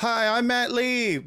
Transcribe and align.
Hi, 0.00 0.28
I'm 0.38 0.46
Matt 0.46 0.72
Lee. 0.72 1.20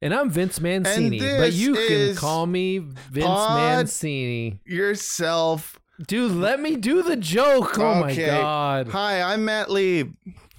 And 0.00 0.14
I'm 0.14 0.30
Vince 0.30 0.60
Mancini, 0.60 1.18
but 1.18 1.52
you 1.52 1.74
can 1.74 2.14
call 2.14 2.46
me 2.46 2.78
Vince 2.78 3.26
Pod- 3.26 3.58
Mancini. 3.58 4.60
Yourself. 4.64 5.80
Dude, 6.06 6.32
let 6.32 6.60
me 6.60 6.76
do 6.76 7.02
the 7.02 7.16
joke. 7.16 7.78
Oh 7.78 8.02
my 8.02 8.12
Okay. 8.12 8.26
god. 8.26 8.88
Hi, 8.90 9.22
I'm 9.22 9.44
Matt 9.44 9.70
Lee. 9.70 10.12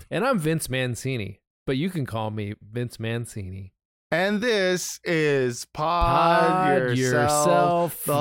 And 0.09 0.25
I'm 0.25 0.39
Vince 0.39 0.69
Mancini, 0.69 1.39
but 1.65 1.77
you 1.77 1.89
can 1.89 2.05
call 2.05 2.31
me 2.31 2.55
Vince 2.61 2.99
Mancini. 2.99 3.71
And 4.09 4.39
this 4.39 5.01
is 5.03 5.65
Pod, 5.65 6.47
Pod 6.47 6.97
Yourself, 6.97 6.97
Yourself, 6.97 8.05
the, 8.05 8.13
The 8.13 8.17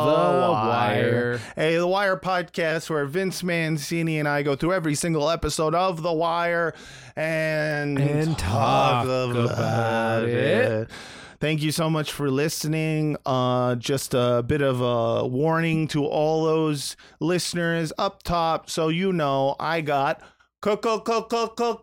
Wire. 0.50 0.50
Wire. 0.50 1.40
A 1.56 1.76
The 1.76 1.86
Wire 1.86 2.16
podcast 2.16 2.90
where 2.90 3.06
Vince 3.06 3.44
Mancini 3.44 4.18
and 4.18 4.26
I 4.26 4.42
go 4.42 4.56
through 4.56 4.72
every 4.72 4.96
single 4.96 5.30
episode 5.30 5.76
of 5.76 6.02
The 6.02 6.12
Wire 6.12 6.74
and, 7.14 8.00
And 8.00 8.36
talk 8.36 9.04
about 9.06 10.24
it. 10.24 10.90
Thank 11.38 11.62
you 11.62 11.70
so 11.70 11.88
much 11.88 12.10
for 12.10 12.32
listening. 12.32 13.16
Uh, 13.24 13.76
just 13.76 14.12
a 14.12 14.42
bit 14.44 14.62
of 14.62 14.80
a 14.80 15.24
warning 15.24 15.86
to 15.88 16.04
all 16.04 16.46
those 16.46 16.96
listeners 17.20 17.92
up 17.96 18.24
top, 18.24 18.68
so 18.70 18.88
you 18.88 19.12
know 19.12 19.54
I 19.60 19.82
got 19.82 20.20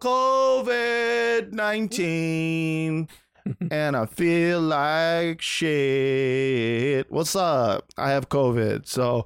COVID 0.01 1.53
nineteen, 1.53 3.07
and 3.72 3.95
I 3.95 4.05
feel 4.05 4.61
like 4.61 5.41
shit. 5.41 7.11
What's 7.11 7.36
up? 7.36 7.85
I 7.97 8.11
have 8.11 8.30
COVID, 8.30 8.88
so. 8.88 9.25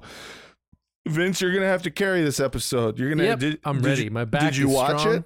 Vince, 1.06 1.40
you're 1.40 1.54
gonna 1.54 1.66
have 1.66 1.82
to 1.84 1.90
carry 1.90 2.22
this 2.22 2.38
episode. 2.38 2.98
You're 2.98 3.08
gonna. 3.10 3.24
Yep, 3.24 3.38
did- 3.38 3.60
I'm 3.64 3.76
did 3.80 3.86
ready. 3.86 4.04
you- 4.04 4.10
My 4.10 4.24
back 4.26 4.42
Did 4.42 4.56
you 4.58 4.68
watch 4.68 5.00
strong. 5.00 5.14
it? 5.16 5.24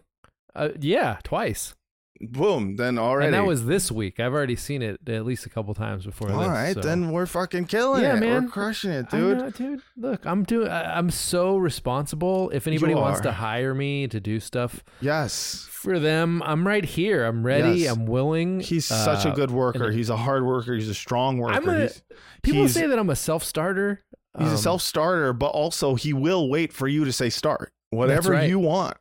Uh, 0.55 0.69
yeah, 0.81 1.19
twice. 1.25 1.75
Boom. 2.23 2.77
Then 2.77 2.99
already. 2.99 3.27
And 3.27 3.35
that 3.35 3.45
was 3.47 3.67
this 3.67 3.91
week. 3.91 4.21
I've 4.21 4.33
already 4.33 4.55
seen 4.57 4.81
it 4.81 5.01
at 5.09 5.25
least 5.25 5.45
a 5.45 5.49
couple 5.49 5.75
times 5.75 6.07
before 6.07 6.31
All 6.31 6.39
this. 6.39 6.49
right, 6.49 6.75
so. 6.75 6.81
then 6.81 7.11
we're 7.11 7.27
fucking 7.27 7.65
killing 7.65 8.03
Yeah, 8.03 8.17
it. 8.17 8.21
man. 8.21 8.45
We're 8.45 8.51
crushing 8.51 8.91
it, 8.93 9.11
dude. 9.11 9.39
know, 9.39 9.51
dude. 9.51 9.83
Look, 9.97 10.25
I'm 10.25 10.45
doing. 10.45 10.69
I- 10.69 10.97
I'm 10.97 11.11
so 11.11 11.57
responsible. 11.57 12.51
If 12.51 12.67
anybody 12.69 12.93
You 12.93 12.99
wants 12.99 13.21
are. 13.21 13.25
to 13.25 13.33
hire 13.33 13.75
me 13.75 14.07
to 14.09 14.21
do 14.21 14.39
stuff 14.39 14.85
Yes. 15.01 15.67
for 15.71 15.99
them, 15.99 16.43
I'm 16.47 16.65
right 16.67 16.85
here. 16.85 17.25
I'm 17.25 17.45
ready. 17.45 17.81
Yes. 17.81 17.93
I'm 17.97 18.07
willing. 18.07 18.61
He's 18.61 18.87
such 18.87 19.25
a 19.25 19.31
Uh, 19.31 19.35
good 19.35 19.51
worker. 19.51 19.91
He's 19.91 20.09
a 20.11 20.17
hard 20.17 20.45
worker. 20.45 20.75
He's 20.75 20.89
a 20.89 20.95
strong 20.95 21.39
worker. 21.39 21.71
A- 21.75 21.81
he's 21.83 22.03
People 22.43 22.61
he's- 22.63 22.73
say 22.75 22.87
that 22.87 22.99
I'm 22.99 23.11
a 23.11 23.17
self-starter. 23.17 24.01
he's 24.39 24.49
Um, 24.49 24.55
a 24.55 24.59
self 24.59 24.81
starter, 24.83 25.33
but 25.33 25.49
also 25.49 25.97
he 25.97 26.13
will 26.13 26.49
wait 26.49 26.73
for 26.73 26.87
you 26.87 27.05
to 27.05 27.13
say 27.13 27.31
start. 27.31 27.73
Whatever 27.91 28.31
right. 28.33 28.49
you 28.49 28.59
want. 28.59 28.97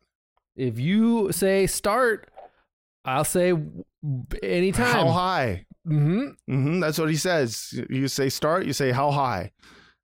If 0.58 0.80
you 0.80 1.32
say 1.32 1.66
start, 1.68 2.28
I'll 3.06 3.24
say 3.24 3.54
anytime. 4.44 4.86
How 4.94 5.10
high? 5.10 5.66
hmm 5.86 6.30
hmm 6.48 6.80
That's 6.80 7.00
what 7.00 7.10
he 7.10 7.16
says. 7.16 7.74
You 7.90 8.08
say 8.08 8.30
start, 8.30 8.66
you 8.66 8.74
say 8.74 8.92
how 8.92 9.12
high. 9.12 9.52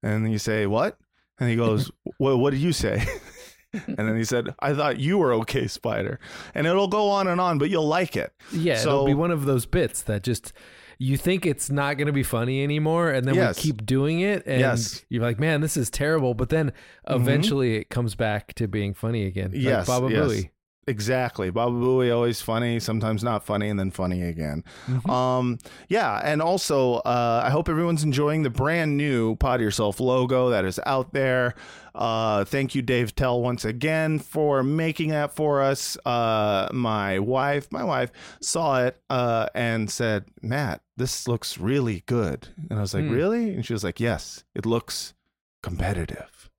And 0.03 0.25
then 0.25 0.31
you 0.31 0.39
say 0.39 0.65
what? 0.65 0.97
And 1.39 1.49
he 1.49 1.55
goes, 1.55 1.91
well, 2.19 2.37
what 2.37 2.51
did 2.51 2.59
you 2.61 2.73
say? 2.73 3.05
and 3.73 3.97
then 3.97 4.17
he 4.17 4.23
said, 4.23 4.55
I 4.59 4.73
thought 4.73 4.99
you 4.99 5.17
were 5.19 5.33
okay, 5.35 5.67
Spider. 5.67 6.19
And 6.55 6.65
it'll 6.65 6.87
go 6.87 7.09
on 7.09 7.27
and 7.27 7.39
on, 7.39 7.57
but 7.59 7.69
you'll 7.69 7.87
like 7.87 8.15
it. 8.15 8.31
Yeah, 8.51 8.77
So- 8.77 8.89
it'll 8.89 9.05
be 9.05 9.13
one 9.13 9.31
of 9.31 9.45
those 9.45 9.65
bits 9.65 10.01
that 10.03 10.23
just 10.23 10.53
you 10.99 11.15
think 11.15 11.45
it's 11.45 11.69
not 11.69 11.95
going 11.97 12.07
to 12.07 12.13
be 12.13 12.23
funny 12.23 12.63
anymore, 12.63 13.11
and 13.11 13.27
then 13.27 13.35
Yes. 13.35 13.57
we 13.57 13.61
keep 13.61 13.85
doing 13.85 14.21
it, 14.21 14.41
and 14.47 14.59
Yes. 14.59 14.95
Mm-hmm. 14.95 15.05
you're 15.09 15.21
like, 15.23 15.39
man, 15.39 15.61
this 15.61 15.77
is 15.77 15.91
terrible. 15.91 16.33
But 16.33 16.49
then 16.49 16.73
eventually 17.07 17.75
it 17.75 17.89
comes 17.91 18.15
back 18.15 18.55
to 18.55 18.67
being 18.67 18.95
funny 18.95 19.25
again. 19.27 19.51
Like 19.51 19.61
Yes, 19.61 19.85
Baba 19.85 20.09
yes. 20.09 20.25
Booey. 20.27 20.49
Exactly. 20.89 21.49
Baba 21.49 21.73
Booey 21.73 22.15
always 22.15 22.39
funny, 22.41 22.79
sometimes 22.79 23.21
not 23.21 23.43
funny, 23.45 23.67
and 23.67 23.77
then 23.77 23.91
funny 23.91 24.21
again. 24.23 24.63
Mm-hmm. 24.87 25.09
Um, 25.09 25.57
yeah, 25.89 26.21
and 26.23 26.41
also 26.41 26.95
uh, 26.99 27.41
I 27.43 27.49
hope 27.49 27.67
everyone's 27.67 28.03
enjoying 28.03 28.43
the 28.43 28.49
brand 28.49 28.95
new 28.95 29.35
Pod 29.35 29.59
Yourself 29.59 29.99
logo 29.99 30.49
that 30.49 30.63
is 30.63 30.79
out 30.85 31.11
there. 31.11 31.55
Uh, 31.93 32.45
thank 32.45 32.73
you, 32.73 32.81
Dave 32.81 33.15
Tell, 33.15 33.41
once 33.41 33.65
again 33.65 34.17
for 34.17 34.63
making 34.63 35.09
that 35.09 35.35
for 35.35 35.61
us. 35.61 35.97
Uh, 36.05 36.69
my 36.71 37.19
wife, 37.19 37.69
my 37.69 37.83
wife 37.83 38.11
saw 38.39 38.83
it 38.85 38.97
uh, 39.09 39.47
and 39.53 39.91
said, 39.91 40.23
"Matt, 40.41 40.81
this 40.95 41.27
looks 41.27 41.57
really 41.57 42.03
good." 42.05 42.47
And 42.69 42.79
I 42.79 42.81
was 42.81 42.93
like, 42.93 43.03
Hmm. 43.03 43.11
"Really?" 43.11 43.53
And 43.55 43.65
she 43.65 43.73
was 43.73 43.83
like, 43.83 43.99
"Yes, 43.99 44.45
it 44.55 44.65
looks 44.65 45.15
competitive." 45.61 46.49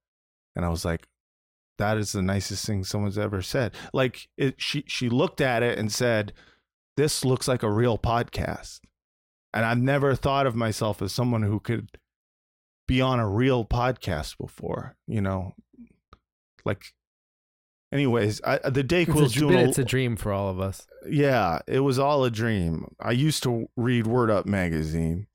And 0.55 0.65
I 0.67 0.69
was 0.69 0.85
like, 0.85 1.07
that 1.79 1.97
is 1.99 2.13
the 2.13 2.23
nicest 2.23 2.67
thing 2.67 2.85
someone's 2.85 3.19
ever 3.19 3.41
said. 3.43 3.73
Like 3.93 4.29
it, 4.37 4.57
she 4.59 4.85
she 4.87 5.09
looked 5.09 5.41
at 5.41 5.63
it 5.63 5.79
and 5.79 5.91
said, 5.93 6.33
"This 6.97 7.25
looks 7.25 7.49
like 7.49 7.63
a 7.63 7.71
real 7.71 7.99
podcast." 7.99 8.81
And 9.55 9.65
I've 9.65 9.79
never 9.79 10.15
thought 10.15 10.47
of 10.47 10.55
myself 10.55 11.01
as 11.01 11.13
someone 11.13 11.43
who 11.43 11.59
could 11.61 11.99
be 12.87 13.01
on 13.01 13.19
a 13.19 13.29
real 13.29 13.65
podcast 13.65 14.37
before. 14.39 14.97
You 15.07 15.21
know, 15.23 15.55
like. 16.65 16.93
Anyways, 17.91 18.43
I, 18.45 18.59
the 18.69 18.81
It's 18.81 18.93
Dayquil's 18.93 19.35
a, 19.35 19.39
doing. 19.39 19.55
a- 19.57 19.63
it's 19.67 19.79
a 19.79 19.85
dream 19.85 20.17
for 20.17 20.31
all 20.31 20.51
of 20.51 20.61
us. 20.61 20.87
yeah, 21.09 21.61
it 21.67 21.81
was 21.81 21.99
all 21.99 22.23
a 22.23 22.31
dream. 22.31 22.95
I 23.01 23.13
used 23.13 23.43
to 23.45 23.71
read 23.77 24.07
Word 24.07 24.31
Up 24.31 24.45
magazine. 24.45 25.27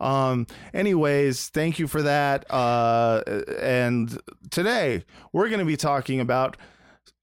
Um 0.00 0.46
anyways, 0.72 1.48
thank 1.48 1.78
you 1.78 1.86
for 1.86 2.02
that. 2.02 2.50
Uh 2.50 3.22
and 3.60 4.18
today 4.50 5.04
we're 5.32 5.48
going 5.48 5.60
to 5.60 5.64
be 5.64 5.76
talking 5.76 6.20
about 6.20 6.56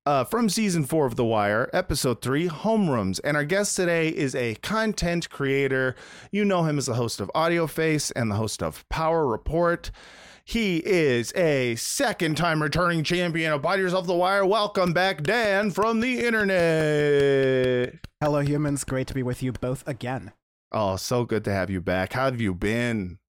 uh, 0.08 0.24
from 0.24 0.48
season 0.48 0.86
four 0.86 1.06
of 1.06 1.18
The 1.18 1.26
Wire, 1.26 1.70
episode 1.74 2.22
three, 2.22 2.48
Homerooms. 2.48 3.20
And 3.26 3.36
our 3.36 3.44
guest 3.44 3.76
today 3.76 4.08
is 4.08 4.34
a 4.36 4.56
content 4.56 5.30
creator. 5.30 5.96
You 6.32 6.46
know 6.46 6.64
him 6.64 6.78
as 6.78 6.86
the 6.86 6.94
host 6.94 7.20
of 7.20 7.30
Audio 7.36 7.68
Face 7.68 8.10
and 8.12 8.32
the 8.32 8.36
host 8.36 8.64
of 8.64 8.88
Power 8.88 9.28
Report. 9.28 9.92
He 10.46 10.78
is 10.78 11.34
a 11.36 11.76
second 11.76 12.38
time 12.38 12.64
returning 12.64 13.04
champion 13.04 13.52
of 13.52 13.62
Body 13.62 13.82
Yourself 13.82 14.08
The 14.08 14.16
Wire. 14.16 14.46
Welcome 14.46 14.94
back, 14.94 15.24
Dan 15.24 15.72
from 15.72 16.00
the 16.00 16.26
internet. 16.26 17.96
Hello, 18.22 18.40
humans. 18.40 18.86
Great 18.86 19.08
to 19.08 19.14
be 19.14 19.24
with 19.24 19.44
you 19.44 19.52
both 19.52 19.86
again. 19.86 20.32
Oh, 20.72 20.96
so 20.96 21.24
good 21.26 21.44
to 21.46 21.54
have 21.54 21.70
you 21.70 21.82
back. 21.82 22.14
How 22.14 22.26
have 22.26 22.42
you 22.42 22.54
been? 22.54 23.20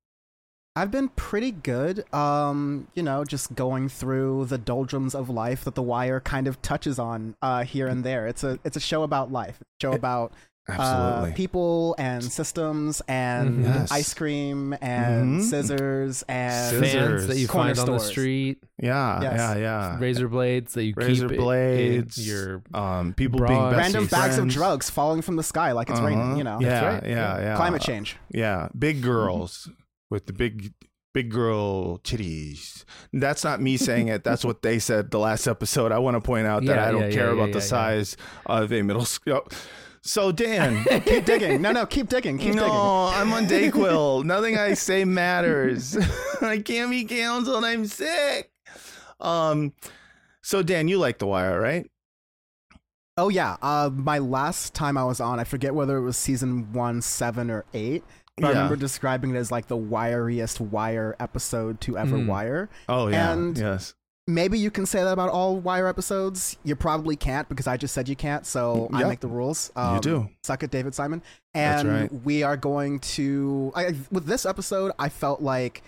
I've 0.75 0.91
been 0.91 1.09
pretty 1.09 1.51
good. 1.51 2.13
Um, 2.15 2.87
you 2.95 3.03
know, 3.03 3.25
just 3.25 3.55
going 3.55 3.89
through 3.89 4.47
the 4.47 4.59
doldrums 4.59 5.15
of 5.15 5.29
life 5.29 5.65
that 5.65 5.75
The 5.75 5.83
Wire 5.83 6.21
kind 6.21 6.47
of 6.47 6.63
touches 6.63 6.99
on 7.01 7.35
uh, 7.43 7.65
here 7.65 7.89
and 7.89 8.05
there. 8.05 8.27
It's 8.29 8.45
a 8.45 8.59
it's 8.65 8.77
a 8.77 8.81
show 8.81 9.03
about 9.03 9.33
life. 9.33 9.57
It's 9.61 9.71
a 9.81 9.87
show 9.87 9.93
about 9.93 10.33
Absolutely. 10.69 11.31
uh, 11.31 11.35
people 11.35 11.95
and 11.99 12.23
systems 12.23 13.01
and 13.09 13.65
Mhm. 13.65 13.65
Yes. 13.65 13.91
ice 13.91 14.15
cream 14.15 14.75
and 14.83 15.41
Mhm. 15.41 15.43
scissors 15.43 16.23
and 16.29 16.71
Scissors. 16.71 16.93
Fans 16.93 17.27
that 17.29 17.39
you 17.39 17.49
Corner 17.49 17.75
find 17.75 17.89
on 17.89 17.95
the 17.95 17.99
stores. 18.01 18.11
street, 18.11 18.59
yeah, 18.79 19.23
Yes. 19.23 19.35
yeah, 19.39 19.57
yeah. 19.57 19.99
razor 19.99 20.29
blades 20.29 20.75
that 20.75 20.85
you 20.85 20.95
Razor 20.97 21.29
keep 21.29 21.39
i- 21.39 21.43
blades. 21.43 22.19
in 22.19 22.25
your 22.25 22.63
um, 22.75 23.15
people 23.15 23.39
bras. 23.39 23.49
being 23.51 23.63
best 23.71 23.77
random 23.79 24.05
of 24.05 24.11
bags 24.11 24.39
of 24.39 24.49
drugs 24.49 24.91
falling 24.91 25.23
from 25.23 25.37
the 25.37 25.43
sky 25.43 25.73
like 25.73 25.89
it's 25.89 25.99
Uh-huh. 25.99 26.09
raining. 26.09 26.37
You 26.37 26.45
know, 26.45 26.59
Yeah, 26.61 26.85
right. 26.95 27.07
yeah, 27.07 27.41
yeah. 27.41 27.57
climate 27.57 27.81
change. 27.83 28.17
Yeah, 28.31 28.69
big 28.79 29.03
girls 29.03 29.71
with 30.11 30.27
the 30.27 30.33
big, 30.33 30.73
big 31.15 31.31
girl 31.31 31.99
titties. 32.01 32.85
That's 33.13 33.43
not 33.43 33.61
me 33.63 33.77
saying 33.79 34.09
it. 34.09 34.23
That's 34.23 34.45
what 34.45 34.63
they 34.63 34.79
said 34.79 35.11
the 35.11 35.19
last 35.19 35.47
episode. 35.47 35.93
I 35.93 35.99
want 35.99 36.17
to 36.17 36.21
point 36.21 36.47
out 36.47 36.65
that 36.67 36.77
Yeah, 36.77 36.89
I 36.89 36.93
don't 36.93 37.05
yeah, 37.05 37.11
care 37.11 37.27
yeah, 37.29 37.33
about 37.33 37.49
yeah, 37.49 37.55
the 37.55 37.59
yeah. 37.61 37.65
size 37.65 38.17
of 38.47 38.71
a 38.73 38.83
middle 38.83 39.05
school. 39.07 39.43
So 40.03 40.33
Dan, 40.33 40.85
keep 41.05 41.25
digging. 41.25 41.61
No, 41.61 41.73
no, 41.73 41.85
keep 41.87 42.09
digging. 42.09 42.39
Keep 42.39 42.55
no, 42.55 42.63
digging. 42.63 42.77
I'm 42.77 43.33
on 43.33 43.47
Dayquil. 43.47 44.25
Nothing 44.27 44.57
I 44.59 44.75
say 44.75 45.05
matters. 45.05 45.97
I 46.41 46.59
can't 46.59 46.91
be 46.91 47.05
counseled. 47.05 47.65
I'm 47.65 47.87
sick. 47.87 48.51
Um, 49.21 49.73
so 50.43 50.63
Dan, 50.63 50.89
you 50.89 50.99
like 50.99 51.19
The 51.19 51.27
Wire, 51.27 51.61
right? 51.61 51.91
Oh 53.17 53.29
yeah. 53.29 53.57
Uh, 53.61 53.91
my 53.93 54.19
last 54.19 54.75
time 54.75 54.97
I 54.97 55.05
was 55.05 55.21
on, 55.21 55.41
I 55.41 55.45
forget 55.45 55.75
whether 55.75 55.97
it 55.97 56.03
was 56.03 56.17
season 56.17 56.73
one, 56.73 57.03
seven, 57.03 57.51
or 57.51 57.65
eight. 57.75 58.05
But 58.37 58.45
I 58.47 58.49
remember 58.51 58.77
describing 58.77 59.35
it 59.35 59.39
as 59.39 59.51
like 59.51 59.67
the 59.67 59.77
wiriest 59.77 60.61
wire 60.61 61.17
episode 61.19 61.81
to 61.81 61.99
ever 61.99 62.17
Hmm. 62.19 62.29
wire. 62.29 62.69
Oh 62.89 63.09
yeah, 63.09 63.33
And- 63.33 63.59
yes. 63.59 63.95
Maybe 64.29 64.59
you 64.59 64.71
can 64.71 64.87
say 64.87 65.03
that 65.03 65.11
about 65.13 65.31
all 65.31 65.57
Wire 65.57 65.89
episodes. 65.89 66.57
You 66.63 66.77
probably 66.77 67.17
can't 67.17 67.49
because 67.49 67.67
I 67.67 67.77
just 67.77 67.95
said 67.95 68.09
you 68.09 68.15
can't, 68.15 68.47
so 68.47 68.89
I 68.93 69.03
make 69.05 69.21
the 69.21 69.27
rules. 69.29 69.73
Um, 69.75 69.99
do. 70.01 70.29
Suck 70.45 70.63
it, 70.63 70.71
David 70.71 70.95
Simon. 70.95 71.23
That's 71.55 71.83
And 71.83 71.89
right. 72.03 72.13
we 72.25 72.43
are 72.45 72.57
going 72.57 73.01
to. 73.01 73.73
I, 73.75 73.95
with 74.13 74.27
this 74.27 74.47
episode, 74.47 74.93
I 74.99 75.09
felt 75.09 75.41
like 75.43 75.83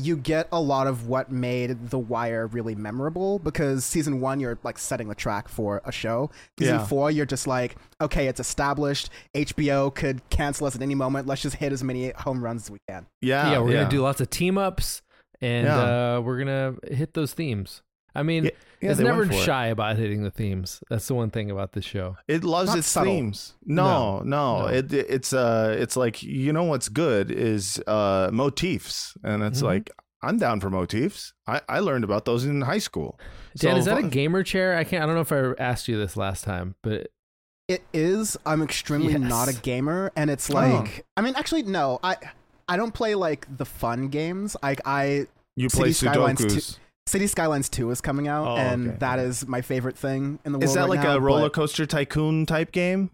you 0.00 0.16
get 0.16 0.48
a 0.50 0.60
lot 0.60 0.88
of 0.88 1.06
what 1.06 1.30
made 1.30 1.90
The 1.90 1.98
Wire 2.00 2.48
really 2.48 2.74
memorable 2.74 3.38
because 3.38 3.84
season 3.84 4.20
one, 4.20 4.40
you're 4.40 4.58
like 4.64 4.76
setting 4.76 5.06
the 5.08 5.14
track 5.14 5.46
for 5.46 5.80
a 5.84 5.92
show. 5.92 6.30
Season 6.58 6.80
Yeah. 6.80 6.86
four, 6.86 7.12
you're 7.12 7.24
just 7.26 7.46
like, 7.46 7.76
okay, 8.00 8.26
it's 8.26 8.40
established. 8.40 9.08
HBO 9.36 9.94
could 9.94 10.28
cancel 10.30 10.66
us 10.66 10.74
at 10.74 10.82
any 10.82 10.96
moment. 10.96 11.28
Let's 11.28 11.42
just 11.42 11.56
hit 11.56 11.72
as 11.72 11.84
many 11.84 12.10
home 12.10 12.42
runs 12.42 12.64
as 12.64 12.70
we 12.72 12.78
can. 12.88 13.06
Yeah, 13.22 13.52
yeah, 13.52 13.58
we're 13.60 13.72
gonna 13.74 13.88
do 13.88 14.00
lots 14.02 14.20
of 14.20 14.30
team 14.30 14.58
ups, 14.58 15.00
and 15.40 15.66
Yeah. 15.66 16.16
uh, 16.16 16.20
we're 16.20 16.38
gonna 16.38 16.74
hit 16.90 17.14
those 17.14 17.32
themes. 17.34 17.82
I 18.16 18.22
mean, 18.22 18.44
Yeah, 18.44 18.50
yeah, 18.80 18.90
it's 18.92 19.00
never 19.00 19.26
for 19.26 19.32
it. 19.32 19.42
shy 19.42 19.66
about 19.66 19.96
hitting 19.96 20.22
the 20.22 20.30
themes. 20.30 20.80
That's 20.88 21.06
the 21.08 21.14
one 21.14 21.30
thing 21.30 21.50
about 21.50 21.72
this 21.72 21.84
show. 21.84 22.16
It 22.28 22.44
loves 22.44 22.68
Not 22.70 22.78
its 22.78 22.86
subtle. 22.86 23.12
themes. 23.12 23.54
No, 23.66 24.20
no, 24.20 24.60
No. 24.60 24.66
It, 24.68 24.92
it's 24.92 25.32
uh, 25.32 25.76
it's 25.78 25.96
like 25.96 26.22
you 26.22 26.52
know 26.52 26.62
what's 26.64 26.88
good 26.88 27.30
is 27.32 27.82
uh 27.88 28.30
motifs, 28.32 29.14
and 29.24 29.42
it's 29.42 29.60
Mhm. 29.60 29.64
like 29.64 29.90
I'm 30.22 30.38
down 30.38 30.60
for 30.60 30.70
motifs. 30.70 31.32
I 31.46 31.60
I 31.68 31.80
learned 31.80 32.04
about 32.04 32.24
those 32.24 32.44
in 32.44 32.60
high 32.62 32.78
school. 32.78 33.18
Dan, 33.56 33.72
So 33.72 33.78
is 33.78 33.84
that 33.86 33.98
a 33.98 34.02
gamer 34.08 34.42
chair? 34.44 34.76
I 34.76 34.84
can't. 34.84 35.02
I 35.02 35.06
don't 35.06 35.16
know 35.16 35.20
if 35.22 35.32
I 35.32 35.60
asked 35.62 35.88
you 35.88 35.98
this 35.98 36.16
last 36.16 36.44
time, 36.44 36.76
but 36.82 37.08
It 37.66 37.82
is. 37.94 38.36
I'm 38.44 38.60
extremely 38.62 39.12
Yes. 39.14 39.22
not 39.22 39.48
a 39.48 39.54
gamer, 39.54 40.12
and 40.14 40.28
it's 40.30 40.50
Oh. 40.50 40.54
like. 40.54 41.06
I 41.16 41.22
mean, 41.22 41.34
actually, 41.34 41.62
no. 41.62 41.98
I 42.04 42.16
I 42.68 42.76
don't 42.76 42.92
play 42.94 43.14
like 43.14 43.46
the 43.56 43.64
fun 43.64 44.08
games. 44.08 44.56
Like 44.62 44.80
I 44.84 45.26
You 45.56 45.68
play 45.68 45.92
City 45.92 46.10
Skylines 46.12 46.40
Sudokus. 46.40 46.78
City 47.06 47.26
Skylines 47.26 47.68
2 47.68 47.90
is 47.90 48.00
coming 48.00 48.28
out, 48.28 48.46
Oh, 48.46 48.56
and 48.56 48.88
okay. 48.88 48.96
that 49.00 49.18
is 49.18 49.46
my 49.46 49.60
favorite 49.60 49.96
thing 49.98 50.38
in 50.44 50.52
the 50.52 50.58
world. 50.58 50.64
Is 50.64 50.74
that 50.74 50.80
right 50.82 50.88
like 50.90 51.02
now, 51.02 51.16
a 51.16 51.20
roller 51.20 51.50
coaster 51.50 51.84
tycoon 51.84 52.46
type 52.46 52.72
game? 52.72 53.10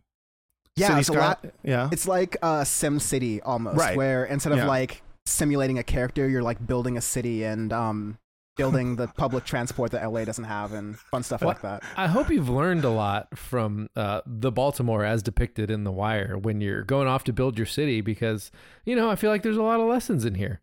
Yeah, 0.76 0.88
City 0.88 1.00
it's 1.00 1.08
a 1.08 1.12
lot. 1.14 1.44
Yeah. 1.64 1.88
It's 1.90 2.06
like 2.06 2.36
uh, 2.40 2.62
Sim 2.64 3.00
City 3.00 3.42
almost, 3.42 3.76
Right. 3.78 3.96
where 3.96 4.24
instead 4.24 4.52
of 4.52 4.58
Yeah. 4.60 4.66
like 4.68 5.02
simulating 5.26 5.78
a 5.78 5.82
character, 5.82 6.28
you're 6.28 6.42
like 6.42 6.64
building 6.64 6.96
a 6.96 7.00
city 7.00 7.42
and 7.44 7.72
um, 7.72 8.18
building 8.60 8.96
the 8.96 9.06
public 9.08 9.44
transport 9.44 9.90
that 9.92 10.06
LA 10.06 10.24
doesn't 10.24 10.44
have 10.44 10.74
and 10.74 10.98
fun 10.98 11.22
stuff 11.22 11.40
like 11.40 11.62
that. 11.62 11.82
I 11.96 12.08
hope 12.08 12.28
you've 12.28 12.50
learned 12.50 12.84
a 12.84 12.90
lot 12.90 13.38
from 13.38 13.88
uh, 13.96 14.20
the 14.26 14.52
Baltimore 14.52 15.02
as 15.02 15.22
depicted 15.22 15.70
in 15.70 15.84
The 15.84 15.90
Wire 15.90 16.36
when 16.36 16.60
you're 16.60 16.82
going 16.82 17.08
off 17.08 17.24
to 17.24 17.32
build 17.32 17.56
your 17.58 17.66
city 17.66 18.02
because 18.02 18.50
you 18.84 18.94
know 18.94 19.10
I 19.10 19.16
feel 19.16 19.30
like 19.30 19.42
there's 19.42 19.56
a 19.56 19.62
lot 19.62 19.80
of 19.80 19.86
lessons 19.86 20.26
in 20.26 20.34
here. 20.34 20.60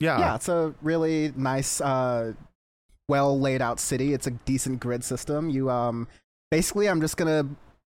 yeah. 0.00 0.18
yeah, 0.18 0.34
it's 0.34 0.48
a 0.48 0.74
really 0.82 1.32
nice, 1.34 1.80
uh, 1.80 2.34
well 3.08 3.40
laid 3.40 3.62
out 3.62 3.80
city. 3.80 4.12
It's 4.12 4.26
a 4.26 4.32
decent 4.32 4.80
grid 4.80 5.02
system. 5.02 5.48
You 5.48 5.70
um, 5.70 6.08
basically, 6.50 6.88
I'm 6.88 7.00
just 7.00 7.16
gonna 7.16 7.46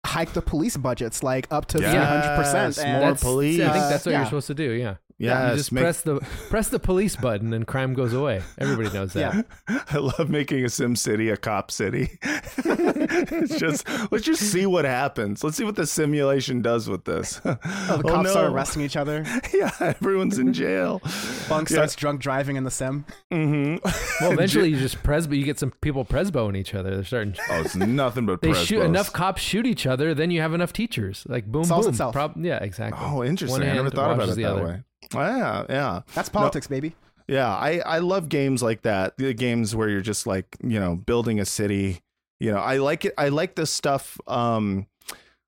hike 0.06 0.34
the 0.34 0.42
police 0.42 0.78
budgets 0.78 1.24
like 1.24 1.48
up 1.52 1.66
to 1.68 1.80
Yes, 1.80 1.92
300 1.94 2.36
percent. 2.36 2.78
more 2.78 2.86
And 2.96 3.02
That's- 3.04 3.22
police. 3.24 3.62
I 3.62 3.72
think 3.74 3.86
that's 3.90 4.06
what 4.06 4.12
yeah. 4.12 4.18
you're 4.20 4.26
supposed 4.26 4.48
to 4.48 4.56
do. 4.56 4.72
Yeah. 4.72 4.96
Yes, 5.18 5.52
You 5.52 5.58
just 5.58 5.72
make- 5.72 5.84
press 5.84 6.02
the 6.02 6.20
press 6.50 6.68
the 6.70 6.80
police 6.80 7.16
button 7.16 7.54
and 7.54 7.68
crime 7.68 7.94
goes 7.94 8.12
away. 8.12 8.42
Everybody 8.58 8.90
knows 8.92 9.14
that. 9.14 9.46
Yeah. 9.70 9.80
I 9.92 9.98
love 9.98 10.32
making 10.32 10.66
a 10.66 10.70
Sim 10.70 10.96
City 10.96 11.30
a 11.30 11.38
cop 11.38 11.70
city. 11.70 12.18
it's 12.24 13.56
just 13.60 13.88
let's 14.12 14.24
just 14.26 14.42
see 14.42 14.66
what 14.66 14.84
happens. 14.84 15.44
Let's 15.44 15.58
see 15.58 15.64
what 15.64 15.76
the 15.76 15.86
simulation 15.86 16.64
does 16.64 16.90
with 16.90 17.06
this. 17.06 17.40
oh, 17.46 17.56
the 17.98 18.04
cops 18.08 18.24
no. 18.24 18.30
start 18.32 18.52
arresting 18.52 18.82
each 18.82 18.98
other. 18.98 19.24
yeah, 19.54 19.70
everyone's 19.80 20.40
in 20.40 20.54
jail. 20.54 21.02
Bunk 21.48 21.70
Yeah. 21.70 21.76
starts 21.76 21.96
drunk 21.96 22.20
driving 22.20 22.56
in 22.56 22.64
the 22.64 22.72
sim. 22.72 23.06
Mm-hmm. 23.32 23.88
Well, 24.24 24.32
eventually 24.34 24.70
you 24.70 24.78
just 24.80 25.04
prezbo. 25.04 25.38
You 25.38 25.46
get 25.46 25.60
some 25.60 25.70
people 25.82 26.04
prezboing 26.04 26.58
each 26.58 26.74
other. 26.74 26.96
They're 26.96 27.04
starting. 27.04 27.36
oh, 27.52 27.62
it's 27.62 27.76
nothing 27.76 28.26
but 28.26 28.42
They 28.42 28.54
shoot 28.54 28.82
enough 28.82 29.14
cops 29.14 29.42
shoot 29.44 29.68
each 29.68 29.86
other, 29.86 29.91
then 29.96 30.32
you 30.32 30.42
have 30.42 30.54
enough 30.54 30.74
teachers. 30.74 31.24
Like 31.28 31.46
boom, 31.46 31.64
Solves 31.64 31.86
boom. 31.88 31.94
itself. 31.94 32.14
Prob- 32.14 32.38
yeah, 32.44 32.58
exactly. 32.64 33.00
Oh, 33.04 33.24
interesting. 33.24 33.62
One 33.62 33.64
I 33.70 33.74
never 33.74 33.84
hand 33.84 33.94
thought 33.94 34.06
about 34.12 34.18
washes 34.20 34.34
it 34.34 34.36
the 34.38 34.44
that 34.44 34.52
other. 34.52 34.64
way. 34.66 34.84
Yeah, 35.14 35.66
yeah. 35.70 36.02
That's 36.14 36.30
politics, 36.30 36.68
baby. 36.68 36.96
Yeah, 37.28 37.48
I, 37.50 37.80
I 37.86 38.00
love 38.00 38.30
games 38.30 38.62
like 38.62 38.82
that. 38.82 39.18
The 39.18 39.34
games 39.34 39.76
where 39.76 39.88
you're 39.90 40.02
just 40.02 40.28
like, 40.28 40.58
you 40.62 40.80
know, 40.80 40.96
building 40.96 41.40
a 41.40 41.46
city. 41.46 42.02
You 42.40 42.52
know, 42.52 42.58
I 42.60 42.78
like 42.78 43.06
it. 43.06 43.14
I 43.18 43.30
like 43.30 43.56
the 43.56 43.66
stuff 43.66 44.20
um 44.28 44.88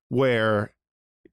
where 0.08 0.72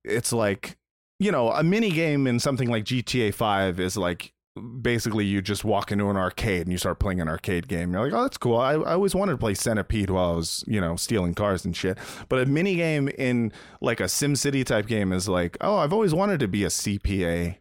it's 0.03 0.33
like, 0.33 0.77
you 1.19 1.31
know, 1.31 1.51
a 1.51 1.63
mini 1.63 1.91
game 1.91 2.25
in 2.27 2.39
something 2.39 2.69
like 2.69 2.83
GTA 2.85 3.33
5 3.33 3.79
is 3.79 3.95
like 3.95 4.33
basically 4.81 5.25
you 5.25 5.41
just 5.41 5.63
walk 5.63 5.91
into 5.91 6.09
an 6.09 6.17
arcade 6.17 6.61
and 6.61 6.71
you 6.71 6.77
start 6.77 6.99
playing 6.99 7.21
an 7.21 7.27
arcade 7.27 7.67
game. 7.67 7.93
You're 7.93 8.03
like, 8.03 8.13
oh, 8.13 8.23
that's 8.23 8.37
cool. 8.37 8.57
I, 8.57 8.73
I 8.73 8.93
always 8.93 9.15
wanted 9.15 9.33
to 9.33 9.37
play 9.37 9.53
Centipede 9.53 10.09
while 10.09 10.33
I 10.33 10.35
was, 10.35 10.63
you 10.67 10.81
know, 10.81 10.95
stealing 10.95 11.33
cars 11.33 11.63
and 11.65 11.75
shit. 11.75 11.97
But 12.29 12.41
a 12.41 12.45
mini 12.45 12.75
game 12.75 13.07
in 13.17 13.51
like 13.79 13.99
a 13.99 14.09
Sim 14.09 14.35
City 14.35 14.63
type 14.63 14.87
game 14.87 15.13
is 15.13 15.29
like, 15.29 15.57
oh, 15.61 15.77
I've 15.77 15.93
always 15.93 16.13
wanted 16.13 16.39
to 16.41 16.47
be 16.47 16.63
a 16.63 16.67
CPA. 16.67 17.57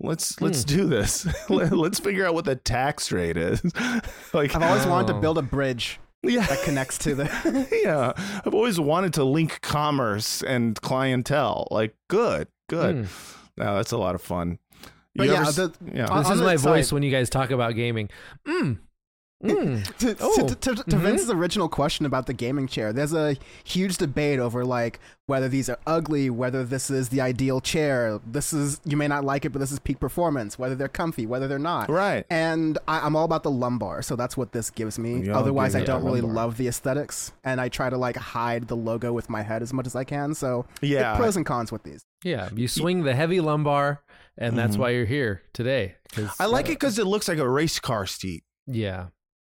Let's 0.00 0.40
let's 0.40 0.64
do 0.64 0.86
this. 0.86 1.26
Let- 1.50 1.72
let's 1.72 2.00
figure 2.00 2.26
out 2.26 2.34
what 2.34 2.44
the 2.44 2.56
tax 2.56 3.12
rate 3.12 3.36
is. 3.36 3.62
like 4.32 4.54
I've 4.54 4.62
always 4.62 4.86
wanted 4.86 5.06
to 5.08 5.14
Oh. 5.14 5.20
build 5.20 5.38
a 5.38 5.42
bridge 5.42 6.00
yeah, 6.22 6.44
that 6.46 6.62
connects 6.62 6.98
to 6.98 7.14
the. 7.14 7.68
yeah. 7.84 8.12
I've 8.44 8.54
always 8.54 8.80
wanted 8.80 9.12
to 9.14 9.24
link 9.24 9.60
commerce 9.60 10.42
and 10.42 10.80
clientele. 10.80 11.68
Like 11.70 11.94
good, 12.08 12.48
good. 12.68 13.04
Hmm. 13.06 13.60
No, 13.62 13.76
that's 13.76 13.92
a 13.92 13.98
lot 13.98 14.14
of 14.16 14.22
fun. 14.22 14.58
But 15.16 15.28
yeah, 15.28 15.40
ever 15.42 15.52
the- 15.52 15.72
yeah. 15.92 16.06
on- 16.08 16.22
This 16.24 16.32
is 16.32 16.40
my 16.42 16.56
side- 16.56 16.68
voice 16.68 16.92
when 16.92 17.02
you 17.02 17.10
guys 17.10 17.30
talk 17.30 17.50
about 17.50 17.74
gaming. 17.74 18.08
Mm. 18.46 18.78
Mm. 19.44 19.96
to, 19.98 20.16
Oh. 20.20 20.48
to, 20.48 20.54
to, 20.54 20.74
to 20.74 20.82
Mhm. 20.96 21.00
Vince's 21.00 21.28
original 21.30 21.68
question 21.68 22.06
about 22.06 22.26
the 22.26 22.32
gaming 22.32 22.66
chair, 22.66 22.94
there's 22.94 23.12
a 23.12 23.36
huge 23.62 23.98
debate 23.98 24.38
over 24.38 24.64
like 24.64 24.98
whether 25.26 25.48
these 25.48 25.68
are 25.68 25.78
ugly, 25.86 26.30
whether 26.30 26.64
this 26.64 26.88
is 26.90 27.10
the 27.10 27.20
ideal 27.20 27.60
chair. 27.60 28.20
This 28.26 28.54
is 28.54 28.80
you 28.86 28.96
may 28.96 29.06
not 29.06 29.22
like 29.22 29.44
it, 29.44 29.50
but 29.50 29.58
this 29.58 29.70
is 29.70 29.78
peak 29.80 30.00
performance. 30.00 30.58
Whether 30.58 30.74
they're 30.74 30.88
comfy, 30.88 31.26
whether 31.26 31.46
they're 31.46 31.58
not. 31.58 31.90
right. 31.90 32.24
And 32.30 32.78
I, 32.88 33.00
I'm 33.00 33.14
all 33.16 33.24
about 33.24 33.42
the 33.42 33.50
lumbar, 33.50 34.00
so 34.00 34.16
that's 34.16 34.34
what 34.36 34.52
this 34.52 34.70
gives 34.70 34.98
me. 34.98 35.24
Yeah, 35.26 35.36
Otherwise, 35.38 35.74
I 35.74 35.82
don't 35.84 36.04
really 36.04 36.22
lumbar. 36.22 36.44
love 36.46 36.56
the 36.56 36.68
aesthetics, 36.68 37.32
and 37.42 37.60
I 37.60 37.68
try 37.68 37.90
to 37.90 37.98
like 37.98 38.16
hide 38.16 38.68
the 38.68 38.76
logo 38.76 39.12
with 39.12 39.28
my 39.28 39.42
head 39.42 39.60
as 39.62 39.74
much 39.74 39.86
as 39.86 39.94
I 39.94 40.04
can. 40.04 40.32
So 40.34 40.64
Yeah. 40.80 41.16
pros 41.16 41.36
and 41.36 41.44
cons 41.44 41.70
with 41.70 41.82
these. 41.82 42.02
Yeah, 42.22 42.48
you 42.54 42.66
swing 42.68 43.02
the 43.02 43.14
heavy 43.14 43.40
lumbar, 43.40 44.00
and 44.38 44.56
that's 44.58 44.76
Mhm. 44.76 44.80
why 44.80 44.90
you're 44.90 45.04
here 45.06 45.42
today. 45.52 45.96
'cause, 46.12 46.30
I 46.40 46.46
like 46.46 46.66
uh, 46.66 46.72
it 46.72 46.74
because 46.74 46.98
it 46.98 47.06
looks 47.06 47.28
like 47.28 47.38
a 47.38 47.48
race 47.48 47.78
car 47.80 48.06
seat. 48.06 48.44
Yeah, 48.66 49.08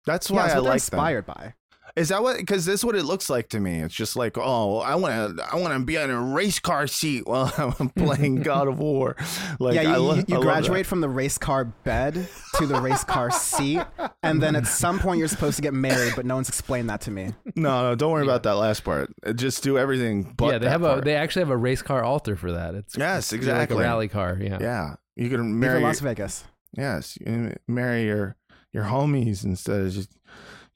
That's 0.06 0.30
Yeah, 0.30 0.36
why 0.38 0.42
that's 0.44 0.54
I 0.54 0.58
what 0.58 0.64
they're 0.64 0.72
like 0.74 0.82
them. 0.84 1.00
inspired 1.00 1.26
by. 1.26 1.54
Is 2.00 2.10
that 2.10 2.24
what? 2.24 2.38
Because 2.38 2.66
this 2.66 2.80
is 2.80 2.86
what 2.86 2.96
it 2.96 3.04
looks 3.04 3.30
like 3.30 3.50
to 3.50 3.60
me. 3.60 3.80
It's 3.80 3.94
just 3.94 4.16
like, 4.16 4.38
oh, 4.38 4.78
I 4.80 4.96
want 4.96 5.38
to, 5.38 5.44
I 5.52 5.58
want 5.58 5.74
to 5.74 5.84
be 5.84 5.98
on 5.98 6.10
a 6.10 6.20
race 6.20 6.58
car 6.58 6.88
seat 6.88 7.28
while 7.28 7.54
I'm 7.80 7.90
playing 7.90 8.36
God 8.42 8.70
of 8.70 8.80
War. 8.80 9.18
Like, 9.60 9.76
yeah, 9.76 9.82
you, 9.82 9.90
I 9.90 9.96
lo- 9.98 10.16
you, 10.16 10.24
you 10.28 10.36
love 10.36 10.44
graduate 10.44 10.86
from 10.86 11.02
the 11.02 11.10
race 11.10 11.38
car 11.38 11.66
bed 11.66 12.30
to 12.56 12.66
the 12.66 12.80
race 12.80 13.04
car 13.04 13.32
seat, 13.32 13.82
and 14.24 14.42
then 14.42 14.56
at 14.56 14.66
some 14.66 14.98
point 14.98 15.20
you're 15.20 15.28
supposed 15.28 15.58
to 15.58 15.62
get 15.62 15.74
married, 15.74 16.14
but 16.16 16.26
no 16.26 16.36
one's 16.36 16.48
explained 16.48 16.90
that 16.90 17.02
to 17.02 17.12
me. 17.12 17.34
No, 17.58 17.84
no, 17.90 17.96
don't 17.96 18.14
worry 18.14 18.24
about 18.24 18.44
that 18.44 18.56
last 18.56 18.86
part. 18.86 19.14
Uh, 19.26 19.34
just 19.34 19.62
do 19.62 19.78
everything. 19.78 20.34
But 20.38 20.46
yeah. 20.46 20.52
They 20.54 20.66
that 20.66 20.72
have 20.72 20.82
part. 20.82 21.00
a. 21.00 21.02
They 21.02 21.16
actually 21.16 21.42
have 21.42 21.50
a 21.50 21.58
race 21.58 21.82
car 21.82 22.04
altar 22.04 22.38
for 22.38 22.54
that. 22.54 22.76
It's 22.76 22.96
Yes, 22.98 23.34
it's 23.34 23.34
like 23.34 23.40
a 23.42 23.44
exactly. 23.62 23.84
rally 23.84 24.08
car. 24.08 24.38
Yeah. 24.42 24.58
Yeah, 24.62 24.96
you 25.18 25.30
can 25.30 25.40
Viva 25.40 25.74
marry. 25.74 25.82
Las 25.82 26.00
Vegas. 26.00 26.46
Yes, 26.78 27.18
you 27.20 27.56
marry 27.68 28.06
your 28.06 28.38
your 28.72 28.84
homies 28.84 29.44
instead 29.44 29.82
of 29.82 29.92
just 29.92 30.12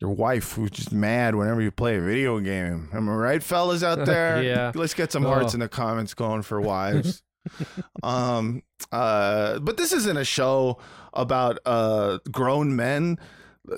your 0.03 0.12
wife 0.12 0.51
who's 0.51 0.69
just 0.69 0.91
mad 0.91 1.33
whenever 1.33 1.62
you 1.62 1.72
play 1.72 1.95
a 1.95 2.01
video 2.01 2.38
game. 2.41 2.89
Am 2.93 3.07
I 3.07 3.13
right, 3.13 3.41
fellas 3.41 3.83
out 3.83 4.05
there? 4.05 4.43
Yeah. 4.43 4.74
Let's 4.75 4.93
get 4.93 5.13
some 5.13 5.24
hearts 5.24 5.53
Oh. 5.53 5.55
in 5.55 5.60
the 5.62 5.69
comments 5.69 6.13
going 6.13 6.41
for 6.41 6.60
wives. 6.74 7.24
um 8.03 8.63
uh 8.93 9.60
but 9.60 9.75
this 9.75 9.91
isn't 9.91 10.15
a 10.15 10.24
show 10.24 10.77
about 11.13 11.60
uh 11.65 12.17
grown 12.31 12.74
men 12.75 13.17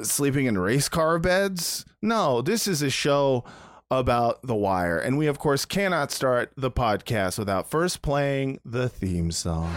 sleeping 0.04 0.48
in 0.48 0.58
race 0.58 0.90
car 0.90 1.20
beds. 1.20 1.86
No, 2.02 2.42
this 2.42 2.68
is 2.68 2.82
a 2.82 2.90
show 2.90 3.44
about 3.92 4.42
The 4.42 4.56
Wire. 4.56 4.98
And 4.98 5.18
we 5.20 5.28
of 5.28 5.38
course 5.38 5.64
cannot 5.66 6.12
start 6.12 6.52
the 6.58 6.72
podcast 6.72 7.38
without 7.38 7.70
first 7.70 8.02
playing 8.02 8.60
the 8.66 8.90
theme 8.90 9.32
song. 9.32 9.72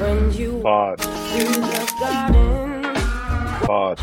When 0.00 0.32
you 0.32 0.60
Pod, 0.62 1.00
through 1.00 1.44
the 1.60 1.94
garden, 2.00 2.57
pod, 3.62 3.98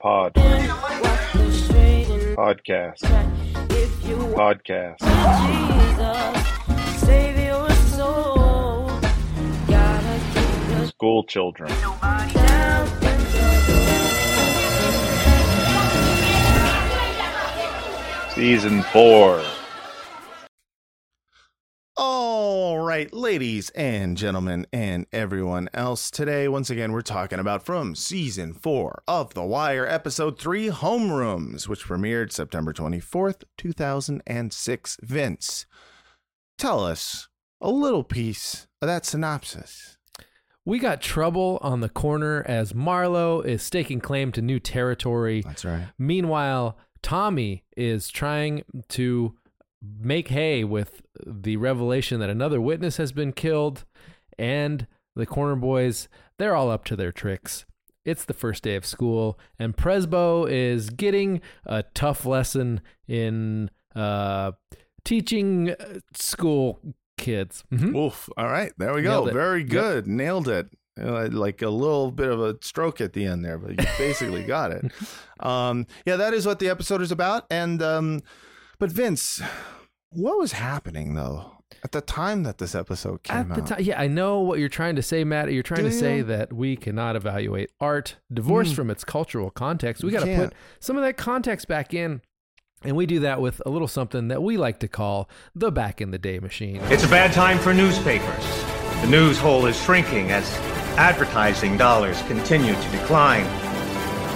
pod, 0.00 0.32
podcast. 2.36 3.02
If 3.70 4.08
you 4.08 4.16
podcast, 4.34 4.98
school 10.88 11.24
children, 11.24 11.70
season 18.34 18.82
four. 18.92 19.42
All 22.54 22.80
right, 22.80 23.10
ladies 23.14 23.70
and 23.70 24.14
gentlemen, 24.14 24.66
and 24.74 25.06
everyone 25.10 25.70
else, 25.72 26.10
today, 26.10 26.48
once 26.48 26.68
again, 26.68 26.92
we're 26.92 27.00
talking 27.00 27.38
about 27.38 27.64
from 27.64 27.94
season 27.94 28.52
four 28.52 29.02
of 29.08 29.32
The 29.32 29.42
Wire, 29.42 29.86
episode 29.86 30.38
three, 30.38 30.68
Homerooms, 30.68 31.66
which 31.66 31.86
premiered 31.86 32.30
September 32.30 32.74
24th, 32.74 33.44
2006. 33.56 34.98
Vince, 35.02 35.64
tell 36.58 36.84
us 36.84 37.26
a 37.58 37.70
little 37.70 38.04
piece 38.04 38.66
of 38.82 38.86
that 38.86 39.06
synopsis. 39.06 39.96
We 40.66 40.78
got 40.78 41.00
trouble 41.00 41.58
on 41.62 41.80
the 41.80 41.88
corner 41.88 42.44
as 42.46 42.74
Marlo 42.74 43.42
is 43.42 43.62
staking 43.62 44.00
claim 44.00 44.30
to 44.32 44.42
new 44.42 44.60
territory. 44.60 45.40
That's 45.40 45.64
right. 45.64 45.88
Meanwhile, 45.98 46.76
Tommy 47.02 47.64
is 47.78 48.10
trying 48.10 48.64
to 48.90 49.36
make 50.00 50.28
hay 50.28 50.64
with 50.64 51.02
the 51.26 51.56
revelation 51.56 52.20
that 52.20 52.30
another 52.30 52.60
witness 52.60 52.96
has 52.98 53.12
been 53.12 53.32
killed, 53.32 53.84
and 54.38 54.86
the 55.16 55.26
corner 55.26 55.56
boys, 55.56 56.08
they're 56.38 56.54
all 56.56 56.70
up 56.70 56.84
to 56.86 56.96
their 56.96 57.12
tricks. 57.12 57.64
It's 58.04 58.24
the 58.24 58.34
first 58.34 58.62
day 58.64 58.74
of 58.74 58.84
school, 58.86 59.38
and 59.58 59.76
Prezbo 59.76 60.50
is 60.50 60.90
getting 60.90 61.40
a 61.66 61.84
tough 61.94 62.24
lesson 62.26 62.80
in 63.06 63.70
uh, 63.94 64.52
teaching 65.04 65.70
uh, 65.70 65.98
school 66.14 66.80
kids. 67.18 67.62
Mhm. 67.72 67.94
Oof. 67.96 68.28
All 68.36 68.48
right. 68.48 68.72
There 68.78 68.92
we 68.94 69.02
go. 69.02 69.24
Very 69.26 69.60
Yep. 69.60 69.68
good. 69.70 70.06
Nailed 70.08 70.48
it. 70.48 70.68
Like 70.96 71.62
a 71.62 71.70
little 71.70 72.10
bit 72.10 72.28
of 72.28 72.40
a 72.40 72.56
stroke 72.60 73.00
at 73.00 73.12
the 73.14 73.24
end 73.24 73.44
there, 73.44 73.56
but 73.56 73.70
you 73.70 73.86
basically 73.98 74.42
got 74.44 74.72
it. 74.72 74.90
Um, 75.40 75.88
yeah, 76.06 76.14
that 76.16 76.34
is 76.34 76.46
what 76.46 76.60
the 76.60 76.68
episode 76.68 77.02
is 77.02 77.10
about. 77.10 77.46
And 77.50 77.82
um, 77.82 78.20
but 78.82 78.90
Vince, 78.90 79.40
what 80.10 80.38
was 80.38 80.52
happening 80.52 81.14
though 81.14 81.52
at 81.84 81.92
the 81.92 82.00
time 82.00 82.42
that 82.42 82.58
this 82.58 82.74
episode 82.74 83.22
came 83.22 83.36
At 83.36 83.48
the 83.54 83.60
out? 83.62 83.66
time, 83.68 83.80
yeah, 83.80 84.00
I 84.00 84.08
know 84.08 84.40
what 84.40 84.58
you're 84.58 84.68
trying 84.68 84.96
to 84.96 85.02
say, 85.02 85.22
Matt. 85.22 85.52
You're 85.52 85.62
trying 85.62 85.84
Do 85.84 85.90
to 85.90 85.94
say 85.96 86.20
that 86.22 86.52
we 86.52 86.74
cannot 86.74 87.14
evaluate 87.14 87.70
art 87.80 88.16
divorced 88.32 88.72
Mm. 88.72 88.76
from 88.76 88.90
its 88.90 89.04
cultural 89.04 89.50
context. 89.52 90.02
We 90.02 90.10
You 90.12 90.18
got 90.18 90.24
to 90.26 90.34
put 90.34 90.52
some 90.80 90.96
of 90.96 91.04
that 91.04 91.16
context 91.16 91.68
back 91.68 91.94
in. 91.94 92.22
And 92.82 92.96
we 92.96 93.06
do 93.06 93.20
that 93.20 93.40
with 93.40 93.62
a 93.64 93.70
little 93.70 93.86
something 93.86 94.26
that 94.26 94.42
we 94.42 94.56
like 94.56 94.80
to 94.80 94.88
call 94.88 95.28
the 95.54 95.70
back 95.70 96.00
in 96.00 96.10
the 96.10 96.18
day 96.18 96.40
machine. 96.40 96.80
It's 96.86 97.04
a 97.04 97.08
bad 97.08 97.32
time 97.32 97.60
for 97.60 97.72
newspapers. 97.72 98.44
The 99.02 99.06
news 99.06 99.38
hole 99.38 99.66
is 99.66 99.80
shrinking 99.80 100.32
as 100.32 100.50
advertising 100.98 101.76
dollars 101.76 102.20
continue 102.22 102.74
to 102.74 102.88
decline. 102.90 103.44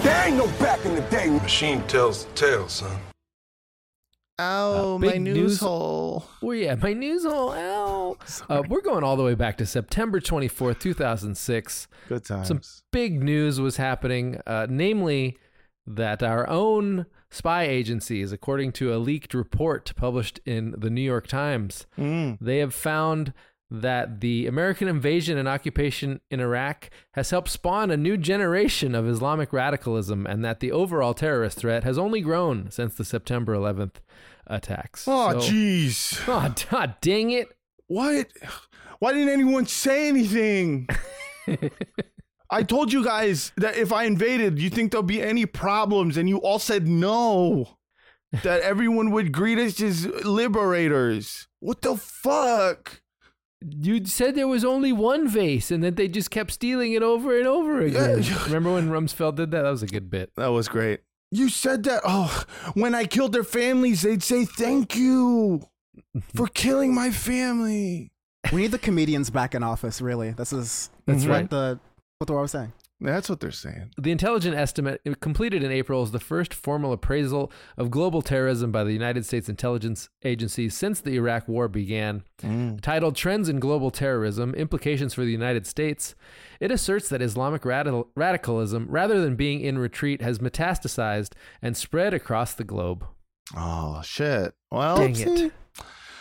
There 0.03 0.27
ain't 0.27 0.37
no 0.37 0.47
back 0.59 0.85
in 0.85 0.95
the 0.95 1.01
day. 1.01 1.29
Machine 1.29 1.81
tells 1.87 2.23
the 2.23 2.31
tale, 2.35 2.69
son. 2.69 2.97
Oh, 4.39 4.95
Uh, 4.95 4.97
my 4.99 5.17
news, 5.17 5.35
news- 5.37 5.59
hole. 5.59 6.25
Well, 6.41 6.55
yeah, 6.55 6.75
my 6.75 6.93
news 6.93 7.25
hole. 7.25 7.51
Ow. 7.53 8.17
Uh, 8.49 8.61
we're 8.69 8.81
going 8.81 9.03
all 9.03 9.15
the 9.17 9.23
way 9.23 9.33
back 9.33 9.57
to 9.57 9.65
September 9.65 10.19
24th, 10.19 10.79
2006. 10.79 11.87
Good 12.07 12.23
times. 12.25 12.47
Some 12.47 12.61
big 12.91 13.23
news 13.23 13.59
was 13.59 13.77
happening, 13.77 14.39
uh, 14.45 14.67
namely 14.69 15.37
that 15.87 16.21
our 16.21 16.47
own 16.49 17.07
spy 17.31 17.63
agencies, 17.63 18.31
according 18.31 18.73
to 18.73 18.93
a 18.93 18.97
leaked 18.97 19.33
report 19.33 19.91
published 19.95 20.39
in 20.45 20.75
the 20.77 20.89
New 20.91 21.01
York 21.01 21.25
Times, 21.27 21.87
Mm. 21.97 22.37
they 22.39 22.59
have 22.59 22.75
found 22.75 23.33
that 23.69 24.21
the 24.21 24.47
American 24.47 24.87
invasion 24.87 25.37
and 25.37 25.47
occupation 25.47 26.21
in 26.31 26.39
Iraq 26.39 26.89
has 27.15 27.29
helped 27.31 27.49
spawn 27.49 27.91
a 27.91 27.97
new 27.97 28.15
generation 28.17 28.95
of 28.95 29.07
Islamic 29.07 29.51
radicalism 29.51 30.25
and 30.25 30.43
that 30.45 30.59
the 30.61 30.71
overall 30.71 31.13
terrorist 31.13 31.57
threat 31.57 31.83
has 31.83 31.97
only 31.97 32.21
grown 32.21 32.71
since 32.71 32.95
the 32.95 33.03
September 33.03 33.53
11th 33.53 33.95
attacks. 34.47 35.05
Oh, 35.07 35.31
So- 35.39 35.51
jeez. 35.51 36.23
Oh, 36.27 36.53
God 36.71 36.95
dang 37.01 37.31
it. 37.31 37.49
What? 37.87 38.27
Why 38.99 39.13
didn't 39.13 39.29
anyone 39.29 39.65
say 39.65 40.07
anything? 40.07 40.87
I 42.49 42.63
told 42.63 42.93
you 42.93 43.03
guys 43.03 43.51
that 43.57 43.75
if 43.77 43.91
I 43.91 44.03
invaded, 44.03 44.59
you 44.59 44.69
think 44.69 44.91
there'll 44.91 45.03
be 45.03 45.21
any 45.21 45.45
problems, 45.45 46.15
and 46.17 46.29
you 46.29 46.37
all 46.37 46.59
said 46.59 46.87
no. 46.87 47.77
That 48.43 48.59
everyone 48.61 49.11
would 49.11 49.31
greet 49.31 49.57
us 49.57 49.79
as 49.81 50.05
liberators. 50.25 51.47
What 51.61 51.81
the 51.81 51.95
fuck? 51.95 53.01
You 53.61 54.05
said 54.05 54.35
there 54.35 54.47
was 54.47 54.63
only 54.63 54.91
one 54.93 55.27
vase 55.27 55.71
and 55.71 55.83
that 55.83 55.95
they 55.95 56.07
just 56.07 56.29
kept 56.29 56.51
stealing 56.51 56.93
it 56.93 57.01
over 57.01 57.37
and 57.37 57.47
over 57.47 57.81
again. 57.81 58.21
Yeah. 58.23 58.43
Remember 58.45 58.73
when 58.73 58.89
Rumsfeld 58.89 59.35
did 59.35 59.51
that? 59.51 59.63
That 59.63 59.71
was 59.71 59.83
a 59.83 59.87
good 59.87 60.09
bit. 60.09 60.31
That 60.35 60.47
was 60.47 60.67
great. 60.67 60.99
You 61.31 61.49
said 61.49 61.83
that. 61.83 62.01
Oh, 62.05 62.43
when 62.75 62.93
I 62.95 63.05
killed 63.05 63.33
their 63.33 63.43
families, 63.43 64.01
they'd 64.03 64.23
say 64.23 64.45
thank 64.45 64.95
you 64.95 65.67
for 66.35 66.47
killing 66.53 66.93
my 66.93 67.09
family. 67.11 68.11
We 68.53 68.61
need 68.61 68.71
the 68.71 68.79
comedians 68.79 69.29
back 69.29 69.55
in 69.55 69.63
office. 69.63 69.99
Really, 70.01 70.31
this 70.31 70.53
is 70.53 70.89
That's 71.05 71.23
what 71.25 71.29
right. 71.31 71.49
The 71.49 71.79
what 72.19 72.27
the 72.27 72.33
world 72.33 72.43
was 72.43 72.51
saying. 72.51 72.71
That's 72.99 73.29
what 73.29 73.39
they're 73.39 73.51
saying. 73.51 73.91
The 73.99 74.11
intelligent 74.11 74.55
estimate 74.55 75.01
completed 75.19 75.61
in 75.63 75.71
April 75.71 76.01
is 76.01 76.09
the 76.11 76.19
first 76.19 76.51
formal 76.51 76.91
appraisal 76.93 77.51
of 77.77 77.91
global 77.91 78.23
terrorism 78.23 78.71
by 78.71 78.83
the 78.83 78.91
United 78.91 79.23
States 79.23 79.47
intelligence 79.47 80.09
agencies 80.23 80.75
since 80.75 80.99
the 80.99 81.15
Iraq 81.15 81.47
War 81.47 81.67
began. 81.67 82.23
Titled 82.81 83.15
Trends 83.15 83.49
in 83.49 83.59
Global 83.59 83.91
Terrorism 83.91 84.55
Implications 84.55 85.13
for 85.13 85.23
the 85.23 85.31
United 85.31 85.67
States, 85.67 86.15
it 86.59 86.71
asserts 86.71 87.07
that 87.09 87.21
Islamic 87.21 87.65
radical- 87.65 88.09
radicalism, 88.15 88.87
rather 88.89 89.21
than 89.21 89.35
being 89.35 89.61
in 89.61 89.77
retreat, 89.77 90.23
has 90.23 90.39
metastasized 90.39 91.33
and 91.61 91.77
spread 91.77 92.15
across 92.15 92.55
the 92.55 92.63
globe. 92.63 93.05
Oh 93.55 94.01
shit. 94.03 94.55
Well, 94.71 94.97
Dang 94.97 95.15
it. 95.19 95.51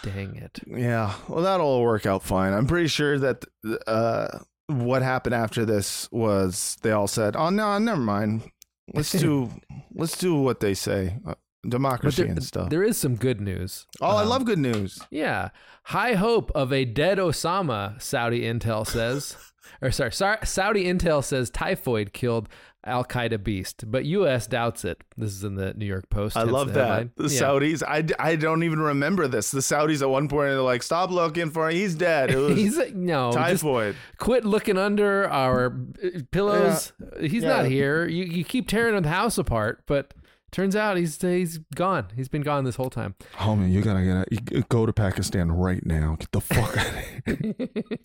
Dang 0.03 0.37
it. 0.37 0.59
Yeah, 0.67 1.15
well, 1.27 1.43
that'll 1.43 1.81
work 1.83 2.05
out 2.07 2.23
fine. 2.23 2.53
I'm 2.53 2.67
pretty 2.67 2.89
sure 2.89 3.19
that 3.19 3.45
uh, 3.87 4.41
what 4.69 5.03
happened 5.03 5.35
after 5.35 5.65
this 5.65 6.09
was 6.11 6.77
they 6.83 6.91
all 6.93 7.07
said, 7.09 7.37
"Oh 7.37 7.51
no, 7.51 7.79
never 7.79 8.01
mind. 8.01 8.51
Let's 8.93 9.13
do 9.13 9.51
let's 9.95 10.17
do 10.19 10.35
what 10.37 10.61
they 10.61 10.75
say, 10.75 11.19
uh, 11.27 11.35
democracy 11.69 12.23
there, 12.23 12.33
and 12.33 12.43
stuff." 12.43 12.71
there 12.71 12.83
is 12.83 12.97
some 12.97 13.17
good 13.17 13.41
news. 13.41 13.87
oh, 14.01 14.17
I 14.17 14.23
Um, 14.23 14.29
love 14.29 14.45
good 14.45 14.59
news. 14.59 15.01
Yeah. 15.11 15.51
High 15.85 16.15
hope 16.15 16.51
of 16.55 16.73
a 16.73 16.85
dead 16.85 17.19
Osama, 17.19 18.01
Saudi 18.03 18.43
intel 18.43 18.87
says. 18.87 19.37
or 19.83 19.91
sorry, 19.91 20.13
sorry, 20.13 20.39
Saudi 20.45 20.85
intel 20.85 21.23
says 21.23 21.51
typhoid 21.51 22.13
killed 22.13 22.49
Al 22.87 23.05
Qaeda 23.05 23.43
beast, 23.43 23.85
but 23.91 24.05
U.S. 24.05 24.47
doubts 24.47 24.85
it. 24.85 25.03
This 25.17 25.33
is 25.33 25.45
in 25.45 25.57
the 25.57 25.75
New 25.75 25.85
York 25.87 26.09
Post. 26.09 26.37
I 26.37 26.45
love 26.45 26.69
the 26.69 26.75
that. 26.75 26.87
headline. 26.89 27.11
The 27.17 27.25
Yeah. 27.25 27.41
Saudis, 27.41 28.15
I 28.19 28.37
don't 28.37 28.63
even 28.63 28.79
remember 28.81 29.27
this. 29.29 29.51
The 29.51 29.59
Saudis 29.61 30.03
at 30.03 30.09
one 30.09 30.29
point 30.29 30.51
are 30.51 30.63
like, 30.63 30.83
"Stop 30.83 31.11
looking 31.11 31.51
for 31.51 31.69
him. 31.69 31.77
He's 31.77 31.95
dead." 31.95 32.31
It 32.31 32.37
was 32.39 32.57
He's 32.57 32.79
no 32.95 33.33
typhoid. 33.33 33.97
quit 34.19 34.45
looking 34.45 34.79
under 34.79 35.29
our 35.29 35.67
uh, 36.05 36.21
pillows. 36.31 36.93
He's 37.21 37.43
Yeah. 37.43 37.49
not 37.49 37.65
here. 37.67 38.07
You 38.07 38.25
you 38.25 38.45
keep 38.45 38.69
tearing 38.69 39.01
the 39.03 39.09
house 39.09 39.37
apart, 39.39 39.83
but 39.87 40.15
turns 40.53 40.77
out 40.77 40.97
he's 40.97 41.21
he's 41.21 41.59
gone. 41.75 42.07
He's 42.15 42.29
been 42.29 42.43
gone 42.43 42.65
this 42.65 42.77
whole 42.77 42.89
time. 42.91 43.15
Homie, 43.35 43.71
you 43.71 43.83
gotta 43.83 44.03
get 44.05 44.17
out. 44.17 44.33
You 44.33 44.63
go 44.69 44.87
to 44.87 44.93
Pakistan 44.93 45.51
right 45.53 45.85
now. 45.85 46.17
Get 46.19 46.31
the 46.33 46.41
fuck 46.41 46.77
out 46.77 46.87
of 46.87 47.39
here. 47.39 47.55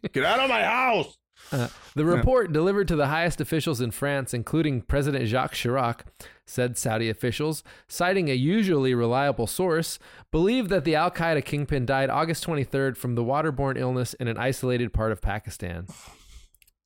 get 0.11 0.25
out 0.25 0.39
of 0.39 0.49
my 0.49 0.63
house. 0.63 1.17
Uh, 1.51 1.67
the 1.95 2.05
report 2.05 2.53
delivered 2.53 2.87
to 2.87 2.95
the 2.95 3.07
highest 3.07 3.41
officials 3.41 3.81
in 3.81 3.91
France, 3.91 4.33
including 4.33 4.81
President 4.81 5.27
Jacques 5.27 5.53
Chirac, 5.53 6.01
said 6.45 6.77
Saudi 6.77 7.09
officials, 7.09 7.63
citing 7.87 8.29
a 8.29 8.33
usually 8.33 8.93
reliable 8.93 9.47
source, 9.47 9.99
believed 10.31 10.69
that 10.69 10.85
the 10.85 10.95
Al 10.95 11.11
Qaeda 11.11 11.43
kingpin 11.43 11.85
died 11.85 12.09
August 12.09 12.45
23rd 12.45 12.95
from 12.97 13.15
the 13.15 13.23
waterborne 13.23 13.77
illness 13.77 14.13
in 14.15 14.27
an 14.27 14.37
isolated 14.37 14.93
part 14.93 15.11
of 15.11 15.21
Pakistan. 15.21 15.87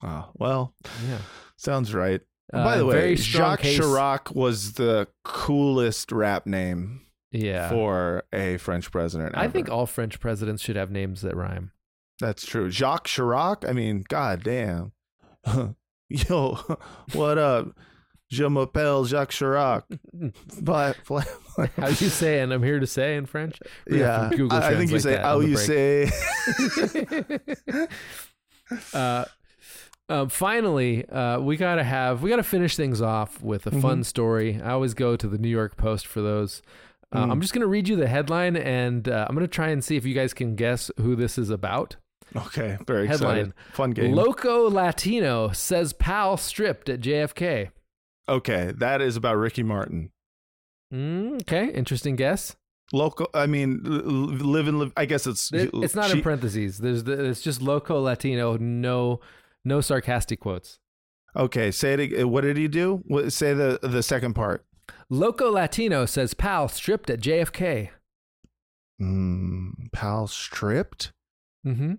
Oh, 0.04 0.30
well, 0.36 0.74
Yeah. 1.08 1.20
sounds 1.58 1.94
right. 1.94 2.22
Uh, 2.54 2.64
By 2.64 2.78
the 2.78 2.86
way, 2.86 3.16
Jacques 3.16 3.60
case- 3.62 3.80
Chirac 3.80 4.36
was 4.36 4.74
the 4.74 5.08
coolest 5.24 6.12
rap 6.12 6.46
name 6.46 7.02
Yeah. 7.32 7.70
for 7.70 8.24
a 8.32 8.58
French 8.58 8.92
president. 8.92 9.36
I 9.36 9.48
think 9.48 9.70
all 9.70 9.86
French 9.88 10.20
presidents 10.20 10.62
should 10.62 10.76
have 10.76 10.92
names 10.92 11.22
that 11.22 11.36
rhyme. 11.36 11.72
That's 12.20 12.46
true. 12.46 12.70
Jacques 12.72 13.08
Chirac. 13.08 13.68
I 13.68 13.74
mean, 13.74 14.04
god 14.08 14.44
damn. 14.44 14.92
Yo, 16.10 16.58
what 17.14 17.38
up? 17.38 17.68
Je 18.32 18.44
m'appelle 18.50 19.06
Jacques 19.06 19.32
Chirac. 19.32 19.84
But 20.62 20.98
How 21.78 21.88
you 21.88 21.94
say 22.10 22.40
and 22.42 22.52
I'm 22.52 22.64
here 22.64 22.80
to 22.80 22.88
say 22.88 23.16
in 23.18 23.26
French? 23.26 23.60
Have 23.90 23.98
yeah, 23.98 24.30
Google 24.36 24.58
I, 24.58 24.70
I 24.70 24.76
think 24.76 24.92
you 24.92 25.00
say 25.00 25.16
the 25.16 25.40
you 25.40 25.58
say. 25.58 26.10
uh, 28.94 29.26
um, 30.10 30.30
finally, 30.30 31.08
uh, 31.10 31.40
we 31.40 31.58
gotta 31.58 31.84
have 31.84 32.22
we 32.22 32.30
gotta 32.30 32.44
finish 32.44 32.76
things 32.76 33.02
off 33.02 33.42
with 33.42 33.66
a 33.68 33.72
Mm-hmm. 33.72 33.82
fun 33.82 34.04
story. 34.04 34.62
I 34.62 34.72
always 34.72 34.94
go 34.94 35.16
to 35.16 35.28
the 35.28 35.38
New 35.38 35.50
York 35.50 35.78
Post 35.78 36.08
for 36.08 36.22
those. 36.22 36.62
Uh, 37.12 37.26
Mm. 37.26 37.32
I'm 37.32 37.42
just 37.42 37.54
gonna 37.54 37.68
read 37.68 37.88
you 37.88 37.96
the 37.96 38.08
headline, 38.08 38.56
and 38.58 39.08
uh, 39.08 39.26
I'm 39.30 39.36
gonna 39.36 39.48
try 39.48 39.70
and 39.70 39.84
see 39.84 39.96
if 39.96 40.06
you 40.06 40.14
guys 40.14 40.34
can 40.34 40.56
guess 40.56 40.92
who 41.00 41.16
this 41.16 41.38
is 41.38 41.50
about. 41.50 41.96
Okay, 42.36 42.78
very 42.86 43.08
Headline: 43.08 43.38
excited. 43.38 43.54
Fun 43.74 43.92
game. 43.92 44.14
Loco 44.14 44.70
Latino 44.70 45.52
says 45.52 45.94
pal 45.94 46.38
stripped 46.38 46.90
at 46.90 47.00
JFK. 47.02 47.70
okay, 48.28 48.74
that 48.78 49.02
is 49.02 49.16
about 49.16 49.38
Ricky 49.38 49.64
Martin. 49.64 50.12
Mm, 50.94 51.42
okay, 51.42 51.72
interesting 51.72 52.16
guess. 52.16 52.56
Local. 52.94 53.28
I 53.34 53.48
mean, 53.48 53.82
live 53.84 54.68
and 54.68 54.80
live. 54.80 54.94
I 54.96 55.06
guess 55.06 55.26
it's. 55.26 55.52
It- 55.54 55.72
it's 55.74 55.96
not 55.96 56.12
she- 56.12 56.18
in 56.18 56.24
parentheses. 56.24 56.78
There's 56.80 57.04
the, 57.04 57.24
it's 57.26 57.42
just 57.42 57.62
loco 57.62 58.00
Latino. 58.00 58.58
No, 58.58 59.20
no 59.64 59.82
sarcastic 59.82 60.40
quotes. 60.40 60.80
Okay, 61.36 61.72
say 61.72 61.94
it. 61.96 62.30
What 62.30 62.42
did 62.42 62.58
he 62.58 62.68
do? 62.68 63.02
What, 63.08 63.34
say 63.34 63.54
the 63.54 63.80
the 63.82 64.04
second 64.04 64.34
part. 64.36 64.66
Loco 65.10 65.50
Latino 65.52 66.06
says 66.06 66.34
pal 66.34 66.68
stripped 66.68 67.10
at 67.10 67.20
JFK. 67.20 67.90
Mm, 69.02 69.92
pal 69.92 70.28
stripped. 70.28 71.12
Mm-hmm. 71.66 71.94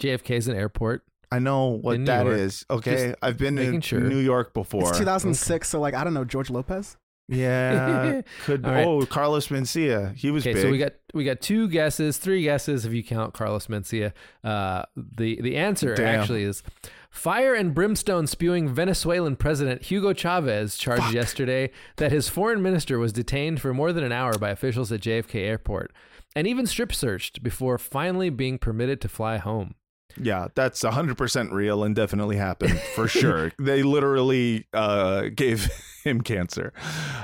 JFK 0.00 0.30
is 0.36 0.48
an 0.48 0.56
airport. 0.56 1.02
I 1.32 1.38
know 1.40 1.68
what 1.70 1.96
In 1.96 2.02
New 2.02 2.06
that 2.06 2.26
York. 2.26 2.38
is. 2.38 2.64
Okay, 2.70 3.08
Just 3.08 3.16
I've 3.22 3.36
been 3.38 3.58
in 3.58 3.80
sure. 3.80 4.00
New 4.00 4.18
York 4.18 4.54
before. 4.54 4.88
It's 4.88 4.98
2006, 4.98 5.68
so 5.68 5.80
like 5.80 5.94
I 5.94 6.04
don't 6.04 6.14
know 6.14 6.24
George 6.24 6.50
Lopez. 6.50 6.96
Yeah, 7.28 8.22
could. 8.44 8.64
All 8.64 8.70
right. 8.70 8.86
Oh, 8.86 9.04
Carlos 9.04 9.48
Mencia. 9.48 10.14
He 10.14 10.30
was 10.30 10.44
Okay, 10.44 10.54
big. 10.54 10.62
so 10.62 10.70
we 10.70 10.78
got 10.78 10.92
we 11.12 11.24
got 11.24 11.40
two 11.40 11.68
guesses, 11.68 12.18
three 12.18 12.42
guesses 12.44 12.84
if 12.86 12.92
you 12.92 13.02
count 13.02 13.34
Carlos 13.34 13.66
Mencia. 13.66 14.12
Uh, 14.44 14.84
the 14.96 15.40
the 15.42 15.56
answer 15.56 15.96
Damn. 15.96 16.20
actually 16.20 16.44
is 16.44 16.62
fire 17.10 17.52
and 17.54 17.74
brimstone 17.74 18.28
spewing 18.28 18.68
Venezuelan 18.68 19.34
President 19.34 19.82
Hugo 19.82 20.12
Chavez 20.12 20.76
charged 20.76 21.12
yesterday 21.12 21.72
that 21.96 22.12
his 22.12 22.28
foreign 22.28 22.62
minister 22.62 23.00
was 23.00 23.12
detained 23.12 23.60
for 23.60 23.74
more 23.74 23.92
than 23.92 24.04
an 24.04 24.12
hour 24.12 24.38
by 24.38 24.50
officials 24.50 24.92
at 24.92 25.00
JFK 25.00 25.34
Airport 25.46 25.92
and 26.36 26.46
even 26.46 26.66
strip 26.66 26.94
searched 26.94 27.42
before 27.42 27.78
finally 27.78 28.30
being 28.30 28.58
permitted 28.58 29.00
to 29.00 29.08
fly 29.08 29.38
home. 29.38 29.74
Yeah, 30.20 30.48
that's 30.54 30.82
100% 30.82 31.52
real 31.52 31.84
and 31.84 31.94
definitely 31.94 32.36
happened 32.36 32.80
for 32.94 33.08
sure. 33.08 33.52
They 33.58 33.82
literally 33.82 34.66
uh, 34.72 35.28
gave 35.34 35.68
him 36.04 36.20
cancer. 36.20 36.72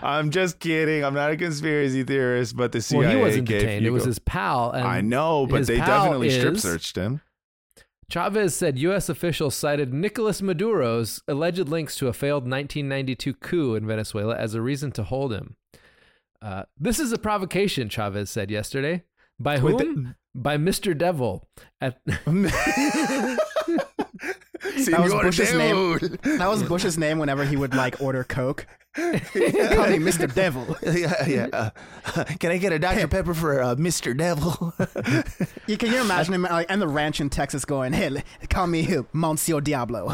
I'm 0.02 0.30
just 0.30 0.58
kidding. 0.58 1.04
I'm 1.04 1.14
not 1.14 1.30
a 1.30 1.36
conspiracy 1.36 2.02
theorist, 2.04 2.56
but 2.56 2.72
the 2.72 2.80
CIA 2.80 2.98
well, 3.00 3.16
he 3.16 3.22
wasn't 3.22 3.48
gave 3.48 3.60
detained; 3.60 3.86
it 3.86 3.90
was 3.90 4.04
his 4.04 4.18
pal. 4.18 4.72
And 4.72 4.86
I 4.86 5.00
know, 5.00 5.46
but 5.46 5.66
they 5.66 5.76
definitely 5.76 6.30
strip 6.30 6.58
searched 6.58 6.96
him. 6.96 7.20
Chavez 8.10 8.54
said 8.54 8.78
U.S. 8.78 9.08
officials 9.08 9.54
cited 9.54 9.94
Nicolas 9.94 10.42
Maduro's 10.42 11.22
alleged 11.26 11.66
links 11.66 11.96
to 11.96 12.08
a 12.08 12.12
failed 12.12 12.42
1992 12.42 13.32
coup 13.34 13.74
in 13.74 13.86
Venezuela 13.86 14.36
as 14.36 14.54
a 14.54 14.60
reason 14.60 14.92
to 14.92 15.02
hold 15.02 15.32
him. 15.32 15.56
Uh, 16.42 16.64
this 16.78 16.98
is 16.98 17.10
a 17.12 17.18
provocation, 17.18 17.88
Chavez 17.88 18.28
said 18.28 18.50
yesterday. 18.50 19.04
By 19.38 19.58
Wait, 19.60 19.80
whom? 19.80 20.14
By 20.34 20.56
Mr. 20.56 20.96
Devil. 20.96 21.48
At 21.80 22.00
That 24.86 25.00
was 25.00 25.12
Bush's 25.12 25.54
name. 25.54 25.98
That 26.38 26.48
was 26.48 26.62
Bush's 26.62 26.96
name 26.96 27.18
whenever 27.18 27.44
he 27.44 27.56
would 27.56 27.74
like 27.74 28.00
order 28.00 28.24
Coke. 28.24 28.66
Call 28.94 29.12
me 29.12 29.98
Mr. 29.98 30.32
Devil. 30.34 30.76
yeah, 30.82 31.26
yeah. 31.26 31.46
Uh, 31.52 32.24
can 32.38 32.50
I 32.50 32.58
get 32.58 32.72
a 32.72 32.78
Dr. 32.78 33.08
Pepper 33.08 33.32
for 33.32 33.62
uh, 33.62 33.74
Mr. 33.76 34.16
Devil? 34.16 34.74
You 35.66 35.76
can 35.78 35.90
you 35.92 36.00
imagine 36.00 36.34
him 36.34 36.42
like, 36.42 36.66
and 36.68 36.80
the 36.82 36.88
ranch 36.88 37.20
in 37.20 37.30
Texas 37.30 37.64
going, 37.64 37.92
"Hey, 37.94 38.22
call 38.50 38.66
me 38.66 38.86
Monsieur 39.12 39.60
Diablo." 39.60 40.08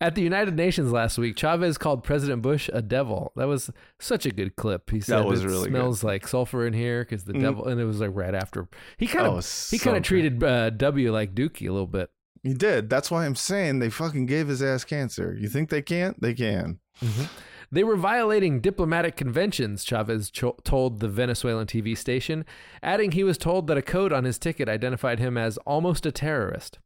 At 0.00 0.14
the 0.14 0.22
United 0.22 0.54
Nations 0.56 0.90
last 0.92 1.18
week, 1.18 1.36
Chavez 1.36 1.78
called 1.78 2.02
President 2.02 2.42
Bush 2.42 2.68
a 2.72 2.82
devil. 2.82 3.32
That 3.36 3.46
was 3.46 3.70
such 4.00 4.26
a 4.26 4.30
good 4.30 4.56
clip. 4.56 4.90
He 4.90 5.00
said 5.00 5.24
was 5.24 5.44
it 5.44 5.46
really 5.46 5.64
good. 5.64 5.70
smells 5.70 6.02
like 6.02 6.26
sulfur 6.26 6.66
in 6.66 6.72
here 6.72 7.04
because 7.04 7.24
the 7.24 7.34
Mm. 7.34 7.40
devil, 7.42 7.66
and 7.68 7.80
it 7.80 7.84
was 7.84 8.00
like 8.00 8.10
right 8.14 8.34
after. 8.34 8.66
He 8.96 9.06
kind 9.06 9.26
of 9.26 9.32
Oh, 9.34 9.36
he 9.36 9.42
so 9.42 9.78
kind 9.78 9.96
of 9.96 10.02
treated 10.02 10.42
uh, 10.42 10.70
W 10.70 11.12
like 11.12 11.34
Dookie 11.34 11.68
a 11.68 11.72
little 11.72 11.86
bit. 11.86 12.10
He 12.42 12.54
did. 12.54 12.88
That's 12.90 13.10
why 13.10 13.26
I'm 13.26 13.34
saying 13.34 13.78
they 13.78 13.90
fucking 13.90 14.26
gave 14.26 14.48
his 14.48 14.62
ass 14.62 14.84
cancer. 14.84 15.36
You 15.38 15.48
think 15.48 15.70
they 15.70 15.82
can't? 15.82 16.20
They 16.20 16.34
can. 16.34 16.78
Mm-hmm. 17.02 17.24
They 17.70 17.84
were 17.84 17.96
violating 17.96 18.60
diplomatic 18.60 19.16
conventions, 19.16 19.84
Chavez 19.84 20.30
cho- 20.30 20.56
told 20.64 21.00
the 21.00 21.08
Venezuelan 21.08 21.66
TV 21.66 21.96
station, 21.96 22.46
adding 22.82 23.12
he 23.12 23.24
was 23.24 23.36
told 23.36 23.66
that 23.66 23.76
a 23.76 23.82
code 23.82 24.12
on 24.12 24.24
his 24.24 24.38
ticket 24.38 24.68
identified 24.68 25.18
him 25.18 25.36
as 25.36 25.58
almost 25.58 26.06
a 26.06 26.12
terrorist. 26.12 26.78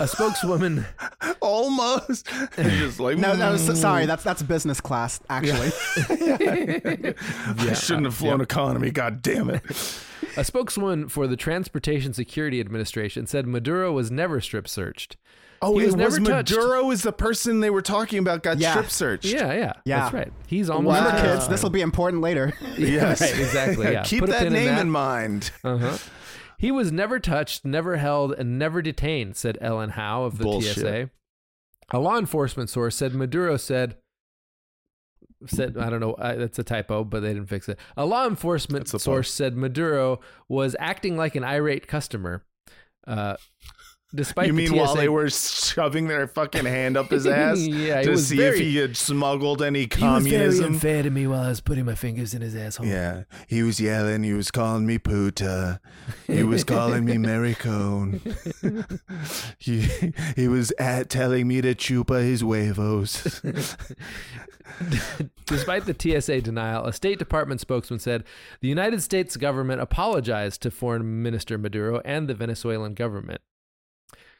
A 0.00 0.06
spokeswoman. 0.06 0.84
Almost. 1.40 2.26
just 2.56 3.00
like 3.00 3.18
no, 3.18 3.34
no, 3.34 3.54
mm. 3.54 3.58
so, 3.58 3.74
sorry, 3.74 4.06
that's 4.06 4.22
that's 4.22 4.42
business 4.42 4.80
class 4.80 5.20
actually. 5.30 5.70
I 7.58 7.72
shouldn't 7.74 8.06
have 8.06 8.14
flown 8.14 8.40
economy. 8.40 8.90
God 8.90 9.22
damn 9.22 9.50
it. 9.50 9.62
A 10.36 10.44
spokeswoman 10.44 11.08
for 11.08 11.26
the 11.26 11.36
Transportation 11.36 12.12
Security 12.12 12.60
Administration 12.60 13.26
said 13.26 13.46
Maduro 13.46 13.92
was 13.92 14.10
never 14.10 14.40
strip 14.40 14.68
searched. 14.68 15.16
Oh, 15.60 15.78
He 15.78 15.84
was 15.86 15.94
it 15.94 15.98
was 15.98 16.18
never 16.18 16.30
touched. 16.42 16.50
Maduro 16.56 16.90
is 16.90 17.02
the 17.02 17.12
person 17.12 17.60
they 17.60 17.70
were 17.70 17.82
talking 17.82 18.18
about 18.18 18.42
got 18.42 18.58
Yeah. 18.58 18.72
strip 18.72 18.90
searched. 18.90 19.24
Yeah, 19.26 19.52
yeah, 19.52 19.72
Yeah. 19.84 20.00
that's 20.00 20.12
right. 20.14 20.32
He's 20.48 20.68
almost 20.68 20.96
Remember, 20.98 21.18
a 21.18 21.22
Wow. 21.22 21.34
kids, 21.34 21.48
this 21.48 21.62
will 21.62 21.70
be 21.70 21.82
important 21.82 22.20
later. 22.22 22.52
Yes. 22.76 23.20
right, 23.20 23.38
exactly. 23.38 23.92
Yeah, 23.92 24.02
Keep 24.02 24.20
Put 24.20 24.30
that 24.30 24.50
name 24.50 24.68
in, 24.68 24.74
that. 24.74 24.80
in 24.80 24.90
mind. 24.90 25.50
Uh-huh. 25.62 25.96
He 26.62 26.70
was 26.70 26.92
never 26.92 27.18
touched, 27.18 27.64
never 27.64 27.96
held, 27.96 28.34
and 28.34 28.56
never 28.56 28.82
detained, 28.82 29.36
said 29.36 29.58
Ellen 29.60 29.90
Howe 29.90 30.22
of 30.22 30.38
the 30.38 30.44
Bullshit. 30.44 30.76
TSA. 30.76 31.10
A 31.90 31.98
law 31.98 32.16
enforcement 32.16 32.70
source 32.70 32.94
said 32.94 33.14
Maduro 33.14 33.56
said 33.56 33.96
said 35.44 35.76
I 35.76 35.90
don't 35.90 35.98
know 35.98 36.12
uh, 36.12 36.36
that's 36.36 36.60
a 36.60 36.62
typo, 36.62 37.02
but 37.02 37.18
they 37.18 37.34
didn't 37.34 37.48
fix 37.48 37.68
it. 37.68 37.80
A 37.96 38.06
law 38.06 38.28
enforcement 38.28 38.94
a 38.94 39.00
source 39.00 39.32
said 39.32 39.56
Maduro 39.56 40.20
was 40.48 40.76
acting 40.78 41.16
like 41.16 41.34
an 41.34 41.42
irate 41.42 41.88
customer. 41.88 42.44
Uh, 43.08 43.34
despite 44.14 44.46
you 44.48 44.52
the 44.52 44.56
mean 44.68 44.76
while 44.76 44.94
they 44.94 45.08
were 45.08 45.30
shoving 45.30 46.06
their 46.08 46.26
fucking 46.26 46.64
hand 46.66 46.96
up 46.96 47.10
his 47.10 47.26
ass 47.42 47.58
Yeah, 47.60 48.02
to 48.02 48.16
see 48.18 48.36
very- 48.36 48.58
if 48.58 48.62
he 48.62 48.76
had 48.76 48.96
smuggled 48.96 49.62
any 49.62 49.86
communism? 49.86 50.30
He 50.32 50.46
was 50.46 50.58
very 50.58 50.66
unfair 50.74 51.02
to 51.02 51.10
me 51.10 51.26
while 51.26 51.40
I 51.42 51.48
was 51.48 51.60
putting 51.60 51.84
my 51.84 51.94
fingers 51.94 52.34
in 52.34 52.42
his 52.42 52.54
asshole. 52.54 52.86
Yeah, 52.86 53.24
he 53.48 53.62
was 53.62 53.80
yelling. 53.80 54.22
He 54.22 54.32
was 54.32 54.50
calling 54.50 54.86
me 54.86 54.98
puta. 54.98 55.80
He 56.26 56.42
was 56.42 56.64
calling 56.64 57.04
me 57.04 57.14
maricone. 57.14 58.20
he 59.58 59.88
he 60.36 60.48
was 60.48 60.72
at 60.78 61.08
telling 61.08 61.48
me 61.48 61.60
to 61.60 61.74
chupa 61.74 62.22
his 62.22 62.40
huevos. 62.42 63.40
Despite 65.46 65.84
the 65.86 66.20
TSA 66.20 66.40
denial, 66.42 66.84
a 66.86 66.92
State 66.92 67.18
Department 67.18 67.60
spokesman 67.60 67.98
said 67.98 68.24
the 68.60 68.68
United 68.68 69.02
States 69.02 69.36
government 69.36 69.80
apologized 69.80 70.62
to 70.62 70.70
Foreign 70.70 71.22
Minister 71.22 71.58
Maduro 71.58 72.00
and 72.04 72.28
the 72.28 72.34
Venezuelan 72.34 72.94
government. 72.94 73.40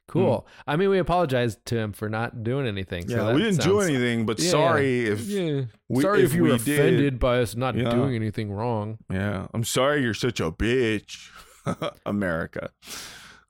Cool. 0.09 0.47
I 0.67 0.77
mean, 0.77 0.91
we 0.91 0.99
apologized 0.99 1.65
to 1.67 1.77
him 1.79 1.93
for 1.93 2.09
not 2.09 2.43
doing 2.45 2.67
anything. 2.67 3.09
so 3.09 3.17
yeah, 3.17 3.25
that 3.25 3.35
we 3.35 3.43
didn't 3.43 3.63
do 3.63 3.81
anything, 3.81 4.27
but 4.27 4.39
Yeah, 4.41 4.51
sorry 4.51 5.07
if 5.07 5.21
Yeah. 5.23 5.63
we- 5.89 6.03
Sorry 6.03 6.21
if, 6.21 6.31
if 6.31 6.35
you 6.35 6.43
were 6.43 6.51
we 6.53 6.59
did. 6.59 6.79
offended 6.79 7.19
by 7.19 7.39
us 7.41 7.55
not 7.57 7.77
Yeah. 7.77 7.91
doing 7.91 8.15
anything 8.15 8.53
wrong. 8.53 8.99
Yeah, 9.11 9.47
I'm 9.55 9.65
sorry 9.65 10.03
you're 10.03 10.13
such 10.15 10.39
a 10.41 10.51
bitch, 10.53 11.31
America. 12.07 12.71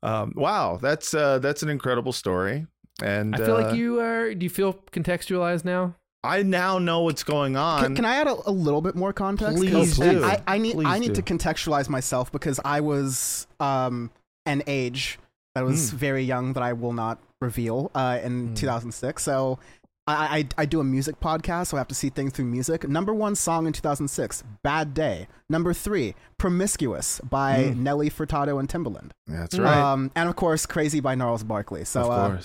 Um, 0.03 0.33
wow, 0.37 0.79
that's 0.81 1.15
uh, 1.15 1.39
that's 1.39 1.63
an 1.63 1.69
incredible 1.69 2.13
story, 2.13 2.67
and 3.03 3.35
I 3.35 3.39
feel 3.39 3.57
uh, 3.57 3.63
like 3.63 3.77
you 3.77 4.01
are. 4.01 4.35
Do 4.35 4.45
you 4.45 4.51
feel 4.51 4.75
contextualized 4.93 5.65
now? 5.65 5.95
I 6.25 6.43
now 6.43 6.79
know 6.79 7.01
what's 7.03 7.25
going 7.25 7.57
on. 7.57 7.83
Can, 7.83 7.97
can 7.97 8.05
I 8.05 8.17
add 8.17 8.27
a, 8.29 8.37
a 8.49 8.51
little 8.53 8.81
bit 8.83 8.95
more 8.95 9.13
context? 9.13 9.57
Please 9.57 9.97
do. 9.99 10.23
I, 10.25 10.41
I 10.47 10.59
need 10.59 10.77
I 10.85 10.99
need 10.99 11.15
do. 11.15 11.23
to 11.23 11.23
contextualize 11.23 11.89
myself 11.89 12.31
because 12.33 12.61
I 12.65 12.81
was 12.81 13.47
um 13.61 14.11
an 14.47 14.63
age 14.67 15.19
that 15.55 15.65
was 15.65 15.91
Mm. 15.91 15.95
very 15.95 16.23
young 16.25 16.53
that 16.55 16.63
I 16.63 16.73
will 16.73 16.93
not 16.93 17.19
reveal 17.41 17.91
uh, 17.95 18.19
in 18.23 18.51
Mm. 18.51 18.57
2006. 18.57 19.23
So 19.23 19.59
I, 20.07 20.49
I 20.57 20.63
I 20.63 20.67
do 20.67 20.81
a 20.81 20.85
music 20.85 21.21
podcast, 21.21 21.69
so 21.69 21.77
I 21.77 21.81
have 21.81 21.87
to 21.89 21.95
see 21.95 22.09
things 22.09 22.33
through 22.33 22.47
music. 22.47 22.89
Number 22.89 23.15
one 23.15 23.37
song 23.37 23.67
in 23.69 23.73
2006, 23.73 24.43
"Bad 24.65 24.95
Day." 24.95 25.29
Number 25.49 25.73
three, 25.73 26.15
"Promiscuous" 26.39 27.21
by 27.21 27.67
Mm. 27.73 27.77
Nelly 27.79 28.11
Furtado 28.11 28.59
and 28.59 28.69
Timbaland. 28.69 29.11
that's 29.29 29.57
right, 29.59 29.77
Um, 29.77 30.11
and 30.17 30.29
of 30.29 30.35
course, 30.35 30.67
"Crazy" 30.67 30.99
by 31.01 31.15
Gnarls 31.15 31.45
Barkley. 31.45 31.85
So 31.85 32.11
of 32.11 32.33
uh, 32.33 32.39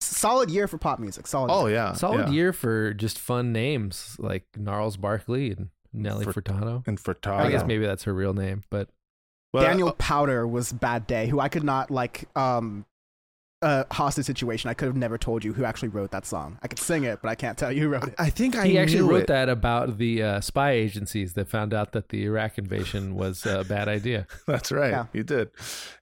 solid 0.00 0.50
year 0.50 0.66
for 0.66 0.78
pop 0.78 0.98
music. 0.98 1.26
Solid. 1.26 1.50
Oh 1.52 1.66
year. 1.66 1.76
yeah, 1.76 1.92
Solid 1.92 2.28
yeah. 2.28 2.32
year 2.34 2.52
for 2.54 2.94
just 2.94 3.18
fun 3.18 3.52
names 3.52 4.16
like 4.18 4.44
Gnarls 4.56 4.96
Barkley 4.96 5.50
and 5.50 5.68
Nelly 5.92 6.24
Fur- 6.24 6.32
Furtado. 6.34 6.86
and 6.86 6.98
Furtado. 6.98 7.40
I 7.40 7.50
guess 7.50 7.66
maybe 7.66 7.84
that's 7.84 8.04
her 8.04 8.14
real 8.14 8.32
name, 8.34 8.62
but 8.70 8.88
But, 9.52 9.62
Daniel 9.62 9.88
uh, 9.88 9.92
Powder 9.92 10.46
was 10.46 10.72
Bad 10.72 11.06
Day, 11.06 11.26
who 11.26 11.40
I 11.40 11.48
could 11.48 11.64
not 11.64 11.90
like 11.90 12.28
um 12.36 12.84
a 13.62 13.86
hostage 13.92 14.26
situation. 14.26 14.70
I 14.70 14.74
could 14.74 14.86
have 14.86 14.96
never 14.96 15.18
told 15.18 15.44
you 15.44 15.52
who 15.52 15.64
actually 15.64 15.88
wrote 15.88 16.10
that 16.12 16.26
song. 16.26 16.58
I 16.62 16.68
could 16.68 16.78
sing 16.78 17.04
it, 17.04 17.20
but 17.20 17.28
I 17.28 17.34
can't 17.34 17.58
tell 17.58 17.72
you 17.72 17.82
who 17.82 17.88
wrote 17.88 18.08
it. 18.08 18.14
I 18.18 18.30
think 18.30 18.56
I 18.56 18.66
he 18.66 18.78
actually 18.78 19.02
wrote 19.02 19.22
it. 19.22 19.26
that 19.28 19.48
about 19.48 19.98
the 19.98 20.22
uh, 20.22 20.40
spy 20.40 20.72
agencies 20.72 21.32
that 21.34 21.48
found 21.48 21.74
out 21.74 21.92
that 21.92 22.10
the 22.10 22.24
Iraq 22.24 22.58
invasion 22.58 23.14
was 23.14 23.44
a 23.46 23.64
bad 23.64 23.88
idea. 23.88 24.26
That's 24.46 24.70
right. 24.70 24.90
Yeah. 24.90 25.06
He 25.12 25.22
did. 25.22 25.50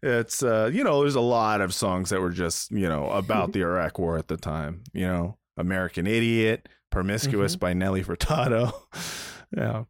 It's 0.02 0.42
uh, 0.42 0.70
you 0.72 0.84
know, 0.84 1.00
there's 1.00 1.14
a 1.14 1.20
lot 1.20 1.60
of 1.60 1.72
songs 1.72 2.10
that 2.10 2.20
were 2.20 2.30
just, 2.30 2.70
you 2.70 2.88
know, 2.88 3.08
about 3.10 3.52
the 3.52 3.60
Iraq 3.62 3.98
war 3.98 4.18
at 4.18 4.28
the 4.28 4.36
time. 4.36 4.84
You 4.92 5.06
know, 5.06 5.38
American 5.56 6.06
Idiot, 6.06 6.68
Promiscuous 6.90 7.56
by 7.56 7.72
Nelly 7.72 8.04
Furtado. 8.04 8.74
yeah. 9.56 9.84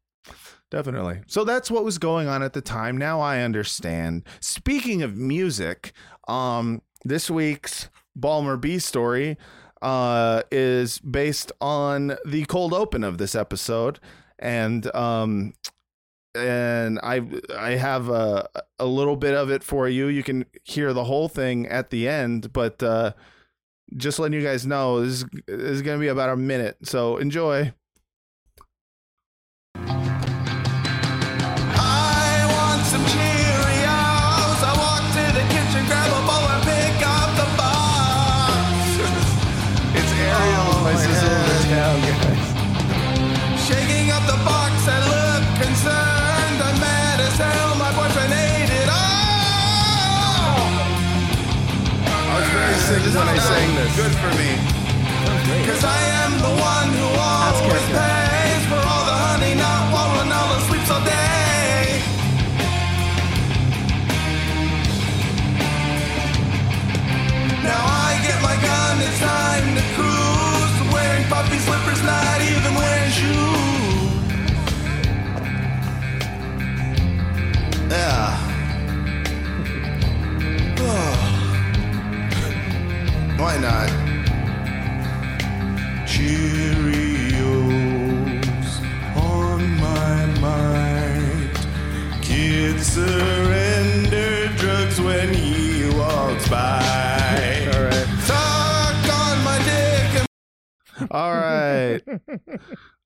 Definitely. 0.70 1.20
So 1.26 1.44
that's 1.44 1.70
what 1.70 1.84
was 1.84 1.98
going 1.98 2.26
on 2.28 2.42
at 2.42 2.52
the 2.52 2.60
time. 2.60 2.96
Now 2.96 3.20
I 3.20 3.40
understand. 3.40 4.24
Speaking 4.40 5.02
of 5.02 5.16
music, 5.16 5.92
um, 6.26 6.82
this 7.04 7.30
week's 7.30 7.88
Balmer 8.16 8.56
B 8.56 8.78
story 8.78 9.36
uh, 9.80 10.42
is 10.50 10.98
based 10.98 11.52
on 11.60 12.16
the 12.24 12.44
cold 12.46 12.72
open 12.72 13.04
of 13.04 13.18
this 13.18 13.34
episode. 13.34 14.00
And 14.38 14.94
um, 14.94 15.54
and 16.34 16.98
I 17.02 17.22
I 17.56 17.70
have 17.70 18.08
a 18.08 18.48
a 18.78 18.86
little 18.86 19.16
bit 19.16 19.34
of 19.34 19.50
it 19.50 19.62
for 19.62 19.88
you. 19.88 20.08
You 20.08 20.22
can 20.22 20.46
hear 20.64 20.92
the 20.92 21.04
whole 21.04 21.28
thing 21.28 21.66
at 21.66 21.90
the 21.90 22.08
end, 22.08 22.52
but 22.52 22.82
uh, 22.82 23.12
just 23.96 24.18
letting 24.18 24.38
you 24.38 24.46
guys 24.46 24.66
know 24.66 25.00
this 25.00 25.12
is, 25.12 25.24
this 25.46 25.70
is 25.70 25.82
going 25.82 25.96
to 25.98 26.00
be 26.00 26.08
about 26.08 26.30
a 26.30 26.36
minute. 26.36 26.76
So 26.82 27.16
enjoy. 27.18 27.72
When 53.16 53.28
I 53.28 53.38
sang 53.38 53.74
this. 53.76 53.96
Good 53.96 54.14
for 54.20 54.32
me. 54.36 54.50
Cause 55.64 55.84
I 55.84 56.00
am 56.22 56.32
the 56.38 56.52
one 56.60 56.95
Why 83.38 83.58
not? 83.58 83.88
Cheerios 86.06 87.46
on 89.14 89.76
my 89.78 90.26
mind. 90.40 91.54
Kids 92.22 92.86
surrender 92.86 94.48
drugs 94.56 95.00
when 95.00 95.34
he 95.34 95.88
walks 95.96 96.48
by. 96.48 96.80
All 97.74 97.82
right. 97.84 98.06
Suck 98.22 99.08
on 99.14 99.44
my 99.44 99.58
dick 99.58 100.26
and 101.00 101.08
All 101.10 101.34
right. 101.34 102.00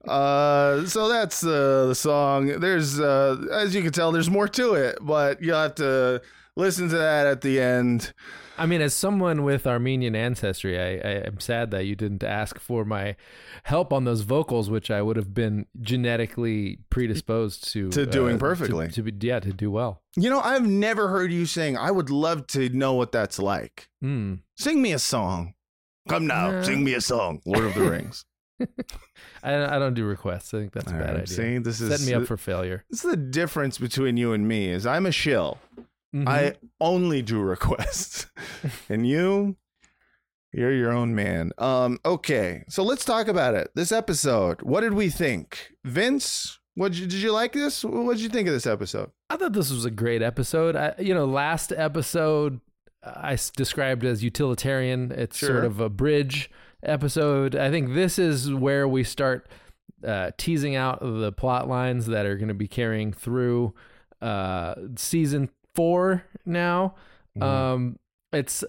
Uh, 0.08 0.86
so 0.86 1.08
that's 1.08 1.44
uh, 1.44 1.86
the 1.86 1.94
song. 1.94 2.58
There's, 2.58 2.98
uh, 2.98 3.36
as 3.52 3.74
you 3.74 3.82
can 3.82 3.92
tell, 3.92 4.10
there's 4.12 4.30
more 4.30 4.48
to 4.48 4.72
it, 4.72 4.96
but 5.02 5.42
you'll 5.42 5.58
have 5.58 5.74
to 5.76 6.22
listen 6.56 6.88
to 6.88 6.96
that 6.96 7.26
at 7.26 7.42
the 7.42 7.60
end. 7.60 8.12
I 8.60 8.66
mean, 8.66 8.80
as 8.82 8.92
someone 8.94 9.42
with 9.42 9.66
Armenian 9.66 10.14
ancestry, 10.14 10.78
I, 10.78 11.08
I 11.08 11.12
am 11.26 11.40
sad 11.40 11.70
that 11.70 11.86
you 11.86 11.96
didn't 11.96 12.22
ask 12.22 12.58
for 12.60 12.84
my 12.84 13.16
help 13.64 13.92
on 13.92 14.04
those 14.04 14.20
vocals, 14.20 14.68
which 14.70 14.90
I 14.90 15.00
would 15.02 15.16
have 15.16 15.32
been 15.34 15.66
genetically 15.80 16.78
predisposed 16.90 17.70
to 17.72 17.88
To 17.90 18.06
doing 18.06 18.36
uh, 18.36 18.38
perfectly. 18.38 18.86
To, 18.88 18.92
to 19.02 19.02
be, 19.10 19.26
yeah, 19.26 19.40
to 19.40 19.52
do 19.52 19.70
well. 19.70 20.02
You 20.16 20.30
know, 20.30 20.40
I've 20.40 20.66
never 20.66 21.08
heard 21.08 21.32
you 21.32 21.46
sing. 21.46 21.76
I 21.76 21.90
would 21.90 22.10
love 22.10 22.46
to 22.48 22.68
know 22.68 22.92
what 22.94 23.12
that's 23.12 23.38
like. 23.38 23.88
Hmm. 24.00 24.34
Sing 24.56 24.82
me 24.82 24.92
a 24.92 24.98
song. 24.98 25.54
Come 26.08 26.26
now, 26.26 26.50
Yeah. 26.50 26.62
sing 26.62 26.84
me 26.84 26.94
a 26.94 27.00
song. 27.00 27.40
Lord 27.46 27.64
of 27.64 27.74
the 27.74 27.80
Rings. 27.90 28.24
I, 29.42 29.54
I 29.76 29.78
don't 29.78 29.94
do 29.94 30.04
requests. 30.04 30.52
I 30.52 30.58
think 30.58 30.72
that's 30.72 30.90
a 30.90 30.94
All 30.94 31.00
bad 31.00 31.14
right, 31.14 31.22
idea. 31.22 31.26
see, 31.36 31.58
this 31.58 31.80
is 31.80 31.90
Setting 31.90 32.06
me 32.06 32.14
up 32.14 32.26
for 32.26 32.36
failure. 32.36 32.84
This 32.90 33.04
is 33.04 33.10
the 33.10 33.16
difference 33.16 33.78
between 33.78 34.16
you 34.18 34.32
and 34.34 34.46
me. 34.46 34.68
Is 34.68 34.84
I'm 34.86 35.06
a 35.06 35.12
shill. 35.12 35.58
Mhm. 36.14 36.28
I 36.28 36.54
only 36.80 37.22
do 37.22 37.40
requests, 37.54 38.26
and 38.88 39.06
you, 39.06 39.56
you're 40.52 40.72
your 40.72 40.92
own 40.92 41.14
man. 41.14 41.52
Um. 41.58 41.98
Okay, 42.04 42.64
so 42.68 42.82
let's 42.82 43.04
talk 43.04 43.28
about 43.28 43.54
it. 43.54 43.70
This 43.74 43.92
episode. 43.92 44.62
What 44.62 44.80
did 44.80 44.94
we 44.94 45.08
think, 45.10 45.70
Vince? 45.84 46.58
What 46.74 46.92
did 46.92 47.12
you 47.12 47.32
like 47.32 47.52
this? 47.52 47.84
What 47.84 48.14
did 48.14 48.22
you 48.22 48.28
think 48.28 48.48
of 48.48 48.54
this 48.54 48.66
episode? 48.66 49.10
I 49.28 49.36
thought 49.36 49.52
this 49.52 49.70
was 49.70 49.84
a 49.84 49.90
great 49.90 50.22
episode. 50.22 50.76
I, 50.76 50.94
you 50.98 51.12
know, 51.14 51.26
last 51.26 51.72
episode 51.72 52.60
I 53.04 53.36
described 53.56 54.04
as 54.04 54.22
utilitarian. 54.24 55.12
It's 55.12 55.36
Sure. 55.36 55.48
sort 55.50 55.64
of 55.64 55.78
a 55.80 55.88
bridge 55.88 56.50
episode. 56.82 57.54
I 57.54 57.70
think 57.70 57.94
this 57.94 58.18
is 58.18 58.52
where 58.52 58.88
we 58.88 59.04
start 59.04 59.48
uh, 60.06 60.30
teasing 60.38 60.74
out 60.74 61.00
the 61.00 61.32
plot 61.32 61.68
lines 61.68 62.06
that 62.06 62.24
are 62.26 62.36
going 62.36 62.48
to 62.48 62.54
be 62.54 62.68
carrying 62.68 63.12
through 63.12 63.74
uh, 64.22 64.74
season 64.96 65.50
four 65.80 66.24
now. 66.44 66.94
Um, 67.40 67.98
it's 68.32 68.64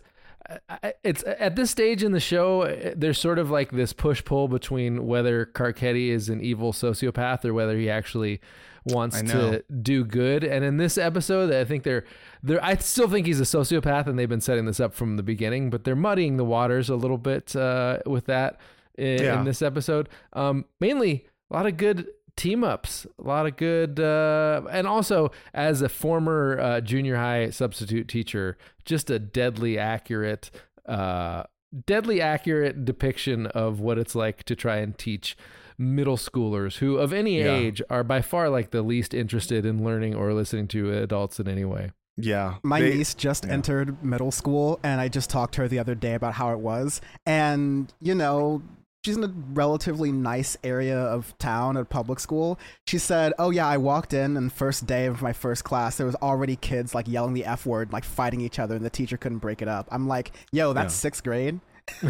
it's 1.03 1.23
at 1.27 1.55
this 1.55 1.69
stage 1.71 2.03
in 2.03 2.11
the 2.13 2.19
show 2.19 2.65
there's 2.95 3.19
sort 3.19 3.37
of 3.39 3.49
like 3.49 3.71
this 3.71 3.91
push 3.93 4.23
pull 4.23 4.47
between 4.47 5.05
whether 5.07 5.45
Carcetti 5.45 6.07
is 6.09 6.29
an 6.29 6.41
evil 6.41 6.71
sociopath 6.73 7.43
or 7.45 7.53
whether 7.53 7.77
he 7.77 7.89
actually 7.89 8.39
wants 8.85 9.21
to 9.21 9.63
do 9.81 10.03
good 10.05 10.43
and 10.43 10.63
in 10.65 10.77
this 10.77 10.97
episode 10.97 11.53
I 11.53 11.63
think 11.65 11.83
they're 11.83 12.03
they're 12.43 12.63
I 12.63 12.75
still 12.77 13.07
think 13.09 13.27
he's 13.27 13.39
a 13.39 13.43
sociopath 13.43 14.07
and 14.07 14.17
they've 14.17 14.27
been 14.27 14.41
setting 14.41 14.65
this 14.65 14.79
up 14.79 14.93
from 14.93 15.17
the 15.17 15.23
beginning 15.23 15.69
but 15.69 15.83
they're 15.83 15.95
muddying 15.95 16.37
the 16.37 16.45
waters 16.45 16.89
a 16.89 16.95
little 16.95 17.17
bit 17.19 17.55
uh, 17.55 17.99
with 18.05 18.25
that 18.25 18.59
in, 18.97 19.21
Yeah. 19.23 19.39
in 19.39 19.45
this 19.45 19.61
episode 19.61 20.09
um, 20.33 20.65
mainly 20.79 21.27
a 21.49 21.53
lot 21.53 21.65
of 21.65 21.77
good 21.77 22.07
team 22.35 22.63
ups 22.63 23.05
a 23.19 23.27
lot 23.27 23.45
of 23.45 23.55
good 23.57 23.99
uh, 23.99 24.61
and 24.71 24.87
also 24.87 25.31
as 25.53 25.81
a 25.81 25.89
former 25.89 26.59
uh, 26.59 26.81
junior 26.81 27.15
high 27.17 27.49
substitute 27.49 28.07
teacher 28.07 28.57
just 28.85 29.09
a 29.09 29.19
deadly 29.19 29.77
accurate 29.77 30.49
uh, 30.85 31.43
deadly 31.85 32.21
accurate 32.21 32.83
depiction 32.85 33.45
of 33.47 33.79
what 33.79 33.97
it's 33.97 34.15
like 34.15 34.43
to 34.43 34.55
try 34.55 34.77
and 34.77 34.97
teach 34.97 35.37
middle 35.77 36.17
schoolers 36.17 36.77
who 36.77 36.97
of 36.97 37.11
any 37.13 37.39
Yeah. 37.39 37.55
age 37.55 37.81
are 37.89 38.03
by 38.03 38.21
far 38.21 38.49
like 38.49 38.71
the 38.71 38.81
least 38.81 39.13
interested 39.13 39.65
in 39.65 39.83
learning 39.83 40.15
or 40.15 40.33
listening 40.33 40.67
to 40.69 40.91
adults 40.93 41.39
in 41.39 41.47
any 41.47 41.65
way 41.65 41.91
Yeah, 42.17 42.55
My 42.63 42.81
they- 42.81 42.95
niece 42.95 43.13
just 43.13 43.45
yeah. 43.45 43.53
entered 43.53 44.03
middle 44.03 44.31
school, 44.31 44.79
and 44.83 44.99
I 45.01 45.07
just 45.07 45.29
talked 45.29 45.53
to 45.55 45.61
her 45.61 45.67
the 45.67 45.79
other 45.79 45.95
day 45.95 46.13
about 46.13 46.33
how 46.33 46.51
it 46.51 46.59
was. 46.59 46.99
And, 47.25 47.91
you 48.01 48.13
know, 48.13 48.61
she's 49.03 49.17
in 49.17 49.23
a 49.23 49.33
relatively 49.53 50.11
nice 50.11 50.57
area 50.63 50.97
of 50.99 51.37
town 51.37 51.77
at 51.77 51.89
public 51.89 52.19
school. 52.19 52.59
She 52.87 52.97
said, 52.97 53.33
Oh, 53.39 53.49
yeah, 53.49 53.67
I 53.67 53.77
walked 53.77 54.13
in, 54.13 54.37
and 54.37 54.51
first 54.51 54.85
day 54.85 55.05
of 55.07 55.21
my 55.21 55.33
first 55.33 55.63
class, 55.63 55.97
there 55.97 56.05
was 56.05 56.15
already 56.15 56.55
kids 56.55 56.93
like 56.95 57.07
yelling 57.07 57.33
the 57.33 57.45
F 57.45 57.65
word, 57.65 57.91
like 57.93 58.03
fighting 58.03 58.41
each 58.41 58.59
other, 58.59 58.75
and 58.75 58.85
the 58.85 58.89
teacher 58.89 59.17
couldn't 59.17 59.39
break 59.39 59.61
it 59.61 59.67
up. 59.67 59.87
I'm 59.91 60.07
like, 60.07 60.31
Yo, 60.51 60.73
that's 60.73 60.93
Yeah. 60.93 60.97
sixth 60.99 61.23
grade. 61.23 61.59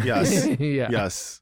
Yes, 0.04 0.46
yeah 0.60 0.88
yes. 0.90 1.40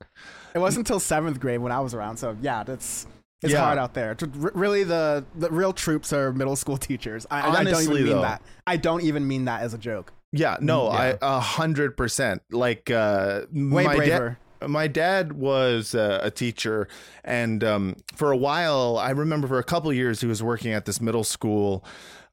It 0.54 0.58
wasn't 0.58 0.86
until 0.88 1.00
seventh 1.00 1.40
grade 1.40 1.60
when 1.60 1.72
I 1.72 1.80
was 1.80 1.94
around. 1.94 2.16
So, 2.16 2.36
yeah, 2.40 2.62
that's. 2.64 3.06
It's 3.42 3.52
Yeah. 3.54 3.60
hard 3.64 3.78
out 3.78 3.94
there. 3.94 4.16
R- 4.42 4.52
Really, 4.54 4.84
the, 4.84 5.24
the 5.34 5.48
real 5.50 5.72
troops 5.72 6.12
are 6.12 6.30
middle 6.32 6.56
school 6.56 6.76
teachers. 6.76 7.26
I, 7.30 7.38
I 7.38 7.42
don't 7.46 7.56
Honestly, 7.68 7.84
even 7.84 8.04
mean 8.04 8.12
though. 8.16 8.20
that. 8.22 8.42
I 8.66 8.76
don't 8.76 9.02
even 9.02 9.26
mean 9.26 9.46
that 9.46 9.62
as 9.62 9.72
a 9.72 9.78
joke. 9.78 10.12
Yeah, 10.32 10.58
no, 10.60 10.92
yeah. 10.92 11.16
a 11.22 11.40
hundred 11.40 11.96
percent. 11.96 12.42
Like 12.50 12.90
uh, 12.90 13.42
Way 13.50 13.84
my 13.84 13.96
braver. 13.96 14.28
dad. 14.30 14.36
My 14.66 14.86
dad 14.86 15.32
was 15.32 15.94
uh, 15.94 16.20
a 16.22 16.30
teacher, 16.30 16.88
and 17.24 17.64
um, 17.64 17.96
for 18.14 18.32
a 18.32 18.36
while, 18.36 18.98
I 18.98 19.10
remember 19.10 19.48
for 19.48 19.58
a 19.58 19.64
couple 19.64 19.90
of 19.90 19.96
years, 19.96 20.20
he 20.20 20.26
was 20.26 20.42
working 20.42 20.72
at 20.72 20.84
this 20.84 21.00
middle 21.00 21.24
school 21.24 21.84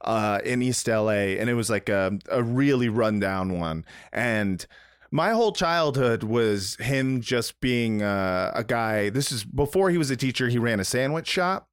uh, 0.02 0.40
in 0.44 0.62
East 0.62 0.86
LA, 0.88 1.10
and 1.10 1.48
it 1.48 1.54
was 1.54 1.70
like 1.70 1.88
a, 1.88 2.18
a 2.30 2.42
really 2.42 2.88
rundown 2.88 3.58
one. 3.58 3.84
And 4.12 4.64
my 5.10 5.30
whole 5.30 5.52
childhood 5.52 6.22
was 6.22 6.76
him 6.76 7.20
just 7.20 7.60
being 7.60 8.02
uh, 8.02 8.52
a 8.54 8.64
guy. 8.64 9.10
This 9.10 9.32
is 9.32 9.44
before 9.44 9.90
he 9.90 9.98
was 9.98 10.10
a 10.10 10.16
teacher. 10.16 10.48
He 10.48 10.58
ran 10.58 10.80
a 10.80 10.84
sandwich 10.84 11.26
shop, 11.26 11.68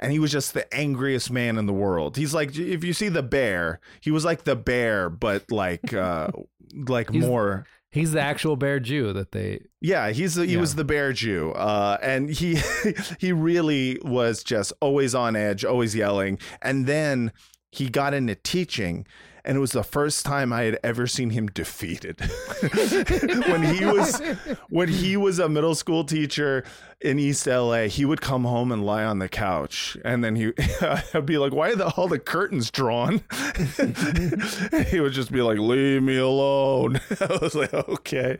and 0.00 0.12
he 0.12 0.18
was 0.18 0.32
just 0.32 0.54
the 0.54 0.72
angriest 0.74 1.30
man 1.30 1.58
in 1.58 1.66
the 1.66 1.72
world. 1.72 2.16
He's 2.16 2.34
like, 2.34 2.56
if 2.56 2.84
you 2.84 2.92
see 2.92 3.08
the 3.08 3.22
bear, 3.22 3.80
he 4.00 4.10
was 4.10 4.24
like 4.24 4.44
the 4.44 4.56
bear, 4.56 5.10
but 5.10 5.50
like, 5.50 5.92
uh, 5.92 6.28
like 6.74 7.12
more. 7.12 7.66
He's 7.98 8.12
the 8.12 8.20
actual 8.20 8.56
bear 8.56 8.80
jew 8.80 9.12
that 9.12 9.32
they 9.32 9.60
Yeah, 9.80 10.10
he's 10.10 10.34
the, 10.34 10.46
he 10.46 10.54
Yeah. 10.54 10.60
was 10.60 10.74
the 10.74 10.84
bear 10.84 11.12
Jew, 11.12 11.52
uh, 11.52 11.98
and 12.02 12.30
he 12.30 12.58
he 13.18 13.32
really 13.32 13.98
was 14.02 14.42
just 14.42 14.72
always 14.80 15.14
on 15.14 15.36
edge, 15.36 15.64
always 15.64 15.94
yelling. 15.94 16.38
And 16.62 16.86
then 16.86 17.32
he 17.70 17.88
got 17.88 18.14
into 18.14 18.34
teaching, 18.34 19.06
and 19.44 19.56
it 19.56 19.60
was 19.60 19.72
the 19.72 19.82
first 19.82 20.24
time 20.24 20.52
I 20.52 20.62
had 20.62 20.78
ever 20.82 21.06
seen 21.06 21.30
him 21.30 21.46
defeated. 21.46 22.20
when 23.48 23.62
he 23.62 23.84
was 23.84 24.20
when 24.68 24.88
he 24.88 25.16
was 25.16 25.38
a 25.38 25.48
middle 25.48 25.74
school 25.74 26.04
teacher 26.04 26.64
in 27.00 27.18
East 27.18 27.46
LA, 27.46 27.82
he 27.82 28.04
would 28.04 28.20
come 28.20 28.44
home 28.44 28.72
and 28.72 28.84
lie 28.84 29.04
on 29.04 29.18
the 29.18 29.28
couch, 29.28 29.96
and 30.04 30.22
then 30.24 30.36
he 30.36 30.52
I'd 31.14 31.26
be 31.26 31.38
like, 31.38 31.52
"Why 31.52 31.70
are 31.70 31.76
the, 31.76 31.88
all 31.96 32.08
the 32.08 32.18
curtains 32.18 32.70
drawn?" 32.70 33.22
he 34.90 35.00
would 35.00 35.12
just 35.12 35.32
be 35.32 35.42
like, 35.42 35.58
"Leave 35.58 36.02
me 36.02 36.16
alone." 36.16 37.00
I 37.20 37.38
was 37.40 37.54
like, 37.54 37.72
"Okay." 37.72 38.38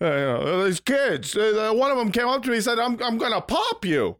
Uh, 0.00 0.06
you 0.06 0.10
know, 0.10 0.64
these 0.64 0.80
kids, 0.80 1.36
uh, 1.36 1.72
one 1.74 1.90
of 1.90 1.98
them 1.98 2.12
came 2.12 2.28
up 2.28 2.42
to 2.44 2.50
me 2.50 2.56
and 2.56 2.64
said, 2.64 2.78
"I'm 2.78 3.02
I'm 3.02 3.18
gonna 3.18 3.40
pop 3.40 3.84
you." 3.84 4.16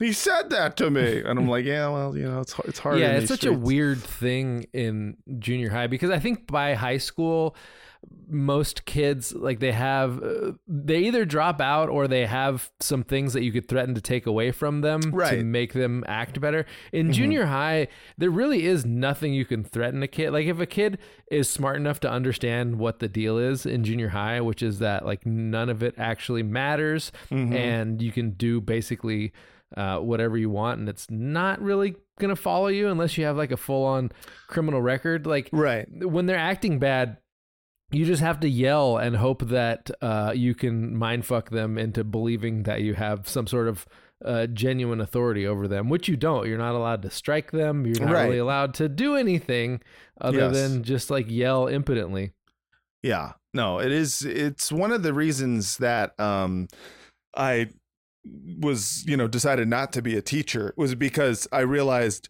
He 0.00 0.12
said 0.12 0.50
that 0.50 0.76
to 0.78 0.90
me, 0.90 1.20
and 1.20 1.38
I'm 1.38 1.48
like, 1.48 1.64
yeah, 1.64 1.88
well, 1.88 2.16
you 2.16 2.24
know, 2.24 2.40
it's 2.40 2.58
it's 2.64 2.78
hard. 2.80 2.98
yeah, 2.98 3.12
it's 3.12 3.28
such 3.28 3.44
a 3.44 3.52
weird 3.52 3.98
thing 4.00 4.66
in 4.72 5.16
junior 5.38 5.70
high 5.70 5.86
because 5.86 6.10
I 6.10 6.18
think 6.18 6.46
by 6.48 6.74
high 6.74 6.98
school, 6.98 7.54
most 8.28 8.86
kids 8.86 9.34
like 9.34 9.60
they 9.60 9.72
have 9.72 10.22
uh, 10.22 10.52
they 10.66 11.00
either 11.00 11.24
drop 11.26 11.60
out 11.60 11.90
or 11.90 12.08
they 12.08 12.24
have 12.24 12.70
some 12.80 13.02
things 13.02 13.34
that 13.34 13.42
you 13.42 13.52
could 13.52 13.68
threaten 13.68 13.94
to 13.94 14.00
take 14.00 14.24
away 14.26 14.50
from 14.52 14.80
them 14.80 15.12
to 15.38 15.44
make 15.44 15.74
them 15.74 16.02
act 16.06 16.40
better. 16.40 16.64
In 16.92 17.06
Mm-hmm. 17.08 17.12
junior 17.12 17.46
high, 17.46 17.88
there 18.16 18.30
really 18.30 18.64
is 18.64 18.86
nothing 18.86 19.34
you 19.34 19.44
can 19.44 19.64
threaten 19.64 20.02
a 20.02 20.08
kid. 20.08 20.30
Like 20.30 20.46
if 20.46 20.58
a 20.60 20.66
kid 20.66 20.98
is 21.30 21.48
smart 21.50 21.76
enough 21.76 22.00
to 22.00 22.10
understand 22.10 22.78
what 22.78 23.00
the 23.00 23.08
deal 23.08 23.36
is 23.36 23.66
in 23.66 23.84
junior 23.84 24.08
high, 24.08 24.40
which 24.40 24.62
is 24.62 24.78
that 24.78 25.04
like 25.04 25.26
none 25.26 25.68
of 25.68 25.82
it 25.82 25.94
actually 25.98 26.42
matters 26.42 27.12
Mm-hmm. 27.30 27.52
and 27.52 28.00
you 28.02 28.12
can 28.12 28.30
do 28.30 28.60
basically 28.62 29.32
uh, 29.76 29.98
whatever 29.98 30.36
you 30.36 30.50
want 30.50 30.80
and 30.80 30.88
it's 30.88 31.08
not 31.10 31.60
really 31.60 31.94
gonna 32.18 32.36
follow 32.36 32.66
you 32.68 32.88
unless 32.88 33.16
you 33.16 33.24
have 33.24 33.36
like 33.36 33.52
a 33.52 33.56
full-on 33.56 34.10
criminal 34.48 34.82
record 34.82 35.26
like 35.26 35.48
Right. 35.52 35.86
when 36.04 36.26
they're 36.26 36.36
acting 36.36 36.78
bad 36.78 37.16
you 37.92 38.04
just 38.04 38.22
have 38.22 38.38
to 38.40 38.48
yell 38.48 38.98
and 38.98 39.16
hope 39.16 39.48
that 39.48 39.90
uh, 40.00 40.32
you 40.34 40.54
can 40.54 40.94
mindfuck 40.96 41.48
them 41.50 41.76
into 41.76 42.04
believing 42.04 42.62
that 42.62 42.82
you 42.82 42.94
have 42.94 43.28
some 43.28 43.46
sort 43.48 43.66
of 43.68 43.84
uh, 44.24 44.46
genuine 44.46 45.00
authority 45.00 45.44
over 45.46 45.66
them, 45.66 45.88
which 45.88 46.06
you 46.06 46.14
don't. 46.16 46.46
You're 46.46 46.58
not 46.58 46.74
allowed 46.76 47.02
to 47.02 47.10
strike 47.10 47.50
them. 47.52 47.86
You're 47.86 48.04
not 48.06 48.12
Right. 48.12 48.24
really 48.26 48.38
allowed 48.38 48.74
to 48.74 48.88
do 48.88 49.16
anything 49.16 49.80
other 50.20 50.38
Yes. 50.38 50.52
than 50.54 50.82
just 50.84 51.10
like 51.10 51.28
yell 51.30 51.66
impotently. 51.66 52.32
Yeah. 53.02 53.32
No, 53.54 53.80
it 53.80 53.90
is 53.90 54.22
it's 54.22 54.70
one 54.70 54.92
of 54.92 55.02
the 55.02 55.12
reasons 55.14 55.78
that 55.78 56.18
um 56.20 56.68
I 57.34 57.70
was, 58.60 59.04
you 59.06 59.16
know, 59.16 59.26
decided 59.28 59.68
not 59.68 59.92
to 59.94 60.02
be 60.02 60.16
a 60.16 60.22
teacher 60.22 60.74
was 60.76 60.94
because 60.94 61.48
I 61.52 61.60
realized 61.60 62.28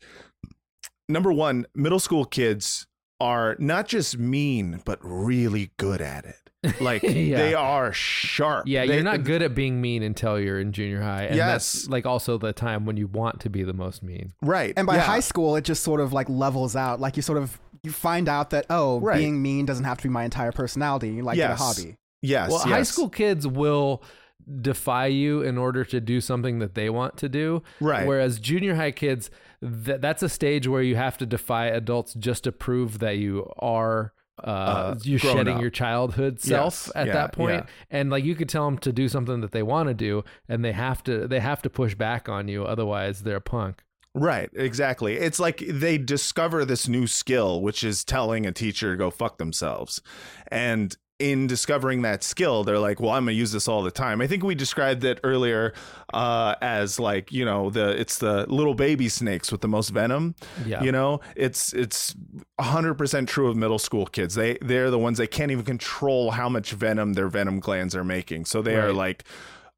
number 1.09 1.33
1, 1.33 1.67
middle 1.75 2.01
school 2.01 2.25
kids 2.25 2.87
are 3.21 3.57
not 3.59 3.87
just 3.87 4.19
mean 4.19 4.81
but 4.85 4.99
really 5.03 5.71
good 5.77 6.01
at 6.01 6.25
it. 6.25 6.37
Like 6.81 7.03
Yeah. 7.03 7.37
they 7.39 7.55
are 7.55 7.93
sharp. 7.93 8.67
Yeah, 8.67 8.87
They- 8.87 8.95
you're 8.95 9.03
not 9.03 9.25
good 9.25 9.43
at 9.43 9.55
being 9.55 9.81
mean 9.81 10.03
until 10.03 10.39
you're 10.41 10.61
in 10.61 10.73
junior 10.73 11.01
high. 11.03 11.25
And 11.25 11.39
that's 11.39 11.75
Yes. 11.85 11.89
like 11.89 12.07
also 12.07 12.39
the 12.39 12.53
time 12.53 12.87
when 12.87 12.97
you 12.97 13.07
want 13.07 13.41
to 13.41 13.51
be 13.51 13.63
the 13.63 13.73
most 13.73 14.03
mean. 14.03 14.33
Right. 14.43 14.73
And 14.77 14.87
by 14.87 14.97
yeah. 14.97 15.03
high 15.03 15.21
school, 15.21 15.57
it 15.57 15.65
just 15.65 15.83
sort 15.83 16.01
of 16.01 16.13
like 16.13 16.29
levels 16.29 16.77
out. 16.77 17.01
Like 17.01 17.17
you 17.17 17.23
sort 17.23 17.39
of 17.39 17.59
you 17.83 17.91
find 17.91 18.29
out 18.29 18.51
that 18.51 18.67
oh, 18.69 19.01
Right. 19.01 19.17
being 19.19 19.41
mean 19.41 19.65
doesn't 19.65 19.85
have 19.85 19.97
to 19.99 20.03
be 20.05 20.09
my 20.11 20.25
entire 20.25 20.53
personality. 20.53 21.23
Like 21.23 21.39
Yes. 21.39 21.51
it 21.51 21.53
a 21.63 21.65
hobby. 21.65 21.97
Yes. 22.23 22.51
Well, 22.51 22.59
high 22.61 22.83
school 22.83 23.09
kids 23.09 23.47
will 23.47 24.03
defy 24.63 25.07
you 25.07 25.43
in 25.43 25.57
order 25.59 25.85
to 25.85 26.01
do 26.01 26.21
something 26.21 26.59
that 26.59 26.75
they 26.75 26.91
want 26.91 27.17
to 27.19 27.29
do. 27.29 27.63
Right. 27.81 28.07
Whereas 28.07 28.39
junior 28.41 28.75
high 28.75 28.91
kids, 28.93 29.31
th- 29.63 30.01
that's 30.01 30.23
a 30.23 30.29
stage 30.29 30.67
where 30.69 30.83
you 30.83 30.97
have 30.97 31.17
to 31.19 31.27
defy 31.27 31.67
adults 31.67 32.15
just 32.15 32.45
to 32.45 32.53
prove 32.53 32.99
that 32.99 33.19
you 33.19 33.51
are. 33.59 34.13
Uh, 34.43 34.47
Uh, 34.51 34.95
you're 35.03 35.19
shedding 35.19 35.57
up. 35.57 35.61
your 35.61 35.69
childhood 35.69 36.41
self 36.41 36.87
Yes. 36.87 36.93
at 36.97 37.07
Yeah, 37.09 37.13
that 37.13 37.33
point, 37.33 37.67
yeah. 37.67 37.99
and 37.99 38.09
like 38.09 38.25
you 38.25 38.35
could 38.35 38.49
tell 38.49 38.65
them 38.65 38.79
to 38.79 38.91
do 38.91 39.07
something 39.07 39.43
that 39.43 39.53
they 39.53 39.63
want 39.63 39.89
to 39.89 39.95
do, 39.95 40.25
and 40.49 40.65
they 40.65 40.73
have 40.73 41.05
to 41.05 41.29
they 41.29 41.41
have 41.41 41.61
to 41.61 41.69
push 41.69 41.95
back 41.95 42.27
on 42.27 42.49
you, 42.49 42.65
otherwise 42.65 43.23
they're 43.23 43.37
a 43.37 43.41
punk. 43.43 43.83
Right, 44.15 44.49
exactly. 44.55 45.17
It's 45.19 45.39
like 45.39 45.59
they 45.69 45.99
discover 45.99 46.65
this 46.65 46.89
new 46.89 47.07
skill, 47.07 47.61
which 47.61 47.85
is 47.85 48.03
telling 48.03 48.47
a 48.47 48.51
teacher 48.53 48.93
to 48.93 48.97
go 48.97 49.11
fuck 49.11 49.37
themselves. 49.37 50.01
And 50.49 50.97
in 51.21 51.47
discovering 51.47 52.03
that 52.03 52.25
skill, 52.25 52.65
they're 52.65 52.79
like, 52.79 52.99
well, 52.99 53.11
I'm 53.11 53.27
to 53.27 53.33
use 53.33 53.53
this 53.53 53.69
all 53.69 53.83
the 53.83 53.91
time. 53.91 54.21
I 54.21 54.27
think 54.27 54.43
we 54.43 54.55
described 54.55 55.05
it 55.05 55.21
earlier 55.23 55.75
uh, 56.15 56.55
as 56.63 56.99
like, 56.99 57.31
you 57.31 57.45
know, 57.45 57.71
the 57.71 57.91
it's 58.01 58.19
the 58.19 58.47
little 58.49 58.75
baby 58.75 59.09
snakes 59.09 59.53
with 59.53 59.61
the 59.61 59.69
most 59.69 59.91
venom. 59.91 60.35
Yeah. 60.65 60.83
You 60.83 60.91
know, 60.91 61.21
it's 61.37 61.73
it's 61.75 62.17
100% 62.59 63.27
true 63.29 63.49
of 63.49 63.57
middle 63.57 63.79
school 63.79 64.07
kids. 64.07 64.35
They 64.35 64.57
they're 64.63 64.91
the 64.91 64.99
ones 64.99 65.19
they 65.19 65.27
can't 65.27 65.53
even 65.53 65.65
control 65.65 66.31
how 66.31 66.49
much 66.49 66.73
venom 66.73 67.13
their 67.13 67.29
venom 67.29 67.61
glands 67.61 67.95
are 67.95 68.05
making. 68.05 68.47
So 68.47 68.63
they 68.63 68.77
are 68.77 68.93
like 68.93 69.25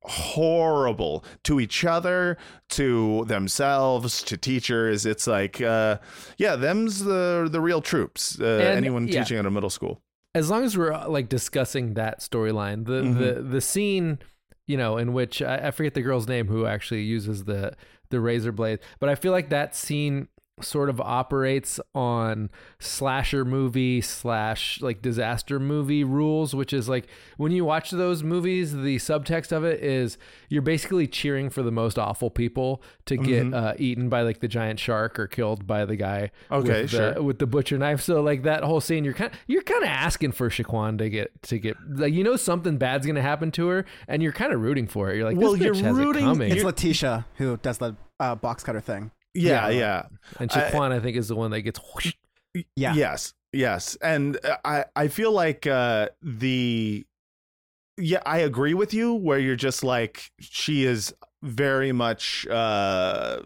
horrible 0.04 1.24
to 1.44 1.60
each 1.60 1.84
other, 1.84 2.36
to 2.70 3.24
themselves, 3.26 4.22
to 4.24 4.36
teachers. 4.36 5.06
It's 5.06 5.26
like, 5.26 5.60
uh, 5.60 5.98
yeah, 6.38 6.56
them's 6.56 7.04
the 7.04 7.48
the 7.50 7.60
real 7.60 7.80
troops. 7.80 8.40
Uh, 8.40 8.44
anyone 8.44 9.08
yeah. 9.08 9.22
teaching 9.22 9.38
at 9.38 9.46
a 9.46 9.50
middle 9.50 9.70
school. 9.70 10.00
As 10.34 10.50
long 10.50 10.64
as 10.64 10.76
we're 10.76 10.92
uh, 10.92 11.08
like 11.08 11.28
discussing 11.28 11.94
that 11.94 12.20
storyline, 12.20 12.86
the 12.86 13.02
Mm-hmm. 13.02 13.18
the 13.18 13.42
the 13.42 13.60
scene, 13.60 14.18
you 14.66 14.76
know, 14.76 14.96
in 14.96 15.12
which 15.12 15.42
I, 15.42 15.68
I 15.68 15.70
forget 15.70 15.94
the 15.94 16.02
girl's 16.02 16.28
name 16.28 16.48
who 16.48 16.66
actually 16.66 17.02
uses 17.02 17.44
the 17.44 17.74
the 18.10 18.20
razor 18.20 18.52
blade, 18.52 18.78
but 19.00 19.08
I 19.08 19.14
feel 19.14 19.32
like 19.32 19.48
that 19.50 19.74
scene 19.74 20.28
sort 20.60 20.90
of 20.90 21.00
operates 21.00 21.80
on 21.94 22.50
slasher 22.78 23.42
movie 23.44 24.00
slash 24.02 24.80
like 24.82 25.00
disaster 25.00 25.58
movie 25.58 26.04
rules, 26.04 26.54
which 26.54 26.72
is 26.74 26.88
like 26.88 27.06
when 27.38 27.50
you 27.52 27.64
watch 27.64 27.90
those 27.90 28.22
movies, 28.22 28.72
the 28.72 28.96
subtext 28.96 29.50
of 29.50 29.64
it 29.64 29.82
is 29.82 30.18
you're 30.50 30.60
basically 30.62 31.06
cheering 31.06 31.48
for 31.48 31.62
the 31.62 31.70
most 31.72 31.98
awful 31.98 32.30
people 32.30 32.82
to 33.06 33.16
get 33.16 33.32
Mm-hmm. 33.42 33.54
uh, 33.54 33.72
eaten 33.78 34.08
by 34.10 34.22
like 34.22 34.40
the 34.40 34.46
giant 34.46 34.78
shark 34.78 35.18
or 35.18 35.26
killed 35.26 35.66
by 35.66 35.84
the 35.86 35.96
guy 35.96 36.30
Okay, 36.50 36.82
with 36.82 36.90
the, 36.90 37.22
with 37.22 37.38
the 37.38 37.46
butcher 37.46 37.78
knife. 37.78 38.02
So 38.02 38.20
like 38.20 38.42
that 38.42 38.62
whole 38.62 38.80
scene, 38.80 39.04
you're 39.04 39.14
kind 39.14 39.32
you're 39.46 39.62
kind 39.62 39.82
of 39.82 39.88
asking 39.88 40.32
for 40.32 40.50
Shaquan 40.50 40.98
to 40.98 41.08
get 41.08 41.30
to 41.44 41.58
get 41.58 41.76
like 41.88 42.12
you 42.12 42.22
know 42.22 42.36
something 42.36 42.76
bad's 42.76 43.06
gonna 43.06 43.22
happen 43.22 43.50
to 43.52 43.68
her, 43.68 43.84
and 44.06 44.22
you're 44.22 44.32
kind 44.32 44.52
of 44.52 44.60
rooting 44.60 44.86
for 44.86 45.10
it. 45.10 45.16
You're 45.16 45.24
like, 45.24 45.36
Well, 45.38 45.52
this 45.52 45.62
you're 45.62 45.74
bitch 45.74 45.80
has 45.80 45.96
rooting- 45.96 46.22
it 46.22 46.26
coming. 46.26 46.52
It's 46.52 46.62
Letitia 46.62 47.24
who 47.36 47.56
does 47.56 47.78
the 47.78 47.96
uh, 48.20 48.34
box 48.34 48.62
cutter 48.62 48.80
thing. 48.80 49.10
Yeah, 49.34 49.68
yeah. 49.70 50.02
and 50.38 50.50
I- 50.52 50.70
Shaquan, 50.70 50.92
I, 50.92 51.00
think, 51.00 51.16
is 51.16 51.28
the 51.28 51.36
one 51.36 51.50
that 51.52 51.62
gets. 51.62 51.80
whoosh. 51.94 52.14
Yeah. 52.76 52.94
Yes, 52.94 53.32
yes, 53.52 53.96
and 54.02 54.38
uh, 54.44 54.56
I 54.64 54.84
I 54.94 55.08
feel 55.08 55.32
like 55.32 55.66
uh, 55.66 56.08
the 56.22 57.06
yeah 57.98 58.20
I 58.26 58.38
agree 58.38 58.74
with 58.74 58.92
you 58.94 59.14
where 59.14 59.38
you're 59.38 59.56
just 59.56 59.82
like 59.84 60.30
she 60.40 60.84
is 60.84 61.14
very 61.42 61.92
much 61.92 62.46
uh 62.48 63.40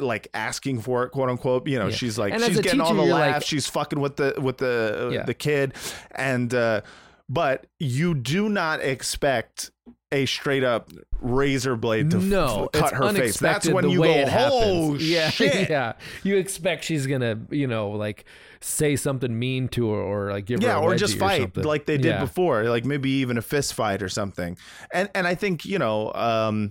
like 0.00 0.26
asking 0.34 0.80
for 0.80 1.04
it 1.04 1.10
quote 1.10 1.28
unquote 1.28 1.66
you 1.68 1.78
know 1.78 1.86
Yeah. 1.88 1.94
she's 1.94 2.18
like 2.18 2.32
And 2.32 2.42
she's 2.42 2.58
a 2.58 2.62
getting 2.62 2.80
all 2.80 2.94
the 2.94 3.04
you're 3.04 3.14
laughs 3.14 3.34
like- 3.34 3.42
she's 3.44 3.66
fucking 3.68 4.00
with 4.00 4.16
the 4.16 4.34
with 4.40 4.58
the 4.58 5.10
Yeah. 5.12 5.22
the 5.24 5.34
kid 5.34 5.74
and 6.12 6.52
uh 6.54 6.80
but 7.28 7.66
you 7.78 8.14
do 8.14 8.48
not 8.48 8.80
expect 8.80 9.70
a 10.12 10.26
straight 10.26 10.64
up 10.64 10.90
razor 11.20 11.76
blade 11.76 12.10
to 12.10 12.16
f- 12.16 12.22
no, 12.24 12.68
cut 12.72 12.94
her 12.94 13.12
face. 13.12 13.38
That's 13.38 13.68
when 13.68 13.88
you 13.90 14.02
go, 14.02 14.24
oh 14.28 14.94
yeah, 14.98 15.30
shit. 15.30 15.70
yeah. 15.70 15.92
You 16.24 16.36
expect 16.36 16.84
she's 16.84 17.06
gonna, 17.06 17.38
you 17.50 17.66
know, 17.66 17.90
like 17.90 18.24
say 18.60 18.96
something 18.96 19.38
mean 19.38 19.68
to 19.68 19.90
her 19.92 20.00
or 20.00 20.32
like 20.32 20.46
give 20.46 20.60
her 20.62 20.68
yeah, 20.68 20.76
a 20.78 20.80
or 20.82 20.94
just 20.96 21.16
fight 21.16 21.42
something. 21.42 21.64
like 21.64 21.86
they 21.86 21.96
did 21.96 22.06
Yeah. 22.06 22.20
before, 22.20 22.64
like 22.64 22.84
maybe 22.84 23.10
even 23.10 23.38
a 23.38 23.42
fist 23.42 23.74
fight 23.74 24.02
or 24.02 24.08
something. 24.08 24.56
And 24.92 25.08
and 25.14 25.26
I 25.26 25.34
think 25.34 25.64
you 25.64 25.78
know, 25.78 26.12
um, 26.14 26.70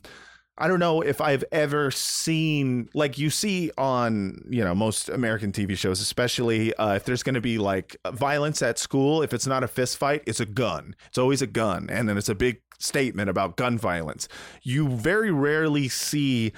I 0.58 0.68
don't 0.68 0.80
know 0.80 1.00
if 1.02 1.22
I've 1.22 1.46
ever 1.54 1.90
seen 1.90 2.90
like 2.94 3.18
you 3.18 3.30
see 3.30 3.72
on 3.78 4.44
you 4.50 4.64
know 4.64 4.76
most 4.76 5.08
American 5.08 5.54
TV 5.54 5.78
shows, 5.78 6.02
especially 6.02 6.74
uh, 6.76 6.96
if 6.96 7.06
there's 7.06 7.24
going 7.24 7.36
to 7.36 7.42
be 7.42 7.58
like 7.58 7.96
violence 8.12 8.62
at 8.62 8.78
school. 8.78 9.22
If 9.22 9.34
it's 9.34 9.48
not 9.48 9.64
a 9.64 9.68
fist 9.70 9.98
fight, 9.98 10.24
it's 10.28 10.42
a 10.42 10.46
gun. 10.46 10.96
It's 11.08 11.18
always 11.18 11.42
a 11.42 11.48
gun, 11.48 11.88
and 11.90 12.10
then 12.10 12.18
it's 12.18 12.28
a 12.30 12.36
big 12.36 12.60
statement 12.80 13.30
about 13.30 13.56
gun 13.58 13.78
violence. 13.78 14.28
You 14.64 14.88
very 14.90 15.32
rarely 15.32 15.88
see 15.88 16.54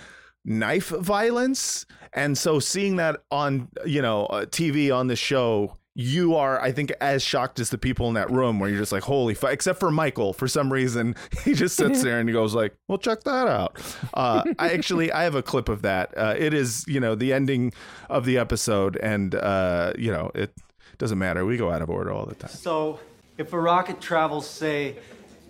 knife 0.46 0.90
violence. 0.90 1.86
And 2.14 2.38
so 2.38 2.60
seeing 2.60 2.96
that 2.98 3.24
on 3.32 3.70
you 3.86 4.02
know 4.02 4.26
uh, 4.26 4.46
tv 4.46 4.94
on 4.94 5.08
the 5.08 5.16
show 5.16 5.78
you 5.94 6.36
are 6.36 6.62
i 6.62 6.72
think 6.72 6.92
as 7.02 7.22
shocked 7.22 7.60
as 7.60 7.70
the 7.70 7.78
people 7.78 8.08
in 8.08 8.14
that 8.14 8.30
room 8.32 8.60
where 8.60 8.70
you're 8.70 8.80
just 8.80 8.94
like 8.94 9.04
holy 9.04 9.34
fuck 9.34 9.52
except 9.52 9.78
for 9.78 9.92
michael 9.92 10.32
for 10.32 10.48
some 10.48 10.72
reason 10.72 11.14
he 11.44 11.54
just 11.54 11.76
sits 11.76 12.02
there 12.04 12.18
and 12.18 12.30
he 12.30 12.34
goes 12.34 12.56
like 12.56 12.74
well 12.88 12.98
check 12.98 13.24
that 13.24 13.48
out. 13.48 13.78
Uh, 14.14 14.44
i 14.58 14.70
actually 14.70 15.12
i 15.12 15.24
have 15.24 15.36
a 15.36 15.44
clip 15.44 15.68
of 15.70 15.82
that. 15.82 16.18
Uh, 16.18 16.34
it 16.38 16.54
is 16.54 16.86
you 16.88 17.00
know 17.00 17.14
the 17.16 17.34
ending 17.34 17.74
of 18.10 18.26
the 18.26 18.38
episode 18.38 18.98
and 18.98 19.36
uh, 19.36 19.92
you 19.98 20.12
know 20.12 20.32
it 20.34 20.54
doesn't 21.02 21.18
matter. 21.18 21.46
We 21.46 21.58
go 21.58 21.72
out 21.72 21.82
of 21.82 21.90
order 21.90 22.12
all 22.12 22.26
the 22.28 22.36
time. 22.36 22.52
So, 22.52 23.00
if 23.38 23.54
a 23.54 23.60
rocket 23.60 24.00
travels, 24.00 24.48
say, 24.48 24.98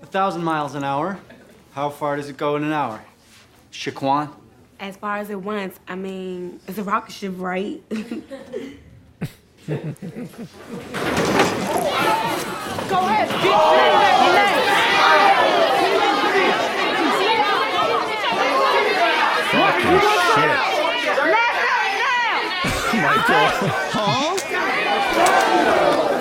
a 0.02 0.06
thousand 0.06 0.44
miles 0.44 0.76
an 0.76 0.84
hour, 0.84 1.20
how 1.74 1.90
far 1.90 2.16
does 2.18 2.30
it 2.30 2.38
go 2.38 2.56
in 2.56 2.64
an 2.64 2.72
hour? 2.74 3.02
Shaquan? 3.72 4.30
As 4.80 4.98
far 4.98 5.18
as 5.18 5.30
it 5.30 5.40
wants, 5.42 5.80
I 5.88 5.96
mean, 5.96 6.60
it's 6.68 6.78
a 6.78 6.84
rocket 6.84 7.12
ship, 7.12 7.34
right? 7.38 7.82
Go 7.90 7.96
ahead, 12.98 13.30
fucking 19.52 20.00
shit 20.00 20.72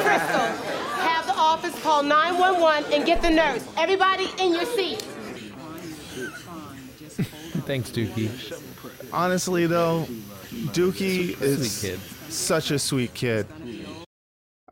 Crystal, 0.05 0.47
have 1.07 1.27
the 1.27 1.35
office 1.35 1.70
call 1.83 2.03
911 2.03 2.93
and 2.93 3.05
get 3.07 3.23
the 3.23 3.31
nurse. 3.31 3.66
Everybody 3.77 4.29
in 4.38 4.53
your 4.53 4.64
seat. 4.64 5.01
Thanks, 7.66 7.90
Dookie. 7.90 9.11
Honestly, 9.12 9.66
though, 9.66 10.07
Dookie 10.73 11.40
is 11.40 11.81
Sweet 11.81 11.93
kid. 11.93 12.01
such 12.33 12.71
a 12.71 12.79
sweet 12.79 13.14
kid. 13.14 13.47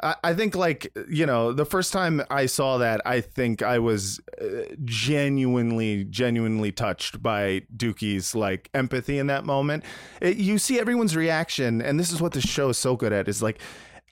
I, 0.01 0.15
I 0.23 0.35
think, 0.35 0.55
like, 0.55 0.93
you 1.09 1.27
know, 1.27 1.53
the 1.53 1.65
first 1.67 1.93
time 1.93 2.23
I 2.31 2.47
saw 2.47 2.79
that, 2.79 3.01
I 3.05 3.21
think 3.21 3.63
I 3.63 3.81
was 3.81 4.21
uh, 4.41 4.47
genuinely, 4.85 6.05
genuinely 6.05 6.71
touched 6.71 7.21
by 7.23 7.63
Dookie's, 7.77 8.35
like, 8.35 8.71
empathy 8.75 9.19
in 9.19 9.27
that 9.27 9.45
moment. 9.45 9.85
It, 10.23 10.37
you 10.37 10.59
see 10.59 10.79
everyone's 10.79 11.17
reaction, 11.17 11.83
and 11.83 11.99
this 11.99 12.13
is 12.13 12.21
what 12.23 12.33
the 12.33 12.41
show 12.41 12.69
is 12.69 12.79
so 12.79 12.95
good 12.97 13.13
at, 13.13 13.27
is 13.29 13.43
like, 13.43 13.59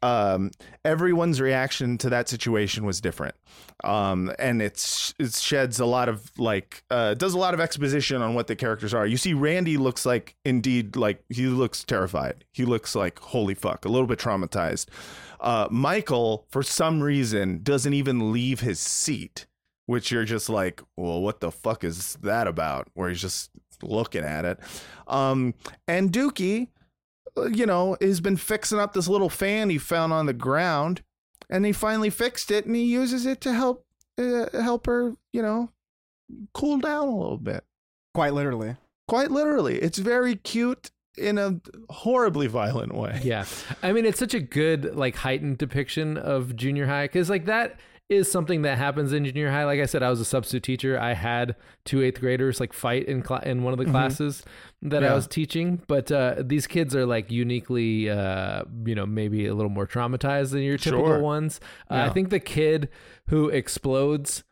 um, 0.03 0.51
everyone's 0.85 1.41
reaction 1.41 1.99
to 1.99 2.11
that 2.11 2.29
situation 2.29 2.85
was 2.85 3.01
different. 3.01 3.35
Um, 3.85 4.33
and 4.39 4.63
it's 4.63 5.15
it 5.19 5.35
sheds 5.35 5.81
a 5.81 5.87
lot 5.87 6.09
of 6.09 6.31
like 6.39 6.83
uh, 6.91 7.15
does 7.15 7.35
a 7.35 7.39
lot 7.39 7.55
of 7.55 7.61
exposition 7.61 8.23
on 8.23 8.35
what 8.35 8.47
the 8.47 8.57
characters 8.57 8.95
are. 8.95 9.07
You 9.07 9.17
see, 9.17 9.35
Randy 9.35 9.77
looks 9.77 10.07
like 10.07 10.37
indeed 10.45 10.97
like 10.97 11.23
he 11.29 11.47
looks 11.47 11.85
terrified. 11.85 12.45
He 12.53 12.65
looks 12.65 12.95
like 12.95 13.19
holy 13.19 13.55
fuck, 13.55 13.85
a 13.85 13.89
little 13.89 14.07
bit 14.07 14.19
traumatized. 14.19 14.87
Uh, 15.41 15.69
Michael, 15.71 16.47
for 16.51 16.63
some 16.63 17.03
reason, 17.03 17.61
doesn't 17.63 17.93
even 17.93 18.33
leave 18.33 18.61
his 18.61 18.81
seat, 18.81 19.47
which 19.85 20.11
you're 20.11 20.25
just 20.25 20.49
like, 20.49 20.81
well, 20.97 21.21
what 21.21 21.41
the 21.41 21.51
fuck 21.51 21.85
is 21.85 22.17
that 22.23 22.47
about? 22.47 22.89
Where 22.95 23.11
he's 23.11 23.21
just 23.21 23.51
looking 23.83 24.25
at 24.25 24.45
it. 24.45 24.59
Um, 25.07 25.55
and 25.87 26.11
Dukie, 26.11 26.69
you 27.53 27.67
know, 27.67 27.97
has 28.01 28.21
been 28.21 28.37
fixing 28.37 28.79
up 28.79 28.93
this 28.93 29.09
little 29.09 29.31
fan 29.31 29.71
he 29.71 29.79
found 29.79 30.13
on 30.13 30.27
the 30.27 30.33
ground, 30.33 31.03
and 31.51 31.65
he 31.65 31.73
finally 31.73 32.11
fixed 32.11 32.51
it, 32.51 32.67
and 32.67 32.75
he 32.77 32.85
uses 32.85 33.27
it 33.27 33.41
to 33.43 33.53
help 33.53 33.85
uh, 34.19 34.47
help 34.53 34.87
her, 34.87 35.15
you 35.33 35.43
know, 35.43 35.71
cool 36.55 36.79
down 36.79 37.09
a 37.09 37.17
little 37.17 37.39
bit. 37.39 37.65
Quite 38.15 38.33
literally. 38.33 38.77
Quite 39.09 39.31
literally, 39.31 39.79
it's 39.79 39.99
very 39.99 40.35
cute 40.37 40.91
in 41.17 41.39
a 41.39 41.61
horribly 41.91 42.47
violent 42.47 42.95
way. 42.95 43.21
Yeah. 43.23 43.45
I 43.83 43.93
mean, 43.93 44.05
it's 44.05 44.19
such 44.19 44.35
a 44.35 44.41
good, 44.41 44.97
like, 44.97 45.17
heightened 45.17 45.59
depiction 45.59 46.17
of 46.19 46.57
junior 46.57 46.87
high 46.87 47.05
because, 47.05 47.31
like, 47.31 47.47
that 47.47 47.79
is 48.09 48.31
something 48.31 48.63
that 48.63 48.79
happens 48.79 49.13
in 49.13 49.25
junior 49.25 49.51
high. 49.51 49.65
Like 49.65 49.81
I 49.81 49.87
said, 49.87 50.03
I 50.03 50.11
was 50.11 50.21
a 50.21 50.25
substitute 50.25 50.63
teacher. 50.63 50.99
I 50.99 51.15
had 51.15 51.57
two 51.85 52.03
eighth 52.03 52.21
graders 52.21 52.61
like 52.61 52.73
fight 52.73 53.07
in 53.07 53.25
cl- 53.25 53.41
in 53.41 53.65
one 53.65 53.73
of 53.73 53.79
the 53.79 53.85
Mhm. 53.87 53.91
classes 53.91 54.45
that 54.83 55.03
I 55.03 55.13
was 55.13 55.27
teaching. 55.27 55.83
But 55.89 56.13
uh, 56.13 56.37
these 56.45 56.67
kids 56.69 56.95
are 56.95 57.05
like 57.05 57.33
uniquely, 57.33 58.09
uh, 58.09 58.63
you 58.85 58.95
know, 58.95 59.07
maybe 59.07 59.47
a 59.47 59.55
little 59.55 59.71
more 59.71 59.87
traumatized 59.89 60.51
than 60.53 60.63
your 60.63 60.79
typical 60.79 61.07
Sure. 61.07 61.21
ones. 61.21 61.59
Uh, 61.91 62.07
I 62.09 62.11
think 62.11 62.31
the 62.31 62.39
kid 62.41 62.89
who 63.29 63.49
explodes 63.49 64.45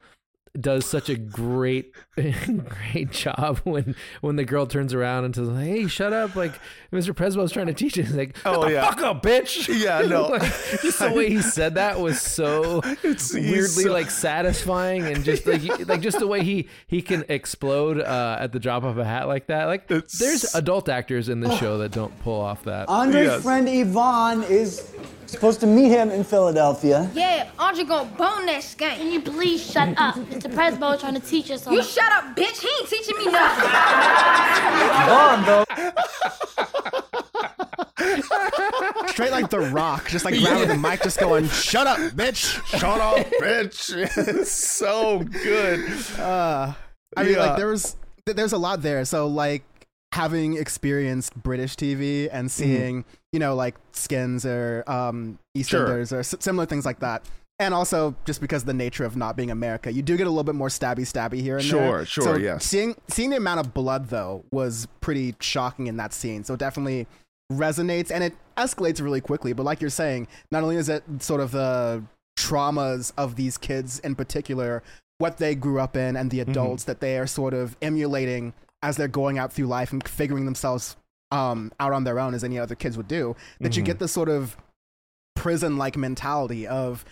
does 0.61 0.87
such 0.87 1.09
a 1.09 1.17
great 1.17 1.93
great 2.15 3.11
job 3.11 3.59
when 3.65 3.97
when 4.21 4.37
the 4.37 4.45
girl 4.45 4.67
turns 4.67 4.95
around 4.95 5.25
and 5.25 5.35
says 5.35 5.49
hey 5.59 5.87
shut 5.89 6.13
up. 6.13 6.37
Like 6.37 6.53
mr 6.93 7.13
prezbo's 7.13 7.51
trying 7.51 7.67
to 7.67 7.75
teach 7.75 7.97
you 7.97 8.05
He's 8.05 8.15
like 8.15 8.37
Oh, 8.45 8.63
oh 8.63 8.69
yeah. 8.69 8.75
yeah. 8.83 8.91
fuck 8.91 9.03
up 9.03 9.23
bitch. 9.23 9.69
Yeah, 9.85 10.03
no. 10.03 10.23
like, 10.29 10.43
just 10.83 11.01
the 11.01 11.13
way 11.13 11.29
he 11.29 11.43
said 11.43 11.75
that 11.75 11.99
was 11.99 12.21
so 12.21 12.79
It's- 13.03 13.33
weirdly 13.35 13.67
so- 13.85 13.93
like 13.93 14.11
satisfying 14.11 15.03
and 15.05 15.25
just 15.25 15.47
like 15.47 15.61
he- 15.61 15.85
like 15.85 16.01
just 16.01 16.19
the 16.21 16.27
way 16.29 16.45
he 16.45 16.69
he 16.87 17.03
can 17.03 17.25
explode 17.29 18.01
uh, 18.01 18.37
at 18.39 18.53
the 18.53 18.61
drop 18.61 18.85
of 18.85 18.99
a 18.99 19.05
hat 19.05 19.27
like 19.27 19.49
that. 19.49 19.65
Like 19.65 19.89
there's 19.89 20.55
adult 20.55 20.89
actors 20.89 21.29
in 21.29 21.41
this 21.41 21.59
show 21.59 21.79
that 21.79 21.91
don't 21.91 22.17
pull 22.21 22.41
off 22.41 22.63
that. 22.65 22.89
Andre's 22.89 23.43
friend 23.43 23.69
Yvonne 23.69 24.45
is 24.45 24.89
supposed 25.35 25.61
to 25.61 25.67
meet 25.67 25.89
him 25.89 26.11
in 26.11 26.25
Philadelphia. 26.25 27.11
Yeah, 27.15 27.49
Andre 27.59 27.85
gonna 27.85 28.09
bone 28.11 28.47
that 28.47 28.63
skank. 28.63 28.97
Can 28.97 29.13
you 29.13 29.21
please 29.21 29.65
shut 29.71 29.89
up? 29.99 30.15
Mr. 30.17 30.53
Prezbo 30.53 30.99
trying 30.99 31.15
to 31.15 31.21
teach 31.21 31.51
us 31.51 31.63
something. 31.63 31.79
You 31.79 31.85
shut 31.85 32.11
up, 32.13 32.35
bitch. 32.37 32.61
He 32.61 32.69
ain't 32.81 32.89
teaching 32.89 33.17
me 33.19 33.27
nothing. 33.33 33.71
Straight 39.09 39.31
like 39.31 39.51
The 39.51 39.61
Rock, 39.61 40.09
just 40.09 40.25
like 40.25 40.39
grabbing 40.41 40.69
the 40.69 40.77
mic, 40.77 41.03
just 41.03 41.19
going, 41.21 41.49
"Shut 41.49 41.87
up, 41.87 41.99
bitch! 42.13 42.61
Shut 42.79 43.01
up, 43.01 43.17
bitch!" 43.41 43.95
It's 44.35 44.51
so 44.51 45.21
good. 45.21 45.81
Uh, 46.19 46.73
I 47.17 47.23
mean, 47.23 47.33
Yeah. 47.35 47.47
like 47.47 47.57
there 47.57 47.69
was, 47.69 47.97
th- 48.27 48.37
there's 48.37 48.53
a 48.53 48.59
lot 48.59 48.83
there. 48.83 49.05
So 49.05 49.27
like 49.29 49.63
having 50.15 50.57
experienced 50.57 51.35
British 51.43 51.75
TV 51.75 52.29
and 52.33 52.51
seeing, 52.51 53.05
you 53.33 53.41
know, 53.41 53.55
like 53.55 53.75
Skins 53.93 54.47
or 54.47 54.85
um, 54.87 55.39
EastEnders 55.57 56.13
or 56.13 56.21
s- 56.21 56.35
similar 56.39 56.67
things 56.67 56.85
like 56.87 57.01
that. 57.01 57.25
And 57.59 57.73
also, 57.75 58.15
just 58.25 58.41
because 58.41 58.63
of 58.63 58.67
the 58.67 58.75
nature 58.75 59.05
of 59.05 59.17
not 59.17 59.37
being 59.37 59.51
America, 59.51 59.93
you 59.93 60.03
do 60.03 60.17
get 60.17 60.27
a 60.27 60.31
little 60.31 60.45
bit 60.45 60.55
more 60.55 60.69
stabby, 60.69 61.01
stabby 61.01 61.41
here 61.41 61.59
and 61.59 61.65
there. 61.69 62.05
Sure, 62.05 62.05
sure, 62.05 62.25
So 62.25 62.37
yes. 62.37 62.65
Seeing 62.65 62.95
seeing 63.09 63.31
the 63.31 63.37
amount 63.37 63.61
of 63.61 63.75
blood 63.75 64.09
though 64.09 64.45
was 64.53 64.87
pretty 65.01 65.35
shocking 65.41 65.87
in 65.89 65.97
that 65.99 66.13
scene. 66.13 66.43
So 66.45 66.55
it 66.55 66.61
definitely 66.61 67.07
resonates 67.53 68.11
and 68.11 68.25
it 68.25 68.35
escalates 68.57 69.01
really 69.01 69.21
quickly. 69.21 69.53
But 69.53 69.65
like 69.65 69.81
you're 69.81 69.91
saying, 69.91 70.27
not 70.51 70.63
only 70.63 70.77
is 70.77 70.89
it 70.89 71.03
sort 71.21 71.41
of 71.41 71.51
the 71.53 72.03
traumas 72.39 73.13
of 73.17 73.37
these 73.37 73.57
kids 73.59 73.99
in 74.01 74.15
particular, 74.15 74.83
what 75.19 75.39
they 75.39 75.55
grew 75.55 75.79
up 75.81 75.97
in, 75.97 76.17
and 76.17 76.31
the 76.31 76.39
Mm-hmm. 76.41 76.51
adults 76.51 76.85
that 76.85 77.01
they 77.01 77.19
are 77.19 77.27
sort 77.27 77.55
of 77.55 77.77
emulating 77.81 78.53
as 78.85 78.97
they're 78.97 79.09
going 79.09 79.39
out 79.39 79.53
through 79.53 79.67
life 79.67 79.93
and 79.93 80.07
figuring 80.07 80.45
themselves 80.45 80.97
um, 81.31 81.73
out 81.81 81.93
on 81.93 82.05
their 82.05 82.19
own 82.21 82.35
as 82.35 82.45
any 82.45 82.59
other 82.59 82.75
kids 82.77 82.97
would 82.97 83.09
do. 83.09 83.35
That 83.61 83.77
you 83.77 83.83
Mhm. 83.83 83.87
get 83.87 83.99
this 83.99 84.13
sort 84.13 84.29
of 84.29 84.57
prison 85.35 85.77
like 85.79 85.97
mentality 85.97 86.67
of 86.67 87.05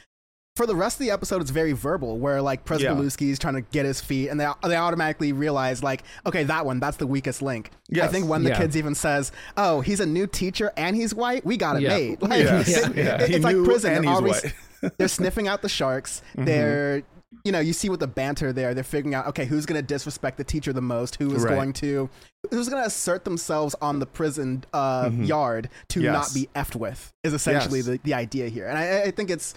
for 0.55 0.67
the 0.67 0.77
rest 0.77 0.97
of 1.01 1.07
the 1.07 1.11
episode, 1.11 1.41
it's 1.41 1.51
very 1.51 1.73
verbal, 1.73 2.19
where 2.19 2.43
like 2.43 2.67
Pres 2.67 2.83
Yeah. 2.83 2.91
Pryzbylewski's 2.91 3.39
trying 3.39 3.55
to 3.55 3.63
get 3.63 3.87
his 3.87 4.03
feet, 4.03 4.29
and 4.29 4.39
they 4.39 4.47
they 4.65 4.77
automatically 4.77 5.33
realize 5.33 5.83
like, 5.83 6.03
okay, 6.27 6.45
that 6.45 6.67
one, 6.67 6.79
that's 6.79 6.99
the 6.99 7.07
weakest 7.07 7.41
link. 7.41 7.71
I 8.01 8.07
think 8.09 8.27
one 8.29 8.41
of 8.43 8.45
the 8.45 8.51
Yeah. 8.51 8.59
kids 8.59 8.77
even 8.77 8.95
says, 8.95 9.33
"Oh, 9.57 9.81
he's 9.81 9.99
a 10.01 10.07
new 10.07 10.27
teacher 10.27 10.71
and 10.77 10.95
he's 10.95 11.15
white. 11.15 11.45
We 11.47 11.57
got 11.57 11.77
it 11.77 11.83
Yeah. 11.83 11.89
made." 11.97 12.21
Like, 12.33 12.45
Yes. 12.45 12.69
it- 12.69 12.97
Yeah. 12.97 13.17
it's 13.17 13.29
He 13.29 13.39
like 13.39 13.57
prison. 13.65 14.03
They're 14.03 14.13
always 14.13 14.45
they're 14.99 15.09
sniffing 15.09 15.49
out 15.49 15.63
the 15.63 15.71
sharks. 15.71 16.21
Mm-hmm. 16.37 16.45
They're 16.45 17.03
you 17.45 17.53
know, 17.53 17.61
you 17.61 17.73
see 17.73 17.89
with 17.89 18.01
the 18.01 18.07
banter 18.07 18.53
there, 18.53 18.75
they're 18.75 18.85
figuring 18.85 19.15
out, 19.15 19.27
okay, 19.29 19.45
who's 19.45 19.67
going 19.67 19.81
to 19.81 19.87
disrespect 19.87 20.37
the 20.39 20.45
teacher 20.45 20.73
the 20.73 20.81
most? 20.83 21.17
Who 21.17 21.35
is 21.35 21.43
Right. 21.43 21.55
going 21.55 21.73
to, 21.75 22.09
who's 22.51 22.69
going 22.69 22.83
to 22.83 22.87
assert 22.87 23.25
themselves 23.25 23.75
on 23.81 23.99
the 23.99 24.07
prison 24.07 24.65
uh, 24.73 25.11
yard 25.13 25.69
to 25.89 25.99
Mm-hmm. 25.99 26.05
Yes. 26.05 26.13
not 26.13 26.35
be 26.35 26.49
effed 26.55 26.77
with? 26.77 27.13
Is 27.25 27.33
essentially 27.33 27.79
Yes. 27.81 27.87
the, 27.87 28.01
the 28.05 28.15
idea 28.15 28.49
here, 28.49 28.67
and 28.67 28.79
I, 28.79 29.03
I 29.03 29.11
think 29.11 29.31
it's 29.31 29.55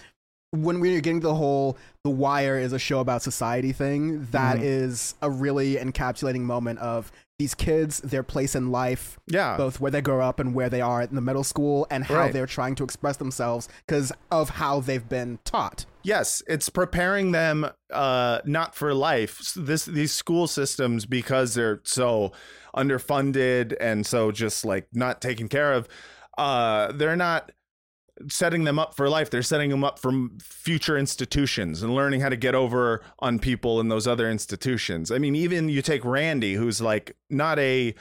when 0.52 0.80
we're 0.80 1.00
getting 1.00 1.20
to 1.20 1.26
the 1.26 1.34
whole 1.34 1.76
The 2.04 2.10
Wire 2.10 2.58
is 2.58 2.72
a 2.72 2.78
show 2.78 3.00
about 3.00 3.20
society 3.22 3.72
thing. 3.72 4.26
That 4.30 4.58
Mhm. 4.58 4.62
is 4.62 5.14
a 5.20 5.28
really 5.28 5.74
encapsulating 5.76 6.40
moment 6.42 6.78
of 6.78 7.10
these 7.38 7.54
kids, 7.54 8.00
their 8.00 8.22
place 8.22 8.54
in 8.54 8.70
life, 8.72 9.18
Yeah. 9.26 9.56
both 9.58 9.78
where 9.78 9.90
they 9.90 10.00
grow 10.00 10.22
up 10.26 10.40
and 10.40 10.54
where 10.54 10.70
they 10.70 10.80
are 10.80 11.02
in 11.02 11.14
the 11.14 11.20
middle 11.20 11.44
school, 11.44 11.86
and 11.90 12.04
how 12.04 12.14
Right. 12.14 12.32
they're 12.32 12.46
trying 12.46 12.74
to 12.76 12.84
express 12.84 13.18
themselves 13.18 13.68
because 13.86 14.10
of 14.30 14.50
how 14.50 14.80
they've 14.80 15.06
been 15.06 15.38
taught. 15.44 15.84
Yes, 16.02 16.42
it's 16.46 16.68
preparing 16.70 17.32
them 17.32 17.68
uh, 17.92 18.40
not 18.44 18.74
for 18.74 18.94
life. 18.94 19.52
This 19.54 19.84
these 19.84 20.12
school 20.12 20.46
systems 20.46 21.04
because 21.06 21.54
they're 21.54 21.80
so 21.84 22.32
underfunded 22.74 23.74
and 23.80 24.06
so 24.06 24.30
just 24.32 24.64
like 24.64 24.86
not 24.92 25.20
taken 25.20 25.48
care 25.48 25.72
of. 25.72 25.88
Uh, 26.38 26.92
they're 26.92 27.16
not 27.16 27.52
setting 28.28 28.64
them 28.64 28.78
up 28.78 28.94
for 28.96 29.08
life. 29.08 29.30
They're 29.30 29.42
setting 29.42 29.70
them 29.70 29.84
up 29.84 29.98
for 29.98 30.12
future 30.40 30.96
institutions 30.96 31.82
and 31.82 31.94
learning 31.94 32.20
how 32.20 32.28
to 32.30 32.36
get 32.36 32.54
over 32.54 33.02
on 33.18 33.38
people 33.38 33.80
in 33.80 33.88
those 33.88 34.06
other 34.06 34.30
institutions. 34.30 35.10
I 35.10 35.18
mean, 35.18 35.34
even 35.36 35.68
you 35.68 35.82
take 35.82 36.04
Randy, 36.04 36.54
who's 36.54 36.80
like 36.80 37.16
not 37.30 37.58
a 37.58 37.94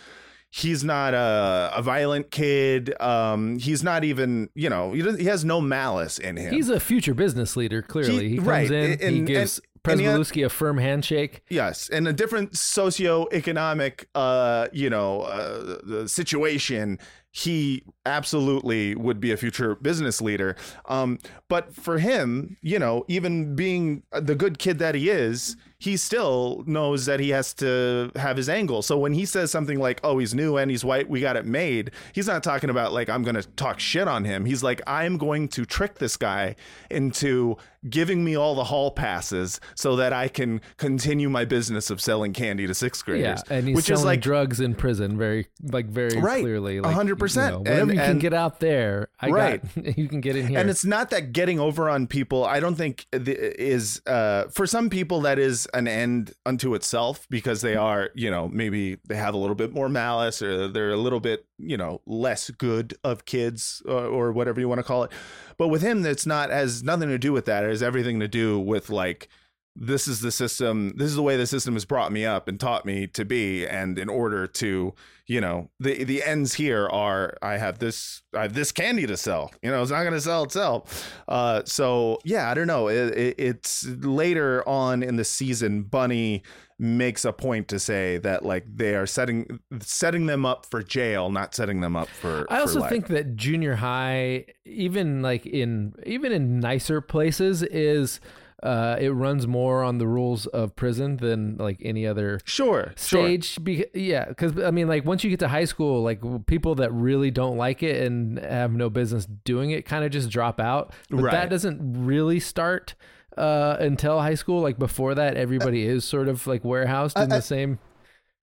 he's 0.51 0.85
not 0.85 1.13
a, 1.13 1.71
a 1.75 1.81
violent 1.81 2.31
kid. 2.31 2.93
Um, 3.01 3.59
he's 3.59 3.83
not 3.83 4.03
even 4.05 4.49
you 4.55 4.69
know 4.69 4.93
he, 4.93 5.01
doesn't, 5.01 5.19
he 5.19 5.25
has 5.27 5.43
no 5.43 5.59
malice 5.59 6.17
in 6.17 6.37
him. 6.37 6.53
he's 6.53 6.69
a 6.69 6.79
future 6.79 7.13
business 7.13 7.57
leader 7.57 7.81
clearly 7.81 8.23
He- 8.23 8.29
he, 8.29 8.35
comes 8.37 8.47
right, 8.47 8.71
in 8.71 8.91
and- 9.01 9.15
he 9.15 9.21
gives 9.23 9.59
and 9.87 10.01
had- 10.01 10.19
a 10.19 10.49
firm 10.49 10.77
handshake 10.79 11.41
Yes, 11.49 11.89
in 11.89 12.07
a 12.07 12.13
different 12.13 12.53
socioeconomic, 12.53 14.05
uh, 14.15 14.67
you 14.71 14.89
know, 14.89 15.21
uh, 15.21 16.07
situation, 16.07 16.99
he 17.35 17.83
absolutely 18.05 18.95
would 18.95 19.19
be 19.19 19.29
a 19.29 19.35
future 19.35 19.75
business 19.75 20.21
leader. 20.21 20.55
Um, 20.85 21.19
but 21.49 21.75
for 21.75 21.97
him, 21.97 22.55
you 22.61 22.79
know, 22.79 23.03
even 23.09 23.57
being 23.57 24.03
the 24.13 24.35
good 24.35 24.57
kid 24.57 24.79
that 24.79 24.95
he 24.95 25.09
is, 25.09 25.57
he 25.85 25.95
still 25.97 26.63
knows 26.67 27.05
that 27.05 27.19
he 27.19 27.29
has 27.29 27.53
to 27.55 28.11
have 28.15 28.35
his 28.37 28.49
angle. 28.49 28.81
So 28.81 28.97
when 28.97 29.13
he 29.13 29.25
says 29.25 29.51
something 29.51 29.79
like, 29.79 29.99
"Oh, 30.03 30.17
he's 30.17 30.33
new 30.33 30.57
and 30.57 30.69
he's 30.69 30.83
white, 30.83 31.09
we 31.09 31.21
got 31.21 31.35
it 31.37 31.45
made," 31.45 31.91
he's 32.13 32.27
not 32.27 32.43
talking 32.43 32.69
about 32.69 32.91
like 32.91 33.09
I'm 33.09 33.23
going 33.23 33.35
to 33.35 33.43
talk 33.55 33.79
shit 33.79 34.07
on 34.07 34.25
him. 34.25 34.45
He's 34.45 34.63
like, 34.63 34.81
"I'm 34.87 35.17
going 35.17 35.47
to 35.49 35.65
trick 35.65 35.99
this 35.99 36.17
guy 36.17 36.55
into 36.89 37.57
giving 37.87 38.23
me 38.23 38.35
all 38.35 38.55
the 38.55 38.63
hall 38.63 38.89
passes 38.89 39.59
so 39.75 39.95
that 39.97 40.11
I 40.11 40.27
can 40.27 40.59
continue 40.77 41.29
my 41.29 41.45
business 41.45 41.91
of 41.91 42.01
selling 42.01 42.33
candy 42.33 42.65
to 42.67 42.73
sixth 42.73 43.05
graders." 43.05 43.43
Yeah, 43.47 43.55
and 43.57 43.67
he's 43.67 43.75
which 43.75 43.85
selling 43.85 43.99
is 44.01 44.05
like 44.05 44.21
drugs 44.21 44.59
in 44.59 44.73
prison, 44.75 45.17
very 45.17 45.47
like 45.63 45.85
very 45.87 46.19
Right, 46.19 46.41
clearly, 46.41 46.79
like 46.81 46.93
hundred 46.93 47.19
percent. 47.19 47.45
you 47.47 47.51
know, 47.51 47.59
Whatever 47.59 47.81
And- 47.81 47.91
you 47.91 47.97
can 47.99 48.11
and- 48.11 48.21
get 48.21 48.33
out 48.33 48.59
there, 48.59 49.09
I 49.21 49.29
Right. 49.29 49.61
got. 49.75 49.97
You 49.97 50.07
can 50.09 50.19
get 50.21 50.35
in 50.35 50.47
here, 50.47 50.59
And 50.59 50.69
it's 50.69 50.83
not 50.83 51.09
that 51.11 51.31
getting 51.31 51.59
over 51.59 51.89
on 51.89 52.07
people. 52.07 52.43
I 52.43 52.59
don't 52.59 52.75
think 52.75 53.05
th- 53.11 53.27
is 53.27 54.01
uh, 54.07 54.45
for 54.51 54.65
some 54.67 54.89
people 54.89 55.21
that 55.21 55.37
is 55.39 55.67
an 55.75 55.87
end 55.87 56.33
unto 56.45 56.73
itself 56.73 57.27
because 57.29 57.61
they 57.61 57.75
are, 57.75 58.09
you 58.15 58.31
know, 58.31 58.47
maybe 58.47 58.97
they 59.07 59.15
have 59.15 59.33
a 59.33 59.37
little 59.37 59.55
bit 59.55 59.73
more 59.73 59.89
malice 59.89 60.41
or 60.41 60.69
they're 60.69 60.91
a 60.91 60.97
little 60.97 61.19
bit, 61.19 61.45
you 61.57 61.75
know, 61.75 62.01
less 62.05 62.49
good 62.49 62.95
of 63.03 63.25
kids 63.25 63.81
or, 63.85 64.05
or 64.05 64.31
whatever 64.31 64.59
you 64.59 64.69
want 64.69 64.79
to 64.79 64.83
call 64.83 65.03
it. 65.03 65.11
But 65.57 65.67
with 65.67 65.81
him, 65.81 66.05
it's 66.05 66.25
not 66.25 66.49
has 66.49 66.81
nothing 66.81 67.09
to 67.09 67.17
do 67.17 67.33
with 67.33 67.45
that. 67.45 67.63
It 67.65 67.69
has 67.69 67.83
everything 67.83 68.21
to 68.21 68.27
do 68.27 68.57
with 68.59 68.89
like 68.89 69.27
this 69.75 70.07
is 70.07 70.21
the 70.21 70.31
system 70.31 70.93
this 70.95 71.07
is 71.07 71.15
the 71.15 71.21
way 71.21 71.35
the 71.35 71.45
system 71.45 71.73
has 71.73 71.83
brought 71.83 72.11
me 72.11 72.25
up 72.25 72.47
and 72.47 72.59
taught 72.59 72.85
me 72.85 73.07
to 73.07 73.25
be. 73.25 73.67
And 73.67 73.99
in 73.99 74.09
order 74.09 74.47
to 74.47 74.93
you 75.27 75.41
know 75.41 75.69
the 75.79 76.03
the 76.03 76.23
ends 76.23 76.53
here 76.53 76.87
are 76.87 77.35
i 77.41 77.57
have 77.57 77.79
this 77.79 78.21
i 78.35 78.43
have 78.43 78.53
this 78.53 78.71
candy 78.71 79.05
to 79.07 79.17
sell. 79.17 79.51
You 79.61 79.71
know 79.71 79.81
it's 79.81 79.91
not 79.91 80.01
going 80.01 80.13
to 80.13 80.21
sell 80.21 80.43
itself. 80.43 81.11
Uh 81.27 81.61
so 81.65 82.19
yeah 82.23 82.49
i 82.49 82.53
don't 82.53 82.67
know. 82.67 82.87
It, 82.87 83.17
it, 83.17 83.35
it's 83.37 83.85
later 83.85 84.67
on 84.67 85.03
in 85.03 85.17
the 85.17 85.25
season 85.25 85.83
bunny 85.83 86.43
makes 86.77 87.23
a 87.23 87.31
point 87.31 87.69
to 87.69 87.79
say 87.79 88.17
that 88.17 88.43
like 88.43 88.65
they 88.73 88.95
are 88.95 89.05
setting 89.05 89.59
setting 89.79 90.25
them 90.25 90.45
up 90.45 90.65
for 90.65 90.83
jail 90.83 91.29
not 91.29 91.55
setting 91.55 91.79
them 91.79 91.95
up 91.95 92.09
for 92.09 92.45
I 92.49 92.59
also 92.59 92.81
for 92.81 92.89
think 92.89 93.07
that 93.07 93.37
junior 93.37 93.75
high, 93.75 94.45
even 94.65 95.21
like 95.21 95.45
in 95.45 95.93
even 96.05 96.31
in 96.31 96.59
nicer 96.59 96.99
places, 96.99 97.63
is 97.63 98.19
uh, 98.65 98.97
it 98.99 99.11
runs 99.11 99.45
more 99.47 99.83
on 99.83 99.99
the 99.99 100.07
rules 100.07 100.47
of 100.47 100.75
prison 100.75 101.17
than 101.17 101.55
like 101.57 101.77
any 101.83 102.07
other 102.07 102.39
sure 102.45 102.93
stage. 102.95 103.63
Be- 103.63 103.85
yeah, 103.93 104.25
because 104.25 104.59
I 104.61 104.71
mean, 104.71 104.87
like 104.87 105.05
once 105.05 105.23
you 105.23 105.29
get 105.29 105.39
to 105.39 105.47
high 105.47 105.65
school, 105.65 106.01
like 106.01 106.19
people 106.47 106.75
that 106.75 106.91
really 106.91 107.29
don't 107.31 107.57
like 107.57 107.83
it 107.83 108.03
and 108.05 108.39
have 108.39 108.73
no 108.73 108.89
business 108.89 109.25
doing 109.43 109.69
it, 109.71 109.85
kind 109.85 110.03
of 110.03 110.11
just 110.11 110.29
drop 110.29 110.59
out. 110.59 110.93
But 111.09 111.21
Right. 111.23 111.31
that 111.31 111.49
doesn't 111.49 112.05
really 112.05 112.39
start 112.39 112.95
uh, 113.37 113.77
until 113.79 114.19
high 114.21 114.35
school. 114.35 114.61
Like 114.61 114.79
before 114.79 115.13
that, 115.15 115.37
everybody 115.37 115.85
is 115.85 116.03
sort 116.05 116.27
of 116.27 116.47
like 116.47 116.65
warehoused 116.65 117.17
in 117.17 117.23
Uh, 117.23 117.27
the 117.27 117.35
uh, 117.35 117.41
same. 117.41 117.79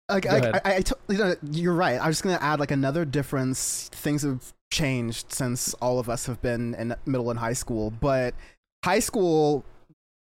Like, 0.09 0.25
I. 0.27 0.59
I, 0.63 0.75
I 0.75 0.81
to- 0.81 0.97
you 1.09 1.17
know, 1.17 1.35
you're 1.51 1.73
right. 1.73 1.99
I 1.99 2.07
was 2.07 2.17
just 2.17 2.23
gonna 2.23 2.37
add 2.41 2.59
like 2.59 2.71
another 2.71 3.03
difference. 3.05 3.89
Things 3.93 4.21
have 4.23 4.53
changed 4.71 5.31
since 5.33 5.73
all 5.75 5.99
of 5.99 6.09
us 6.09 6.25
have 6.27 6.41
been 6.41 6.75
in 6.75 6.95
middle 7.05 7.29
and 7.29 7.39
high 7.39 7.53
school, 7.53 7.89
but 7.91 8.33
high 8.85 8.99
school. 8.99 9.63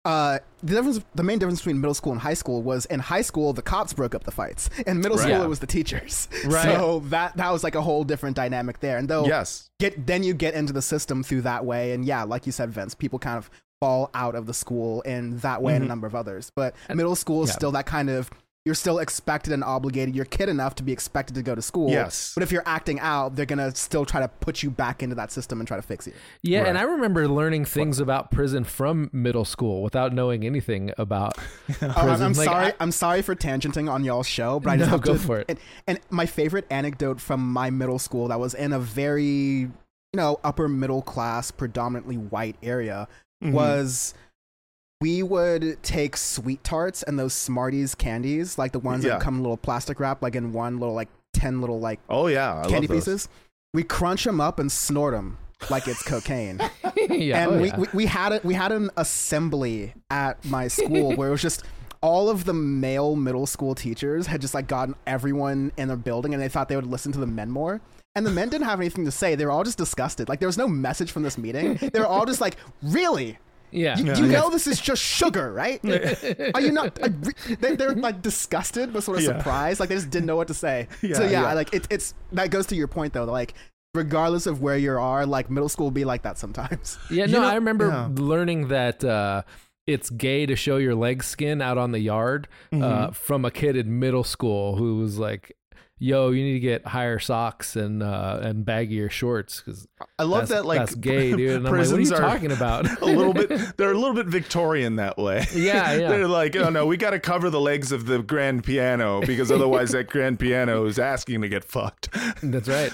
Uh, 0.05 0.39
the 0.61 0.75
difference, 0.75 0.99
the 1.15 1.23
main 1.23 1.39
difference 1.39 1.59
between 1.61 1.79
middle 1.79 1.93
school 1.93 2.11
and 2.11 2.19
high 2.21 2.33
school 2.33 2.61
was 2.61 2.85
in 2.87 2.99
high 2.99 3.21
school 3.21 3.53
the 3.53 3.61
cops 3.61 3.93
broke 3.93 4.13
up 4.13 4.25
the 4.25 4.31
fights. 4.31 4.69
In 4.85 4.97
middle 4.99 5.15
Right. 5.17 5.23
school 5.23 5.37
Yeah. 5.37 5.43
it 5.45 5.47
was 5.47 5.59
the 5.59 5.67
teachers. 5.67 6.27
Right. 6.45 6.63
So 6.65 6.99
that 7.07 7.37
that 7.37 7.51
was 7.51 7.63
like 7.63 7.75
a 7.75 7.81
whole 7.81 8.03
different 8.03 8.35
dynamic 8.35 8.81
there. 8.81 8.97
And 8.97 9.07
though 9.07 9.25
Yes. 9.25 9.69
get 9.79 10.05
then 10.05 10.23
you 10.23 10.33
get 10.33 10.55
into 10.55 10.73
the 10.73 10.81
system 10.81 11.23
through 11.23 11.43
that 11.43 11.63
way, 11.65 11.93
and 11.93 12.03
yeah, 12.03 12.23
like 12.23 12.45
you 12.45 12.51
said, 12.51 12.69
Vince, 12.71 12.93
people 12.95 13.17
kind 13.17 13.37
of 13.37 13.49
fall 13.79 14.09
out 14.13 14.35
of 14.35 14.45
the 14.45 14.53
school 14.53 15.01
in 15.01 15.37
that 15.39 15.61
way 15.61 15.73
and 15.75 15.83
Mhm. 15.83 15.87
a 15.87 15.89
number 15.89 16.07
of 16.07 16.15
others. 16.15 16.51
But 16.53 16.75
middle 16.89 17.15
school 17.15 17.43
is 17.43 17.49
yeah. 17.51 17.55
still 17.55 17.71
that 17.71 17.85
kind 17.85 18.09
of 18.09 18.29
you're 18.65 18.75
still 18.75 18.99
expected 18.99 19.51
and 19.51 19.61
obligated. 19.63 20.15
You're 20.15 20.23
kid 20.23 20.47
enough 20.47 20.75
to 20.75 20.83
be 20.83 20.93
expected 20.93 21.35
to 21.35 21.41
go 21.43 21.53
to 21.53 21.61
school. 21.61 21.89
Yes. 21.89 22.31
But 22.33 22.43
if 22.43 22.51
you're 22.51 22.63
acting 22.65 22.97
out, 23.01 23.35
they're 23.35 23.45
gonna 23.45 23.75
still 23.75 24.05
try 24.05 24.21
to 24.21 24.29
put 24.29 24.63
you 24.63 24.71
back 24.71 25.03
into 25.03 25.15
that 25.15 25.31
system 25.31 25.59
and 25.59 25.67
try 25.67 25.75
to 25.75 25.83
fix 25.83 26.07
you. 26.07 26.13
Yeah, 26.43 26.63
and 26.65 26.77
I 26.77 26.83
remember 26.83 27.27
learning 27.27 27.65
things 27.65 27.99
about 27.99 28.31
prison 28.31 28.63
from 28.63 29.09
middle 29.11 29.43
school 29.43 29.83
without 29.83 30.13
knowing 30.13 30.45
anything 30.45 30.91
about 30.97 31.35
prison. 31.67 31.91
Oh, 31.95 32.01
I'm, 32.01 32.21
I'm 32.21 32.33
Like, 32.33 32.45
sorry. 32.45 32.65
I- 32.67 32.69
I, 32.69 32.83
am 32.83 32.91
sorry 32.93 33.21
for 33.21 33.35
tangenting 33.35 33.91
on 33.91 34.05
y'all's 34.05 34.27
show, 34.27 34.61
but 34.61 34.69
I 34.71 34.77
just 34.77 34.89
No, 34.89 34.97
have 34.97 35.01
go 35.01 35.13
to, 35.13 35.19
for 35.19 35.39
it. 35.39 35.45
And, 35.49 35.59
and 35.87 35.99
my 36.09 36.25
favorite 36.25 36.65
anecdote 36.69 37.19
from 37.19 37.51
my 37.51 37.69
middle 37.69 37.99
school 37.99 38.29
that 38.29 38.39
was 38.39 38.53
in 38.53 38.71
a 38.71 38.79
very, 38.79 39.23
you 39.33 39.69
know, 40.13 40.39
upper 40.43 40.69
middle 40.69 41.01
class, 41.01 41.51
predominantly 41.51 42.15
white 42.15 42.55
area 42.63 43.09
Mhm. 43.43 43.51
was 43.51 44.13
we 45.03 45.21
would 45.21 45.83
take 45.83 46.15
sweet 46.15 46.63
tarts 46.63 47.03
and 47.03 47.19
those 47.19 47.33
Smarties 47.33 47.93
candies, 47.93 48.57
like 48.57 48.71
the 48.71 48.79
ones 48.79 49.03
Yeah. 49.03 49.11
that 49.15 49.21
come 49.21 49.35
in 49.35 49.41
little 49.43 49.57
plastic 49.57 49.99
wrap, 49.99 50.21
like 50.21 50.35
in 50.35 50.53
one 50.53 50.79
little 50.79 50.95
like 50.95 51.09
ten 51.33 51.59
little 51.59 51.81
like 51.81 51.99
oh 52.09 52.27
yeah 52.27 52.61
I 52.63 52.69
candy 52.69 52.87
pieces. 52.87 53.27
We 53.73 53.83
crunch 53.83 54.23
them 54.23 54.39
up 54.39 54.59
and 54.59 54.71
snort 54.71 55.13
them 55.13 55.37
like 55.69 55.87
it's 55.89 56.01
cocaine. 56.03 56.59
Yeah, 57.09 57.43
and 57.43 57.51
oh, 57.51 57.61
we, 57.61 57.67
yeah. 57.67 57.77
we 57.79 57.87
we 57.93 58.05
had 58.05 58.31
it. 58.31 58.45
We 58.45 58.53
had 58.53 58.71
an 58.71 58.89
assembly 58.95 59.93
at 60.09 60.43
my 60.45 60.69
school 60.69 61.15
where 61.17 61.27
it 61.27 61.31
was 61.31 61.41
just 61.41 61.63
all 62.01 62.29
of 62.29 62.45
the 62.45 62.53
male 62.53 63.17
middle 63.17 63.45
school 63.45 63.75
teachers 63.75 64.27
had 64.27 64.39
just 64.41 64.53
like 64.53 64.67
gotten 64.67 64.95
everyone 65.05 65.73
in 65.75 65.89
the 65.89 65.97
building, 65.97 66.33
and 66.33 66.41
they 66.41 66.47
thought 66.47 66.69
they 66.69 66.77
would 66.77 66.85
listen 66.87 67.11
to 67.11 67.19
the 67.19 67.27
men 67.27 67.49
more. 67.49 67.81
And 68.15 68.25
the 68.25 68.31
men 68.31 68.47
didn't 68.47 68.67
have 68.67 68.79
anything 68.79 69.03
to 69.05 69.11
say. 69.11 69.35
They 69.35 69.45
were 69.45 69.51
all 69.51 69.63
just 69.65 69.77
disgusted. 69.77 70.29
Like 70.29 70.39
there 70.39 70.47
was 70.47 70.57
no 70.57 70.67
message 70.67 71.11
from 71.11 71.23
this 71.23 71.37
meeting. 71.37 71.75
They 71.91 71.99
were 71.99 72.07
all 72.07 72.25
just 72.25 72.39
like, 72.39 72.55
"Really." 72.81 73.37
Yeah. 73.73 73.97
You, 73.97 74.05
Yeah. 74.05 74.17
you 74.17 74.25
Yeah. 74.27 74.39
know 74.39 74.49
this 74.49 74.67
is 74.67 74.79
just 74.79 75.01
sugar, 75.01 75.51
right? 75.51 75.79
Are 76.55 76.61
you 76.61 76.71
not? 76.71 76.97
I 77.03 77.09
they, 77.59 77.75
they're 77.75 77.95
like 77.95 78.21
disgusted, 78.21 78.93
but 78.93 79.03
sort 79.03 79.17
of 79.17 79.23
Yeah. 79.23 79.37
surprised. 79.37 79.79
Like 79.79 79.89
they 79.89 79.95
just 79.95 80.09
didn't 80.09 80.27
know 80.27 80.35
what 80.35 80.47
to 80.47 80.53
say. 80.53 80.87
Yeah, 81.01 81.15
so 81.15 81.23
yeah, 81.23 81.31
yeah. 81.41 81.53
like 81.53 81.73
it, 81.73 81.87
it's 81.89 82.13
that 82.31 82.49
goes 82.51 82.65
to 82.67 82.75
your 82.75 82.87
point 82.87 83.13
though. 83.13 83.25
Like 83.25 83.53
regardless 83.95 84.45
of 84.47 84.61
where 84.61 84.77
you 84.77 84.91
are, 84.93 85.25
like 85.25 85.49
middle 85.49 85.69
school 85.69 85.87
will 85.87 85.91
be 85.91 86.05
like 86.05 86.21
that 86.23 86.37
sometimes. 86.37 86.97
Yeah, 87.11 87.25
no, 87.27 87.43
I 87.43 87.55
remember 87.55 88.07
learning 88.15 88.69
that 88.69 89.03
uh, 89.03 89.43
it's 89.85 90.09
gay 90.09 90.45
to 90.45 90.55
show 90.55 90.77
your 90.77 90.95
leg 90.95 91.23
skin 91.23 91.61
out 91.61 91.77
on 91.77 91.91
the 91.91 91.99
yard 91.99 92.47
uh, 92.71 92.75
Mhm. 92.77 93.15
from 93.15 93.45
a 93.45 93.51
kid 93.51 93.75
in 93.75 93.99
middle 93.99 94.23
school 94.23 94.77
who 94.77 94.97
was 94.97 95.19
like, 95.19 95.51
"Yo, 95.99 96.31
you 96.31 96.43
need 96.43 96.53
to 96.53 96.59
get 96.59 96.85
higher 96.85 97.19
socks 97.19 97.75
and 97.75 98.03
uh, 98.03 98.39
and 98.41 98.65
baggier 98.65 99.09
shorts 99.09 99.61
because 99.61 99.87
I 100.19 100.23
love 100.23 100.49
that 100.49 100.65
like 100.65 100.79
that's 100.79 100.95
gay, 100.95 101.31
dude." 101.31 101.57
And 101.57 101.67
I'm 101.67 101.73
like, 101.73 101.85
"What 101.87 101.97
are 101.97 102.01
you 102.01 102.09
prisons 102.09 102.19
talking 102.19 102.51
about?" 102.51 103.01
a 103.01 103.05
little 103.05 103.33
bit 103.33 103.49
they're 103.77 103.91
a 103.91 103.97
little 103.97 104.15
bit 104.15 104.27
Victorian 104.27 104.97
that 104.97 105.17
way. 105.17 105.45
Yeah, 105.53 105.93
yeah. 105.95 106.09
they're 106.09 106.27
like, 106.27 106.55
oh 106.55 106.69
no, 106.69 106.85
we 106.85 106.97
got 106.97 107.11
to 107.11 107.19
cover 107.19 107.49
the 107.49 107.61
legs 107.61 107.91
of 107.91 108.05
the 108.05 108.21
grand 108.21 108.63
piano 108.63 109.21
because 109.21 109.51
otherwise 109.51 109.91
that 109.91 110.09
grand 110.09 110.39
piano 110.39 110.85
is 110.85 110.99
asking 110.99 111.41
to 111.41 111.49
get 111.49 111.63
fucked. 111.63 112.09
That's 112.41 112.67
right. 112.67 112.93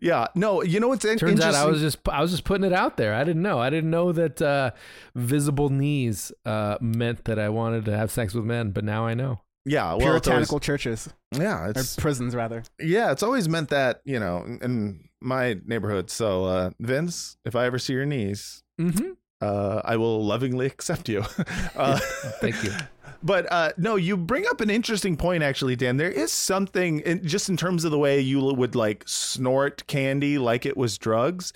Yeah, 0.00 0.26
no, 0.34 0.62
you 0.62 0.80
know 0.80 0.88
what's 0.88 1.04
Turns 1.04 1.22
interesting? 1.22 1.42
out 1.42 1.54
I 1.54 1.66
was 1.66 1.80
just 1.80 1.98
I 2.08 2.20
was 2.20 2.30
just 2.30 2.44
putting 2.44 2.64
it 2.64 2.72
out 2.72 2.96
there. 2.96 3.14
I 3.14 3.24
didn't 3.24 3.42
know. 3.42 3.58
I 3.58 3.70
didn't 3.70 3.90
know 3.90 4.12
that 4.12 4.40
uh, 4.42 4.70
visible 5.14 5.68
knees 5.68 6.32
uh, 6.44 6.78
meant 6.80 7.24
that 7.24 7.38
I 7.38 7.48
wanted 7.48 7.84
to 7.86 7.96
have 7.96 8.10
sex 8.10 8.34
with 8.34 8.44
men, 8.44 8.70
but 8.70 8.84
now 8.84 9.06
I 9.06 9.14
know. 9.14 9.40
Yeah, 9.66 9.92
well, 9.94 9.96
it's 9.96 10.02
always- 10.04 10.22
Puritanical 10.48 10.60
churches 10.60 11.08
yeah, 11.32 11.64
or 11.66 11.70
it's 11.76 11.96
prisons 11.96 12.34
rather. 12.34 12.62
yeah, 12.80 13.10
it's 13.12 13.22
always 13.22 13.48
meant 13.48 13.68
that 13.70 14.00
you 14.04 14.18
know 14.18 14.42
in- 14.46 14.60
in 14.62 15.08
my 15.20 15.56
neighborhood. 15.66 16.08
So 16.10 16.44
uh, 16.46 16.70
Vince, 16.80 17.36
if 17.44 17.54
I 17.56 17.66
ever 17.66 17.78
see 17.78 17.92
your 17.92 18.06
knees, 18.06 18.62
Mm-hmm. 18.80 19.12
uh, 19.40 19.80
I 19.84 19.96
will 19.96 20.24
lovingly 20.24 20.66
accept 20.74 21.08
you. 21.08 21.24
uh, 21.76 21.98
Thank 22.40 22.62
you. 22.64 22.72
But 23.22 23.50
uh, 23.50 23.72
no, 23.78 23.96
you 23.96 24.16
bring 24.16 24.44
up 24.46 24.60
an 24.60 24.70
interesting 24.70 25.16
point, 25.16 25.42
actually, 25.42 25.74
Dan. 25.74 25.96
There 25.96 26.10
is 26.10 26.30
something 26.30 27.00
in, 27.00 27.26
just 27.26 27.48
in 27.48 27.56
terms 27.56 27.84
of 27.84 27.90
the 27.90 27.98
way 27.98 28.20
you 28.20 28.38
would 28.40 28.76
like 28.76 29.02
snort 29.08 29.84
candy 29.88 30.38
like 30.38 30.64
it 30.66 30.76
was 30.76 30.96
drugs. 30.98 31.52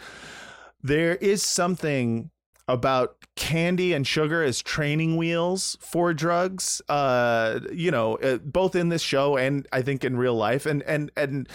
There 0.82 1.14
is 1.16 1.42
something 1.44 2.30
about 2.66 3.19
candy 3.40 3.94
and 3.94 4.06
sugar 4.06 4.42
as 4.44 4.60
training 4.60 5.16
wheels 5.16 5.78
for 5.80 6.12
drugs. 6.12 6.82
Uh, 6.88 7.60
you 7.72 7.90
know, 7.90 8.16
uh, 8.16 8.36
both 8.36 8.76
in 8.76 8.90
this 8.90 9.00
show 9.02 9.36
and 9.38 9.66
I 9.72 9.80
think 9.80 10.04
in 10.04 10.16
real 10.18 10.34
life, 10.34 10.66
and 10.66 10.82
and 10.82 11.10
and, 11.16 11.48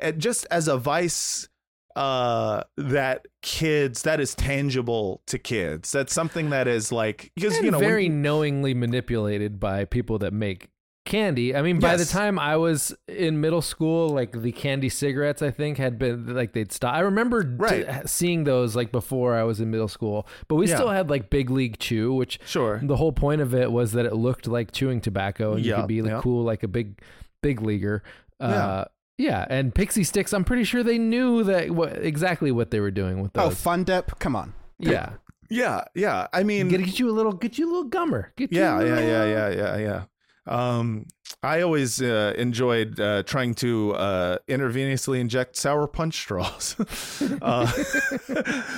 and 0.00 0.20
just 0.20 0.46
as 0.50 0.68
a 0.68 0.78
vice 0.78 1.48
uh 1.94 2.62
that 2.78 3.26
kids 3.42 4.00
that 4.02 4.18
is 4.18 4.34
tangible 4.34 5.20
to 5.26 5.38
kids 5.38 5.92
that's 5.92 6.14
something 6.14 6.48
that 6.48 6.66
is 6.66 6.90
like 6.90 7.30
because 7.34 7.60
you 7.60 7.70
know 7.70 7.76
when- 7.78 7.86
very 7.86 8.08
knowingly 8.08 8.72
manipulated 8.72 9.60
by 9.60 9.84
people 9.84 10.16
that 10.18 10.32
make 10.32 10.70
candy. 11.04 11.54
I 11.54 11.62
mean, 11.62 11.78
by 11.80 11.96
the 11.96 12.04
time 12.04 12.38
I 12.38 12.56
was 12.56 12.94
in 13.08 13.40
middle 13.40 13.62
school, 13.62 14.08
like 14.08 14.32
the 14.42 14.52
candy 14.52 14.88
cigarettes, 14.88 15.42
I 15.42 15.50
think 15.50 15.78
had 15.78 15.98
been 15.98 16.34
like 16.34 16.52
they'd 16.52 16.72
stop. 16.72 16.94
I 16.94 17.00
remember 17.00 17.44
Right. 17.56 18.08
seeing 18.08 18.44
those 18.44 18.76
like 18.76 18.92
before 18.92 19.34
I 19.34 19.42
was 19.42 19.60
in 19.60 19.70
middle 19.70 19.88
school, 19.88 20.26
but 20.48 20.54
we 20.56 20.68
Yeah. 20.68 20.76
still 20.76 20.88
had 20.90 21.10
like 21.10 21.28
Big 21.30 21.50
League 21.50 21.78
Chew, 21.78 22.12
which 22.14 22.38
Sure. 22.44 22.80
the 22.82 22.96
whole 22.96 23.12
point 23.12 23.40
of 23.40 23.54
it 23.54 23.72
was 23.72 23.92
that 23.92 24.06
it 24.06 24.14
looked 24.14 24.46
like 24.46 24.72
chewing 24.72 25.00
tobacco 25.00 25.54
and 25.54 25.64
you 25.64 25.74
could 25.74 25.86
be 25.88 26.02
like, 26.02 26.10
yeah. 26.12 26.20
cool 26.20 26.44
like 26.44 26.62
a 26.62 26.68
big 26.68 27.00
big 27.42 27.60
leaguer. 27.62 28.02
Yeah. 28.40 28.46
Uh, 28.46 28.84
yeah, 29.18 29.46
and 29.50 29.74
Pixie 29.74 30.04
Sticks. 30.04 30.32
I'm 30.32 30.44
pretty 30.44 30.64
sure 30.64 30.82
they 30.82 30.98
knew 30.98 31.44
that 31.44 31.70
what 31.72 31.96
exactly 32.04 32.50
what 32.50 32.70
they 32.70 32.80
were 32.80 32.90
doing 32.90 33.20
with 33.20 33.32
those. 33.34 33.46
Oh. 33.46 33.50
Fun 33.50 33.84
Dip, 33.84 34.18
come 34.18 34.34
on. 34.36 34.52
yeah, 34.78 35.14
yeah 35.50 35.84
yeah 35.94 36.26
i 36.32 36.42
mean 36.42 36.66
get, 36.68 36.82
get 36.82 36.98
you 36.98 37.10
a 37.10 37.12
little, 37.12 37.32
get 37.32 37.58
you 37.58 37.66
a 37.66 37.70
little 37.70 37.90
gummer. 37.90 38.26
Get 38.36 38.52
you 38.52 38.60
a 38.60 38.64
yeah 38.64 38.78
yeah 38.80 38.94
little, 38.94 39.08
yeah 39.08 39.20
uh, 39.20 39.26
yeah 39.26 39.48
yeah 39.50 39.76
yeah 39.76 40.02
Um, 40.46 41.06
I 41.44 41.62
always 41.62 42.00
uh, 42.00 42.34
enjoyed 42.36 43.00
uh, 43.00 43.22
trying 43.24 43.54
to 43.56 43.94
uh, 43.94 44.38
intravenously 44.48 45.18
inject 45.18 45.56
sour 45.56 45.88
punch 45.88 46.14
straws. 46.14 46.76
uh, 47.42 47.70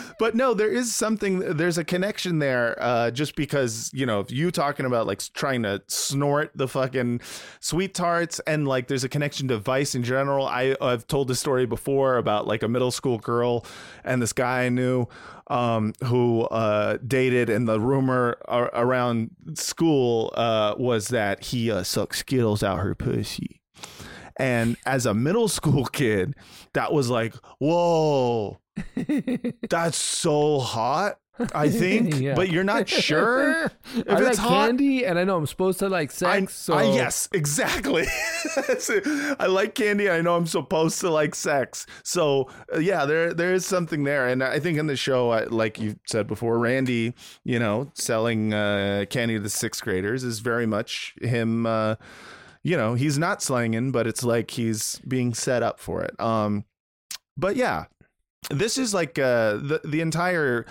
but 0.18 0.34
no, 0.34 0.54
there 0.54 0.70
is 0.70 0.94
something, 0.94 1.40
there's 1.40 1.76
a 1.76 1.84
connection 1.84 2.38
there 2.38 2.76
uh, 2.80 3.10
just 3.10 3.34
because, 3.34 3.90
you 3.92 4.06
know, 4.06 4.20
if 4.20 4.30
you 4.30 4.50
talking 4.50 4.86
about 4.86 5.06
like 5.06 5.22
trying 5.34 5.62
to 5.64 5.82
snort 5.88 6.52
the 6.54 6.68
fucking 6.68 7.20
sweet 7.60 7.94
tarts 7.94 8.40
and 8.46 8.66
like 8.66 8.88
there's 8.88 9.04
a 9.04 9.08
connection 9.08 9.48
to 9.48 9.58
Vice 9.58 9.94
in 9.94 10.02
general. 10.02 10.46
I, 10.46 10.76
I've 10.80 11.06
told 11.06 11.28
this 11.28 11.40
story 11.40 11.66
before 11.66 12.16
about 12.16 12.46
like 12.46 12.62
a 12.62 12.68
middle 12.68 12.90
school 12.90 13.18
girl 13.18 13.66
and 14.04 14.22
this 14.22 14.32
guy 14.32 14.64
I 14.64 14.68
knew 14.70 15.06
um, 15.48 15.92
who 16.04 16.42
uh, 16.42 16.98
dated, 17.06 17.50
and 17.50 17.68
the 17.68 17.80
rumor 17.80 18.36
ar- 18.46 18.70
around 18.74 19.30
school 19.54 20.32
uh, 20.36 20.74
was 20.78 21.08
that 21.08 21.44
he 21.44 21.70
uh, 21.70 21.82
sucked 21.82 22.16
Skittles 22.16 22.62
out 22.62 22.80
her 22.80 22.94
pussy. 22.94 23.60
And 24.36 24.76
as 24.84 25.06
a 25.06 25.14
middle 25.14 25.48
school 25.48 25.84
kid, 25.92 26.34
that 26.72 26.92
was 26.92 27.10
like, 27.10 27.34
whoa, 27.58 28.58
that's 29.70 29.98
so 29.98 30.58
hot. 30.58 31.18
I 31.52 31.68
think, 31.68 32.14
Yeah. 32.20 32.34
but 32.34 32.50
you're 32.50 32.64
not 32.64 32.88
sure 32.88 33.64
if 33.94 34.08
I 34.08 34.12
it's 34.12 34.22
like 34.22 34.36
hot. 34.36 34.66
candy, 34.68 35.04
and 35.04 35.18
I 35.18 35.24
know 35.24 35.36
I'm 35.36 35.46
supposed 35.46 35.78
to 35.80 35.88
like 35.88 36.10
sex. 36.10 36.54
so 36.54 36.74
I, 36.74 36.84
yes, 36.84 37.28
exactly. 37.32 38.04
I 39.38 39.46
like 39.48 39.74
candy. 39.74 40.10
I 40.10 40.20
know 40.20 40.36
I'm 40.36 40.46
supposed 40.46 41.00
to 41.00 41.10
like 41.10 41.34
sex. 41.34 41.86
So 42.02 42.48
uh, 42.74 42.78
yeah, 42.78 43.04
there 43.04 43.34
there 43.34 43.52
is 43.52 43.66
something 43.66 44.04
there, 44.04 44.28
and 44.28 44.42
I 44.42 44.60
think 44.60 44.78
in 44.78 44.86
the 44.86 44.96
show, 44.96 45.30
I, 45.30 45.44
like 45.44 45.78
you 45.80 45.96
said 46.06 46.26
before, 46.26 46.58
Randy, 46.58 47.14
you 47.44 47.58
know, 47.58 47.90
selling 47.94 48.54
uh, 48.54 49.06
candy 49.10 49.34
to 49.34 49.40
the 49.40 49.50
sixth 49.50 49.82
graders 49.82 50.24
is 50.24 50.38
very 50.40 50.66
much 50.66 51.14
him. 51.20 51.66
Uh, 51.66 51.96
you 52.62 52.76
know, 52.76 52.94
he's 52.94 53.18
not 53.18 53.42
slanging, 53.42 53.92
but 53.92 54.06
it's 54.06 54.22
like 54.24 54.52
he's 54.52 55.00
being 55.06 55.34
set 55.34 55.62
up 55.62 55.78
for 55.80 56.02
it. 56.02 56.18
Um, 56.20 56.64
but 57.36 57.56
yeah, 57.56 57.86
this 58.50 58.78
is 58.78 58.94
like 58.94 59.18
uh, 59.18 59.54
the 59.56 59.80
the 59.84 60.00
entire 60.00 60.64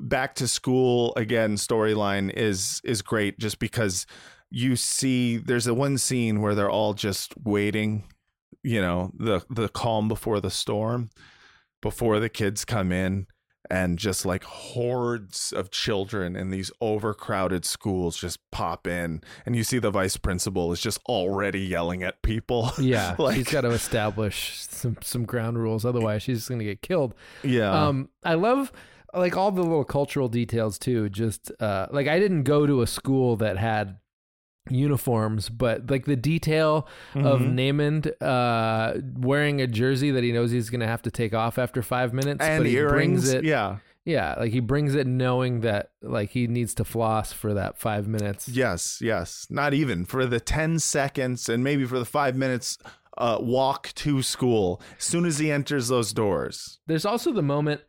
back 0.00 0.34
to 0.34 0.48
school 0.48 1.12
again 1.16 1.54
storyline 1.54 2.32
is 2.32 2.80
is 2.84 3.00
great 3.02 3.38
just 3.38 3.58
because 3.58 4.06
you 4.50 4.76
see 4.76 5.36
there's 5.36 5.66
a 5.66 5.74
one 5.74 5.98
scene 5.98 6.40
where 6.40 6.54
they're 6.54 6.70
all 6.70 6.94
just 6.94 7.32
waiting 7.42 8.04
you 8.62 8.80
know 8.80 9.12
the 9.16 9.40
the 9.50 9.68
calm 9.68 10.08
before 10.08 10.40
the 10.40 10.50
storm 10.50 11.10
before 11.80 12.18
the 12.18 12.28
kids 12.28 12.64
come 12.64 12.90
in 12.90 13.26
and 13.70 13.98
just 13.98 14.26
like 14.26 14.44
hordes 14.44 15.52
of 15.52 15.70
children 15.70 16.36
in 16.36 16.50
these 16.50 16.70
overcrowded 16.80 17.64
schools 17.64 18.16
just 18.16 18.38
pop 18.52 18.86
in 18.86 19.22
and 19.46 19.56
you 19.56 19.64
see 19.64 19.78
the 19.78 19.90
vice 19.90 20.16
principal 20.16 20.70
is 20.72 20.80
just 20.80 21.00
already 21.08 21.60
yelling 21.60 22.02
at 22.02 22.20
people 22.22 22.70
Yeah, 22.78 23.14
like 23.18 23.36
she's 23.36 23.50
got 23.50 23.62
to 23.62 23.70
establish 23.70 24.66
some 24.68 24.98
some 25.00 25.24
ground 25.24 25.58
rules. 25.58 25.84
Otherwise, 25.84 26.22
she's 26.22 26.38
just 26.38 26.50
gonna 26.50 26.64
get 26.64 26.82
killed. 26.82 27.14
Yeah. 27.42 27.70
Um, 27.70 28.10
I 28.22 28.34
love 28.34 28.70
like 29.16 29.36
all 29.36 29.50
the 29.50 29.62
little 29.62 29.84
cultural 29.84 30.28
details 30.28 30.78
too. 30.78 31.08
Just 31.08 31.50
uh, 31.60 31.86
like 31.90 32.06
I 32.08 32.18
didn't 32.18 32.42
go 32.44 32.66
to 32.66 32.82
a 32.82 32.86
school 32.86 33.36
that 33.36 33.56
had 33.58 33.98
uniforms, 34.70 35.48
but 35.50 35.90
like 35.90 36.06
the 36.06 36.16
detail 36.16 36.88
of 37.14 37.40
Mhm. 37.40 37.54
Namond 37.54 38.12
uh, 38.22 39.00
wearing 39.18 39.60
a 39.60 39.66
jersey 39.66 40.10
that 40.10 40.24
he 40.24 40.32
knows 40.32 40.50
he's 40.50 40.70
gonna 40.70 40.86
have 40.86 41.02
to 41.02 41.10
take 41.10 41.34
off 41.34 41.58
after 41.58 41.82
five 41.82 42.12
minutes, 42.14 42.42
And 42.44 42.62
but 42.62 42.66
he 42.70 42.76
earrings, 42.76 43.22
brings 43.24 43.28
it. 43.32 43.44
yeah. 43.44 43.78
Yeah, 44.06 44.34
like 44.38 44.52
he 44.52 44.60
brings 44.60 44.94
it 44.94 45.06
knowing 45.06 45.60
that 45.60 45.90
like 46.02 46.30
he 46.30 46.46
needs 46.46 46.74
to 46.74 46.84
floss 46.84 47.32
for 47.32 47.54
that 47.54 47.78
five 47.78 48.06
minutes. 48.06 48.48
Yes, 48.48 48.98
yes. 49.00 49.46
Not 49.48 49.72
even 49.72 50.04
for 50.04 50.26
the 50.26 50.40
10 50.40 50.78
seconds 50.78 51.48
and 51.48 51.64
maybe 51.64 51.84
for 51.86 51.98
the 51.98 52.04
five 52.04 52.36
minutes 52.36 52.76
uh, 53.16 53.38
walk 53.40 53.92
to 53.94 54.22
school. 54.22 54.82
As 54.98 55.04
soon 55.04 55.24
as 55.24 55.38
he 55.38 55.50
enters 55.50 55.88
those 55.88 56.12
doors. 56.12 56.80
There's 56.86 57.06
also 57.06 57.32
the 57.32 57.42
moment, 57.42 57.80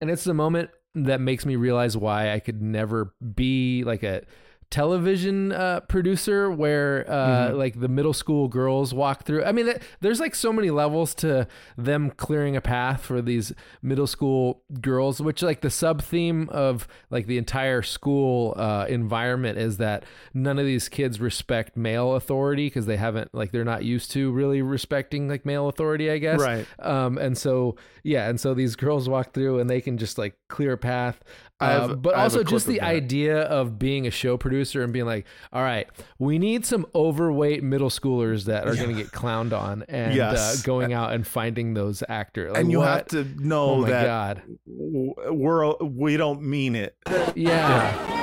and 0.00 0.10
it's 0.10 0.24
the 0.24 0.34
moment 0.34 0.70
that 0.94 1.20
makes 1.20 1.46
me 1.46 1.56
realize 1.56 1.96
why 1.96 2.32
I 2.32 2.40
could 2.40 2.62
never 2.62 3.14
be 3.34 3.84
like 3.84 4.02
a 4.02 4.22
television 4.70 5.50
uh, 5.52 5.80
producer 5.80 6.50
where 6.50 7.04
uh, 7.10 7.48
Mhm. 7.50 7.56
like 7.56 7.80
the 7.80 7.88
middle 7.88 8.12
school 8.12 8.48
girls 8.48 8.92
walk 8.92 9.24
through. 9.24 9.44
I 9.44 9.52
mean, 9.52 9.64
th- 9.66 9.80
there's 10.00 10.20
like 10.20 10.34
so 10.34 10.52
many 10.52 10.70
levels 10.70 11.14
to 11.16 11.46
them 11.76 12.10
clearing 12.10 12.54
a 12.56 12.60
path 12.60 13.02
for 13.02 13.22
these 13.22 13.52
middle 13.82 14.06
school 14.06 14.62
girls, 14.80 15.20
which 15.20 15.42
like 15.42 15.62
the 15.62 15.70
sub 15.70 16.02
theme 16.02 16.48
of 16.50 16.86
like 17.10 17.26
the 17.26 17.38
entire 17.38 17.80
school 17.82 18.54
uh, 18.56 18.84
environment 18.88 19.58
is 19.58 19.78
that 19.78 20.04
none 20.34 20.58
of 20.58 20.66
these 20.66 20.88
kids 20.88 21.18
respect 21.20 21.76
male 21.76 22.14
authority 22.14 22.66
because 22.66 22.86
they 22.86 22.96
haven't 22.96 23.34
like 23.34 23.52
they're 23.52 23.64
not 23.64 23.84
used 23.84 24.10
to 24.12 24.30
really 24.32 24.60
respecting 24.62 25.28
like 25.28 25.46
male 25.46 25.68
authority, 25.68 26.10
I 26.10 26.18
guess. 26.18 26.40
Right. 26.40 26.66
Um, 26.78 27.16
and 27.18 27.36
so 27.38 27.76
yeah, 28.02 28.28
and 28.28 28.38
so 28.40 28.54
these 28.54 28.76
girls 28.76 29.08
walk 29.08 29.32
through 29.32 29.58
and 29.60 29.68
they 29.68 29.80
can 29.80 29.98
just 29.98 30.18
like 30.18 30.36
clear 30.48 30.74
a 30.74 30.78
path. 30.78 31.20
Have- 31.60 31.90
Uh, 31.90 31.94
but 31.96 32.14
also 32.14 32.44
just 32.44 32.66
the 32.68 32.80
idea 32.82 33.40
of 33.42 33.80
being 33.80 34.06
a 34.06 34.10
show 34.12 34.36
producer 34.36 34.84
and 34.84 34.92
being 34.92 35.06
like, 35.06 35.26
all 35.52 35.62
right, 35.62 35.88
we 36.18 36.38
need 36.38 36.64
some 36.64 36.86
overweight 36.94 37.64
middle 37.64 37.90
schoolers 37.90 38.44
that 38.44 38.68
are 38.68 38.76
going 38.76 38.94
to 38.94 39.02
get 39.02 39.10
clowned 39.10 39.52
on 39.52 39.82
and 39.88 40.14
Yes. 40.14 40.38
uh, 40.38 40.66
going 40.66 40.92
out 40.92 41.12
and 41.12 41.26
finding 41.26 41.74
those 41.74 42.04
actors. 42.08 42.52
Like, 42.52 42.60
and 42.60 42.70
you 42.70 42.78
what? 42.78 42.88
have 42.88 43.06
to 43.08 43.24
know 43.44 43.70
Oh 43.70 43.84
that 43.86 44.04
God. 44.06 44.42
we're 44.66 45.74
we 45.78 46.16
don't 46.16 46.42
mean 46.42 46.76
it. 46.76 46.94
Yeah. 47.34 48.14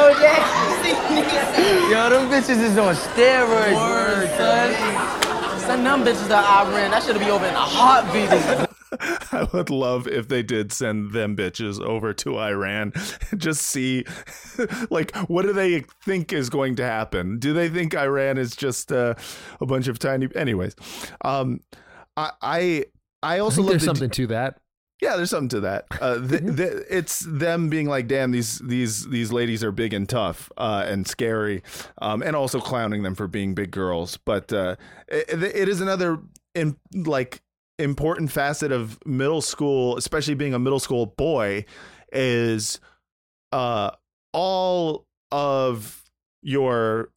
Yo, 0.00 0.14
Jay, 0.14 0.90
Yo, 1.90 2.08
them 2.08 2.30
bitches 2.30 2.62
is 2.62 2.78
on 2.78 2.94
steroids, 2.94 3.74
word, 3.74 4.28
son. 4.38 5.60
Send 5.60 5.84
them 5.84 6.02
bitches 6.04 6.26
to 6.28 6.36
Iran. 6.36 6.90
That 6.90 7.02
should 7.02 7.18
be 7.18 7.26
over 7.30 7.44
in 7.44 7.52
a 7.52 7.58
heartbeat. 7.58 8.66
I 9.32 9.46
would 9.52 9.68
love 9.68 10.08
if 10.08 10.28
they 10.28 10.42
did 10.42 10.72
send 10.72 11.12
them 11.12 11.36
bitches 11.36 11.78
over 11.82 12.14
to 12.14 12.38
Iran. 12.38 12.94
Just 13.36 13.60
see, 13.60 14.06
like, 14.90 15.14
what 15.28 15.42
do 15.42 15.52
they 15.52 15.84
think 16.02 16.32
is 16.32 16.48
going 16.48 16.76
to 16.76 16.82
happen? 16.82 17.38
Do 17.38 17.52
they 17.52 17.68
think 17.68 17.94
Iran 17.94 18.38
is 18.38 18.56
just 18.56 18.90
uh, 18.90 19.16
a 19.60 19.66
bunch 19.66 19.86
of 19.86 19.98
tiny? 19.98 20.28
Anyways, 20.34 20.74
um, 21.26 21.60
I 22.16 22.30
I, 22.40 22.84
I 23.22 23.34
I 23.34 23.38
also 23.40 23.56
think 23.56 23.66
love 23.66 23.72
there's 23.72 23.82
the 23.82 23.86
something 23.86 24.10
to 24.10 24.26
that. 24.28 24.60
Yeah, 25.00 25.16
there's 25.16 25.30
something 25.30 25.48
to 25.50 25.60
that. 25.60 25.86
Uh, 26.00 26.18
th- 26.26 26.56
th- 26.56 26.84
it's 26.90 27.20
them 27.20 27.70
being 27.70 27.88
like, 27.88 28.06
"Damn, 28.06 28.32
these 28.32 28.58
these 28.58 29.08
these 29.08 29.32
ladies 29.32 29.64
are 29.64 29.72
big 29.72 29.94
and 29.94 30.08
tough 30.08 30.52
uh, 30.58 30.84
and 30.86 31.06
scary," 31.06 31.62
um, 32.02 32.22
and 32.22 32.36
also 32.36 32.60
clowning 32.60 33.02
them 33.02 33.14
for 33.14 33.26
being 33.26 33.54
big 33.54 33.70
girls. 33.70 34.18
But 34.18 34.52
uh, 34.52 34.76
it, 35.08 35.42
it 35.42 35.68
is 35.68 35.80
another 35.80 36.18
in, 36.54 36.76
like 36.94 37.40
important 37.78 38.30
facet 38.30 38.72
of 38.72 38.98
middle 39.06 39.40
school, 39.40 39.96
especially 39.96 40.34
being 40.34 40.52
a 40.52 40.58
middle 40.58 40.80
school 40.80 41.06
boy, 41.06 41.64
is 42.12 42.78
uh, 43.52 43.92
all 44.34 45.06
of 45.32 46.04
your 46.42 47.10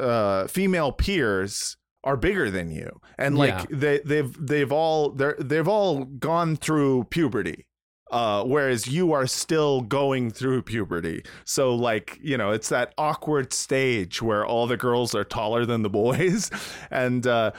uh, 0.00 0.48
female 0.48 0.90
peers 0.90 1.76
are 2.04 2.16
bigger 2.16 2.50
than 2.50 2.70
you. 2.70 3.00
And 3.18 3.36
like 3.38 3.50
Yeah. 3.50 3.64
they 3.70 3.98
they've 4.04 4.46
they've 4.46 4.72
all 4.72 5.10
they're 5.10 5.36
they've 5.38 5.68
all 5.68 6.04
gone 6.04 6.56
through 6.56 7.04
puberty 7.04 7.66
uh 8.10 8.44
whereas 8.44 8.86
you 8.88 9.12
are 9.12 9.26
still 9.26 9.80
going 9.82 10.30
through 10.30 10.62
puberty. 10.62 11.24
So 11.44 11.74
like 11.74 12.18
you 12.22 12.36
know 12.36 12.50
it's 12.50 12.68
that 12.70 12.92
awkward 12.98 13.52
stage 13.52 14.20
where 14.20 14.44
all 14.44 14.66
the 14.66 14.76
girls 14.76 15.14
are 15.14 15.24
taller 15.24 15.64
than 15.64 15.82
the 15.82 15.90
boys. 15.90 16.50
And 16.90 17.26
uh 17.26 17.52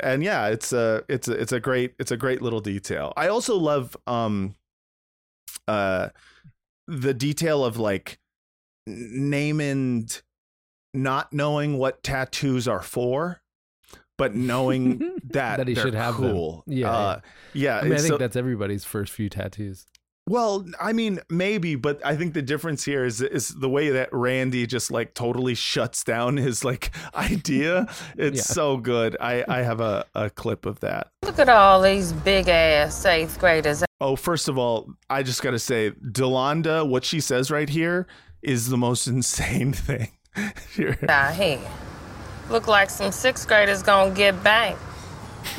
and 0.00 0.22
yeah 0.22 0.46
it's 0.46 0.72
a 0.72 1.02
it's 1.08 1.26
a 1.28 1.32
it's 1.32 1.52
a 1.52 1.58
great 1.60 1.94
it's 1.98 2.12
a 2.12 2.16
great 2.16 2.40
little 2.40 2.60
detail. 2.60 3.12
I 3.16 3.28
also 3.28 3.56
love 3.56 3.96
um 4.06 4.54
uh 5.66 6.08
the 6.86 7.12
detail 7.12 7.64
of 7.64 7.76
like 7.76 8.18
Namond 8.88 10.22
not 10.94 11.32
knowing 11.32 11.76
what 11.76 12.02
tattoos 12.02 12.66
are 12.66 12.80
for, 12.82 13.42
but 14.18 14.34
knowing 14.34 14.98
that, 15.30 15.56
That 15.56 15.68
he 15.68 15.72
they're 15.74 15.84
should 15.84 15.94
have 15.94 16.20
them. 16.20 16.32
cool. 16.32 16.64
Yeah, 16.66 16.90
uh, 16.90 17.20
yeah. 17.54 17.78
I 17.78 17.84
mean, 17.84 17.92
I 17.94 17.96
so- 17.96 18.08
think 18.08 18.18
that's 18.20 18.36
everybody's 18.36 18.84
first 18.84 19.12
few 19.12 19.30
tattoos. 19.30 19.86
well, 20.28 20.66
I 20.78 20.92
mean, 20.92 21.20
maybe, 21.30 21.74
but 21.74 22.04
I 22.04 22.14
think 22.14 22.34
the 22.34 22.42
difference 22.42 22.84
here 22.84 23.04
is 23.06 23.22
is 23.22 23.48
the 23.48 23.68
way 23.70 23.88
that 23.90 24.10
Randy 24.12 24.66
just 24.66 24.90
like 24.90 25.14
totally 25.14 25.54
shuts 25.54 26.04
down 26.04 26.36
his 26.36 26.62
like 26.64 26.90
idea. 27.14 27.86
It's 28.18 28.36
Yeah. 28.36 28.54
so 28.54 28.76
good. 28.76 29.16
I 29.20 29.42
I 29.48 29.62
have 29.62 29.80
a, 29.80 30.04
a 30.14 30.28
clip 30.28 30.66
of 30.66 30.80
that. 30.80 31.08
Look 31.24 31.38
at 31.38 31.48
all 31.48 31.80
these 31.80 32.12
big 32.12 32.48
ass 32.48 33.06
eighth 33.06 33.38
graders. 33.38 33.82
Oh, 34.00 34.16
first 34.16 34.48
of 34.48 34.58
all, 34.58 34.92
I 35.08 35.22
just 35.22 35.42
got 35.42 35.52
to 35.52 35.58
say, 35.58 35.90
Delonda, 35.92 36.86
what 36.88 37.04
she 37.04 37.20
says 37.20 37.50
right 37.50 37.68
here 37.68 38.06
is 38.42 38.68
the 38.68 38.76
most 38.76 39.06
insane 39.16 39.72
thing. 39.72 40.10
Here. 40.76 40.96
out 41.08 41.34
here. 41.34 41.58
Look 42.50 42.66
like 42.66 42.88
some 42.88 43.12
sixth 43.12 43.46
graders 43.46 43.82
gonna 43.82 44.14
get 44.14 44.42
banked. 44.42 44.80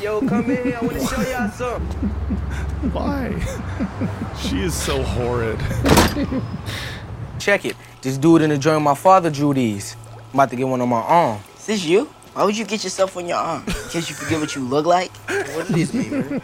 Yo, 0.00 0.20
come 0.20 0.50
in 0.50 0.64
here. 0.64 0.78
I 0.80 0.84
want 0.84 0.98
to 0.98 1.06
show 1.06 1.20
y'all 1.22 1.50
something. 1.50 2.08
Why? 2.92 3.38
she 4.40 4.62
is 4.62 4.74
so 4.74 5.02
horrid. 5.02 5.58
Check 7.38 7.64
it. 7.64 7.76
This 8.02 8.18
dude 8.18 8.42
in 8.42 8.50
the 8.50 8.58
joint 8.58 8.82
my 8.82 8.94
father 8.94 9.30
drew 9.30 9.54
these. 9.54 9.96
I'm 10.16 10.34
about 10.34 10.50
to 10.50 10.56
get 10.56 10.66
one 10.66 10.80
on 10.80 10.88
my 10.88 11.00
arm. 11.00 11.40
Is 11.58 11.66
this 11.66 11.84
you? 11.84 12.06
Why 12.32 12.44
would 12.44 12.56
you 12.56 12.64
get 12.64 12.82
yourself 12.82 13.16
on 13.16 13.26
your 13.26 13.38
arm? 13.38 13.62
In 13.66 13.74
case 13.90 14.08
you 14.08 14.14
forget 14.14 14.40
what 14.40 14.54
you 14.56 14.62
look 14.62 14.86
like? 14.86 15.10
What 15.28 15.66
does 15.68 15.92
this 15.92 15.94
mean, 15.94 16.10
man? 16.10 16.42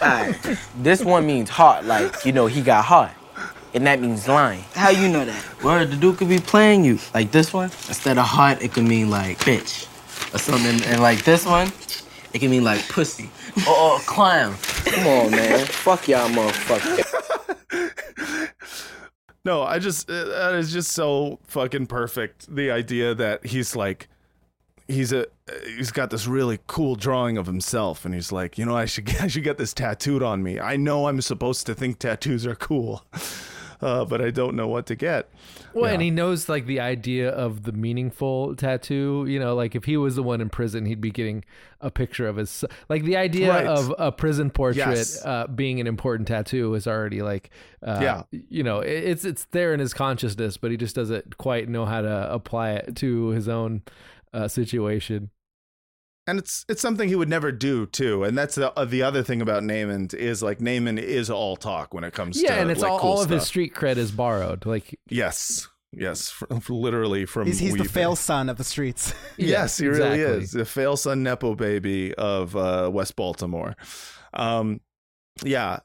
Alright. 0.00 0.58
This 0.76 1.02
one 1.02 1.26
means 1.26 1.50
heart, 1.50 1.84
like, 1.84 2.24
you 2.24 2.32
know, 2.32 2.46
he 2.46 2.62
got 2.62 2.84
heart. 2.84 3.12
And 3.74 3.86
that 3.86 4.00
means 4.00 4.28
lying. 4.28 4.64
How 4.74 4.90
you 4.90 5.08
know 5.08 5.24
that? 5.24 5.62
Word, 5.64 5.90
the 5.90 5.96
dude 5.96 6.16
could 6.18 6.28
be 6.28 6.38
playing 6.38 6.84
you. 6.84 6.98
Like 7.12 7.32
this 7.32 7.52
one, 7.52 7.70
instead 7.88 8.18
of 8.18 8.24
heart, 8.24 8.62
it 8.62 8.72
could 8.72 8.84
mean 8.84 9.10
like 9.10 9.38
bitch. 9.40 9.88
Or 10.32 10.38
something. 10.38 10.80
And 10.88 11.02
like 11.02 11.24
this 11.24 11.44
one, 11.44 11.72
it 12.32 12.38
can 12.38 12.50
mean 12.50 12.64
like 12.64 12.88
pussy. 12.88 13.30
Or, 13.68 13.92
or 13.92 13.98
clown. 14.00 14.56
Come 14.84 15.06
on, 15.06 15.30
man. 15.30 15.64
Fuck 15.66 16.08
y'all 16.08 16.28
motherfucker. 16.28 17.04
No, 19.44 19.62
I 19.62 19.78
just 19.78 20.08
uh, 20.08 20.24
that 20.24 20.54
is 20.54 20.72
just 20.72 20.92
so 20.92 21.38
fucking 21.44 21.86
perfect. 21.86 22.52
The 22.54 22.70
idea 22.70 23.14
that 23.14 23.44
he's 23.44 23.76
like 23.76 24.08
he's 24.88 25.12
a 25.12 25.26
he's 25.66 25.90
got 25.90 26.10
this 26.10 26.26
really 26.26 26.60
cool 26.66 26.96
drawing 26.96 27.36
of 27.36 27.44
himself 27.44 28.06
and 28.06 28.14
he's 28.14 28.32
like, 28.32 28.56
"You 28.56 28.64
know, 28.64 28.74
I 28.74 28.86
should 28.86 29.14
I 29.20 29.26
should 29.26 29.44
get 29.44 29.58
this 29.58 29.74
tattooed 29.74 30.22
on 30.22 30.42
me. 30.42 30.58
I 30.58 30.76
know 30.76 31.08
I'm 31.08 31.20
supposed 31.20 31.66
to 31.66 31.74
think 31.74 31.98
tattoos 31.98 32.46
are 32.46 32.54
cool." 32.56 33.04
Uh, 33.84 34.04
but 34.06 34.22
I 34.22 34.30
don't 34.30 34.56
know 34.56 34.66
what 34.66 34.86
to 34.86 34.94
get. 34.96 35.28
Well, 35.74 35.84
Yeah. 35.86 35.92
and 35.92 36.02
he 36.02 36.10
knows 36.10 36.48
like 36.48 36.64
the 36.66 36.80
idea 36.80 37.28
of 37.28 37.64
the 37.64 37.72
meaningful 37.72 38.56
tattoo. 38.56 39.26
You 39.28 39.38
know, 39.38 39.54
like 39.54 39.74
if 39.74 39.84
he 39.84 39.96
was 39.98 40.16
the 40.16 40.22
one 40.22 40.40
in 40.40 40.48
prison, 40.48 40.86
he'd 40.86 41.00
be 41.02 41.10
getting 41.10 41.44
a 41.82 41.90
picture 41.90 42.26
of 42.26 42.36
his 42.36 42.64
like 42.88 43.04
the 43.04 43.16
idea 43.18 43.50
Right. 43.50 43.66
of 43.66 43.94
a 43.98 44.10
prison 44.10 44.48
portrait 44.50 44.96
Yes. 44.96 45.22
uh, 45.26 45.46
being 45.48 45.80
an 45.80 45.86
important 45.86 46.28
tattoo 46.28 46.72
is 46.74 46.86
already 46.86 47.20
like, 47.20 47.50
uh, 47.82 47.98
Yeah. 48.02 48.22
you 48.48 48.62
know, 48.62 48.80
it- 48.80 49.04
it's 49.04 49.24
it's 49.26 49.44
there 49.50 49.74
in 49.74 49.80
his 49.80 49.92
consciousness, 49.92 50.56
but 50.56 50.70
he 50.70 50.76
just 50.78 50.96
doesn't 50.96 51.36
quite 51.36 51.68
know 51.68 51.84
how 51.84 52.00
to 52.00 52.32
apply 52.32 52.70
it 52.72 52.96
to 52.96 53.28
his 53.28 53.48
own 53.48 53.82
uh, 54.32 54.48
situation. 54.48 55.30
And 56.26 56.38
it's 56.38 56.64
it's 56.68 56.80
something 56.80 57.08
he 57.08 57.16
would 57.16 57.28
never 57.28 57.52
do 57.52 57.86
too. 57.86 58.24
And 58.24 58.36
that's 58.36 58.54
the 58.54 58.72
uh, 58.78 58.84
the 58.86 59.02
other 59.02 59.22
thing 59.22 59.42
about 59.42 59.62
Namond 59.62 60.14
is 60.14 60.42
like 60.42 60.58
Namond 60.58 60.98
is 60.98 61.28
all 61.28 61.56
talk 61.56 61.92
when 61.92 62.02
it 62.04 62.14
comes 62.14 62.38
to 62.38 62.44
Yeah, 62.44 62.54
and 62.54 62.70
it's 62.70 62.80
like, 62.80 62.90
all, 62.90 62.98
cool 62.98 63.10
all 63.10 63.22
of 63.22 63.28
his 63.28 63.44
street 63.44 63.74
cred 63.74 63.96
is 63.98 64.10
borrowed. 64.10 64.64
Like 64.64 64.98
Yes, 65.10 65.68
yes, 65.92 66.30
fr- 66.30 66.46
literally 66.70 67.26
from 67.26 67.46
He's, 67.46 67.58
he's 67.58 67.74
the 67.74 67.84
fail 67.84 68.16
son 68.16 68.48
of 68.48 68.56
the 68.56 68.64
streets. 68.64 69.12
Yes, 69.36 69.76
he 69.76 69.86
really 69.86 70.20
exactly. 70.20 70.44
is 70.44 70.52
the 70.52 70.64
fail 70.64 70.96
son 70.96 71.22
nepo 71.22 71.54
baby 71.54 72.14
of 72.14 72.56
uh, 72.56 72.88
West 72.92 73.16
Baltimore. 73.16 73.76
Um, 74.32 74.80
yeah. 75.42 75.80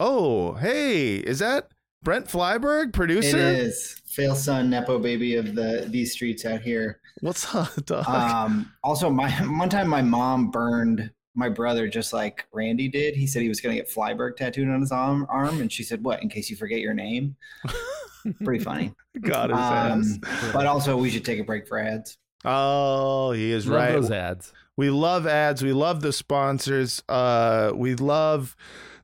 Oh, 0.00 0.54
hey, 0.54 1.18
is 1.18 1.38
that 1.38 1.68
Brent 2.02 2.26
Flyberg, 2.26 2.92
producer? 2.92 3.38
It 3.38 3.58
is 3.60 4.00
fail 4.14 4.34
son 4.34 4.70
nepo 4.70 4.98
baby 4.98 5.36
of 5.36 5.54
the 5.54 5.86
these 5.88 6.12
streets 6.12 6.44
out 6.44 6.60
here. 6.62 7.00
What's 7.20 7.52
up, 7.54 7.74
dog? 7.86 8.08
Um, 8.08 8.72
also, 8.82 9.10
my 9.10 9.30
one 9.58 9.68
time 9.68 9.88
my 9.88 10.02
mom 10.02 10.50
burned 10.50 11.10
my 11.34 11.48
brother 11.48 11.88
just 11.88 12.12
like 12.12 12.46
Randy 12.52 12.88
did. 12.88 13.14
He 13.16 13.26
said 13.26 13.42
he 13.42 13.48
was 13.48 13.60
going 13.60 13.74
to 13.76 13.82
get 13.82 13.92
Flyberg 13.92 14.36
tattooed 14.36 14.68
on 14.68 14.80
his 14.80 14.92
arm, 14.92 15.26
arm, 15.28 15.60
and 15.60 15.70
she 15.72 15.82
said, 15.82 16.02
"What? 16.04 16.22
In 16.22 16.28
case 16.28 16.48
you 16.50 16.56
forget 16.56 16.80
your 16.80 16.94
name." 16.94 17.36
Pretty 18.44 18.62
funny. 18.64 18.94
Got 19.20 19.50
his 19.50 19.58
Um, 19.58 20.22
ass. 20.32 20.52
but 20.52 20.66
also, 20.66 20.96
we 20.96 21.10
should 21.10 21.24
take 21.24 21.40
a 21.40 21.44
break 21.44 21.68
for 21.68 21.78
ads. 21.78 22.16
Oh, 22.44 23.32
he 23.32 23.50
is 23.52 23.66
Love 23.66 23.76
right. 23.80 23.92
those 23.92 24.10
ads. 24.10 24.52
We 24.76 24.90
love 24.90 25.26
ads. 25.26 25.62
We 25.62 25.72
love 25.72 26.00
the 26.02 26.12
sponsors. 26.12 27.02
Uh, 27.08 27.72
we 27.74 27.94
love 27.94 28.56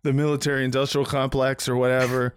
the 0.03 0.13
military 0.13 0.65
industrial 0.65 1.05
complex 1.05 1.69
or 1.69 1.77
whatever. 1.77 2.35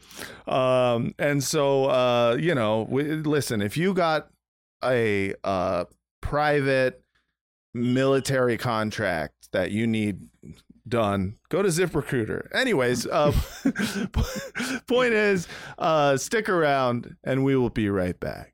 um, 0.47 1.13
and 1.17 1.43
so, 1.43 1.85
uh, 1.85 2.37
you 2.39 2.55
know, 2.55 2.85
we, 2.89 3.03
listen, 3.03 3.61
if 3.61 3.77
you 3.77 3.93
got 3.93 4.29
a 4.83 5.33
uh, 5.43 5.85
private 6.21 7.01
military 7.73 8.57
contract 8.57 9.49
that 9.51 9.71
you 9.71 9.87
need 9.87 10.27
done, 10.87 11.37
go 11.49 11.61
to 11.61 11.69
ZipRecruiter. 11.69 12.53
Anyways, 12.53 13.07
uh, 13.07 13.31
point 14.87 15.13
is, 15.13 15.47
uh, 15.77 16.17
stick 16.17 16.49
around 16.49 17.15
and 17.23 17.43
we 17.43 17.55
will 17.55 17.69
be 17.69 17.89
right 17.89 18.19
back. 18.19 18.52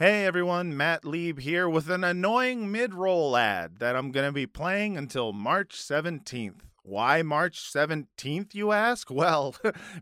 Hey 0.00 0.26
everyone, 0.26 0.76
Matt 0.76 1.04
Lieb 1.04 1.40
here 1.40 1.68
with 1.68 1.90
an 1.90 2.04
annoying 2.04 2.70
mid 2.70 2.94
roll 2.94 3.36
ad 3.36 3.80
that 3.80 3.96
I'm 3.96 4.12
going 4.12 4.26
to 4.26 4.32
be 4.32 4.46
playing 4.46 4.96
until 4.96 5.32
March 5.32 5.74
17th. 5.74 6.67
Why 6.88 7.20
March 7.20 7.70
17th, 7.70 8.54
you 8.54 8.72
ask? 8.72 9.10
Well, 9.18 9.56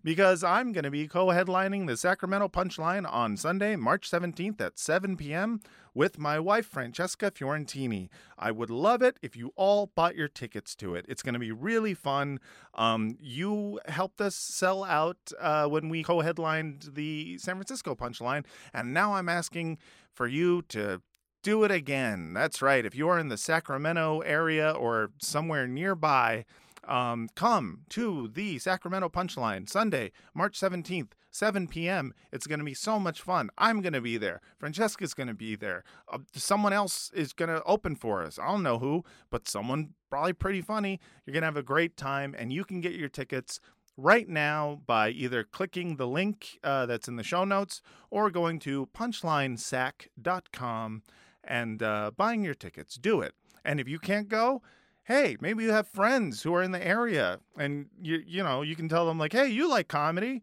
because 0.05 0.45
I'm 0.45 0.71
going 0.73 0.85
to 0.85 0.91
be 0.91 1.09
co 1.09 1.27
headlining 1.29 1.89
the 1.89 1.97
Sacramento 1.97 2.49
Punchline 2.49 3.11
on 3.13 3.37
Sunday, 3.37 3.75
March 3.75 4.09
17th 4.09 4.61
at 4.61 4.79
7 4.79 5.17
p.m. 5.17 5.59
with 5.95 6.17
my 6.17 6.39
wife, 6.39 6.67
Francesca 6.67 7.33
Fiorentini. 7.33 8.09
I 8.39 8.53
would 8.53 8.71
love 8.71 9.03
it 9.03 9.19
if 9.21 9.35
you 9.35 9.53
all 9.57 9.91
bought 9.97 10.15
your 10.15 10.29
tickets 10.29 10.77
to 10.77 10.95
it. 10.95 11.07
It's 11.09 11.23
going 11.23 11.33
to 11.33 11.41
be 11.41 11.51
really 11.51 11.95
fun. 11.95 12.39
Um, 12.75 13.17
you 13.21 13.81
helped 13.87 14.21
us 14.21 14.37
sell 14.37 14.85
out 14.85 15.33
uh, 15.41 15.67
when 15.67 15.89
we 15.89 16.05
co 16.05 16.21
headlined 16.21 16.91
the 16.93 17.37
San 17.39 17.57
Francisco 17.57 17.97
Punchline, 17.97 18.45
and 18.73 18.95
now 18.95 19.15
I'm 19.15 19.29
asking 19.29 19.79
for 20.13 20.29
you 20.29 20.63
to 20.69 21.03
do 21.43 21.65
it 21.65 21.73
again. 21.73 22.33
That's 22.33 22.63
right. 22.63 22.87
If 22.87 22.95
you're 22.95 23.19
in 23.19 23.29
the 23.29 23.39
Sacramento 23.39 24.21
area 24.21 24.71
or 24.71 25.11
somewhere 25.19 25.67
nearby, 25.67 26.45
um, 26.87 27.29
come 27.35 27.81
to 27.91 28.31
the 28.33 28.59
Sacramento 28.59 29.09
Punchline 29.09 29.69
Sunday, 29.69 30.13
March 30.35 30.59
17th, 30.59 31.13
7 31.31 31.69
p.m. 31.69 32.15
It's 32.33 32.47
going 32.47 32.61
to 32.61 32.65
be 32.65 32.75
so 32.75 32.99
much 32.99 33.21
fun. 33.21 33.51
I'm 33.59 33.83
going 33.83 33.93
to 33.93 34.01
be 34.01 34.17
there. 34.17 34.41
Francesca's 34.59 35.15
going 35.15 35.29
to 35.29 35.35
be 35.35 35.57
there. 35.57 35.85
Uh, 36.11 36.19
someone 36.35 36.73
else 36.73 37.11
is 37.15 37.33
going 37.33 37.51
to 37.51 37.63
open 37.65 37.97
for 37.97 38.23
us. 38.23 38.39
I 38.39 38.47
don't 38.47 38.63
know 38.63 38.79
who, 38.79 39.05
but 39.31 39.49
someone 39.49 39.95
probably 40.09 40.33
pretty 40.33 40.63
funny. 40.63 41.01
You're 41.25 41.33
going 41.33 41.43
to 41.43 41.47
have 41.47 41.57
a 41.57 41.63
great 41.63 41.97
time, 41.97 42.35
and 42.39 42.53
you 42.53 42.65
can 42.65 42.81
get 42.81 42.93
your 42.93 43.09
tickets 43.09 43.61
right 43.97 44.29
now 44.29 44.83
by 44.87 45.09
either 45.11 45.45
clicking 45.45 45.97
the 45.97 46.07
link 46.07 46.61
uh, 46.63 46.87
that's 46.87 47.09
in 47.09 47.17
the 47.17 47.25
show 47.25 47.45
notes 47.45 47.83
or 48.11 48.31
going 48.31 48.59
to 48.61 48.89
punchlinesac.com 48.95 51.03
and 51.45 51.83
uh, 51.83 52.11
buying 52.17 52.45
your 52.45 52.55
tickets. 52.55 52.95
Do 52.97 53.21
it. 53.21 53.35
And 53.65 53.81
if 53.81 53.89
you 53.89 53.99
can't 53.99 54.29
go, 54.29 54.63
hey, 55.07 55.37
maybe 55.41 55.63
you 55.63 55.71
have 55.71 55.87
friends 55.89 56.43
who 56.43 56.53
are 56.55 56.63
in 56.63 56.73
the 56.73 56.85
area 56.85 57.39
and 57.57 57.87
you 58.03 58.23
you 58.27 58.43
know, 58.43 58.63
you 58.63 58.77
can 58.77 58.89
tell 58.89 59.07
them 59.07 59.19
like, 59.19 59.33
"Hey, 59.33 59.49
you 59.49 59.69
like 59.69 59.89
comedy? 59.89 60.43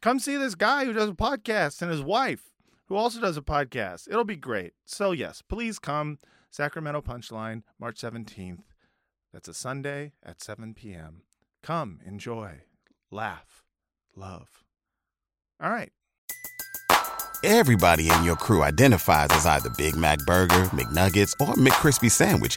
Come 0.00 0.18
see 0.18 0.36
this 0.36 0.54
guy 0.54 0.84
who 0.84 0.92
does 0.92 1.10
a 1.10 1.14
podcast 1.14 1.82
and 1.82 1.90
his 1.90 2.02
wife 2.02 2.50
who 2.86 2.96
also 2.96 3.20
does 3.20 3.36
a 3.36 3.42
podcast. 3.42 4.08
It'll 4.08 4.24
be 4.24 4.36
great." 4.36 4.72
So 4.84 5.12
yes, 5.12 5.42
please 5.42 5.78
come 5.78 6.18
Sacramento 6.50 7.02
Punchline 7.02 7.62
March 7.78 8.00
17th. 8.00 8.62
That's 9.32 9.48
a 9.48 9.54
Sunday 9.54 10.12
at 10.22 10.40
7 10.40 10.74
p.m. 10.74 11.22
Come, 11.62 11.98
enjoy, 12.06 12.60
laugh, 13.10 13.64
love. 14.14 14.62
All 15.60 15.70
right. 15.70 15.90
Everybody 17.42 18.08
in 18.10 18.24
your 18.24 18.36
crew 18.36 18.62
identifies 18.62 19.28
as 19.32 19.44
either 19.44 19.70
Big 19.76 19.96
Mac 19.96 20.18
Burger, 20.20 20.64
McNuggets, 20.66 21.34
or 21.40 21.54
McCrispy 21.54 22.10
Sandwich. 22.10 22.56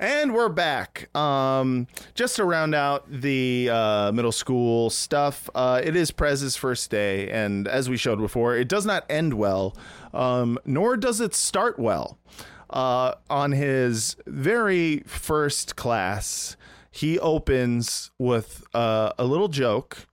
And 0.00 0.32
we're 0.32 0.48
back. 0.48 1.14
Um, 1.16 1.88
just 2.14 2.36
to 2.36 2.44
round 2.44 2.72
out 2.72 3.10
the 3.10 3.68
uh, 3.68 4.12
middle 4.12 4.30
school 4.30 4.90
stuff, 4.90 5.50
uh, 5.56 5.80
it 5.82 5.96
is 5.96 6.12
Prez's 6.12 6.54
first 6.54 6.88
day, 6.88 7.28
and 7.30 7.66
as 7.66 7.90
we 7.90 7.96
showed 7.96 8.20
before, 8.20 8.54
it 8.56 8.68
does 8.68 8.86
not 8.86 9.04
end 9.10 9.34
well, 9.34 9.76
um, 10.14 10.56
nor 10.64 10.96
does 10.96 11.20
it 11.20 11.34
start 11.34 11.80
well. 11.80 12.16
Uh, 12.70 13.14
on 13.28 13.50
his 13.50 14.16
very 14.26 15.00
first 15.06 15.74
class, 15.74 16.56
he 16.92 17.18
opens 17.18 18.12
with 18.18 18.64
uh, 18.74 19.12
a 19.18 19.24
little 19.24 19.48
joke 19.48 20.06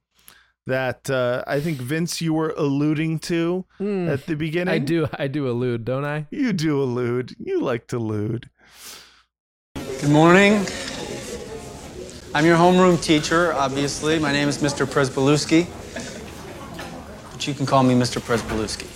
that 0.66 1.12
uh, 1.12 1.44
I 1.46 1.60
think 1.60 1.78
Vince 1.78 2.22
you 2.22 2.34
were 2.34 2.56
alluding 2.58 3.20
to 3.20 3.66
at 3.80 4.26
the 4.26 4.36
beginning. 4.36 4.74
I 4.74 4.80
do. 4.80 5.08
I 5.14 5.28
do 5.28 5.48
allude, 5.48 5.86
don't 5.86 6.06
I? 6.06 6.26
You 6.32 6.54
do 6.54 6.82
allude. 6.82 7.36
You 7.38 7.62
like 7.62 7.86
to 7.88 7.98
allude. 7.98 8.50
Good 10.02 10.10
morning. 10.10 10.66
I'm 12.34 12.46
your 12.46 12.58
homeroom 12.58 13.02
teacher, 13.02 13.54
obviously. 13.54 14.20
My 14.20 14.32
name 14.32 14.50
is 14.50 14.58
Mr. 14.58 14.86
Pryzbylewski. 14.86 15.68
But 17.32 17.48
you 17.48 17.54
can 17.54 17.66
call 17.66 17.84
me 17.84 17.94
Mr. 17.96 18.20
Pryzbylewski. 18.20 18.92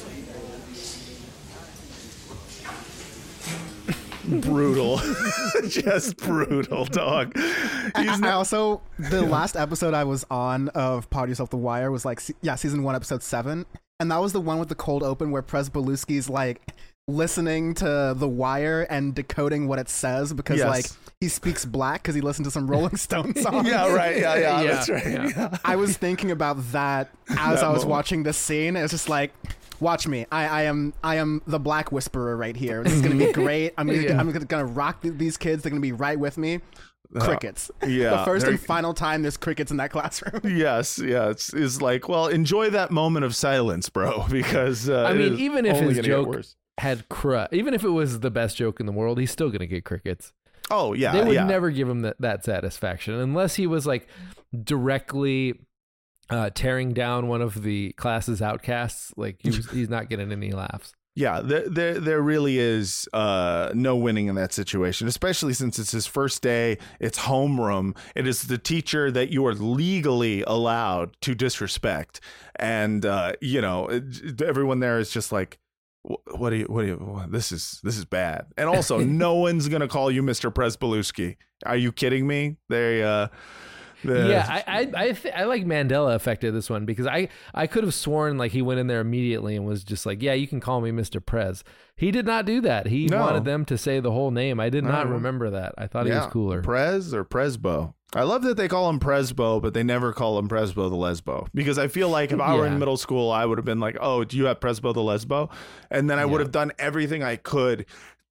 brutal, 4.41 5.01
just 5.67 6.17
brutal, 6.17 6.85
dog. 6.85 7.31
I, 7.35 8.19
I 8.21 8.31
also 8.31 8.81
the 8.97 9.21
last 9.21 9.55
episode 9.55 9.93
I 9.93 10.03
was 10.03 10.25
on 10.29 10.69
of 10.69 11.09
Pod 11.09 11.29
Yourself 11.29 11.49
the 11.49 11.57
Wire 11.57 11.91
was 11.91 12.05
like 12.05 12.21
yeah 12.41 12.55
season 12.55 12.83
one 12.83 12.95
episode 12.95 13.23
seven, 13.23 13.65
and 13.99 14.11
that 14.11 14.17
was 14.17 14.33
the 14.33 14.41
one 14.41 14.59
with 14.59 14.69
the 14.69 14.75
cold 14.75 15.01
open 15.03 15.31
where 15.31 15.41
Pryzbylewski's 15.41 16.29
like 16.29 16.61
listening 17.15 17.73
to 17.75 18.13
the 18.15 18.27
Wire 18.27 18.83
and 18.89 19.13
decoding 19.15 19.67
what 19.67 19.79
it 19.79 19.89
says 19.89 20.33
because 20.33 20.59
Yes. 20.59 20.67
like 20.67 20.85
he 21.19 21.27
speaks 21.27 21.65
black 21.65 22.01
because 22.01 22.15
he 22.15 22.21
listened 22.21 22.45
to 22.45 22.51
some 22.51 22.67
Rolling 22.69 22.95
Stone 23.07 23.35
songs. 23.35 23.67
Yeah, 23.67 23.93
right. 23.93 24.17
Yeah, 24.17 24.35
yeah, 24.39 24.63
that's 24.63 24.89
right. 24.89 25.05
Yeah. 25.35 25.57
I 25.65 25.75
was 25.75 25.97
thinking 25.97 26.31
about 26.31 26.57
that 26.71 27.09
as 27.29 27.35
That 27.35 27.39
I 27.39 27.51
was 27.69 27.79
moment. 27.81 27.89
watching 27.89 28.23
this 28.23 28.37
scene. 28.37 28.75
It's 28.75 28.91
just 28.91 29.09
like. 29.09 29.33
Watch 29.81 30.09
me! 30.09 30.25
I, 30.29 30.45
I 30.45 30.61
am 30.63 30.91
I 31.01 31.15
am 31.15 31.41
the 31.47 31.57
black 31.57 31.89
whisperer 31.93 32.35
right 32.35 32.53
here. 32.53 32.83
This 32.83 32.91
is 32.91 33.01
gonna 33.01 33.15
be 33.15 33.31
great. 33.31 33.73
I'm 33.77 33.87
gonna 33.87 33.99
Yeah. 34.01 34.19
I'm 34.19 34.29
gonna, 34.29 34.43
gonna 34.43 34.65
rock 34.65 35.01
th- 35.01 35.13
these 35.17 35.37
kids. 35.37 35.63
They're 35.63 35.69
gonna 35.69 35.79
be 35.79 35.93
right 35.93 36.19
with 36.19 36.37
me. 36.37 36.59
Uh, 37.15 37.23
Crickets. 37.23 37.71
yeah, 37.87 38.09
the 38.09 38.25
first 38.25 38.45
and 38.45 38.59
final 38.59 38.93
time 38.93 39.21
there's 39.21 39.37
crickets 39.37 39.71
in 39.71 39.77
that 39.77 39.89
classroom. 39.89 40.41
Yes, 40.43 40.99
yeah, 40.99 41.29
it's, 41.29 41.53
it's 41.53 41.81
like, 41.81 42.09
well, 42.09 42.27
enjoy 42.27 42.69
that 42.71 42.91
moment 42.91 43.23
of 43.23 43.33
silence, 43.37 43.87
bro, 43.87 44.25
because 44.29 44.89
uh, 44.89 45.05
I 45.05 45.13
mean, 45.13 45.39
even 45.39 45.65
if 45.65 45.75
only 45.77 45.87
his 45.87 45.97
gonna 45.99 46.01
get 46.07 46.11
joke 46.11 46.27
worse. 46.27 46.55
Had 46.79 47.07
cru 47.09 47.45
even 47.51 47.73
if 47.73 47.83
it 47.83 47.89
was 47.89 48.21
the 48.21 48.31
best 48.31 48.57
joke 48.57 48.79
in 48.79 48.85
the 48.85 48.91
world, 48.91 49.19
he's 49.19 49.31
still 49.31 49.49
gonna 49.49 49.67
get 49.67 49.85
crickets. 49.85 50.33
Oh 50.71 50.93
yeah, 50.93 51.11
they 51.13 51.23
would 51.23 51.33
yeah. 51.33 51.45
never 51.45 51.71
give 51.71 51.89
him 51.89 52.01
that, 52.01 52.19
that 52.19 52.43
satisfaction 52.43 53.15
unless 53.15 53.55
he 53.55 53.67
was 53.67 53.85
like 53.85 54.07
directly 54.63 55.59
uh, 56.29 56.49
tearing 56.53 56.93
down 56.93 57.27
one 57.27 57.41
of 57.41 57.63
the 57.63 57.91
class's 57.93 58.41
outcasts. 58.41 59.13
Like 59.17 59.37
he's, 59.39 59.69
he's 59.71 59.89
not 59.89 60.09
getting 60.09 60.31
any 60.31 60.51
laughs. 60.51 60.93
Yeah, 61.15 61.41
there, 61.41 61.67
there 61.67 61.99
there 61.99 62.21
really 62.21 62.59
is 62.59 63.09
uh, 63.11 63.71
no 63.73 63.97
winning 63.97 64.27
in 64.27 64.35
that 64.35 64.53
situation, 64.53 65.07
especially 65.07 65.53
since 65.53 65.77
it's 65.77 65.91
his 65.91 66.05
first 66.05 66.41
day. 66.41 66.77
It's 66.99 67.19
homeroom. 67.19 67.97
It 68.15 68.25
is 68.25 68.43
the 68.43 68.57
teacher 68.57 69.11
that 69.11 69.29
you 69.29 69.45
are 69.45 69.53
legally 69.53 70.43
allowed 70.43 71.19
to 71.21 71.35
disrespect, 71.35 72.21
and 72.55 73.05
uh, 73.05 73.33
you 73.41 73.59
know 73.59 73.89
everyone 74.41 74.79
there 74.79 74.97
is 74.97 75.09
just 75.09 75.33
like, 75.33 75.57
"Wh- 75.57 75.68
"What 76.35 76.49
do 76.49 76.57
you? 76.57 76.65
What 76.65 76.81
do 76.81 76.87
you? 76.87 77.25
This 77.29 77.51
is 77.51 77.79
this 77.83 77.97
is 77.97 78.05
bad." 78.05 78.47
And 78.57 78.67
also, 78.67 78.99
no 78.99 79.35
one's 79.45 79.67
gonna 79.67 79.87
call 79.87 80.11
you 80.11 80.23
Mister 80.23 80.51
Pryzbylewski. 80.51 81.37
Are 81.65 81.77
you 81.77 81.91
kidding 81.91 82.27
me? 82.27 82.57
They. 82.69 83.03
Uh, 83.03 83.27
yeah, 84.03 84.45
I 84.49 84.63
I 84.67 84.79
I, 85.05 85.11
th- 85.11 85.33
I 85.35 85.43
like 85.45 85.65
Mandela 85.65 86.15
affected 86.15 86.53
this 86.53 86.69
one 86.69 86.85
because 86.85 87.07
I 87.07 87.29
I 87.53 87.67
could 87.67 87.83
have 87.83 87.93
sworn 87.93 88.37
like 88.37 88.51
he 88.51 88.61
went 88.61 88.79
in 88.79 88.87
there 88.87 89.01
immediately 89.01 89.55
and 89.55 89.65
was 89.65 89.83
just 89.83 90.05
like, 90.05 90.21
yeah, 90.21 90.33
you 90.33 90.47
can 90.47 90.59
call 90.59 90.81
me 90.81 90.91
Mr. 90.91 91.23
Prez. 91.25 91.63
He 91.95 92.11
did 92.11 92.25
not 92.25 92.45
do 92.45 92.61
that. 92.61 92.87
He 92.87 93.07
No. 93.07 93.19
wanted 93.19 93.43
them 93.45 93.65
to 93.65 93.77
say 93.77 93.99
the 93.99 94.11
whole 94.11 94.31
name. 94.31 94.59
I 94.59 94.69
did 94.69 94.83
not 94.85 95.07
No. 95.07 95.13
remember 95.13 95.49
that. 95.49 95.73
I 95.77 95.87
thought 95.87 96.05
he 96.05 96.11
was 96.13 96.27
cooler. 96.27 96.61
Prez 96.61 97.13
or 97.13 97.25
Prezbo. 97.25 97.93
I 98.15 98.23
love 98.23 98.41
that 98.43 98.57
they 98.57 98.67
call 98.67 98.89
him 98.89 98.99
Prezbo, 98.99 99.61
but 99.61 99.75
they 99.75 99.83
never 99.83 100.13
call 100.13 100.39
him 100.39 100.47
Prezbo 100.49 100.89
the 100.89 100.95
Lesbo. 100.95 101.47
Because 101.53 101.77
I 101.77 101.87
feel 101.87 102.09
like 102.09 102.31
if 102.31 102.39
I 102.39 102.55
were 102.55 102.65
Yeah. 102.65 102.71
in 102.71 102.79
middle 102.79 102.97
school, 102.97 103.29
I 103.31 103.45
would 103.45 103.59
have 103.59 103.65
been 103.65 103.79
like, 103.79 103.97
"Oh, 104.01 104.23
do 104.23 104.35
you 104.37 104.45
have 104.45 104.59
Prezbo 104.59 104.93
the 104.95 105.01
Lesbo?" 105.01 105.51
And 105.91 106.09
then 106.09 106.17
I 106.17 106.25
would 106.25 106.39
have 106.39 106.51
done 106.51 106.71
everything 106.79 107.21
I 107.21 107.35
could 107.35 107.85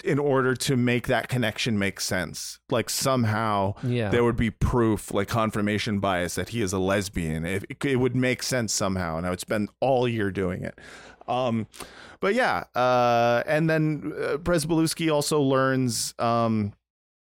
in 0.05 0.19
order 0.19 0.55
to 0.55 0.77
make 0.77 1.07
that 1.09 1.29
connection 1.29 1.79
make 1.79 2.01
sense. 2.01 2.61
Like 2.71 2.89
somehow 2.89 3.75
Yeah. 3.83 4.11
there 4.11 4.23
would 4.25 4.37
be 4.37 4.51
proof, 4.51 5.13
like 5.13 5.29
confirmation 5.29 5.99
bias, 5.99 6.37
that 6.37 6.51
he 6.51 6.63
is 6.63 6.73
a 6.73 6.79
lesbian. 6.79 7.45
If 7.45 7.65
it, 7.69 7.85
it 7.85 7.97
would 7.97 8.15
make 8.15 8.43
sense 8.43 8.73
somehow, 8.73 9.17
and 9.19 9.27
I 9.27 9.31
would 9.31 9.41
spend 9.41 9.71
all 9.81 10.07
year 10.09 10.31
doing 10.31 10.63
it. 10.63 10.79
Um, 11.27 11.67
but 12.21 12.35
yeah, 12.35 12.65
uh, 12.75 13.43
and 13.47 13.69
then 13.69 14.13
uh, 14.19 15.11
also 15.13 15.41
learns 15.41 16.15
um, 16.19 16.73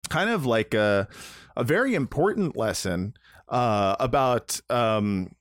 kind 0.09 0.29
of 0.29 0.45
like 0.45 0.73
a 0.73 1.07
a 1.57 1.63
very 1.63 1.93
important 1.95 2.55
lesson 2.55 3.13
uh, 3.49 3.95
about 3.99 4.61
um, 4.69 5.31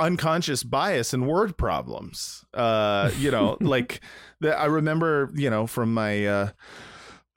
unconscious 0.00 0.62
bias 0.62 1.12
and 1.12 1.26
word 1.26 1.56
problems. 1.56 2.44
Uh, 2.54 3.10
you 3.18 3.30
know, 3.30 3.56
like 3.60 4.00
that. 4.40 4.58
I 4.58 4.66
remember, 4.66 5.30
you 5.34 5.50
know, 5.50 5.66
from 5.66 5.94
my. 5.94 6.26
Uh, 6.26 6.50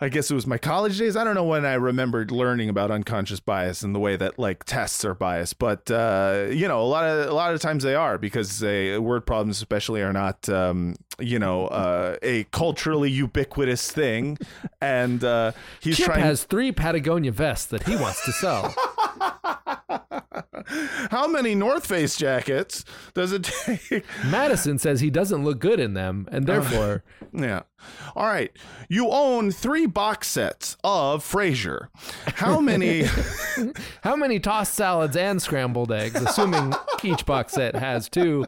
I 0.01 0.09
guess 0.09 0.29
it 0.29 0.35
was 0.35 0.45
my 0.45 0.57
college 0.57 0.97
days. 0.97 1.15
I 1.15 1.23
don't 1.23 1.35
know 1.35 1.45
when 1.45 1.65
I 1.65 1.75
remembered 1.75 2.29
learning 2.29 2.67
about 2.67 2.91
unconscious 2.91 3.39
bias 3.39 3.83
and 3.83 3.95
the 3.95 3.99
way 3.99 4.17
that 4.17 4.37
like 4.37 4.65
tests 4.65 5.05
are 5.05 5.13
biased, 5.13 5.59
but 5.59 5.89
uh, 5.89 6.47
you 6.49 6.67
know, 6.67 6.81
a 6.81 6.83
lot 6.83 7.05
of 7.05 7.29
a 7.29 7.33
lot 7.33 7.53
of 7.53 7.61
times 7.61 7.83
they 7.83 7.95
are 7.95 8.17
because 8.17 8.59
they, 8.59 8.97
word 8.99 9.25
problems, 9.25 9.55
especially, 9.57 10.01
are 10.01 10.11
not 10.11 10.49
um, 10.49 10.95
you 11.19 11.39
know 11.39 11.67
uh, 11.67 12.17
a 12.21 12.43
culturally 12.45 13.09
ubiquitous 13.11 13.89
thing. 13.91 14.37
And 14.81 15.23
uh, 15.23 15.53
he's 15.79 15.95
Chip 15.95 16.07
trying. 16.07 16.21
has 16.21 16.43
three 16.43 16.73
Patagonia 16.73 17.31
vests 17.31 17.67
that 17.67 17.83
he 17.83 17.95
wants 17.95 18.25
to 18.25 18.33
sell. 18.33 18.75
How 21.11 21.27
many 21.27 21.55
North 21.55 21.85
Face 21.85 22.15
jackets 22.15 22.85
does 23.13 23.31
it 23.31 23.43
take? 23.43 24.05
Madison 24.25 24.77
says 24.79 25.01
he 25.01 25.09
doesn't 25.09 25.43
look 25.43 25.59
good 25.59 25.79
in 25.79 25.93
them, 25.93 26.27
and 26.31 26.45
therefore, 26.45 27.03
Yeah. 27.33 27.63
All 28.15 28.27
right. 28.27 28.51
You 28.89 29.09
own 29.09 29.51
three 29.51 29.85
box 29.87 30.27
sets 30.27 30.77
of 30.83 31.23
Frasier. 31.23 31.87
How 32.35 32.59
many? 32.59 33.05
how 34.03 34.15
many 34.15 34.39
tossed 34.39 34.75
salads 34.75 35.17
and 35.17 35.41
scrambled 35.41 35.91
eggs, 35.91 36.21
assuming 36.21 36.73
each 37.03 37.25
box 37.25 37.53
set 37.53 37.75
has 37.75 38.07
two? 38.07 38.45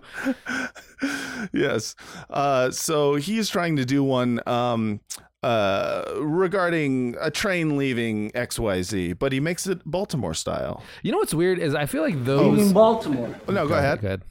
yes. 1.51 1.95
Uh, 2.29 2.71
so 2.71 3.15
he's 3.15 3.49
trying 3.49 3.75
to 3.77 3.85
do 3.85 4.03
one 4.03 4.39
um, 4.47 5.01
uh, 5.45 6.03
regarding 6.21 7.15
a 7.21 7.29
train 7.29 7.77
leaving 7.77 8.31
XYZ, 8.31 9.19
but 9.19 9.31
he 9.31 9.39
makes 9.39 9.67
it 9.67 9.79
Baltimore 9.85 10.33
style. 10.33 10.81
You 11.03 11.11
know 11.11 11.19
what's 11.19 11.35
weird 11.35 11.59
is 11.59 11.75
I 11.75 11.85
feel 11.85 12.01
like 12.01 12.25
those 12.25 12.67
in 12.67 12.73
Baltimore. 12.73 13.39
Oh, 13.47 13.53
no, 13.53 13.67
go 13.67 13.75
ahead. 13.75 14.01
Good. 14.01 14.23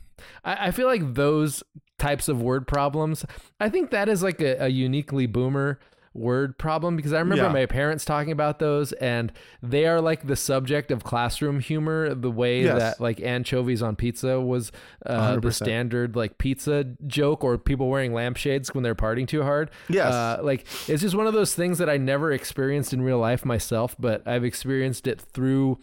I, 0.45 0.67
I 0.67 0.71
feel 0.73 0.89
like 0.89 1.15
those 1.15 1.63
types 2.01 2.29
of 2.29 2.43
word 2.43 2.67
problems. 2.67 3.25
I 3.61 3.69
think 3.69 3.93
that 3.93 4.09
is 4.09 4.25
like 4.25 4.41
a, 4.41 4.65
a 4.65 4.69
uniquely 4.69 5.27
boomer 5.27 5.79
word 6.15 6.57
problem 6.59 6.95
because 6.97 7.13
I 7.13 7.19
remember 7.19 7.43
Yeah. 7.45 7.53
my 7.53 7.67
parents 7.67 8.05
talking 8.05 8.31
about 8.31 8.61
those 8.61 8.93
and 8.93 9.33
they 9.63 9.85
are 9.87 10.01
like 10.01 10.27
the 10.27 10.37
subject 10.37 10.93
of 10.93 11.03
classroom 11.03 11.59
humor 11.59 12.15
the 12.15 12.31
way 12.31 12.63
Yes. 12.63 12.79
that 12.79 13.01
like 13.01 13.21
anchovies 13.21 13.83
on 13.83 13.97
pizza 13.97 14.41
was 14.41 14.71
uh, 15.05 15.41
the 15.41 15.51
standard 15.53 16.15
like 16.15 16.39
pizza 16.39 16.85
joke 17.07 17.43
or 17.43 17.59
people 17.59 17.89
wearing 17.89 18.15
lampshades 18.15 18.73
when 18.73 18.85
they're 18.85 18.95
partying 18.95 19.27
too 19.27 19.43
hard 19.43 19.71
Yes. 19.89 20.13
uh, 20.15 20.39
like 20.43 20.67
it's 20.89 21.03
just 21.03 21.17
one 21.17 21.27
of 21.27 21.35
those 21.35 21.53
things 21.55 21.79
that 21.79 21.91
I 21.91 21.97
never 21.97 22.31
experienced 22.31 22.93
in 22.93 23.03
real 23.03 23.19
life 23.19 23.45
myself 23.45 23.97
but 23.99 24.23
I've 24.27 24.45
experienced 24.45 25.09
it 25.09 25.21
through 25.21 25.79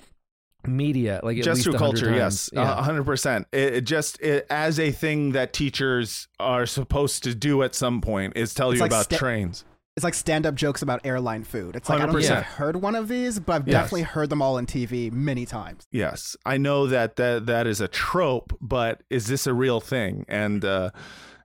media 0.65 1.19
like 1.23 1.37
at 1.37 1.43
just 1.43 1.57
least 1.57 1.63
through 1.69 1.77
culture, 1.79 2.05
times. 2.05 2.17
yes, 2.17 2.49
a 2.53 2.83
hundred 2.83 3.03
percent. 3.03 3.47
It, 3.51 3.73
it 3.73 3.81
just 3.81 4.21
it, 4.21 4.45
as 4.49 4.79
a 4.79 4.91
thing 4.91 5.31
that 5.31 5.53
teachers 5.53 6.27
are 6.39 6.65
supposed 6.67 7.23
to 7.23 7.33
do 7.33 7.63
at 7.63 7.73
some 7.73 7.99
point 7.99 8.33
is 8.37 8.53
tell 8.53 8.69
It's 8.69 8.77
you 8.77 8.81
like 8.83 8.91
about 8.91 9.05
sta- 9.05 9.17
trains. 9.17 9.65
It's 9.97 10.05
like 10.05 10.13
stand-up 10.13 10.55
jokes 10.55 10.81
about 10.81 11.01
airline 11.05 11.43
food. 11.43 11.75
It's 11.75 11.89
like 11.89 11.99
I 12.01 12.05
don't 12.05 12.15
think 12.15 12.25
100%. 12.31 12.37
I've 12.37 12.43
heard 12.45 12.77
one 12.77 12.95
of 12.95 13.09
these, 13.09 13.39
but 13.39 13.53
I've 13.53 13.67
Yes. 13.67 13.73
definitely 13.73 14.03
heard 14.03 14.29
them 14.29 14.41
all 14.41 14.55
on 14.55 14.65
TV 14.65 15.11
many 15.11 15.45
times. 15.45 15.85
Yes, 15.91 16.37
I 16.45 16.55
know 16.57 16.87
that 16.87 17.17
that 17.17 17.45
that 17.47 17.67
is 17.67 17.81
a 17.81 17.89
trope, 17.89 18.57
but 18.61 19.01
is 19.09 19.27
this 19.27 19.45
a 19.47 19.53
real 19.53 19.81
thing? 19.81 20.25
And 20.29 20.63
uh, 20.63 20.91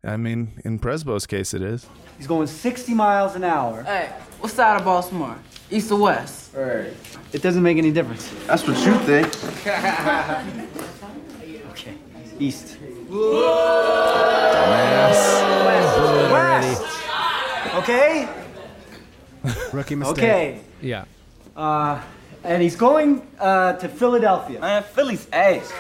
I 0.05 0.17
mean, 0.17 0.61
in 0.65 0.79
Prezbo's 0.79 1.27
case, 1.27 1.55
it 1.55 1.63
is. 1.63 1.87
He's 2.19 2.29
going 2.29 2.47
60 2.47 2.95
miles 2.95 3.35
an 3.35 3.43
hour. 3.43 3.83
Hey, 3.83 4.11
what 4.39 4.53
side 4.53 4.77
of 4.79 4.85
Baltimore? 4.85 5.37
East 5.69 5.91
or 5.91 5.99
west? 6.01 6.55
Right. 6.55 6.93
It 7.33 7.43
doesn't 7.43 7.65
make 7.65 7.79
any 7.79 7.91
difference. 7.91 8.33
That's 8.47 8.63
what 8.65 8.77
you 8.87 8.95
think. 9.01 9.27
okay. 11.73 11.95
East. 12.39 12.77
West. 16.31 17.06
Okay? 17.77 18.29
Rookie 19.73 19.95
mistake. 19.95 20.19
Okay. 20.19 20.61
Yeah. 20.81 21.05
Uh, 21.57 22.01
and 22.45 22.63
he's 22.63 22.77
going 22.77 23.27
uh, 23.39 23.75
to 23.75 23.89
Philadelphia. 23.89 24.61
Man, 24.61 24.83
Philly's 24.83 25.27
ass. 25.33 25.73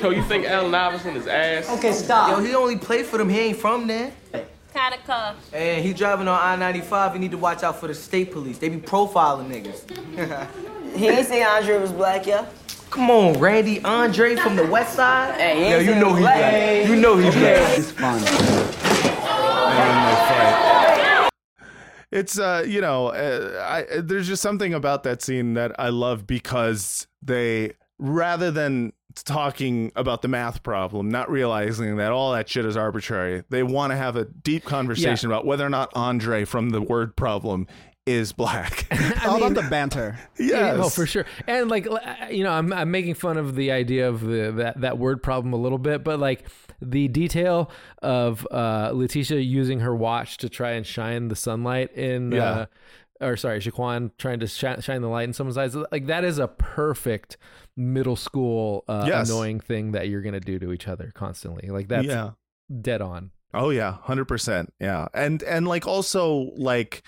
So 0.00 0.10
you 0.10 0.22
think 0.24 0.46
Allen 0.46 0.74
Iverson 0.74 1.16
is 1.16 1.26
ass? 1.26 1.68
Okay, 1.78 1.92
stop. 1.92 2.30
Yo, 2.30 2.42
he 2.44 2.54
only 2.54 2.76
played 2.76 3.06
for 3.06 3.18
them. 3.18 3.28
He 3.28 3.38
ain't 3.40 3.58
from 3.58 3.86
there. 3.86 4.12
Kinda 4.32 4.98
cuff. 5.06 5.36
And 5.52 5.84
he 5.84 5.92
driving 5.92 6.26
on 6.26 6.60
I-95. 6.60 7.12
He 7.14 7.18
need 7.20 7.30
to 7.30 7.38
watch 7.38 7.62
out 7.62 7.78
for 7.78 7.86
the 7.86 7.94
state 7.94 8.32
police. 8.32 8.58
They 8.58 8.68
be 8.68 8.78
profiling 8.78 9.48
niggas. 9.50 10.48
He 10.94 11.08
ain't 11.08 11.26
say 11.26 11.42
Andre 11.42 11.78
was 11.78 11.90
black, 11.90 12.24
yeah? 12.24 12.46
Come 12.90 13.10
on, 13.10 13.36
Randy 13.40 13.82
Andre 13.82 14.36
from 14.36 14.54
the 14.54 14.64
west 14.64 14.94
side. 14.94 15.34
Hey, 15.40 15.64
he 15.64 15.70
Yo, 15.70 15.78
you 15.92 16.00
know 16.00 16.10
he 16.10 16.14
he 16.14 16.20
black. 16.20 16.38
black. 16.38 16.86
You 16.88 16.94
know 16.96 17.16
he 17.16 17.30
black. 17.30 17.78
It's 17.78 17.90
fun. 17.90 18.22
It's 22.14 22.38
uh 22.38 22.64
you 22.66 22.80
know 22.80 23.08
uh, 23.08 23.84
I 23.90 24.00
there's 24.00 24.28
just 24.28 24.40
something 24.40 24.72
about 24.72 25.02
that 25.02 25.20
scene 25.20 25.54
that 25.54 25.78
I 25.78 25.90
love 25.90 26.26
because 26.26 27.06
they 27.20 27.72
rather 27.98 28.50
than 28.50 28.92
talking 29.22 29.92
about 29.94 30.22
the 30.22 30.28
math 30.28 30.62
problem, 30.62 31.08
not 31.08 31.30
realizing 31.30 31.96
that 31.96 32.10
all 32.10 32.32
that 32.32 32.48
shit 32.48 32.64
is 32.64 32.76
arbitrary, 32.76 33.44
they 33.48 33.62
want 33.62 33.92
to 33.92 33.96
have 33.96 34.16
a 34.16 34.24
deep 34.24 34.64
conversation 34.64 35.30
about 35.30 35.46
whether 35.46 35.64
or 35.64 35.70
not 35.70 35.90
Andre 35.94 36.44
from 36.44 36.70
the 36.70 36.80
word 36.80 37.16
problem 37.16 37.66
is 38.06 38.32
black. 38.32 38.86
All 39.24 39.36
about 39.36 39.54
the 39.54 39.66
banter. 39.70 40.18
Yes. 40.38 40.78
Oh, 40.78 40.88
for 40.90 41.06
sure. 41.06 41.24
And 41.46 41.70
like, 41.70 41.86
you 42.30 42.44
know, 42.44 42.50
I'm, 42.50 42.70
I'm 42.72 42.90
making 42.90 43.14
fun 43.14 43.38
of 43.38 43.54
the 43.54 43.72
idea 43.72 44.08
of 44.08 44.20
the, 44.20 44.52
that, 44.56 44.80
that 44.82 44.98
word 44.98 45.22
problem 45.22 45.54
a 45.54 45.56
little 45.56 45.78
bit, 45.78 46.04
but 46.04 46.20
like 46.20 46.44
the 46.80 47.08
detail 47.08 47.70
of 48.02 48.46
uh, 48.50 48.90
Letitia 48.94 49.40
using 49.40 49.80
her 49.80 49.94
watch 49.94 50.36
to 50.38 50.48
try 50.48 50.72
and 50.72 50.86
shine 50.86 51.28
the 51.28 51.36
sunlight 51.36 51.92
in, 51.92 52.32
Yeah. 52.32 52.50
uh, 52.50 52.66
or 53.20 53.36
sorry, 53.36 53.60
Shaquan 53.60 54.10
trying 54.18 54.40
to 54.40 54.46
shi- 54.46 54.80
shine 54.80 55.00
the 55.02 55.08
light 55.08 55.24
in 55.24 55.32
someone's 55.32 55.56
eyes. 55.58 55.74
Like 55.74 56.06
that 56.06 56.24
is 56.24 56.38
a 56.38 56.48
perfect 56.48 57.36
middle 57.76 58.16
school 58.16 58.84
uh, 58.88 59.04
Yes. 59.06 59.28
annoying 59.30 59.60
thing 59.60 59.92
that 59.92 60.08
you're 60.08 60.22
going 60.22 60.34
to 60.34 60.40
do 60.40 60.58
to 60.58 60.72
each 60.72 60.88
other 60.88 61.12
constantly. 61.14 61.68
Like 61.70 61.88
that's 61.88 62.06
Yeah. 62.06 62.30
dead 62.80 63.00
on. 63.02 63.30
Oh 63.52 63.70
yeah, 63.70 63.98
hundred 64.02 64.24
percent. 64.26 64.72
Yeah, 64.80 65.06
and 65.14 65.40
and 65.44 65.66
like 65.68 65.86
also 65.86 66.50
like 66.56 67.02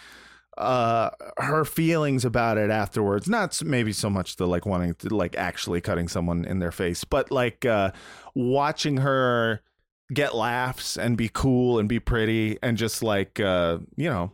uh 0.58 1.10
her 1.38 1.64
feelings 1.66 2.24
about 2.24 2.56
it 2.56 2.70
afterwards 2.70 3.28
not 3.28 3.60
maybe 3.62 3.92
so 3.92 4.08
much 4.08 4.36
the 4.36 4.46
like 4.46 4.64
wanting 4.64 4.94
to 4.94 5.14
like 5.14 5.36
actually 5.36 5.82
cutting 5.82 6.08
someone 6.08 6.46
in 6.46 6.60
their 6.60 6.72
face 6.72 7.04
but 7.04 7.30
like 7.30 7.66
uh 7.66 7.90
watching 8.36 8.98
her 8.98 9.60
get 10.12 10.34
laughs 10.36 10.96
and 10.96 11.16
be 11.16 11.28
cool 11.32 11.78
and 11.80 11.88
be 11.88 11.98
pretty 11.98 12.56
and 12.62 12.76
just 12.76 13.02
like 13.02 13.40
uh 13.40 13.78
you 13.96 14.08
know 14.08 14.30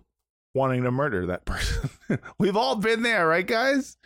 wanting 0.55 0.83
to 0.83 0.91
murder 0.91 1.25
that 1.27 1.45
person 1.47 1.89
we've 2.39 2.57
all 2.57 2.77
been 2.77 3.03
there 3.03 3.27
right 3.27 3.47
guys 3.47 3.97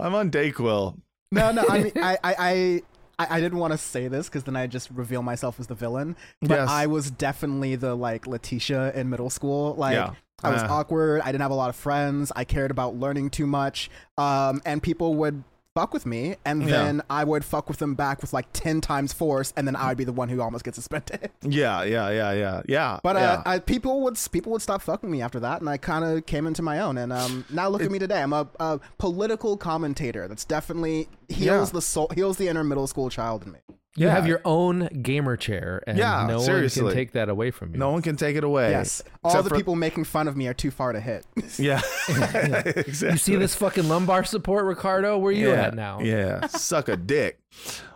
i'm 0.00 0.14
on 0.14 0.30
dayquil 0.30 0.96
No, 1.32 1.50
no. 1.50 1.64
I 1.68 1.82
mean, 1.82 1.92
I, 1.96 2.16
I, 2.22 2.82
I, 3.18 3.26
I 3.36 3.40
didn't 3.40 3.58
want 3.58 3.72
to 3.72 3.78
say 3.78 4.06
this 4.06 4.28
because 4.28 4.44
then 4.44 4.54
I 4.54 4.68
just 4.68 4.88
reveal 4.90 5.22
myself 5.22 5.58
as 5.58 5.66
the 5.66 5.74
villain. 5.74 6.14
But 6.40 6.50
Yes. 6.60 6.68
I 6.70 6.86
was 6.86 7.10
definitely 7.10 7.74
the 7.74 7.96
like 7.96 8.28
Letitia 8.28 8.92
in 8.92 9.10
middle 9.10 9.28
school. 9.28 9.74
Like 9.74 9.94
Yeah. 9.94 10.12
I 10.44 10.50
was 10.52 10.62
Uh. 10.62 10.68
awkward. 10.70 11.22
I 11.22 11.32
didn't 11.32 11.40
have 11.42 11.50
a 11.50 11.54
lot 11.56 11.68
of 11.68 11.74
friends. 11.76 12.30
I 12.36 12.44
cared 12.44 12.70
about 12.70 12.94
learning 12.94 13.30
too 13.30 13.46
much. 13.46 13.90
Um, 14.16 14.62
and 14.64 14.80
people 14.80 15.14
would 15.16 15.42
fuck 15.76 15.92
with 15.92 16.06
me, 16.06 16.36
and 16.46 16.62
Yeah. 16.62 16.70
then 16.84 17.02
I 17.10 17.22
would 17.22 17.44
fuck 17.44 17.68
with 17.68 17.78
them 17.78 17.94
back 17.94 18.22
with 18.22 18.32
like 18.32 18.46
ten 18.54 18.80
times 18.80 19.12
force, 19.12 19.52
and 19.56 19.66
then 19.68 19.76
I 19.76 19.88
would 19.88 19.98
be 19.98 20.04
the 20.04 20.12
one 20.22 20.28
who 20.30 20.40
almost 20.40 20.64
gets 20.64 20.76
suspended. 20.76 21.30
yeah 21.42 21.82
yeah 21.84 22.08
yeah 22.10 22.32
yeah 22.32 22.62
yeah 22.66 22.98
But 23.02 23.16
uh, 23.16 23.18
yeah. 23.20 23.42
I, 23.44 23.58
people 23.58 24.00
would 24.04 24.18
people 24.32 24.52
would 24.52 24.62
stop 24.62 24.80
fucking 24.82 25.10
me 25.10 25.20
after 25.22 25.38
that, 25.40 25.60
and 25.60 25.68
I 25.68 25.76
kind 25.76 26.04
of 26.04 26.24
came 26.26 26.46
into 26.46 26.62
my 26.62 26.80
own. 26.80 26.96
And 26.98 27.12
um, 27.12 27.44
now 27.50 27.68
look 27.68 27.82
at 27.82 27.90
me 27.90 27.98
today. 27.98 28.22
I'm 28.22 28.32
a, 28.32 28.48
a 28.58 28.80
political 28.98 29.56
commentator. 29.56 30.26
That's 30.28 30.44
definitely 30.46 31.08
heals 31.28 31.68
Yeah. 31.68 31.72
the 31.74 31.82
soul, 31.82 32.10
heals 32.14 32.38
the 32.38 32.48
inner 32.48 32.64
middle 32.64 32.86
school 32.86 33.10
child 33.10 33.44
in 33.44 33.52
me. 33.52 33.58
You 33.96 34.06
Yeah. 34.06 34.14
have 34.14 34.26
your 34.26 34.42
own 34.44 34.88
gamer 35.02 35.36
chair, 35.36 35.82
and 35.86 35.96
Yeah, 35.96 36.26
no 36.28 36.38
one 36.40 36.68
can 36.68 36.90
take 36.92 37.12
that 37.12 37.28
away 37.30 37.50
from 37.50 37.72
you. 37.72 37.78
no 37.78 37.90
one 37.92 38.02
can 38.02 38.16
take 38.16 38.36
it 38.36 38.44
away 38.44 38.70
Yes, 38.70 39.02
all 39.24 39.30
Except 39.30 39.44
the 39.44 39.50
for- 39.50 39.56
people 39.56 39.74
making 39.74 40.04
fun 40.04 40.28
of 40.28 40.36
me 40.36 40.46
are 40.48 40.54
too 40.54 40.70
far 40.70 40.92
to 40.92 41.00
hit. 41.00 41.24
yeah 41.58 41.80
exactly 42.08 43.12
You 43.12 43.16
see 43.18 43.36
this 43.36 43.54
fucking 43.54 43.88
lumbar 43.88 44.24
support, 44.24 44.66
Ricardo? 44.66 45.16
Where 45.18 45.32
you 45.32 45.48
yeah, 45.50 45.62
at 45.68 45.74
now? 45.74 46.00
Yeah, 46.00 46.46
suck 46.48 46.88
a 46.88 46.96
dick. 46.96 47.40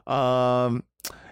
Um, 0.06 0.84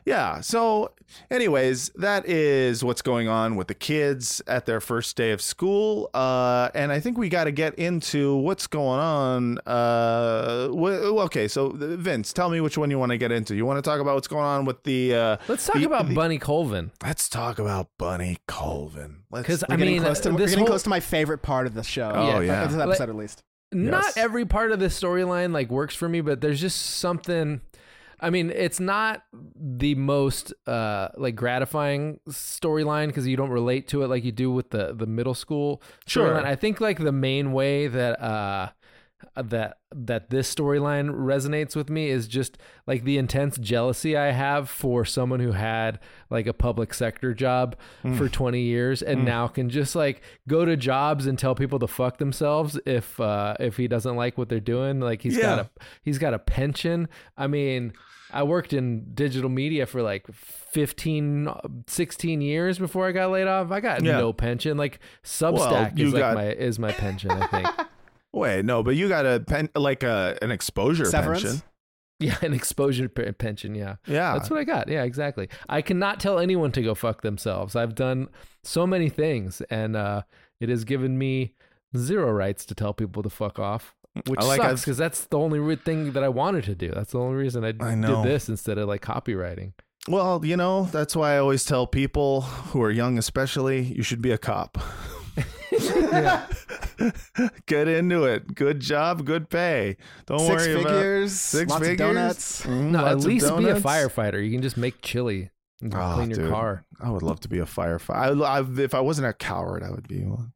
yeah. 0.08 0.40
So, 0.40 0.92
anyways, 1.30 1.90
that 1.96 2.26
is 2.28 2.82
what's 2.84 3.02
going 3.02 3.28
on 3.28 3.56
with 3.56 3.68
the 3.68 3.74
kids 3.74 4.40
at 4.46 4.66
their 4.66 4.80
first 4.80 5.16
day 5.16 5.30
of 5.32 5.40
school. 5.40 6.10
Uh, 6.14 6.68
and 6.74 6.90
I 6.90 7.00
think 7.00 7.18
we 7.18 7.28
got 7.28 7.44
to 7.44 7.52
get 7.52 7.74
into 7.76 8.36
what's 8.36 8.66
going 8.66 9.00
on. 9.00 9.58
Uh, 9.66 10.68
wh- 10.68 11.24
okay. 11.26 11.48
So, 11.48 11.70
Vince, 11.74 12.32
tell 12.32 12.50
me 12.50 12.60
which 12.60 12.78
one 12.78 12.90
you 12.90 12.98
want 12.98 13.10
to 13.10 13.18
get 13.18 13.32
into. 13.32 13.54
You 13.54 13.66
want 13.66 13.78
to 13.82 13.88
talk 13.88 14.00
about 14.00 14.14
what's 14.14 14.28
going 14.28 14.44
on 14.44 14.64
with 14.64 14.82
the? 14.84 15.14
Uh, 15.14 15.36
Let's 15.48 15.66
talk 15.66 15.76
the- 15.76 15.84
about 15.84 16.08
the- 16.08 16.14
Bunny 16.14 16.38
Colvin. 16.38 16.90
Let's 17.02 17.28
talk 17.28 17.58
about 17.58 17.88
Bunny 17.98 18.38
Colvin. 18.46 19.22
Because 19.32 19.62
I 19.68 19.76
mean, 19.76 20.00
close 20.02 20.20
to, 20.20 20.30
we're 20.30 20.38
getting 20.38 20.58
whole, 20.58 20.66
close 20.68 20.82
to 20.84 20.88
my 20.90 21.00
favorite 21.00 21.42
part 21.42 21.66
of 21.66 21.74
the 21.74 21.82
show. 21.82 22.10
Oh, 22.14 22.40
yeah. 22.40 22.62
of 22.64 22.70
this 22.70 22.78
Like- 22.78 22.88
episode 22.88 23.10
at 23.10 23.16
least. 23.16 23.42
not 23.72 24.04
Yes. 24.04 24.16
every 24.16 24.46
part 24.46 24.72
of 24.72 24.78
the 24.80 24.86
storyline 24.86 25.52
like 25.52 25.70
works 25.70 25.94
for 25.94 26.08
me, 26.08 26.20
but 26.22 26.40
there's 26.40 26.60
just 26.60 26.78
something. 26.80 27.60
I 28.20 28.30
mean, 28.30 28.50
it's 28.50 28.80
not 28.80 29.22
the 29.32 29.94
most 29.94 30.52
uh 30.66 31.08
like 31.16 31.36
gratifying 31.36 32.20
storyline 32.28 33.08
because 33.08 33.26
you 33.26 33.36
don't 33.36 33.50
relate 33.50 33.88
to 33.88 34.02
it 34.02 34.08
like 34.08 34.24
you 34.24 34.32
do 34.32 34.50
with 34.50 34.70
the 34.70 34.94
the 34.94 35.06
middle 35.06 35.34
school 35.34 35.82
Sure. 36.06 36.28
storyline. 36.30 36.44
I 36.44 36.56
think 36.56 36.80
like 36.80 36.98
the 36.98 37.12
main 37.12 37.52
way 37.52 37.86
that 37.86 38.20
uh 38.20 38.70
that 39.36 39.78
that 39.94 40.30
this 40.30 40.52
storyline 40.54 41.10
resonates 41.10 41.74
with 41.74 41.90
me 41.90 42.08
is 42.08 42.28
just 42.28 42.56
like 42.86 43.04
the 43.04 43.18
intense 43.18 43.56
jealousy 43.58 44.16
I 44.16 44.30
have 44.32 44.68
for 44.70 45.04
someone 45.04 45.40
who 45.40 45.52
had 45.52 45.98
like 46.30 46.46
a 46.46 46.52
public 46.52 46.94
sector 46.94 47.34
job 47.34 47.76
Mm. 48.04 48.16
for 48.16 48.28
20 48.28 48.60
years 48.60 49.02
and 49.02 49.24
now 49.24 49.48
can 49.48 49.70
just 49.70 49.96
like 49.96 50.22
go 50.46 50.64
to 50.64 50.76
jobs 50.76 51.26
and 51.26 51.38
tell 51.38 51.54
people 51.54 51.78
to 51.80 51.86
fuck 51.88 52.18
themselves 52.18 52.78
if 52.86 53.18
uh 53.18 53.54
if 53.58 53.76
he 53.76 53.88
doesn't 53.88 54.14
like 54.16 54.38
what 54.38 54.48
they're 54.48 54.60
doing. 54.60 55.00
Like 55.00 55.22
he's 55.22 55.36
got 55.38 55.58
a 55.58 55.70
he's 56.02 56.18
got 56.18 56.32
a 56.34 56.38
pension. 56.38 57.08
I 57.36 57.46
mean 57.48 57.92
I 58.30 58.42
worked 58.42 58.72
in 58.74 59.14
digital 59.14 59.48
media 59.48 59.86
for 59.86 60.02
like 60.02 60.26
15 60.32 61.48
16 61.86 62.40
years 62.40 62.78
before 62.78 63.06
I 63.08 63.12
got 63.12 63.30
laid 63.30 63.46
off. 63.46 63.70
I 63.70 63.80
got 63.80 64.04
Yeah. 64.04 64.18
no 64.18 64.32
pension. 64.32 64.76
Like 64.76 65.00
Substack 65.24 65.98
you 65.98 66.08
is 66.08 66.12
like 66.12 66.20
got- 66.20 66.34
my 66.34 66.50
is 66.50 66.78
my 66.78 66.92
pension 66.92 67.30
I 67.30 67.46
think 67.46 67.68
Wait, 68.32 68.64
no, 68.64 68.82
but 68.82 68.96
you 68.96 69.08
got 69.08 69.26
a 69.26 69.40
pen 69.40 69.70
like 69.74 70.02
a 70.02 70.38
an 70.42 70.50
exposure 70.50 71.06
Severance? 71.06 71.42
pension. 71.42 71.62
Yeah, 72.20 72.36
an 72.42 72.52
exposure 72.52 73.08
p- 73.08 73.30
pension. 73.32 73.74
Yeah. 73.74 73.96
Yeah. 74.06 74.32
That's 74.34 74.50
what 74.50 74.58
I 74.58 74.64
got. 74.64 74.88
Yeah, 74.88 75.04
exactly. 75.04 75.48
I 75.68 75.82
cannot 75.82 76.20
tell 76.20 76.38
anyone 76.38 76.72
to 76.72 76.82
go 76.82 76.94
fuck 76.94 77.22
themselves. 77.22 77.76
I've 77.76 77.94
done 77.94 78.28
so 78.64 78.86
many 78.86 79.08
things, 79.08 79.62
and 79.70 79.96
uh, 79.96 80.22
it 80.60 80.68
has 80.68 80.84
given 80.84 81.16
me 81.16 81.54
zero 81.96 82.30
rights 82.30 82.64
to 82.66 82.74
tell 82.74 82.92
people 82.92 83.22
to 83.22 83.30
fuck 83.30 83.58
off, 83.58 83.94
which 84.26 84.40
I 84.40 84.44
like 84.44 84.60
sucks 84.60 84.80
because 84.82 84.98
that's 84.98 85.24
the 85.26 85.38
only 85.38 85.58
re- 85.58 85.76
thing 85.76 86.12
that 86.12 86.24
I 86.24 86.28
wanted 86.28 86.64
to 86.64 86.74
do. 86.74 86.90
That's 86.90 87.12
the 87.12 87.20
only 87.20 87.36
reason 87.36 87.64
I, 87.64 87.72
did 87.72 88.24
this 88.24 88.48
instead 88.48 88.78
of 88.78 88.88
like 88.88 89.02
copywriting. 89.02 89.72
Well, 90.08 90.44
you 90.44 90.56
know, 90.56 90.84
that's 90.90 91.14
why 91.14 91.34
I 91.34 91.38
always 91.38 91.64
tell 91.64 91.86
people 91.86 92.42
who 92.42 92.82
are 92.82 92.90
young, 92.90 93.18
especially, 93.18 93.82
you 93.82 94.02
should 94.02 94.22
be 94.22 94.30
a 94.30 94.38
cop. 94.38 94.78
Get 97.66 97.88
into 97.88 98.24
it. 98.24 98.54
Good 98.54 98.80
job, 98.80 99.24
good 99.24 99.48
pay. 99.50 99.96
Don't 100.26 100.40
Six 100.40 100.50
worry 100.50 100.80
about 100.80 100.92
figures, 100.94 101.32
six 101.32 101.70
lots 101.70 101.86
of 101.88 101.96
donuts. 101.96 102.62
Mm, 102.66 102.90
No, 102.90 102.98
at 103.00 103.04
lots 103.12 103.24
of 103.24 103.30
least 103.30 103.56
be 103.58 103.68
a 103.68 103.80
firefighter. 103.80 104.44
You 104.44 104.50
can 104.50 104.62
just 104.62 104.76
make 104.76 105.00
chili 105.02 105.50
and 105.80 105.94
Oh, 105.94 106.12
clean 106.14 106.30
your 106.30 106.40
dude. 106.40 106.50
car. 106.50 106.84
I 107.00 107.10
would 107.10 107.22
love 107.22 107.38
to 107.40 107.48
be 107.48 107.58
a 107.60 107.64
firefighter. 107.64 108.44
I, 108.44 108.58
I, 108.58 108.64
if 108.82 108.94
I 108.94 109.00
wasn't 109.00 109.28
a 109.28 109.32
coward, 109.32 109.82
I 109.84 109.90
would 109.90 110.08
be 110.08 110.24
one. 110.24 110.52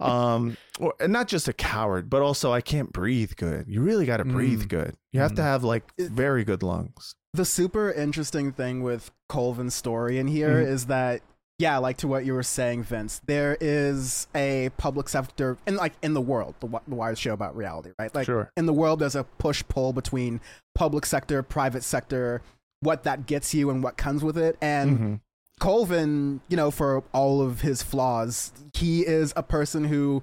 um, 0.00 0.56
or, 0.78 0.94
and 1.00 1.12
not 1.12 1.26
just 1.28 1.48
a 1.48 1.52
coward, 1.52 2.08
but 2.08 2.22
also 2.22 2.52
I 2.52 2.60
can't 2.60 2.92
breathe 2.92 3.32
good. 3.36 3.66
You 3.68 3.80
really 3.80 4.06
got 4.06 4.18
to 4.18 4.24
breathe 4.24 4.62
Mm. 4.64 4.68
good. 4.68 4.94
You 5.12 5.20
have 5.20 5.34
to 5.34 5.42
Mm. 5.42 5.46
have 5.46 5.64
like 5.64 5.84
very 5.98 6.44
good 6.44 6.62
lungs. 6.62 7.14
The 7.34 7.44
super 7.44 7.90
interesting 7.92 8.52
thing 8.52 8.82
with 8.82 9.10
Colvin's 9.28 9.74
story 9.74 10.18
in 10.18 10.28
here 10.28 10.60
is 10.60 10.84
Mhm. 10.84 10.88
that 10.88 11.20
yeah, 11.58 11.78
like 11.78 11.96
to 11.98 12.08
what 12.08 12.24
you 12.24 12.34
were 12.34 12.42
saying, 12.42 12.84
Vince. 12.84 13.20
There 13.26 13.56
is 13.60 14.26
a 14.34 14.70
public 14.76 15.08
sector 15.08 15.56
in 15.66 15.76
like 15.76 15.94
in 16.02 16.14
the 16.14 16.20
world, 16.20 16.54
the, 16.60 16.68
the 16.86 16.94
Wires 16.94 17.18
show 17.18 17.32
about 17.32 17.56
reality, 17.56 17.90
right? 17.98 18.14
Like 18.14 18.26
Sure. 18.26 18.50
in 18.56 18.66
the 18.66 18.72
world, 18.72 19.00
there's 19.00 19.16
a 19.16 19.24
push 19.24 19.62
pull 19.68 19.92
between 19.92 20.40
public 20.74 21.04
sector, 21.04 21.42
private 21.42 21.82
sector, 21.82 22.42
what 22.80 23.02
that 23.02 23.26
gets 23.26 23.52
you 23.54 23.70
and 23.70 23.82
what 23.82 23.96
comes 23.96 24.22
with 24.22 24.38
it, 24.38 24.56
and. 24.60 24.98
Mhm. 24.98 25.20
Colvin, 25.60 26.40
you 26.48 26.56
know, 26.56 26.70
for 26.70 27.02
all 27.12 27.40
of 27.42 27.62
his 27.62 27.82
flaws, 27.82 28.52
he 28.74 29.04
is 29.04 29.32
a 29.34 29.42
person 29.42 29.82
who 29.82 30.22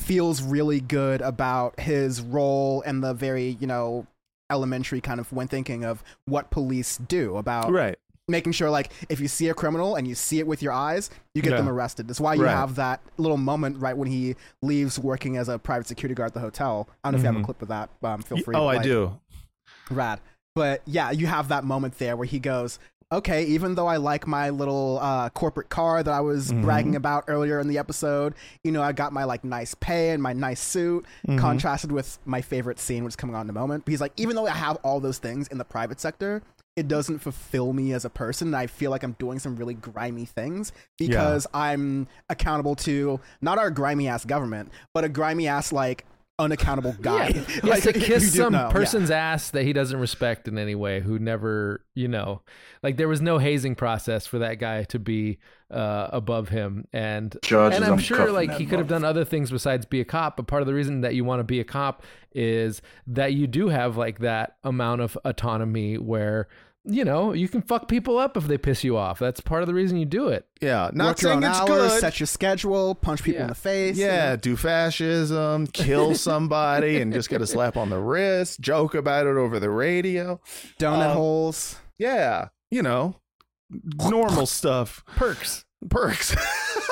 feels 0.00 0.42
really 0.42 0.80
good 0.80 1.20
about 1.20 1.78
his 1.78 2.20
role 2.20 2.82
and 2.84 3.00
the 3.00 3.14
very, 3.14 3.56
you 3.60 3.68
know, 3.68 4.08
elementary 4.50 5.00
kind 5.00 5.20
of 5.20 5.32
when 5.32 5.46
thinking 5.46 5.84
of 5.84 6.02
what 6.24 6.50
police 6.50 6.96
do 6.98 7.36
about 7.36 7.70
Right. 7.70 7.96
Making 8.28 8.52
sure 8.52 8.70
like 8.70 8.92
if 9.08 9.20
you 9.20 9.28
see 9.28 9.48
a 9.48 9.54
criminal 9.54 9.96
and 9.96 10.06
you 10.06 10.14
see 10.14 10.38
it 10.38 10.46
with 10.46 10.62
your 10.62 10.72
eyes, 10.72 11.10
you 11.34 11.42
get 11.42 11.50
Yeah. 11.52 11.56
them 11.58 11.68
arrested. 11.68 12.06
That's 12.08 12.20
why 12.20 12.34
you 12.34 12.44
Right. 12.44 12.52
have 12.54 12.76
that 12.76 13.00
little 13.18 13.36
moment 13.36 13.78
right 13.78 13.96
when 13.96 14.08
he 14.08 14.36
leaves 14.62 14.98
working 14.98 15.36
as 15.36 15.48
a 15.48 15.58
private 15.58 15.86
security 15.88 16.14
guard 16.14 16.28
at 16.28 16.34
the 16.34 16.40
hotel. 16.40 16.88
I 17.02 17.08
don't 17.08 17.12
know 17.12 17.18
if 17.18 17.22
you 17.24 17.32
have 17.32 17.42
a 17.42 17.44
clip 17.44 17.62
of 17.62 17.68
that. 17.68 17.90
Um, 18.02 18.22
feel 18.22 18.38
free. 18.38 18.54
Oh, 18.54 18.68
I 18.68 18.76
play. 18.76 18.84
do. 18.84 19.18
Rad. 19.90 20.20
But 20.54 20.82
yeah, 20.86 21.10
you 21.10 21.26
have 21.26 21.48
that 21.48 21.64
moment 21.64 21.98
there 21.98 22.16
where 22.16 22.26
he 22.26 22.38
goes, 22.38 22.78
okay, 23.10 23.44
even 23.44 23.74
though 23.74 23.86
I 23.88 23.96
like 23.98 24.26
my 24.26 24.48
little 24.50 24.98
uh, 25.02 25.28
corporate 25.30 25.68
car 25.68 26.02
that 26.02 26.12
I 26.14 26.20
was 26.20 26.50
Mhm. 26.50 26.62
bragging 26.62 26.96
about 26.96 27.24
earlier 27.28 27.58
in 27.60 27.68
the 27.68 27.76
episode, 27.76 28.34
you 28.64 28.72
know, 28.72 28.82
I 28.82 28.92
got 28.92 29.12
my 29.12 29.24
like 29.24 29.44
nice 29.44 29.74
pay 29.74 30.10
and 30.10 30.22
my 30.22 30.32
nice 30.32 30.60
suit, 30.60 31.04
Mhm. 31.28 31.38
contrasted 31.38 31.92
with 31.92 32.18
my 32.24 32.40
favorite 32.40 32.78
scene, 32.78 33.04
which 33.04 33.12
is 33.12 33.16
coming 33.16 33.36
on 33.36 33.46
in 33.46 33.50
a 33.50 33.52
moment. 33.52 33.84
But 33.84 33.90
He's 33.90 34.00
like, 34.00 34.12
even 34.16 34.34
though 34.36 34.46
I 34.46 34.50
have 34.52 34.76
all 34.82 34.98
those 35.00 35.18
things 35.18 35.48
in 35.48 35.58
the 35.58 35.64
private 35.64 36.00
sector, 36.00 36.40
it 36.76 36.88
doesn't 36.88 37.18
fulfill 37.18 37.72
me 37.72 37.92
as 37.92 38.04
a 38.04 38.10
person. 38.10 38.54
I 38.54 38.66
feel 38.66 38.90
like 38.90 39.02
I'm 39.02 39.16
doing 39.18 39.38
some 39.38 39.56
really 39.56 39.74
grimy 39.74 40.24
things 40.24 40.72
because 40.98 41.46
I'm 41.52 42.08
accountable 42.30 42.74
to 42.76 43.20
not 43.42 43.58
our 43.58 43.70
grimy 43.70 44.08
ass 44.08 44.24
government, 44.24 44.70
but 44.94 45.04
a 45.04 45.08
grimy 45.08 45.48
ass 45.48 45.72
like 45.72 46.06
unaccountable 46.38 46.94
guy. 47.00 47.28
Yeah. 47.28 47.32
He 47.32 47.40
has 47.40 47.62
Like, 47.64 47.82
to 47.82 47.92
kiss 47.92 48.34
some 48.34 48.52
know, 48.52 48.66
yeah. 48.66 48.70
person's 48.70 49.10
ass 49.10 49.50
that 49.50 49.64
he 49.64 49.72
doesn't 49.72 49.98
respect 49.98 50.48
in 50.48 50.58
any 50.58 50.74
way, 50.74 51.00
who 51.00 51.18
never, 51.18 51.84
you 51.94 52.08
know, 52.08 52.42
like 52.82 52.96
there 52.96 53.08
was 53.08 53.20
no 53.20 53.38
hazing 53.38 53.74
process 53.74 54.26
for 54.26 54.38
that 54.38 54.54
guy 54.54 54.84
to 54.84 54.98
be 54.98 55.38
uh, 55.70 56.08
above 56.12 56.48
him. 56.48 56.86
And 56.92 57.36
Charges, 57.42 57.76
and 57.76 57.84
I'm, 57.84 57.94
I'm 57.94 57.98
sure 57.98 58.30
like 58.30 58.52
he 58.54 58.66
could 58.66 58.78
have 58.78 58.88
done 58.88 59.04
other 59.04 59.24
things 59.24 59.50
besides 59.50 59.86
be 59.86 60.00
a 60.00 60.04
cop. 60.04 60.36
But 60.36 60.46
part 60.46 60.62
of 60.62 60.66
the 60.66 60.74
reason 60.74 61.02
that 61.02 61.14
you 61.14 61.24
want 61.24 61.40
to 61.40 61.44
be 61.44 61.60
a 61.60 61.64
cop 61.64 62.02
is 62.34 62.82
that 63.06 63.34
you 63.34 63.46
do 63.46 63.68
have 63.68 63.96
like 63.96 64.18
that 64.20 64.56
amount 64.64 65.00
of 65.00 65.18
autonomy 65.24 65.98
where. 65.98 66.48
You 66.84 67.04
know, 67.04 67.32
you 67.32 67.48
can 67.48 67.62
fuck 67.62 67.86
people 67.86 68.18
up 68.18 68.36
if 68.36 68.48
they 68.48 68.58
piss 68.58 68.82
you 68.82 68.96
off. 68.96 69.20
That's 69.20 69.40
part 69.40 69.62
of 69.62 69.68
the 69.68 69.74
reason 69.74 69.98
you 69.98 70.04
do 70.04 70.28
it. 70.28 70.46
Yeah, 70.60 70.90
not 70.92 71.06
Work 71.06 71.22
your 71.22 71.30
saying 71.30 71.44
own 71.44 71.50
it's 71.50 71.60
hours, 71.60 71.68
good. 71.92 72.00
set 72.00 72.18
your 72.18 72.26
schedule, 72.26 72.94
punch 72.96 73.22
people 73.22 73.42
in 73.42 73.46
the 73.46 73.54
face. 73.54 73.96
Yeah, 73.96 74.34
do 74.34 74.56
fascism, 74.56 75.68
kill 75.68 76.14
somebody, 76.16 77.00
and 77.00 77.12
just 77.12 77.30
get 77.30 77.40
a 77.40 77.46
slap 77.46 77.76
on 77.76 77.88
the 77.88 77.98
wrist, 78.00 78.60
joke 78.60 78.94
about 78.96 79.26
it 79.26 79.36
over 79.36 79.60
the 79.60 79.70
radio. 79.70 80.40
Donut 80.80 81.10
Um, 81.10 81.16
holes. 81.16 81.76
Yeah, 81.98 82.48
you 82.72 82.82
know, 82.82 83.14
normal 83.70 84.46
stuff. 84.46 85.04
Perks. 85.14 85.64
Perks. 85.88 86.34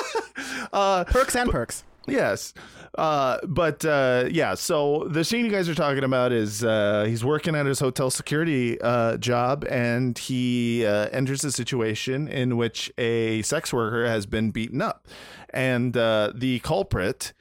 uh, 0.72 1.05
perks 1.05 1.34
and 1.34 1.51
perks. 1.51 1.82
Yes. 2.07 2.55
Uh, 2.99 3.38
but 3.47 3.84
uh, 3.84 4.24
yeah, 4.30 4.55
so 4.55 5.07
the 5.09 5.24
scene 5.24 5.45
you 5.45 5.51
guys 5.51 5.68
are 5.68 5.74
talking 5.74 6.03
about 6.03 6.32
is 6.32 6.64
uh, 6.64 7.05
he's 7.07 7.24
working 7.24 7.55
at 7.55 7.66
his 7.66 7.78
hotel 7.78 8.11
security 8.11 8.80
uh, 8.80 9.16
job 9.16 9.64
and 9.70 10.18
he 10.18 10.84
uh, 10.84 11.09
enters 11.11 11.45
a 11.45 11.53
situation 11.53 12.26
in 12.26 12.57
which 12.57 12.93
a 12.99 13.43
sex 13.43 13.72
worker 13.72 14.07
has 14.07 14.26
been 14.26 14.51
beaten 14.51 14.82
up. 14.82 15.07
And 15.51 15.97
uh, 15.97 16.32
the 16.34 16.59
culprit 16.61 17.32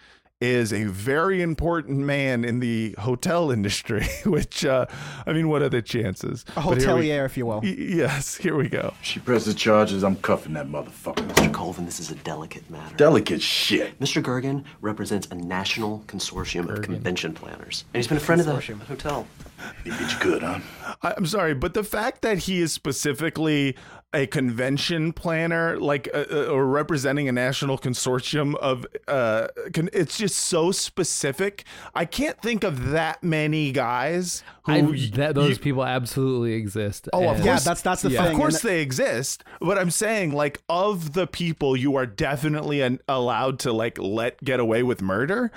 is 0.41 0.71
a 0.71 0.85
very 0.85 1.41
important 1.41 1.97
man 1.99 2.45
in 2.45 2.61
the 2.61 2.95
hotel 2.97 3.51
industry, 3.51 4.07
which, 4.25 4.63
uh, 4.63 4.85
I 5.25 5.33
mean, 5.33 5.49
what 5.49 5.61
are 5.61 5.67
the 5.67 5.81
chances? 5.81 6.45
A 6.55 6.61
But 6.61 6.77
here 6.77 6.95
we- 6.95 7.07
hotelier, 7.09 7.25
if 7.25 7.35
you 7.35 7.45
will. 7.45 7.59
Y- 7.61 7.75
yes, 7.77 8.37
here 8.37 8.55
we 8.55 8.69
go. 8.69 8.93
She 9.01 9.19
presses 9.19 9.53
charges. 9.55 10.01
I'm 10.01 10.15
cuffing 10.17 10.53
that 10.53 10.67
motherfucker. 10.67 11.27
Mr. 11.27 11.51
Colvin, 11.53 11.83
this 11.85 11.99
is 11.99 12.09
a 12.11 12.15
delicate 12.15 12.69
matter. 12.69 12.95
Delicate 12.95 13.41
shit. 13.41 13.99
Mr. 13.99 14.21
Gergen 14.23 14.63
represents 14.79 15.27
a 15.31 15.35
national 15.35 16.03
consortium 16.07 16.69
of 16.69 16.83
convention 16.83 17.33
planners, 17.33 17.83
and 17.93 17.99
he's 17.99 18.07
been 18.07 18.17
a 18.17 18.21
friend 18.21 18.39
of 18.39 18.47
the 18.47 18.53
hotel. 18.87 19.27
He 19.83 19.89
beat 19.89 19.99
you 20.13 20.19
good, 20.21 20.41
huh? 20.41 20.59
I'm 21.01 21.25
sorry, 21.25 21.53
but 21.53 21.73
the 21.73 21.83
fact 21.83 22.21
that 22.21 22.37
he 22.39 22.61
is 22.61 22.71
specifically 22.71 23.75
a 24.11 24.25
convention 24.25 25.13
planner, 25.13 25.79
like 25.79 26.09
uh, 26.13 26.25
uh, 26.31 26.45
or 26.45 26.65
representing 26.65 27.29
a 27.29 27.31
national 27.31 27.77
consortium 27.77 28.55
of, 28.55 28.85
uh, 29.07 29.47
con- 29.73 29.89
it's 29.93 30.17
just 30.17 30.35
so 30.35 30.71
specific. 30.71 31.63
I 31.93 32.05
can't 32.05 32.41
think 32.41 32.63
of 32.63 32.89
that 32.89 33.23
many 33.23 33.71
guys 33.71 34.43
who 34.63 34.71
I, 34.71 34.81
y- 34.81 35.09
that, 35.13 35.35
those 35.35 35.51
you- 35.51 35.57
people 35.57 35.85
absolutely 35.85 36.53
exist. 36.53 37.07
Oh, 37.13 37.27
of 37.29 37.35
course. 37.35 37.45
Yeah. 37.45 37.59
That's 37.59 37.81
that's 37.81 38.01
the 38.01 38.09
yeah. 38.09 38.23
thing. 38.23 38.31
Of 38.31 38.37
course 38.39 38.61
they 38.61 38.81
exist, 38.81 39.43
but 39.61 39.77
I'm 39.77 39.91
saying 39.91 40.31
like 40.33 40.59
of 40.67 41.13
the 41.13 41.27
people 41.27 41.77
you 41.77 41.95
are 41.95 42.07
definitely 42.07 42.81
an, 42.81 42.99
allowed 43.07 43.59
to 43.59 43.71
like 43.71 43.99
let 43.99 44.43
get 44.43 44.59
away 44.59 44.81
with 44.81 45.03
murder, 45.03 45.51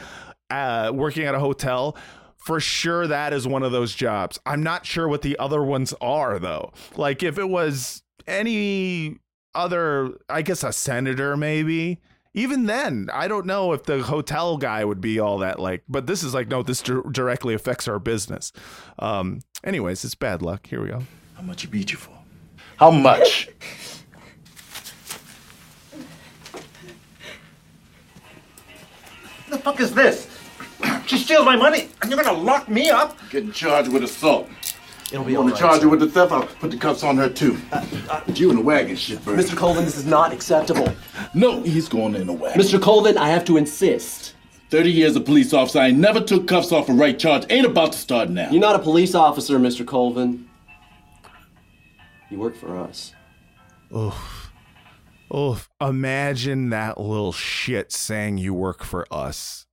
uh, 0.50 0.90
working 0.94 1.24
at 1.24 1.34
a 1.34 1.38
hotel. 1.40 1.96
For 2.36 2.58
sure, 2.58 3.06
that 3.06 3.32
is 3.32 3.46
one 3.46 3.62
of 3.62 3.70
those 3.70 3.94
jobs. 3.94 4.40
I'm 4.44 4.64
not 4.64 4.84
sure 4.84 5.06
what 5.06 5.22
the 5.22 5.38
other 5.38 5.62
ones 5.62 5.94
are 6.00 6.40
though. 6.40 6.72
Like 6.96 7.22
if 7.22 7.38
it 7.38 7.48
was 7.48 8.02
any 8.26 9.18
other, 9.54 10.10
I 10.28 10.42
guess 10.42 10.62
a 10.64 10.72
senator 10.72 11.36
maybe. 11.36 12.00
Even 12.34 12.64
then, 12.64 13.10
I 13.12 13.28
don't 13.28 13.44
know 13.44 13.72
if 13.72 13.82
the 13.84 14.02
hotel 14.02 14.56
guy 14.56 14.84
would 14.86 15.02
be 15.02 15.20
all 15.20 15.38
that 15.38 15.60
like. 15.60 15.82
But 15.86 16.06
this 16.06 16.22
is 16.22 16.32
like, 16.32 16.48
no, 16.48 16.62
this 16.62 16.80
dir- 16.80 17.02
directly 17.10 17.52
affects 17.54 17.86
our 17.88 17.98
business. 17.98 18.52
Um. 18.98 19.40
Anyways, 19.64 20.02
it's 20.04 20.14
bad 20.14 20.40
luck. 20.42 20.66
Here 20.66 20.80
we 20.82 20.88
go. 20.88 21.02
How 21.34 21.42
much 21.42 21.60
he 21.62 21.68
beat 21.68 21.92
you 21.92 21.98
for? 21.98 22.18
How 22.78 22.90
much? 22.90 23.48
The 29.50 29.58
fuck 29.58 29.80
is 29.80 29.94
this? 29.94 30.28
She 31.06 31.18
steals 31.18 31.44
my 31.44 31.56
money, 31.56 31.88
and 32.00 32.10
you're 32.10 32.22
gonna 32.22 32.38
lock 32.38 32.68
me 32.68 32.88
up? 32.88 33.18
Getting 33.30 33.52
charged 33.52 33.92
with 33.92 34.02
assault. 34.04 34.48
It'll 35.12 35.24
be 35.24 35.32
you 35.32 35.38
all 35.38 35.44
want 35.44 35.52
right, 35.52 35.58
to 35.58 35.62
charge 35.62 35.80
sir. 35.80 35.84
her 35.84 35.88
with 35.90 36.00
the 36.00 36.08
theft? 36.08 36.32
I'll 36.32 36.46
put 36.46 36.70
the 36.70 36.76
cuffs 36.78 37.02
on 37.02 37.18
her 37.18 37.28
too. 37.28 37.58
Uh, 37.70 37.84
uh, 38.08 38.22
but 38.26 38.40
you 38.40 38.48
in 38.48 38.56
the 38.56 38.62
wagon 38.62 38.96
shit, 38.96 39.22
Bert. 39.24 39.38
Mr. 39.38 39.54
Colvin, 39.54 39.84
this 39.84 39.98
is 39.98 40.06
not 40.06 40.32
acceptable. 40.32 40.90
No, 41.34 41.62
he's 41.62 41.86
going 41.86 42.14
in 42.14 42.26
the 42.26 42.32
wagon. 42.32 42.58
Mr. 42.58 42.80
Colvin, 42.80 43.18
I 43.18 43.28
have 43.28 43.44
to 43.44 43.58
insist. 43.58 44.34
30 44.70 44.90
years 44.90 45.14
a 45.14 45.20
police 45.20 45.52
officer, 45.52 45.80
I 45.80 45.90
never 45.90 46.18
took 46.18 46.48
cuffs 46.48 46.72
off 46.72 46.88
a 46.88 46.94
right 46.94 47.18
charge. 47.18 47.44
Ain't 47.50 47.66
about 47.66 47.92
to 47.92 47.98
start 47.98 48.30
now. 48.30 48.50
You're 48.50 48.62
not 48.62 48.74
a 48.74 48.78
police 48.78 49.14
officer, 49.14 49.58
Mr. 49.58 49.86
Colvin. 49.86 50.48
You 52.30 52.38
work 52.38 52.56
for 52.56 52.78
us. 52.78 53.12
Oof. 53.94 54.50
Oof. 55.34 55.68
Imagine 55.78 56.70
that 56.70 56.98
little 56.98 57.32
shit 57.32 57.92
saying 57.92 58.38
you 58.38 58.54
work 58.54 58.82
for 58.82 59.06
us. 59.12 59.66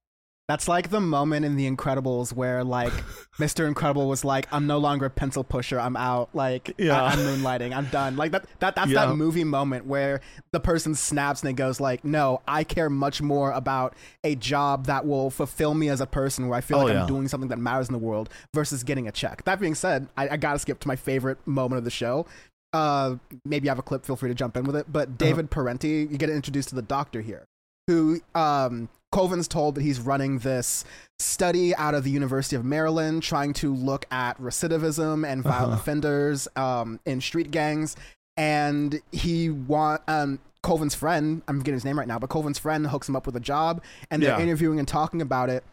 That's 0.49 0.67
like 0.67 0.89
the 0.89 0.99
moment 0.99 1.45
in 1.45 1.55
The 1.55 1.69
Incredibles 1.69 2.33
where 2.33 2.63
like 2.63 2.91
Mr. 3.39 3.67
Incredible 3.67 4.09
was 4.09 4.25
like, 4.25 4.47
"I'm 4.51 4.65
no 4.65 4.79
longer 4.79 5.05
a 5.05 5.09
pencil 5.11 5.43
pusher. 5.43 5.79
I'm 5.79 5.95
out. 5.95 6.29
Like, 6.33 6.73
Yeah. 6.79 7.01
I- 7.01 7.11
I'm 7.11 7.19
moonlighting. 7.19 7.71
I'm 7.73 7.85
done." 7.85 8.15
Like 8.17 8.31
that. 8.31 8.45
That 8.59 8.75
that's 8.75 8.89
Yeah. 8.89 9.05
that 9.05 9.15
movie 9.15 9.43
moment 9.43 9.85
where 9.85 10.21
the 10.51 10.59
person 10.59 10.95
snaps 10.95 11.41
and 11.43 11.51
it 11.51 11.53
goes 11.53 11.79
like, 11.79 12.03
"No, 12.03 12.41
I 12.47 12.63
care 12.63 12.89
much 12.89 13.21
more 13.21 13.51
about 13.51 13.93
a 14.23 14.33
job 14.35 14.87
that 14.87 15.05
will 15.05 15.29
fulfill 15.29 15.75
me 15.75 15.87
as 15.87 16.01
a 16.01 16.07
person, 16.07 16.47
where 16.47 16.57
I 16.57 16.61
feel 16.61 16.79
Oh, 16.79 16.83
like 16.85 16.93
yeah. 16.95 17.01
I'm 17.03 17.07
doing 17.07 17.27
something 17.27 17.49
that 17.49 17.59
matters 17.59 17.87
in 17.87 17.93
the 17.93 17.99
world, 17.99 18.27
versus 18.53 18.83
getting 18.83 19.07
a 19.07 19.11
check." 19.11 19.43
That 19.45 19.59
being 19.59 19.75
said, 19.75 20.07
I, 20.17 20.29
I 20.29 20.37
gotta 20.37 20.57
skip 20.57 20.79
to 20.79 20.87
my 20.87 20.95
favorite 20.95 21.37
moment 21.45 21.77
of 21.77 21.83
the 21.85 21.91
show. 21.91 22.25
Uh, 22.73 23.17
maybe 23.45 23.69
I 23.69 23.71
have 23.71 23.79
a 23.79 23.83
clip. 23.83 24.03
Feel 24.03 24.15
free 24.15 24.29
to 24.29 24.35
jump 24.35 24.57
in 24.57 24.63
with 24.63 24.75
it. 24.75 24.91
But 24.91 25.17
David 25.17 25.51
Parenti, 25.51 26.07
you 26.09 26.17
get 26.17 26.31
introduced 26.31 26.69
to 26.69 26.75
the 26.75 26.81
doctor 26.81 27.21
here 27.21 27.45
who 27.87 28.19
um 28.35 28.89
Colvin's 29.11 29.47
told 29.47 29.75
that 29.75 29.81
he's 29.81 29.99
running 29.99 30.39
this 30.39 30.85
study 31.17 31.75
out 31.75 31.95
of 31.95 32.03
the 32.03 32.11
University 32.11 32.55
of 32.55 32.63
Maryland 32.63 33.23
trying 33.23 33.53
to 33.53 33.73
look 33.73 34.05
at 34.11 34.39
recidivism 34.39 35.27
and 35.27 35.43
violent 35.43 35.71
Uh-huh. 35.73 35.79
offenders 35.81 36.47
um, 36.55 36.99
in 37.05 37.19
street 37.21 37.51
gangs 37.51 37.95
and 38.37 39.01
he 39.11 39.49
want 39.49 40.01
um 40.07 40.39
Colvin's 40.61 40.93
friend, 40.93 41.41
I'm 41.47 41.59
getting 41.59 41.73
his 41.75 41.85
name 41.85 41.97
right 41.97 42.07
now, 42.07 42.19
but 42.19 42.29
Colvin's 42.29 42.59
friend 42.59 42.85
hooks 42.87 43.07
him 43.07 43.15
up 43.15 43.25
with 43.25 43.35
a 43.35 43.39
job 43.39 43.81
and 44.11 44.21
they're 44.21 44.37
Yeah. 44.37 44.43
interviewing 44.43 44.77
and 44.77 44.87
talking 44.87 45.21
about 45.21 45.49
it. 45.49 45.63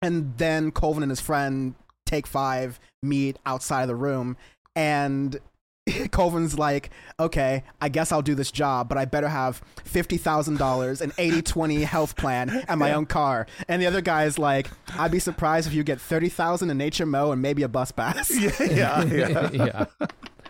And 0.00 0.36
then 0.38 0.70
Colvin 0.70 1.02
and 1.02 1.10
his 1.10 1.20
friend 1.20 1.74
take 2.06 2.26
five 2.26 2.78
meet 3.02 3.38
outside 3.46 3.82
of 3.82 3.88
the 3.88 3.96
room 3.96 4.36
and 4.76 5.38
Colvin's 6.12 6.58
like, 6.58 6.90
okay, 7.18 7.64
I 7.80 7.88
guess 7.88 8.12
I'll 8.12 8.22
do 8.22 8.34
this 8.34 8.50
job, 8.50 8.88
but 8.88 8.98
I 8.98 9.04
better 9.04 9.28
have 9.28 9.62
$50,000, 9.84 11.00
an 11.00 11.12
80 11.18 11.42
20 11.42 11.82
health 11.82 12.16
plan, 12.16 12.64
and 12.68 12.78
my 12.78 12.92
own 12.92 13.06
car. 13.06 13.46
And 13.68 13.82
the 13.82 13.86
other 13.86 14.00
guy's 14.00 14.38
like, 14.38 14.68
I'd 14.96 15.10
be 15.10 15.18
surprised 15.18 15.66
if 15.66 15.74
you 15.74 15.82
get 15.82 16.00
30000 16.00 16.70
in 16.70 16.78
HMO 16.78 17.32
and 17.32 17.42
maybe 17.42 17.62
a 17.62 17.68
bus 17.68 17.92
pass. 17.92 18.30
Yeah, 18.72 19.04
yeah, 19.04 19.50
yeah. 19.52 19.84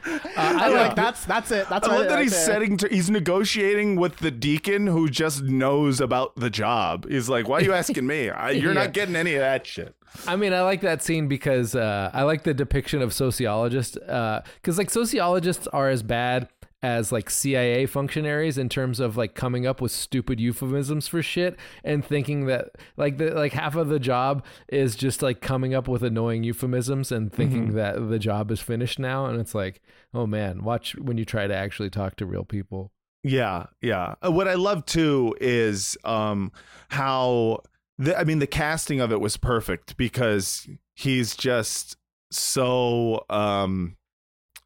yeah. 0.07 0.19
I 0.37 0.69
like 0.69 0.97
that's 0.97 1.25
that's 1.25 1.51
it. 1.51 1.69
That's 1.69 1.87
I 1.87 1.91
right 1.93 1.99
love 2.01 2.09
that 2.09 2.15
right 2.15 2.23
he's 2.23 2.33
there. 2.33 2.45
setting. 2.47 2.77
To, 2.79 2.89
he's 2.89 3.11
negotiating 3.11 3.97
with 3.97 4.17
the 4.19 4.31
deacon 4.31 4.87
who 4.87 5.09
just 5.09 5.43
knows 5.43 6.01
about 6.01 6.35
the 6.37 6.51
job. 6.51 7.07
He's 7.09 7.29
like, 7.29 7.49
"Why 7.49 7.59
are 7.59 7.63
you 7.63 7.73
asking 7.73 8.07
me? 8.07 8.31
I, 8.31 8.51
you're 8.53 8.73
Yeah. 8.75 8.83
not 8.85 8.93
getting 8.93 9.17
any 9.17 9.35
of 9.35 9.41
that 9.41 9.67
shit." 9.67 9.95
I 10.27 10.37
mean, 10.37 10.53
I 10.53 10.61
like 10.63 10.83
that 10.83 11.03
scene 11.03 11.27
because 11.27 11.75
uh, 11.75 12.11
I 12.13 12.25
like 12.25 12.43
the 12.43 12.53
depiction 12.53 13.01
of 13.01 13.15
sociologists. 13.15 13.95
Because 13.97 14.77
like 14.77 14.91
sociologists 14.91 15.67
are 15.69 15.89
as 15.89 16.03
bad 16.03 16.49
as 16.83 17.13
like 17.13 17.31
CIA 17.31 17.87
functionaries 17.87 18.59
in 18.59 18.69
terms 18.69 18.99
of 18.99 19.17
like 19.17 19.35
coming 19.35 19.67
up 19.67 19.81
with 19.81 19.93
stupid 19.93 20.41
euphemisms 20.41 21.07
for 21.07 21.23
shit 21.23 21.57
and 21.85 22.05
thinking 22.05 22.47
that 22.47 22.71
like 22.97 23.19
the 23.19 23.31
like 23.31 23.53
half 23.53 23.77
of 23.77 23.89
the 23.89 24.01
job 24.01 24.45
is 24.69 24.97
just 24.97 25.23
like 25.23 25.41
coming 25.41 25.75
up 25.75 25.87
with 25.87 26.03
annoying 26.03 26.43
euphemisms 26.43 27.13
and 27.13 27.33
thinking 27.33 27.69
Mhm. 27.71 27.75
that 27.75 28.09
the 28.09 28.19
job 28.19 28.51
is 28.51 28.61
finished 28.61 28.99
now. 28.99 29.27
And 29.27 29.41
it's 29.41 29.55
like, 29.55 29.81
oh 30.13 30.27
man, 30.27 30.65
watch 30.65 30.97
when 30.97 31.19
you 31.19 31.25
try 31.25 31.47
to 31.47 31.55
actually 31.55 31.91
talk 31.91 32.17
to 32.17 32.27
real 32.27 32.45
people. 32.45 32.91
Yeah, 33.23 33.67
yeah. 33.81 34.17
Uh, 34.25 34.33
What 34.33 34.49
I 34.49 34.55
love 34.55 34.85
too 34.85 35.37
is 35.41 35.97
um 36.05 36.51
how 36.89 37.61
the, 37.99 38.19
I 38.19 38.25
mean 38.25 38.41
the 38.41 38.47
casting 38.49 39.01
of 39.01 39.13
it 39.13 39.21
was 39.21 39.37
perfect 39.37 39.97
because 39.97 40.67
he's 40.97 41.37
just 41.37 41.97
so 42.33 43.25
um 43.31 43.97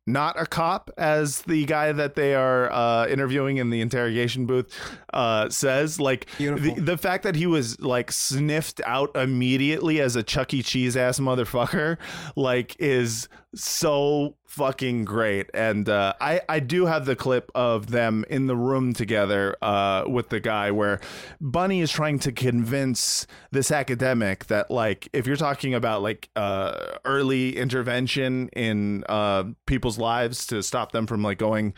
not 0.07 0.41
a 0.41 0.47
cop 0.47 0.91
as 0.97 1.43
the 1.43 1.65
guy 1.65 1.91
that 1.93 2.15
they 2.15 2.35
are 2.35 2.71
uh 2.73 3.07
interviewing 3.09 3.57
in 3.57 3.71
the 3.71 3.81
interrogation 3.81 4.47
booth 4.47 4.73
uh 5.13 5.49
says 5.49 5.99
like 5.99 6.27
the, 6.39 6.75
the 6.79 6.97
fact 6.97 7.25
that 7.25 7.35
he 7.35 7.47
was 7.47 7.81
like 7.81 8.13
sniffed 8.13 8.81
out 8.85 9.11
immediately 9.17 10.01
as 10.01 10.15
a 10.15 10.23
Chuck 10.23 10.55
E. 10.55 10.63
Cheese 10.63 10.97
ass 10.97 11.19
motherfucker 11.19 11.97
like 12.37 12.77
is 12.79 13.29
so 13.55 14.37
fucking 14.57 15.05
great. 15.05 15.51
And 15.53 15.87
uh, 15.89 16.15
I 16.19 16.41
I 16.49 16.61
do 16.61 16.87
have 16.87 17.05
the 17.05 17.15
clip 17.15 17.51
of 17.55 17.91
them 17.91 18.25
in 18.31 18.47
the 18.47 18.57
room 18.57 18.95
together 18.95 19.55
uh, 19.61 20.05
with 20.07 20.31
the 20.31 20.41
guy 20.41 20.71
where 20.71 20.99
Bunny 21.41 21.83
is 21.83 21.93
trying 21.93 22.19
to 22.21 22.33
convince 22.33 23.27
this 23.51 23.71
academic 23.71 24.47
that 24.47 24.71
like 24.71 25.11
if 25.13 25.27
you're 25.27 25.37
talking 25.37 25.75
about 25.75 26.03
like 26.03 26.31
uh, 26.37 26.97
early 27.05 27.57
intervention 27.57 28.49
in 28.49 29.05
uh, 29.11 29.45
people's 29.67 29.99
lives 29.99 30.47
to 30.47 30.63
stop 30.63 30.93
them 30.93 31.07
from 31.07 31.23
like 31.23 31.37
going 31.37 31.75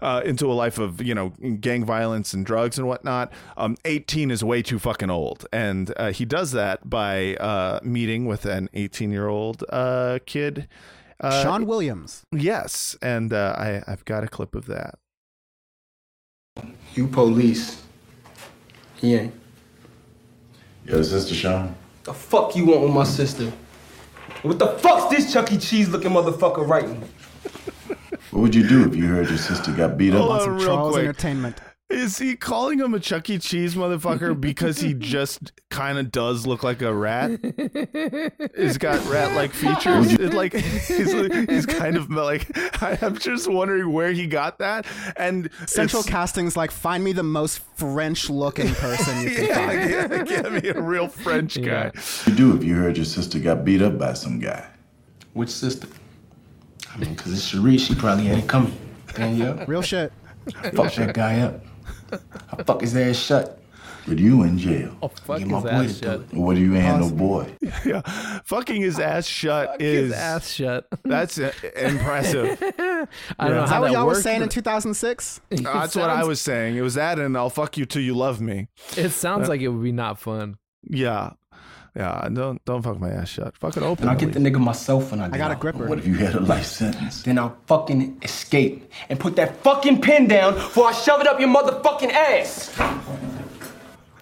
uh, 0.00 0.22
into 0.24 0.50
a 0.50 0.54
life 0.54 0.78
of 0.78 1.02
you 1.02 1.16
know 1.16 1.30
gang 1.60 1.84
violence 1.84 2.32
and 2.32 2.46
drugs 2.46 2.78
and 2.78 2.86
whatnot. 2.86 3.32
Um, 3.56 3.76
18 3.84 4.30
is 4.30 4.44
way 4.44 4.62
too 4.62 4.78
fucking 4.78 5.10
old, 5.10 5.44
and 5.52 5.92
uh, 5.96 6.12
he 6.12 6.24
does 6.24 6.52
that 6.52 6.88
by 6.88 7.80
meeting 7.82 8.26
with 8.26 8.46
an 8.46 8.68
18 8.74 9.10
year 9.10 9.26
old 9.26 9.64
kid, 10.26 10.68
uh, 11.22 11.42
Sean 11.42 11.66
Williams. 11.66 12.22
Yes, 12.32 12.96
and 13.00 13.32
uh, 13.32 13.54
I 13.56 13.82
I've 13.86 14.04
got 14.04 14.24
a 14.24 14.28
clip 14.28 14.54
of 14.54 14.66
that. 14.66 14.98
You 16.94 17.06
police. 17.06 17.82
He 18.96 19.14
ain't. 19.14 19.34
Yo, 20.84 21.02
sister 21.02 21.34
Sean. 21.34 21.74
The 22.04 22.12
fuck 22.12 22.56
you 22.56 22.66
want 22.66 22.82
with 22.82 22.92
my 22.92 23.04
sister? 23.04 23.52
What 24.42 24.58
the 24.58 24.66
fuck's 24.66 25.14
this 25.14 25.32
Chuck 25.32 25.52
E. 25.52 25.58
Cheese 25.58 25.88
looking 25.88 26.10
motherfucker 26.10 26.66
writing? 26.66 27.02
What 28.30 28.40
would 28.40 28.54
you 28.54 28.66
do 28.66 28.88
if 28.88 28.96
you 28.96 29.06
heard 29.06 29.28
your 29.28 29.38
sister 29.38 29.72
got 29.72 29.96
beat 29.96 30.14
up? 30.14 30.20
Hold 30.20 30.32
on, 30.32 30.50
real 30.56 30.66
Charles 30.66 30.92
quick. 30.94 31.04
Entertainment. 31.04 31.60
Is 31.90 32.16
he 32.16 32.36
calling 32.36 32.78
him 32.78 32.94
a 32.94 33.00
Chuck 33.00 33.28
E. 33.28 33.38
Cheese 33.38 33.74
motherfucker 33.74 34.40
because 34.40 34.78
he 34.80 34.94
just 34.94 35.52
kind 35.68 35.98
of 35.98 36.10
does 36.10 36.46
look 36.46 36.62
like 36.62 36.80
a 36.80 36.92
rat? 36.92 37.32
He's 38.56 38.78
got 38.78 39.04
rat-like 39.10 39.52
features. 39.52 40.12
It, 40.14 40.32
like 40.32 40.54
he's, 40.54 41.12
he's 41.48 41.66
kind 41.66 41.96
of 41.96 42.08
like 42.10 42.50
I'm 43.02 43.18
just 43.18 43.46
wondering 43.50 43.92
where 43.92 44.12
he 44.12 44.26
got 44.26 44.58
that. 44.58 44.86
And 45.16 45.50
Central 45.66 46.02
Casting's 46.02 46.56
like, 46.56 46.70
find 46.70 47.04
me 47.04 47.12
the 47.12 47.22
most 47.22 47.58
French-looking 47.76 48.72
person 48.74 49.22
you 49.22 49.34
can 49.34 49.44
yeah, 49.44 49.54
find. 49.54 49.90
yeah, 49.90 50.22
give 50.42 50.62
me 50.64 50.68
a 50.70 50.80
real 50.80 51.08
French 51.08 51.60
guy. 51.60 51.88
What 51.88 52.26
you 52.26 52.34
do 52.34 52.56
if 52.56 52.64
you 52.64 52.74
heard 52.74 52.96
your 52.96 53.04
sister 53.04 53.38
got 53.38 53.66
beat 53.66 53.82
up 53.82 53.98
by 53.98 54.14
some 54.14 54.38
guy? 54.38 54.66
Which 55.34 55.50
sister? 55.50 55.88
I 56.90 56.96
mean, 56.96 57.14
cause 57.16 57.32
it's 57.32 57.42
Cherie, 57.42 57.76
she 57.76 57.94
probably 57.94 58.24
had 58.24 58.38
it 58.38 58.48
coming. 58.48 58.74
Danielle, 59.14 59.64
Real 59.66 59.82
shit. 59.82 60.10
fuck 60.74 60.94
that 60.94 61.12
guy 61.14 61.40
up. 61.40 61.62
I 62.12 62.62
fuck 62.62 62.80
his 62.80 62.96
ass 62.96 63.16
shut. 63.16 63.58
But 64.06 64.18
you 64.18 64.42
in 64.42 64.58
jail. 64.58 64.96
Oh, 65.00 65.08
fuck 65.08 65.38
Get 65.38 65.46
my 65.46 65.56
his 65.60 65.64
boy 65.64 65.70
ass 65.70 65.98
shut. 65.98 66.34
What 66.34 66.54
do 66.56 66.60
you 66.60 66.74
ain't 66.74 67.00
no 67.00 67.10
boy? 67.10 67.56
Yeah, 67.84 68.00
fucking 68.44 68.80
his 68.82 68.98
ass 68.98 69.26
shut 69.26 69.70
Fuck 69.70 69.80
is 69.80 70.10
his 70.10 70.12
ass 70.12 70.50
shut. 70.50 70.88
That's 71.04 71.38
uh, 71.38 71.52
impressive. 71.76 72.60
I 73.38 73.48
don't 73.48 73.56
know 73.56 73.64
Is 73.64 73.70
how 73.70 73.80
that 73.80 73.80
that 73.80 73.80
what 73.80 73.92
y'all 73.92 74.06
were 74.06 74.12
worked, 74.12 74.24
saying 74.24 74.42
in 74.42 74.48
2006? 74.48 75.40
That's 75.50 75.94
what 75.96 76.10
I 76.10 76.24
was 76.24 76.40
saying. 76.40 76.76
It 76.76 76.80
was 76.82 76.94
that, 76.94 77.18
and 77.18 77.36
I'll 77.36 77.50
fuck 77.50 77.76
you 77.76 77.86
till 77.86 78.02
you 78.02 78.14
love 78.14 78.40
me. 78.40 78.68
It 78.96 79.10
sounds 79.10 79.48
like 79.48 79.60
it 79.60 79.68
would 79.68 79.82
be 79.82 79.92
not 79.92 80.18
fun. 80.18 80.56
Yeah, 80.84 81.34
yeah. 81.94 82.28
Don't 82.32 82.64
don't 82.64 82.82
fuck 82.82 82.98
my 83.00 83.10
ass 83.10 83.28
shut. 83.28 83.56
Fucking 83.58 83.82
open. 83.82 84.02
And 84.02 84.10
I'll 84.10 84.16
at 84.16 84.20
get 84.20 84.32
the 84.32 84.40
nigga 84.40 84.60
myself 84.60 85.10
when 85.10 85.20
I 85.20 85.26
get 85.28 85.34
I 85.34 85.38
got 85.38 85.50
a 85.50 85.54
out. 85.54 85.60
gripper. 85.60 85.86
What 85.86 85.98
if 85.98 86.06
you 86.06 86.14
had 86.14 86.34
a 86.34 86.40
life 86.40 86.66
sentence? 86.66 87.22
Then 87.22 87.38
I'll 87.38 87.56
fucking 87.66 88.18
escape 88.22 88.90
and 89.08 89.18
put 89.20 89.36
that 89.36 89.56
fucking 89.62 90.00
pen 90.00 90.28
down 90.28 90.54
before 90.54 90.86
I 90.88 90.92
shove 90.92 91.20
it 91.20 91.26
up 91.26 91.38
your 91.40 91.48
motherfucking 91.48 92.10
ass. 92.12 92.76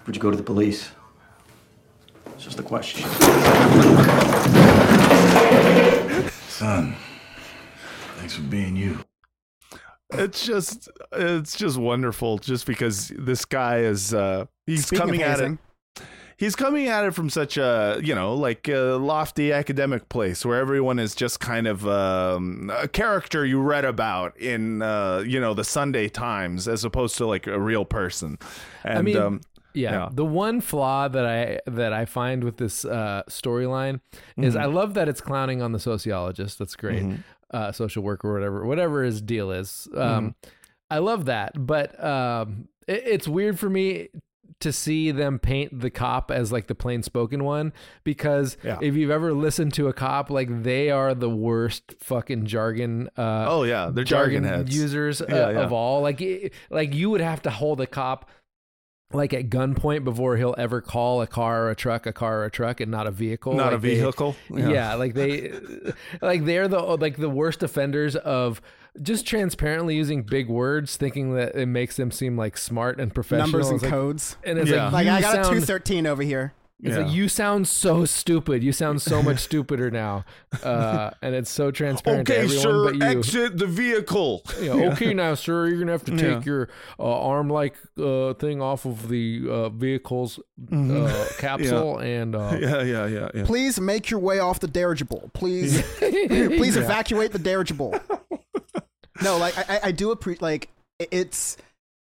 Would 0.06 0.16
you 0.16 0.22
go 0.22 0.30
to 0.30 0.36
the 0.36 0.42
police? 0.42 0.90
It's 2.34 2.44
just 2.44 2.58
a 2.58 2.62
question. 2.62 3.08
Son, 6.48 6.94
thanks 8.16 8.34
for 8.34 8.42
being 8.42 8.76
you. 8.76 8.98
It's 10.12 10.44
just 10.44 10.88
it's 11.12 11.56
just 11.56 11.76
wonderful. 11.78 12.38
Just 12.38 12.66
because 12.66 13.12
this 13.16 13.44
guy 13.44 13.78
is 13.78 14.12
uh 14.12 14.46
he's 14.66 14.86
Speaking 14.86 15.06
coming 15.06 15.22
at 15.22 15.40
it. 15.40 15.58
He's 16.40 16.56
coming 16.56 16.88
at 16.88 17.04
it 17.04 17.10
from 17.12 17.28
such 17.28 17.58
a 17.58 18.00
you 18.02 18.14
know 18.14 18.32
like 18.34 18.66
a 18.66 18.96
lofty 18.98 19.52
academic 19.52 20.08
place 20.08 20.42
where 20.42 20.58
everyone 20.58 20.98
is 20.98 21.14
just 21.14 21.38
kind 21.38 21.66
of 21.66 21.86
um, 21.86 22.72
a 22.74 22.88
character 22.88 23.44
you 23.44 23.60
read 23.60 23.84
about 23.84 24.34
in 24.38 24.80
uh, 24.80 25.22
you 25.26 25.38
know 25.38 25.52
the 25.52 25.64
Sunday 25.64 26.08
Times 26.08 26.66
as 26.66 26.82
opposed 26.82 27.18
to 27.18 27.26
like 27.26 27.46
a 27.46 27.60
real 27.60 27.84
person. 27.84 28.38
And, 28.84 28.98
I 28.98 29.02
mean, 29.02 29.16
um, 29.18 29.40
yeah, 29.74 29.92
yeah. 29.92 30.08
The 30.10 30.24
one 30.24 30.62
flaw 30.62 31.08
that 31.08 31.26
I 31.26 31.60
that 31.66 31.92
I 31.92 32.06
find 32.06 32.42
with 32.42 32.56
this 32.56 32.86
uh, 32.86 33.22
storyline 33.28 34.00
is 34.38 34.54
Mhm. 34.54 34.60
I 34.62 34.64
love 34.64 34.94
that 34.94 35.10
it's 35.10 35.20
clowning 35.20 35.60
on 35.60 35.72
the 35.72 35.78
sociologist. 35.78 36.58
That's 36.58 36.74
great, 36.74 37.02
Mhm. 37.02 37.18
uh, 37.52 37.70
social 37.72 38.02
worker, 38.02 38.28
or 38.30 38.32
whatever, 38.32 38.64
whatever 38.64 39.02
his 39.04 39.20
deal 39.20 39.50
is. 39.50 39.88
Um, 39.94 40.00
Mm-hmm. 40.00 40.50
I 40.92 40.98
love 41.00 41.26
that, 41.26 41.52
but 41.66 42.02
um, 42.02 42.66
it, 42.88 43.02
it's 43.06 43.28
weird 43.28 43.58
for 43.60 43.68
me 43.68 44.08
to 44.60 44.72
see 44.72 45.10
them 45.10 45.38
paint 45.38 45.80
the 45.80 45.90
cop 45.90 46.30
as 46.30 46.52
like 46.52 46.66
the 46.66 46.74
plain 46.74 47.02
spoken 47.02 47.44
one 47.44 47.72
because 48.04 48.56
Yeah. 48.62 48.78
if 48.82 48.94
you've 48.94 49.10
ever 49.10 49.32
listened 49.32 49.72
to 49.74 49.88
a 49.88 49.92
cop 49.92 50.30
like 50.30 50.62
they 50.62 50.90
are 50.90 51.14
the 51.14 51.30
worst 51.30 51.94
fucking 52.00 52.46
jargon 52.46 53.08
uh 53.16 53.46
Oh, 53.48 53.62
yeah, 53.64 53.90
they're 53.92 54.04
jargon 54.04 54.44
heads. 54.44 54.74
users 54.76 55.22
uh, 55.22 55.26
Yeah, 55.28 55.50
yeah. 55.50 55.60
of 55.60 55.72
all 55.72 56.02
like 56.02 56.20
it- 56.20 56.52
like 56.70 56.94
you 56.94 57.10
would 57.10 57.20
have 57.22 57.42
to 57.42 57.50
hold 57.50 57.80
a 57.80 57.86
cop 57.86 58.28
like 59.12 59.32
at 59.34 59.50
gunpoint 59.50 60.04
before 60.04 60.36
he'll 60.36 60.54
ever 60.56 60.80
call 60.80 61.20
a 61.20 61.26
car 61.26 61.64
or 61.64 61.70
a 61.70 61.74
truck 61.74 62.06
a 62.06 62.12
car 62.12 62.42
or 62.42 62.44
a 62.44 62.50
truck 62.50 62.80
and 62.80 62.90
not 62.92 63.06
a 63.08 63.10
vehicle 63.10 63.54
Not 63.54 63.72
a 63.72 63.76
Like, 63.76 63.82
they- 63.82 63.94
vehicle? 63.96 64.36
yeah. 64.54 64.68
Yeah. 64.68 64.94
like 64.94 65.14
they 65.14 65.52
like 66.22 66.44
they're 66.44 66.68
the 66.68 66.78
like 66.80 67.16
the 67.16 67.30
worst 67.30 67.62
offenders 67.62 68.14
of 68.14 68.60
just 69.02 69.26
transparently 69.26 69.94
using 69.96 70.22
big 70.22 70.48
words 70.48 70.96
thinking 70.96 71.34
that 71.34 71.54
it 71.54 71.66
makes 71.66 71.96
them 71.96 72.10
seem 72.10 72.36
like 72.36 72.56
smart 72.58 73.00
and 73.00 73.14
professional 73.14 73.46
Numbers 73.50 73.66
and 73.68 73.74
It's 73.76 73.82
like- 73.84 73.90
codes. 73.92 74.36
and 74.44 74.58
it's 74.58 74.70
Yeah. 74.70 74.84
like, 74.90 75.06
Like, 75.06 75.08
I 75.08 75.20
got 75.20 75.34
a 75.46 75.48
213 75.48 76.06
over 76.06 76.22
here. 76.22 76.52
it's 76.82 76.96
Yeah. 76.96 77.02
like 77.04 77.12
you 77.12 77.28
sound 77.28 77.68
so 77.68 78.06
stupid. 78.06 78.62
You 78.64 78.72
sound 78.72 79.02
so 79.02 79.22
much 79.22 79.40
stupider 79.40 79.90
now, 79.90 80.24
uh, 80.62 81.10
and 81.20 81.34
it's 81.34 81.50
so 81.50 81.70
transparent 81.70 82.26
to 82.28 82.32
Okay, 82.32 82.42
everyone 82.44 82.62
sir, 82.62 82.84
but 82.84 82.94
you. 82.94 83.02
exit 83.02 83.58
the 83.58 83.66
vehicle. 83.66 84.42
Yeah, 84.62 84.90
okay, 84.92 85.12
now, 85.12 85.34
sir, 85.34 85.66
you're 85.68 85.78
gonna 85.78 85.92
have 85.92 86.04
to 86.06 86.12
take 86.16 86.22
Yeah. 86.38 86.42
your 86.46 86.68
uh, 86.98 87.02
arm-like 87.20 87.74
uh, 88.02 88.32
thing 88.34 88.62
off 88.62 88.86
of 88.86 89.10
the 89.10 89.42
uh, 89.46 89.68
vehicle's 89.68 90.38
uh, 90.72 91.26
capsule, 91.38 91.98
and 91.98 92.34
uh, 92.34 92.50
Mm-hmm. 92.52 92.62
Yeah, 92.62 92.82
yeah, 92.82 93.06
yeah, 93.06 93.28
yeah. 93.34 93.44
Please 93.44 93.78
make 93.78 94.08
your 94.10 94.20
way 94.20 94.38
off 94.38 94.60
the 94.60 94.66
dirigible. 94.68 95.30
Please, 95.34 95.82
please 95.98 96.76
Yeah. 96.76 96.82
evacuate 96.82 97.32
the 97.32 97.38
dirigible. 97.38 97.94
No, 99.22 99.38
like 99.38 99.56
I, 99.70 99.80
I- 99.84 99.92
do 99.92 100.10
appreciate. 100.10 100.42
Like 100.42 100.68
it's 100.98 101.56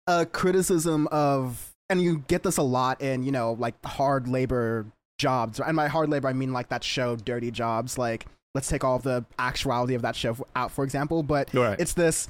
a 0.07 0.25
criticism 0.27 1.07
of, 1.09 1.73
and 1.91 2.01
you 2.03 2.25
get 2.29 2.43
this 2.43 2.57
a 2.57 2.63
lot 2.63 3.01
in 3.01 3.23
you 3.25 3.33
know 3.33 3.53
like 3.59 3.75
hard 3.85 4.29
labor 4.29 4.87
jobs. 5.19 5.61
And 5.61 5.77
by 5.77 5.89
hard 5.89 6.09
labor, 6.11 6.29
I 6.29 6.33
mean 6.33 6.53
like 6.53 6.69
that 6.69 6.85
show, 6.85 7.17
Dirty 7.17 7.51
Jobs. 7.51 7.97
Like 7.99 8.27
let's 8.55 8.69
take 8.69 8.85
all 8.85 8.99
the 8.99 9.25
actuality 9.39 9.95
of 9.95 10.03
that 10.03 10.17
show 10.17 10.37
out, 10.55 10.71
for 10.73 10.85
example. 10.85 11.23
But 11.23 11.53
Right. 11.55 11.79
it's 11.79 11.93
this. 11.93 12.29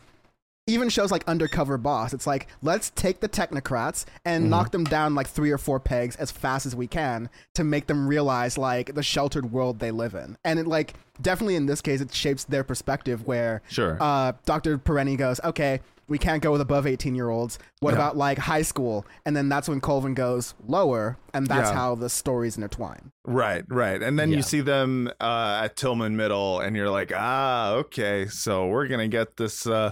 Even 0.69 0.89
shows 0.89 1.13
like 1.13 1.23
Undercover 1.29 1.79
Boss, 1.79 2.13
it's 2.13 2.27
like 2.27 2.49
let's 2.61 2.91
take 2.91 3.21
the 3.21 3.29
technocrats 3.29 4.05
and 4.25 4.43
Mm-hmm. 4.43 4.51
knock 4.51 4.73
them 4.73 4.83
down 4.83 5.15
like 5.15 5.29
three 5.29 5.53
or 5.53 5.59
four 5.59 5.79
pegs 5.79 6.17
as 6.17 6.33
fast 6.33 6.67
as 6.67 6.75
we 6.75 6.89
can 6.89 7.31
to 7.55 7.63
make 7.63 7.87
them 7.87 8.09
realize 8.09 8.59
like 8.59 8.93
the 8.97 9.03
sheltered 9.03 9.53
world 9.53 9.79
they 9.79 9.93
live 9.93 10.15
in. 10.17 10.37
And 10.45 10.59
it 10.59 10.67
like 10.67 10.95
definitely 11.23 11.55
in 11.55 11.67
this 11.67 11.81
case 11.81 12.01
it 12.01 12.13
shapes 12.13 12.43
their 12.43 12.65
perspective 12.65 13.25
where 13.29 13.63
Sure. 13.69 13.97
uh, 14.01 14.33
Dr. 14.45 14.77
Parenti 14.77 15.15
goes, 15.15 15.41
okay, 15.45 15.79
we 16.09 16.19
can't 16.19 16.43
go 16.43 16.53
with 16.53 16.61
above 16.61 16.87
18 16.87 17.15
year 17.15 17.29
olds. 17.31 17.59
What 17.81 17.91
Yeah. 17.91 17.97
about 17.97 18.17
like 18.17 18.39
high 18.39 18.63
school? 18.63 19.05
And 19.25 19.37
then 19.37 19.49
that's 19.49 19.69
when 19.69 19.81
Colvin 19.81 20.15
goes 20.15 20.55
lower, 20.67 21.19
and 21.35 21.47
that's 21.47 21.71
Yeah. 21.71 21.75
how 21.77 21.95
the 21.97 22.09
stories 22.09 22.57
intertwine. 22.57 23.11
Right, 23.25 23.65
right. 23.69 24.01
And 24.03 24.19
then 24.19 24.31
Yeah. 24.31 24.37
you 24.37 24.43
see 24.43 24.61
them 24.61 25.11
uh, 25.21 25.61
at 25.65 25.77
Tilghman 25.77 26.13
Middle, 26.15 26.61
and 26.61 26.77
you're 26.77 26.91
like, 26.91 27.13
ah, 27.15 27.73
okay, 27.73 28.27
so 28.27 28.67
we're 28.69 28.87
going 28.87 29.01
to 29.01 29.09
get 29.09 29.37
this 29.37 29.67
uh, 29.67 29.91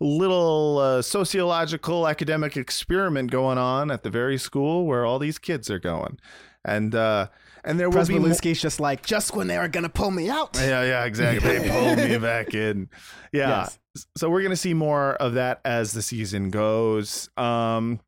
little 0.00 0.78
uh, 0.78 1.02
sociological 1.02 2.06
academic 2.06 2.56
experiment 2.56 3.30
going 3.30 3.58
on 3.58 3.90
at 3.90 4.02
the 4.02 4.10
very 4.10 4.38
school 4.38 4.86
where 4.86 5.04
all 5.04 5.18
these 5.18 5.38
kids 5.38 5.70
are 5.70 5.78
going. 5.78 6.18
And 6.64 6.94
uh, 6.94 7.28
and 7.64 7.78
there 7.80 7.88
will 7.90 8.06
be 8.06 8.18
mo- 8.18 8.32
just 8.34 8.80
like, 8.80 9.04
just 9.04 9.34
when 9.34 9.46
they 9.48 9.56
are 9.56 9.68
gonna 9.68 9.88
pull 9.88 10.10
me 10.10 10.28
out. 10.30 10.50
Yeah, 10.56 10.82
yeah, 10.82 11.04
exactly. 11.04 11.58
They 11.58 11.68
pulled 11.70 11.98
me 11.98 12.16
back 12.32 12.54
in. 12.54 12.88
Yeah. 13.32 13.60
Yes. 13.62 13.78
So 14.16 14.28
we're 14.30 14.42
gonna 14.42 14.56
see 14.56 14.74
more 14.74 15.14
of 15.14 15.34
that 15.34 15.60
as 15.64 15.92
the 15.92 16.02
season 16.02 16.50
goes. 16.50 17.28
Um, 17.36 18.00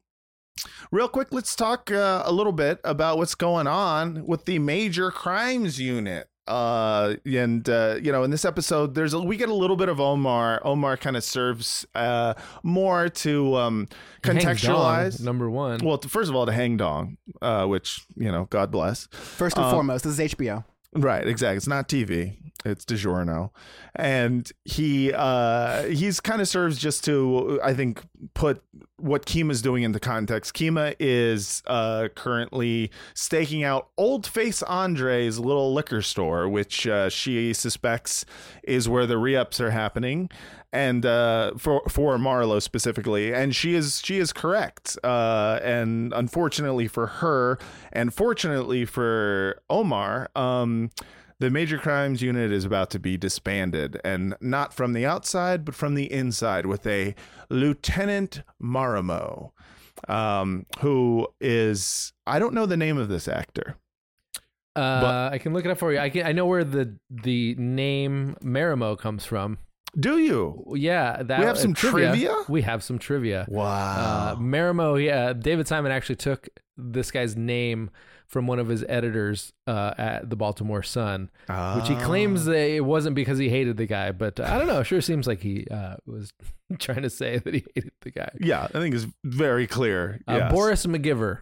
real 0.90 1.08
quick, 1.08 1.28
let's 1.32 1.54
talk 1.54 1.90
uh, 1.90 2.22
a 2.24 2.32
little 2.32 2.52
bit 2.52 2.80
about 2.84 3.18
what's 3.18 3.34
going 3.34 3.66
on 3.66 4.26
with 4.26 4.44
the 4.46 4.58
Major 4.58 5.10
Crimes 5.10 5.80
Unit. 5.80 6.28
Uh, 6.48 7.14
and 7.24 7.68
uh, 7.68 7.96
you 8.00 8.12
know, 8.12 8.22
in 8.22 8.30
this 8.30 8.44
episode, 8.44 8.94
there's 8.94 9.12
a, 9.14 9.18
we 9.20 9.36
get 9.36 9.48
a 9.48 9.54
little 9.54 9.74
bit 9.74 9.88
of 9.88 10.00
Omar. 10.00 10.60
Omar 10.64 10.96
kind 10.96 11.16
of 11.16 11.24
serves 11.24 11.84
uh 11.96 12.34
more 12.62 13.08
to 13.08 13.56
um 13.56 13.88
Hank 14.22 14.42
Dong, 14.42 14.54
contextualize. 14.54 15.20
number 15.20 15.50
one. 15.50 15.80
Well, 15.82 15.98
first 15.98 16.30
of 16.30 16.36
all, 16.36 16.46
to 16.46 16.52
Hang 16.52 16.76
Dong, 16.76 17.16
uh, 17.42 17.66
which 17.66 18.06
you 18.16 18.30
know, 18.30 18.46
God 18.48 18.70
bless. 18.70 19.08
First 19.10 19.56
and 19.56 19.66
Uh, 19.66 19.70
foremost, 19.72 20.04
this 20.04 20.18
is 20.20 20.34
HBO. 20.34 20.64
Right, 20.96 21.26
exactly. 21.26 21.56
It's 21.56 21.66
not 21.66 21.88
TV. 21.88 22.36
It's 22.64 22.84
DiGiorno, 22.84 23.50
and 23.94 24.50
he 24.64 25.12
uh, 25.12 25.84
he's 25.84 26.18
kind 26.18 26.40
of 26.40 26.48
serves 26.48 26.78
just 26.78 27.04
to 27.04 27.60
I 27.62 27.74
think 27.74 28.02
put 28.34 28.60
what 28.98 29.24
Kima's 29.24 29.62
doing 29.62 29.84
into 29.84 30.00
context. 30.00 30.54
Kima 30.54 30.96
is 30.98 31.62
uh, 31.66 32.08
currently 32.16 32.90
staking 33.14 33.62
out 33.62 33.90
Old 33.96 34.26
Face 34.26 34.62
Andre's 34.64 35.38
little 35.38 35.74
liquor 35.74 36.02
store, 36.02 36.48
which 36.48 36.86
uh, 36.88 37.08
she 37.08 37.52
suspects 37.52 38.24
is 38.64 38.88
where 38.88 39.06
the 39.06 39.18
re-ups 39.18 39.60
are 39.60 39.70
happening, 39.70 40.28
and 40.72 41.06
uh, 41.06 41.52
for 41.56 41.82
for 41.88 42.16
Marlo 42.18 42.60
specifically, 42.60 43.32
and 43.32 43.54
she 43.54 43.74
is 43.74 44.00
she 44.04 44.18
is 44.18 44.32
correct. 44.32 44.98
Uh, 45.02 45.58
and 45.62 46.12
unfortunately 46.14 46.88
for 46.88 47.06
her, 47.06 47.58
and 47.92 48.12
fortunately 48.12 48.84
for 48.84 49.60
Omar, 49.70 50.30
um, 50.34 50.90
the 51.38 51.50
major 51.50 51.78
crimes 51.78 52.22
unit 52.22 52.52
is 52.52 52.64
about 52.64 52.90
to 52.90 52.98
be 52.98 53.16
disbanded, 53.16 54.00
and 54.04 54.34
not 54.40 54.72
from 54.72 54.92
the 54.92 55.06
outside, 55.06 55.64
but 55.64 55.74
from 55.74 55.94
the 55.94 56.10
inside, 56.10 56.66
with 56.66 56.86
a 56.86 57.14
Lieutenant 57.48 58.42
Marimow, 58.62 59.50
um, 60.08 60.66
who 60.80 61.28
is 61.40 62.12
I 62.26 62.38
don't 62.38 62.54
know 62.54 62.66
the 62.66 62.76
name 62.76 62.98
of 62.98 63.08
this 63.08 63.28
actor. 63.28 63.76
Uh, 64.76 65.30
I 65.32 65.38
can 65.38 65.54
look 65.54 65.64
it 65.64 65.70
up 65.70 65.78
for 65.78 65.90
you. 65.90 65.98
I 65.98 66.10
can. 66.10 66.26
I 66.26 66.32
know 66.32 66.44
where 66.44 66.64
the 66.64 66.98
the 67.08 67.54
name 67.54 68.36
Marimow 68.42 68.98
comes 68.98 69.24
from. 69.24 69.58
Do 69.98 70.18
you? 70.18 70.64
Yeah, 70.76 71.22
that, 71.22 71.38
We 71.40 71.46
have 71.46 71.56
uh, 71.56 71.60
some 71.60 71.74
trivia? 71.74 72.34
We 72.48 72.62
have 72.62 72.82
some 72.84 72.98
trivia. 72.98 73.46
Wow. 73.48 73.64
Uh, 73.64 74.36
Marimow, 74.36 75.02
yeah, 75.02 75.32
David 75.32 75.66
Simon 75.66 75.90
actually 75.92 76.16
took 76.16 76.48
this 76.76 77.10
guy's 77.10 77.36
name 77.36 77.90
from 78.26 78.46
one 78.48 78.58
of 78.58 78.66
his 78.68 78.84
editors 78.88 79.52
uh, 79.68 79.94
at 79.96 80.28
the 80.28 80.36
Baltimore 80.36 80.82
Sun, 80.82 81.30
which 81.76 81.88
he 81.88 81.94
claims 81.96 82.42
Ah. 82.46 82.50
that 82.50 82.70
it 82.70 82.84
wasn't 82.84 83.14
because 83.14 83.38
he 83.38 83.48
hated 83.48 83.76
the 83.76 83.86
guy, 83.86 84.10
but 84.12 84.38
uh, 84.40 84.44
I 84.50 84.58
don't 84.58 84.66
know. 84.66 84.82
Sure 84.82 85.00
seems 85.00 85.26
like 85.28 85.40
he 85.40 85.66
uh, 85.70 85.96
was 86.06 86.32
trying 86.78 87.02
to 87.02 87.10
say 87.10 87.38
that 87.38 87.54
he 87.54 87.64
hated 87.74 87.92
the 88.02 88.10
guy. 88.10 88.28
Yeah, 88.40 88.64
I 88.64 88.78
think 88.80 88.94
it's 88.96 89.06
very 89.24 89.66
clear. 89.66 90.20
Uh, 90.28 90.38
yes. 90.40 90.52
Boris 90.52 90.84
McGiver. 90.86 91.38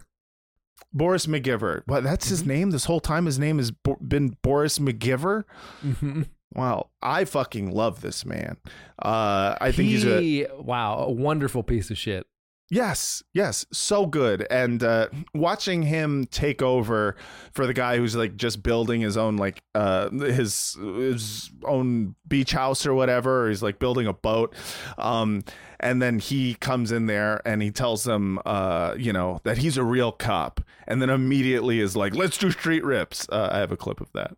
Boris 0.93 1.25
McGiver. 1.25 1.81
What? 1.87 2.03
That's 2.03 2.25
Mm-hmm. 2.27 2.31
his 2.33 2.45
name. 2.45 2.71
This 2.71 2.85
whole 2.85 2.99
time, 3.01 3.25
his 3.25 3.39
name 3.39 3.57
has 3.57 3.71
been 4.07 4.37
Boris 4.43 4.77
McGiver. 4.79 5.43
Mm-hmm. 5.83 6.21
Wow, 6.55 6.89
I 7.01 7.25
fucking 7.25 7.71
love 7.71 8.01
this 8.01 8.25
man. 8.25 8.57
Uh, 8.97 9.55
I 9.59 9.71
think 9.71 9.89
he's 9.89 10.05
a 10.05 10.47
wow, 10.57 10.99
a 10.99 11.11
wonderful 11.11 11.63
piece 11.63 11.91
of 11.91 11.97
shit. 11.97 12.25
Yes, 12.69 13.21
yes, 13.31 13.65
so 13.71 14.07
good. 14.07 14.47
And 14.49 14.81
uh, 14.81 15.09
watching 15.35 15.83
him 15.83 16.25
take 16.25 16.63
over 16.63 17.15
for 17.51 17.67
the 17.67 17.75
guy 17.75 17.97
who's 17.97 18.15
like 18.15 18.37
just 18.37 18.63
building 18.63 19.01
his 19.01 19.17
own 19.17 19.37
like 19.37 19.61
uh, 19.75 20.09
his 20.09 20.75
his 20.79 21.51
own 21.63 22.15
beach 22.27 22.53
house 22.53 22.85
or 22.85 22.95
whatever, 22.95 23.45
or 23.45 23.49
he's 23.49 23.61
like 23.61 23.77
building 23.77 24.07
a 24.07 24.13
boat. 24.13 24.55
Um, 24.97 25.43
and 25.79 26.01
then 26.01 26.17
he 26.17 26.55
comes 26.55 26.91
in 26.91 27.05
there 27.05 27.41
and 27.45 27.61
he 27.61 27.69
tells 27.69 28.03
them, 28.05 28.39
uh, 28.45 28.95
you 28.97 29.13
know, 29.13 29.41
that 29.43 29.59
he's 29.59 29.77
a 29.77 29.83
real 29.83 30.11
cop, 30.11 30.61
and 30.87 31.01
then 31.01 31.11
immediately 31.11 31.79
is 31.81 31.95
like, 31.95 32.15
"Let's 32.15 32.37
do 32.37 32.49
street 32.49 32.83
rips." 32.83 33.27
Uh, 33.29 33.49
I 33.51 33.59
have 33.59 33.71
a 33.71 33.77
clip 33.77 34.01
of 34.01 34.11
that. 34.13 34.37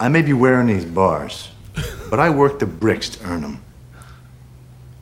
I 0.00 0.08
may 0.08 0.22
be 0.22 0.32
wearing 0.32 0.68
these 0.68 0.86
bars, 0.86 1.50
but 2.08 2.18
I 2.18 2.30
work 2.30 2.58
the 2.58 2.64
bricks 2.64 3.10
to 3.10 3.24
earn 3.26 3.42
them. 3.42 3.60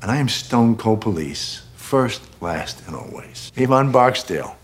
And 0.02 0.10
I 0.10 0.16
am 0.16 0.28
Stone 0.28 0.76
Cold 0.76 1.00
Police, 1.00 1.62
first, 1.76 2.20
last, 2.42 2.84
and 2.88 2.96
always. 2.96 3.52
Avon 3.56 3.92
Barksdale. 3.92 4.56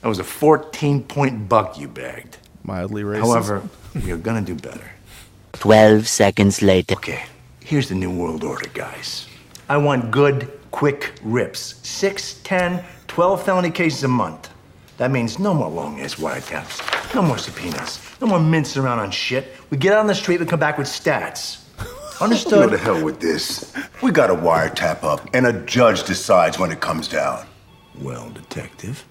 That 0.00 0.08
was 0.08 0.18
a 0.18 0.24
14 0.24 1.02
point 1.02 1.50
buck 1.50 1.78
you 1.78 1.86
bagged. 1.86 2.38
Mildly 2.62 3.02
racist. 3.02 3.20
However, 3.20 3.62
we 3.94 4.10
are 4.10 4.16
gonna 4.16 4.40
do 4.40 4.54
better. 4.54 4.90
12 5.52 6.08
seconds 6.08 6.62
later. 6.62 6.94
Okay, 6.94 7.24
here's 7.60 7.90
the 7.90 7.94
New 7.94 8.10
World 8.10 8.42
Order, 8.42 8.70
guys. 8.72 9.26
I 9.68 9.76
want 9.76 10.12
good, 10.12 10.50
quick 10.70 11.12
rips. 11.22 11.76
Six, 11.86 12.40
ten, 12.42 12.82
12 13.08 13.42
felony 13.44 13.70
cases 13.70 14.02
a 14.04 14.08
month. 14.08 14.48
That 14.96 15.10
means 15.10 15.38
no 15.38 15.52
more 15.52 15.68
long 15.68 16.00
ass 16.00 16.14
wiretaps, 16.14 16.80
no 17.14 17.20
more 17.20 17.36
subpoenas, 17.36 17.98
no 18.24 18.30
more 18.30 18.40
mincing 18.40 18.82
around 18.82 18.98
on 19.00 19.10
shit. 19.10 19.52
We 19.70 19.76
get 19.76 19.92
out 19.92 20.00
on 20.00 20.06
the 20.06 20.14
street, 20.14 20.40
we 20.40 20.46
come 20.46 20.60
back 20.60 20.78
with 20.78 20.86
stats. 20.86 21.60
Go 21.76 21.84
Understood? 22.24 22.70
to 22.70 22.78
hell 22.78 23.02
with 23.02 23.20
this. 23.20 23.74
We 24.02 24.10
got 24.12 24.30
a 24.30 24.34
wiretap 24.34 25.02
up, 25.02 25.28
and 25.34 25.46
a 25.46 25.52
judge 25.64 26.04
decides 26.04 26.58
when 26.58 26.70
it 26.70 26.80
comes 26.80 27.08
down. 27.08 27.46
Well, 28.00 28.30
detective, 28.30 29.04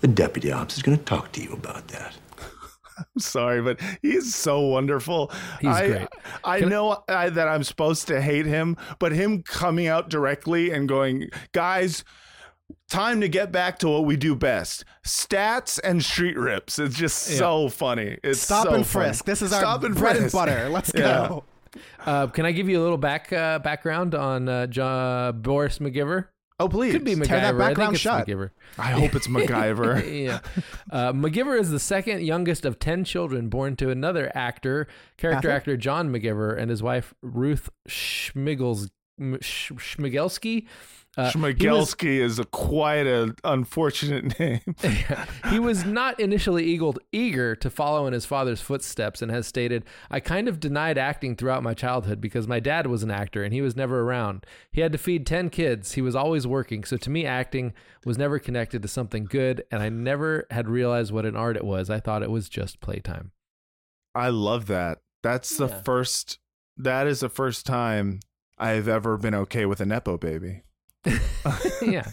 the 0.00 0.08
deputy 0.08 0.50
ops 0.50 0.76
is 0.76 0.82
gonna 0.82 0.96
talk 0.96 1.32
to 1.32 1.42
you 1.42 1.52
about 1.52 1.88
that. 1.88 2.14
I'm 2.98 3.20
sorry, 3.20 3.62
but 3.62 3.78
he's 4.00 4.34
so 4.34 4.60
wonderful. 4.60 5.30
He's 5.60 5.70
I, 5.70 5.86
great. 5.88 6.08
I 6.44 6.60
Can 6.60 6.68
know 6.70 7.02
I, 7.08 7.28
that 7.30 7.48
I'm 7.48 7.62
supposed 7.62 8.08
to 8.08 8.20
hate 8.20 8.46
him, 8.46 8.76
but 8.98 9.12
him 9.12 9.42
coming 9.42 9.86
out 9.86 10.08
directly 10.08 10.70
and 10.72 10.88
going, 10.88 11.28
guys, 11.52 12.04
time 12.88 13.20
to 13.20 13.28
get 13.28 13.50
back 13.52 13.78
to 13.80 13.88
what 13.88 14.04
we 14.04 14.16
do 14.16 14.34
best 14.34 14.84
stats 15.06 15.78
and 15.82 16.04
street 16.04 16.36
rips. 16.36 16.78
It's 16.78 16.96
just 16.96 17.30
Yeah. 17.30 17.36
so 17.38 17.68
funny. 17.68 18.18
It's 18.22 18.40
Stop 18.40 18.64
so 18.64 18.74
and 18.74 18.86
funny. 18.86 19.06
frisk. 19.06 19.24
This 19.24 19.42
is 19.42 19.52
our 19.52 19.60
Stop 19.60 19.84
and 19.84 19.94
bread 19.94 20.16
and 20.16 20.30
butter. 20.32 20.68
Let's 20.68 20.92
Yeah. 20.96 21.28
go. 21.28 21.44
Uh, 22.04 22.26
can 22.26 22.44
I 22.44 22.52
give 22.52 22.68
you 22.68 22.78
a 22.80 22.82
little 22.82 22.98
back 22.98 23.32
uh, 23.32 23.58
background 23.58 24.14
on 24.14 24.48
uh, 24.48 24.66
John, 24.66 25.40
Boris 25.40 25.78
McGiver? 25.78 26.26
Oh, 26.60 26.68
please. 26.68 26.92
Could 26.92 27.02
be 27.02 27.14
MacGyver. 27.16 27.26
Tear 27.26 27.40
that 27.40 27.60
I 27.60 27.74
think 27.74 27.92
it's 27.92 28.00
shut. 28.00 28.26
McGiver. 28.26 28.50
I 28.78 28.90
hope 28.92 29.14
it's 29.16 29.26
MacGyver. 29.26 30.24
yeah. 30.24 30.38
Uh, 30.92 31.12
McGiver 31.12 31.58
is 31.58 31.70
the 31.70 31.80
second 31.80 32.22
youngest 32.22 32.64
of 32.64 32.78
10 32.78 33.04
children 33.04 33.48
born 33.48 33.74
to 33.76 33.90
another 33.90 34.30
actor, 34.34 34.86
character 35.16 35.48
Catherine? 35.48 35.56
actor 35.56 35.76
John 35.78 36.10
McGiver, 36.12 36.56
and 36.56 36.70
his 36.70 36.80
wife 36.82 37.14
Ruth 37.22 37.68
Schmigels, 37.88 38.90
M- 39.18 39.38
Schmigelski. 39.40 40.66
Uh, 41.14 41.30
he 41.30 41.38
was- 41.38 41.54
Schmigelski 41.56 42.18
is 42.20 42.38
a 42.38 42.44
quite 42.46 43.06
an 43.06 43.34
unfortunate 43.44 44.38
name. 44.40 44.60
he 45.50 45.58
was 45.58 45.84
not 45.84 46.18
initially 46.18 46.64
eagled, 46.64 46.98
eager 47.12 47.54
to 47.56 47.68
follow 47.68 48.06
in 48.06 48.14
his 48.14 48.24
father's 48.24 48.62
footsteps 48.62 49.20
and 49.20 49.30
has 49.30 49.46
stated, 49.46 49.84
I 50.10 50.20
kind 50.20 50.48
of 50.48 50.58
denied 50.58 50.96
acting 50.96 51.36
throughout 51.36 51.62
my 51.62 51.74
childhood 51.74 52.20
because 52.20 52.48
my 52.48 52.60
dad 52.60 52.86
was 52.86 53.02
an 53.02 53.10
actor 53.10 53.42
and 53.44 53.52
he 53.52 53.60
was 53.60 53.76
never 53.76 54.00
around. 54.00 54.46
He 54.70 54.80
had 54.80 54.92
to 54.92 54.98
feed 54.98 55.26
10 55.26 55.50
kids. 55.50 55.92
He 55.92 56.00
was 56.00 56.16
always 56.16 56.46
working. 56.46 56.82
So 56.84 56.96
to 56.96 57.10
me, 57.10 57.26
acting 57.26 57.74
was 58.06 58.16
never 58.16 58.38
connected 58.38 58.80
to 58.80 58.88
something 58.88 59.24
good. 59.26 59.64
And 59.70 59.82
I 59.82 59.90
never 59.90 60.46
had 60.50 60.66
realized 60.68 61.12
what 61.12 61.26
an 61.26 61.36
art 61.36 61.56
it 61.56 61.64
was. 61.64 61.90
I 61.90 62.00
thought 62.00 62.22
it 62.22 62.30
was 62.30 62.48
just 62.48 62.80
playtime. 62.80 63.32
I 64.14 64.30
love 64.30 64.66
that. 64.68 65.00
That's 65.22 65.56
the 65.58 65.68
Yeah. 65.68 65.82
first. 65.82 66.38
That 66.78 67.06
is 67.06 67.20
the 67.20 67.28
first 67.28 67.66
time 67.66 68.20
I've 68.58 68.88
ever 68.88 69.18
been 69.18 69.34
okay 69.34 69.66
with 69.66 69.80
a 69.82 69.86
nepo 69.86 70.16
baby. 70.16 70.62
yeah. 71.82 72.10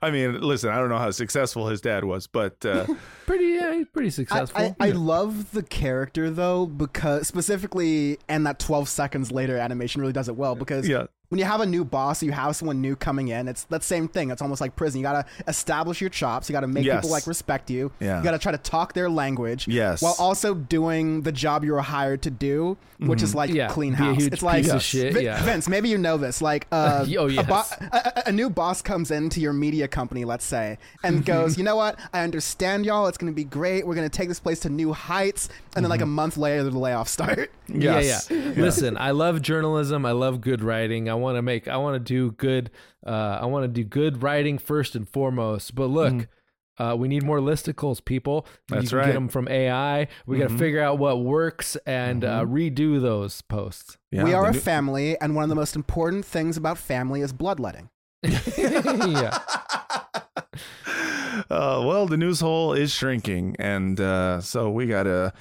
I 0.00 0.10
mean, 0.10 0.40
listen, 0.40 0.70
I 0.70 0.76
don't 0.78 0.88
know 0.88 0.98
how 0.98 1.10
successful 1.10 1.66
his 1.68 1.80
dad 1.80 2.04
was, 2.04 2.26
but 2.26 2.64
uh, 2.64 2.86
Pretty, 3.26 3.46
yeah, 3.46 3.74
he's 3.74 3.88
pretty 3.88 4.08
I, 4.08 4.10
successful. 4.10 4.76
I, 4.78 4.88
I 4.88 4.90
love 4.90 5.52
the 5.52 5.62
character 5.62 6.30
though 6.30 6.66
because 6.66 7.26
specifically 7.26 8.18
and 8.28 8.46
that 8.46 8.58
12 8.58 8.88
seconds 8.88 9.32
later 9.32 9.56
animation 9.56 10.00
really 10.00 10.12
does 10.12 10.28
it 10.28 10.36
well 10.36 10.54
because 10.54 10.86
Yeah. 10.88 11.06
When 11.32 11.38
you 11.38 11.46
have 11.46 11.62
a 11.62 11.66
new 11.66 11.82
boss 11.82 12.22
you 12.22 12.30
have 12.30 12.54
someone 12.54 12.82
new 12.82 12.94
coming 12.94 13.28
in 13.28 13.48
it's 13.48 13.64
that 13.64 13.82
same 13.82 14.06
thing 14.06 14.30
it's 14.30 14.42
almost 14.42 14.60
like 14.60 14.76
prison 14.76 15.00
you 15.00 15.02
gotta 15.02 15.24
establish 15.48 15.98
your 15.98 16.10
chops 16.10 16.46
you 16.48 16.52
gotta 16.52 16.66
make 16.66 16.84
Yes. 16.84 16.96
people 16.98 17.10
like 17.10 17.26
respect 17.26 17.70
you 17.70 17.90
Yeah. 18.00 18.18
you 18.18 18.24
gotta 18.24 18.38
try 18.38 18.52
to 18.52 18.58
talk 18.58 18.92
their 18.92 19.08
language 19.08 19.66
Yes. 19.66 20.02
while 20.02 20.14
also 20.18 20.52
doing 20.54 21.22
the 21.22 21.32
job 21.32 21.64
you 21.64 21.72
were 21.72 21.80
hired 21.80 22.20
to 22.22 22.30
do 22.30 22.76
which 22.98 23.22
is 23.22 23.32
Mhm. 23.32 23.36
like 23.36 23.50
Yeah, 23.50 23.68
clean 23.68 23.94
be 23.94 24.02
a 24.02 24.06
house 24.06 24.16
huge 24.18 24.32
it's 24.34 24.42
like 24.42 24.62
piece 24.64 24.72
of 24.72 24.82
shit, 24.82 25.14
Vin- 25.14 25.24
yeah. 25.24 25.42
Vince 25.42 25.68
maybe 25.70 25.88
you 25.88 25.96
know 25.98 26.18
this 26.18 26.42
like 26.42 26.66
uh, 26.70 27.06
Oh, 27.18 27.28
a, 27.28 27.42
bo- 27.42 27.62
a, 27.80 27.86
a- 27.92 28.22
a 28.26 28.32
new 28.32 28.50
boss 28.50 28.82
comes 28.82 29.10
into 29.10 29.40
your 29.40 29.54
media 29.54 29.88
company 29.88 30.24
let's 30.26 30.44
say 30.44 30.76
and 31.02 31.24
goes 31.24 31.56
you 31.56 31.64
know 31.64 31.76
what 31.76 31.98
I 32.12 32.22
understand 32.24 32.84
y'all 32.84 33.06
it's 33.06 33.16
gonna 33.18 33.32
be 33.32 33.44
great 33.44 33.86
we're 33.86 33.94
gonna 33.96 34.08
take 34.10 34.28
this 34.28 34.38
place 34.40 34.60
to 34.60 34.68
new 34.68 34.92
heights 34.92 35.48
and 35.74 35.84
then 35.84 35.90
like 35.90 36.02
a 36.02 36.06
month 36.06 36.36
later 36.36 36.62
the 36.64 36.70
layoffs 36.70 37.08
start 37.08 37.50
Yes. 37.74 38.28
Yeah, 38.30 38.36
yeah. 38.36 38.52
Listen, 38.62 38.98
I 38.98 39.12
love 39.12 39.40
journalism. 39.40 40.04
I 40.04 40.12
love 40.12 40.42
good 40.42 40.62
writing. 40.62 41.08
I 41.08 41.14
want 41.22 41.36
to 41.36 41.42
make. 41.42 41.68
I 41.68 41.76
want 41.78 41.94
to 41.94 42.00
do 42.00 42.32
good. 42.32 42.70
Uh, 43.06 43.38
I 43.40 43.46
want 43.46 43.64
to 43.64 43.68
do 43.68 43.84
good 43.84 44.22
writing 44.22 44.58
first 44.58 44.94
and 44.94 45.08
foremost. 45.08 45.74
But 45.74 45.86
look. 45.86 46.28
Uh, 46.78 46.96
we 46.98 47.06
need 47.06 47.22
more 47.22 47.38
listicles, 47.38 48.02
people. 48.02 48.46
That's 48.68 48.84
you 48.84 48.88
can 48.88 48.98
right. 48.98 49.06
Get 49.08 49.12
them 49.12 49.28
from 49.28 49.46
AI. 49.46 50.08
We 50.26 50.38
got 50.38 50.48
to 50.48 50.56
figure 50.56 50.80
out 50.80 50.98
what 50.98 51.22
works 51.22 51.76
and 51.86 52.24
uh, 52.24 52.46
redo 52.46 53.00
those 53.00 53.42
posts. 53.42 53.98
yeah, 54.10 54.24
we 54.24 54.32
are 54.32 54.46
a 54.46 54.52
new- 54.52 54.58
family, 54.58 55.20
and 55.20 55.34
one 55.36 55.42
of 55.42 55.50
the 55.50 55.54
most 55.54 55.76
important 55.76 56.24
things 56.24 56.56
about 56.56 56.78
family 56.78 57.20
is 57.20 57.34
bloodletting. 57.34 57.90
yeah. 58.22 59.38
uh, 61.50 61.82
well, 61.84 62.06
the 62.06 62.16
news 62.16 62.40
hole 62.40 62.72
is 62.72 62.90
shrinking, 62.92 63.54
and 63.58 64.00
uh, 64.00 64.40
so 64.40 64.70
we 64.70 64.86
gotta 64.86 65.32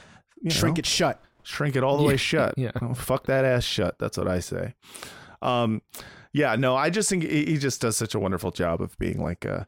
Shrink 0.50 0.78
know, 0.78 0.80
it 0.80 0.86
shut. 0.86 1.24
shrink 1.44 1.76
it 1.76 1.84
all 1.84 1.98
the 1.98 2.04
way 2.04 2.18
shut. 2.18 2.56
yeah. 2.58 2.72
Oh, 2.82 2.94
fuck 2.94 3.28
that 3.28 3.46
ass 3.46 3.64
shut. 3.64 3.98
That's 4.00 4.18
what 4.18 4.28
I 4.28 4.40
say. 4.40 4.76
Um, 5.42 5.82
yeah, 6.34 6.56
no, 6.56 6.76
I 6.76 6.90
just 6.90 7.10
think 7.10 7.24
he 7.24 7.58
just 7.58 7.82
does 7.82 7.98
such 7.98 8.16
a 8.16 8.20
wonderful 8.20 8.52
job 8.52 8.82
of 8.82 8.98
being 8.98 9.22
like 9.22 9.44
a 9.44 9.66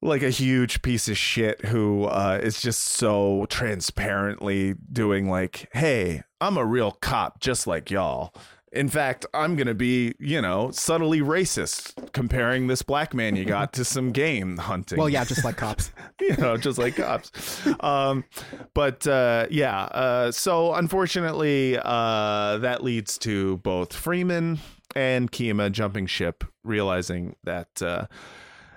like 0.00 0.22
a 0.22 0.30
huge 0.30 0.82
piece 0.82 1.08
of 1.08 1.16
shit 1.16 1.64
who 1.64 2.04
uh, 2.04 2.38
is 2.42 2.60
just 2.60 2.82
so 2.82 3.46
transparently 3.48 4.74
doing 4.92 5.28
like, 5.28 5.68
"Hey, 5.72 6.22
I'm 6.40 6.56
a 6.56 6.64
real 6.64 6.92
cop, 6.92 7.40
just 7.40 7.66
like 7.66 7.90
y'all." 7.90 8.34
In 8.72 8.88
fact, 8.88 9.24
I'm 9.32 9.56
gonna 9.56 9.74
be, 9.74 10.14
you 10.18 10.42
know, 10.42 10.70
subtly 10.72 11.20
racist, 11.20 12.12
comparing 12.12 12.66
this 12.66 12.82
black 12.82 13.14
man 13.14 13.36
you 13.36 13.44
got 13.44 13.72
to 13.74 13.84
some 13.84 14.10
game 14.10 14.56
hunting. 14.56 14.98
Well, 14.98 15.08
yeah, 15.08 15.24
just 15.24 15.44
like 15.44 15.56
cops. 15.56 15.92
you 16.20 16.36
know, 16.36 16.56
just 16.56 16.78
like 16.78 16.96
cops. 16.96 17.30
Um, 17.80 18.24
but 18.74 19.06
uh, 19.06 19.46
yeah, 19.50 19.82
uh, 19.84 20.32
so 20.32 20.74
unfortunately, 20.74 21.78
uh, 21.78 22.58
that 22.58 22.82
leads 22.82 23.16
to 23.18 23.58
both 23.58 23.94
Freeman 23.94 24.58
and 24.94 25.30
Kima 25.30 25.70
jumping 25.72 26.06
ship, 26.06 26.44
realizing 26.62 27.36
that 27.44 27.82
uh, 27.82 28.06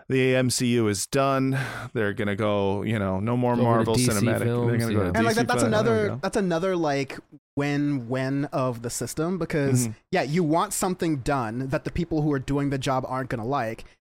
the 0.09 0.33
MCU 0.35 0.89
is 0.89 1.05
done. 1.05 1.57
They're 1.93 2.13
gonna 2.13 2.35
go, 2.35 2.81
you 2.83 2.97
know, 2.97 3.19
no 3.19 3.35
more 3.35 3.53
Over 3.53 3.61
to 3.61 3.67
Marvel 3.67 3.95
DC 3.95 4.09
cinematic. 4.09 4.43
films, 4.43 4.69
They're 4.69 4.77
gonna 4.79 4.93
go 4.93 5.03
yeah. 5.05 5.11
to 5.11 5.17
and 5.17 5.25
like 5.25 5.35
that, 5.35 5.47
that's 5.47 5.61
film. 5.63 5.71
There 5.71 5.81
we 5.83 5.89
another 5.99 6.19
that's 6.21 6.37
another 6.37 6.75
like 6.75 7.17
win 7.57 8.07
win 8.07 8.45
of 8.45 8.83
the 8.83 8.89
system 8.89 9.37
because 9.39 9.87
Mhm. 9.87 9.95
yeah 10.11 10.21
you 10.21 10.43
want 10.43 10.73
something 10.73 11.17
done 11.17 11.67
that 11.69 11.83
the 11.85 11.91
people 11.91 12.21
who 12.21 12.31
are 12.31 12.39
doing 12.39 12.69
the 12.69 12.77
job 12.77 13.03
aren't 13.07 13.29
going 13.31 13.41
to 13.41 13.47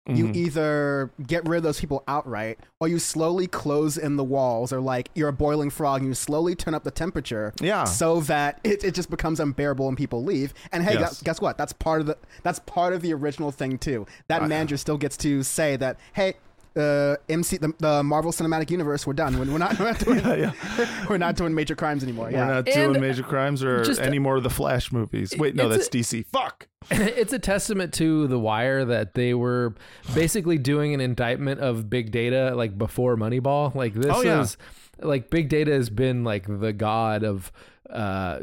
like 0.07 0.17
you 0.17 0.31
either 0.33 1.09
get 1.25 1.47
rid 1.47 1.57
of 1.57 1.63
those 1.63 1.79
people 1.79 2.03
outright 2.07 2.59
or 2.79 2.87
you 2.87 2.99
slowly 2.99 3.47
close 3.47 3.97
in 3.97 4.17
the 4.17 4.23
walls 4.23 4.71
or 4.71 4.79
like 4.79 5.09
you're 5.15 5.29
a 5.29 5.33
boiling 5.33 5.69
frog 5.71 6.01
and 6.01 6.07
you 6.09 6.13
slowly 6.13 6.53
turn 6.55 6.73
up 6.75 6.83
the 6.83 6.91
temperature 6.91 7.53
Yeah. 7.59 7.85
so 7.85 8.19
that 8.21 8.59
it, 8.63 8.83
it 8.83 8.93
just 8.93 9.09
becomes 9.09 9.39
unbearable 9.39 9.87
and 9.87 9.97
people 9.97 10.23
leave 10.23 10.53
and 10.71 10.83
hey 10.83 10.93
Yes. 10.93 11.01
guess, 11.01 11.21
guess 11.23 11.41
what 11.41 11.57
that's 11.57 11.73
part 11.73 12.01
of 12.01 12.07
the 12.07 12.17
that's 12.43 12.59
part 12.59 12.93
of 12.93 13.01
the 13.01 13.13
original 13.13 13.51
thing 13.51 13.77
too 13.79 14.05
that 14.27 14.43
Uh, 14.43 14.47
manager 14.47 14.77
still 14.77 14.97
gets 14.97 15.17
to 15.17 15.41
say 15.43 15.75
that 15.75 15.97
hey 16.13 16.35
uh, 16.75 17.15
MC 17.29 17.57
the, 17.57 17.73
the 17.79 18.03
Marvel 18.03 18.31
Cinematic 18.31 18.69
Universe 18.69 19.07
we're 19.07 19.13
done 19.13 19.39
we're, 19.39 19.45
we're 19.51 19.57
not 19.57 19.79
we're 19.79 19.85
not 19.91 19.99
doing, 19.99 20.21
we're 21.09 21.17
not 21.17 21.35
doing 21.35 21.53
major 21.53 21.75
crimes 21.75 22.03
anymore 22.03 22.29
yeah 22.31 22.47
We're 22.47 22.53
not 22.55 22.67
And 22.69 22.93
doing 22.93 23.01
major 23.01 23.23
crimes 23.23 23.63
or 23.63 23.83
just- 23.83 24.01
any 24.01 24.19
more 24.19 24.37
of 24.37 24.43
the 24.43 24.49
Flash 24.49 24.91
movies. 24.91 25.33
Wait, 25.37 25.55
no, 25.55 25.69
It's 25.69 25.87
that's 25.89 26.11
DC. 26.11 26.25
Fuck. 26.27 26.67
it's 26.91 27.33
a 27.33 27.39
testament 27.39 27.93
to 27.95 28.27
the 28.27 28.37
wire 28.37 28.85
that 28.85 29.13
they 29.15 29.33
were 29.33 29.73
basically 30.13 30.57
doing 30.57 30.93
an 30.93 31.01
indictment 31.01 31.59
of 31.59 31.89
big 31.89 32.11
data 32.11 32.53
like 32.55 32.77
before 32.77 33.15
moneyball 33.15 33.73
like 33.73 33.93
this 33.93 34.11
Oh, 34.13 34.21
yeah. 34.21 34.41
is 34.41 34.57
like 34.99 35.29
big 35.29 35.49
data 35.49 35.71
has 35.71 35.89
been 35.89 36.23
like 36.23 36.45
the 36.47 36.73
god 36.73 37.23
of 37.23 37.51
uh 37.95 38.39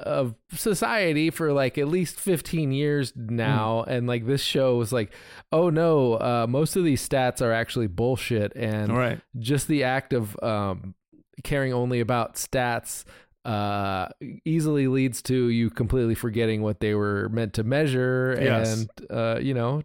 of 0.00 0.34
society 0.52 1.30
for 1.30 1.52
like 1.52 1.78
at 1.78 1.88
least 1.88 2.20
15 2.20 2.72
years 2.72 3.12
now 3.16 3.82
and 3.84 4.06
like 4.06 4.26
this 4.26 4.42
show 4.42 4.76
was 4.76 4.92
like 4.92 5.12
oh 5.50 5.70
no 5.70 6.14
uh 6.14 6.46
most 6.48 6.76
of 6.76 6.84
these 6.84 7.06
stats 7.06 7.40
are 7.40 7.52
actually 7.52 7.86
bullshit 7.86 8.52
and 8.54 8.94
Right. 8.96 9.20
just 9.38 9.66
the 9.68 9.84
act 9.84 10.12
of 10.12 10.36
um 10.42 10.94
caring 11.42 11.72
only 11.72 12.00
about 12.00 12.34
stats 12.34 13.04
uh 13.44 14.08
easily 14.44 14.86
leads 14.88 15.20
to 15.22 15.48
you 15.48 15.68
completely 15.70 16.14
forgetting 16.14 16.62
what 16.62 16.78
they 16.80 16.94
were 16.94 17.28
meant 17.30 17.54
to 17.54 17.64
measure 17.64 18.38
Yes. 18.40 18.80
and 18.80 18.90
uh 19.10 19.38
you 19.40 19.54
know 19.54 19.82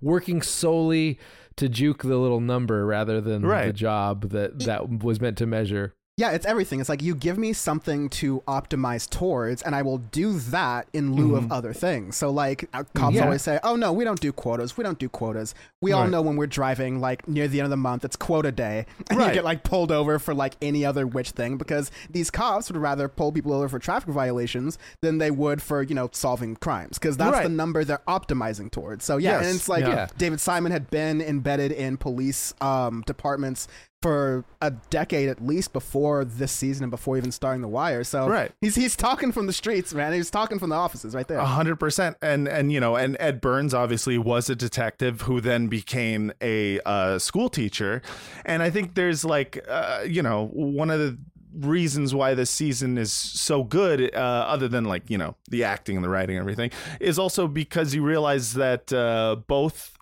working 0.00 0.42
solely 0.42 1.18
to 1.56 1.68
juke 1.68 2.02
the 2.02 2.16
little 2.16 2.40
number 2.40 2.84
rather 2.84 3.20
than 3.20 3.42
the 3.68 3.72
job 3.72 4.30
that 4.30 4.58
that 4.60 5.02
was 5.04 5.20
meant 5.20 5.38
to 5.38 5.46
measure 5.46 5.94
Yeah, 6.18 6.30
it's 6.30 6.46
everything. 6.46 6.80
It's 6.80 6.88
like 6.88 7.02
you 7.02 7.14
give 7.14 7.36
me 7.36 7.52
something 7.52 8.08
to 8.08 8.40
optimize 8.48 9.06
towards, 9.06 9.60
and 9.60 9.74
I 9.74 9.82
will 9.82 9.98
do 9.98 10.38
that 10.38 10.88
in 10.94 11.14
lieu 11.14 11.36
of 11.36 11.52
other 11.52 11.74
things. 11.74 12.16
So, 12.16 12.30
like, 12.30 12.70
uh, 12.72 12.84
cops 12.94 13.16
Yeah. 13.16 13.24
always 13.24 13.42
say, 13.42 13.60
oh, 13.62 13.76
no, 13.76 13.92
we 13.92 14.02
don't 14.02 14.18
do 14.18 14.32
quotas. 14.32 14.78
We 14.78 14.82
don't 14.84 14.98
do 14.98 15.10
quotas. 15.10 15.54
We 15.82 15.92
all 15.92 16.08
know 16.08 16.22
when 16.22 16.36
we're 16.36 16.46
driving, 16.46 17.00
like, 17.02 17.28
near 17.28 17.48
the 17.48 17.60
end 17.60 17.66
of 17.66 17.70
the 17.70 17.76
month, 17.76 18.02
it's 18.02 18.16
quota 18.16 18.50
day. 18.50 18.86
And 19.10 19.18
Right. 19.18 19.28
you 19.28 19.34
get, 19.34 19.44
like, 19.44 19.62
pulled 19.62 19.92
over 19.92 20.18
for, 20.18 20.32
like, 20.32 20.56
any 20.62 20.86
other 20.86 21.06
witch 21.06 21.32
thing 21.32 21.58
because 21.58 21.90
these 22.08 22.30
cops 22.30 22.70
would 22.70 22.80
rather 22.80 23.08
pull 23.08 23.30
people 23.30 23.52
over 23.52 23.68
for 23.68 23.78
traffic 23.78 24.08
violations 24.08 24.78
than 25.02 25.18
they 25.18 25.30
would 25.30 25.60
for, 25.60 25.82
you 25.82 25.94
know, 25.94 26.08
solving 26.12 26.56
crimes 26.56 26.96
because 26.98 27.18
that's 27.18 27.32
Right. 27.34 27.42
the 27.42 27.50
number 27.50 27.84
they're 27.84 28.00
optimizing 28.08 28.70
towards. 28.70 29.04
So, 29.04 29.18
yeah, 29.18 29.32
Yes. 29.32 29.46
and 29.48 29.54
it's 29.56 29.68
like 29.68 29.84
Yeah. 29.84 30.06
David 30.16 30.40
Simon 30.40 30.72
had 30.72 30.90
been 30.90 31.20
embedded 31.20 31.72
in 31.72 31.98
police 31.98 32.54
um, 32.62 33.02
departments 33.06 33.68
for 34.02 34.44
a 34.60 34.70
decade 34.90 35.28
at 35.28 35.44
least 35.44 35.72
before 35.72 36.24
this 36.24 36.52
season 36.52 36.84
and 36.84 36.90
before 36.90 37.16
even 37.16 37.32
starting 37.32 37.62
The 37.62 37.68
Wire. 37.68 38.04
So 38.04 38.28
Right. 38.28 38.52
he's 38.60 38.74
he's 38.74 38.94
talking 38.94 39.32
from 39.32 39.46
the 39.46 39.52
streets, 39.52 39.94
man. 39.94 40.12
He's 40.12 40.30
talking 40.30 40.58
from 40.58 40.70
the 40.70 40.76
offices 40.76 41.14
right 41.14 41.26
there. 41.26 41.38
A 41.38 41.46
hundred 41.46 41.76
percent, 41.80 42.16
and 42.20 42.46
and 42.46 42.70
you 42.70 42.78
know, 42.78 42.96
and 42.96 43.16
Ed 43.18 43.40
Burns 43.40 43.72
obviously 43.74 44.18
was 44.18 44.50
a 44.50 44.54
detective 44.56 45.22
who 45.22 45.40
then 45.40 45.68
became 45.68 46.32
a 46.42 46.78
uh, 46.80 47.18
school 47.18 47.48
teacher, 47.48 48.02
and 48.44 48.62
I 48.62 48.70
think 48.70 48.94
there's 48.94 49.24
like, 49.24 49.64
uh, 49.68 50.04
you 50.06 50.22
know, 50.22 50.48
one 50.52 50.90
of 50.90 51.00
the 51.00 51.18
reasons 51.58 52.14
why 52.14 52.34
this 52.34 52.50
season 52.50 52.98
is 52.98 53.10
so 53.10 53.64
good, 53.64 54.14
uh, 54.14 54.18
other 54.18 54.68
than 54.68 54.84
like 54.84 55.08
you 55.08 55.16
know 55.16 55.36
the 55.50 55.64
acting 55.64 55.96
and 55.96 56.04
the 56.04 56.08
writing 56.10 56.36
and 56.36 56.42
everything, 56.42 56.70
is 57.00 57.18
also 57.18 57.48
because 57.48 57.94
you 57.94 58.02
realize 58.02 58.52
that 58.54 58.92
uh, 58.92 59.36
both. 59.46 59.96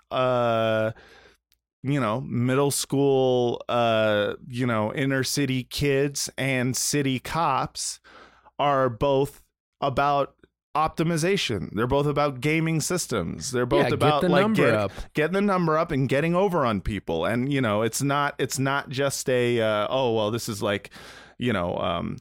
You 1.87 2.01
know, 2.01 2.23
middle 2.23 2.71
school, 2.71 3.63
uh, 3.69 4.35
you 4.49 4.67
know, 4.67 4.91
inner 4.95 5.23
city 5.23 5.65
kids 5.65 6.31
and 6.39 6.75
city 6.75 7.19
cops 7.19 8.01
are 8.59 8.89
both 8.89 9.43
about 9.83 10.35
optimization. 10.75 11.69
They're 11.75 11.87
both 11.87 12.07
about 12.07 12.41
gaming 12.41 12.81
systems. 12.81 13.51
They're 13.51 13.67
both 13.67 13.85
Yeah, 13.85 13.91
get 13.91 13.93
about 13.95 14.23
the 14.23 14.29
like 14.31 14.41
number 14.43 14.63
get- 14.65 14.75
up. 14.75 14.93
getting 15.15 15.35
the 15.35 15.41
number 15.43 15.77
up 15.77 15.91
and 15.91 16.09
getting 16.09 16.35
over 16.35 16.65
on 16.65 16.81
people. 16.81 17.27
And 17.27 17.53
you 17.53 17.61
know, 17.61 17.83
it's 17.83 18.03
not 18.03 18.35
it's 18.39 18.59
not 18.59 18.89
just 18.89 19.29
a 19.29 19.61
uh, 19.61 19.87
oh 19.91 20.15
well, 20.15 20.31
this 20.31 20.49
is 20.49 20.63
like 20.63 20.91
you 21.39 21.53
know. 21.53 21.77
um 21.79 22.17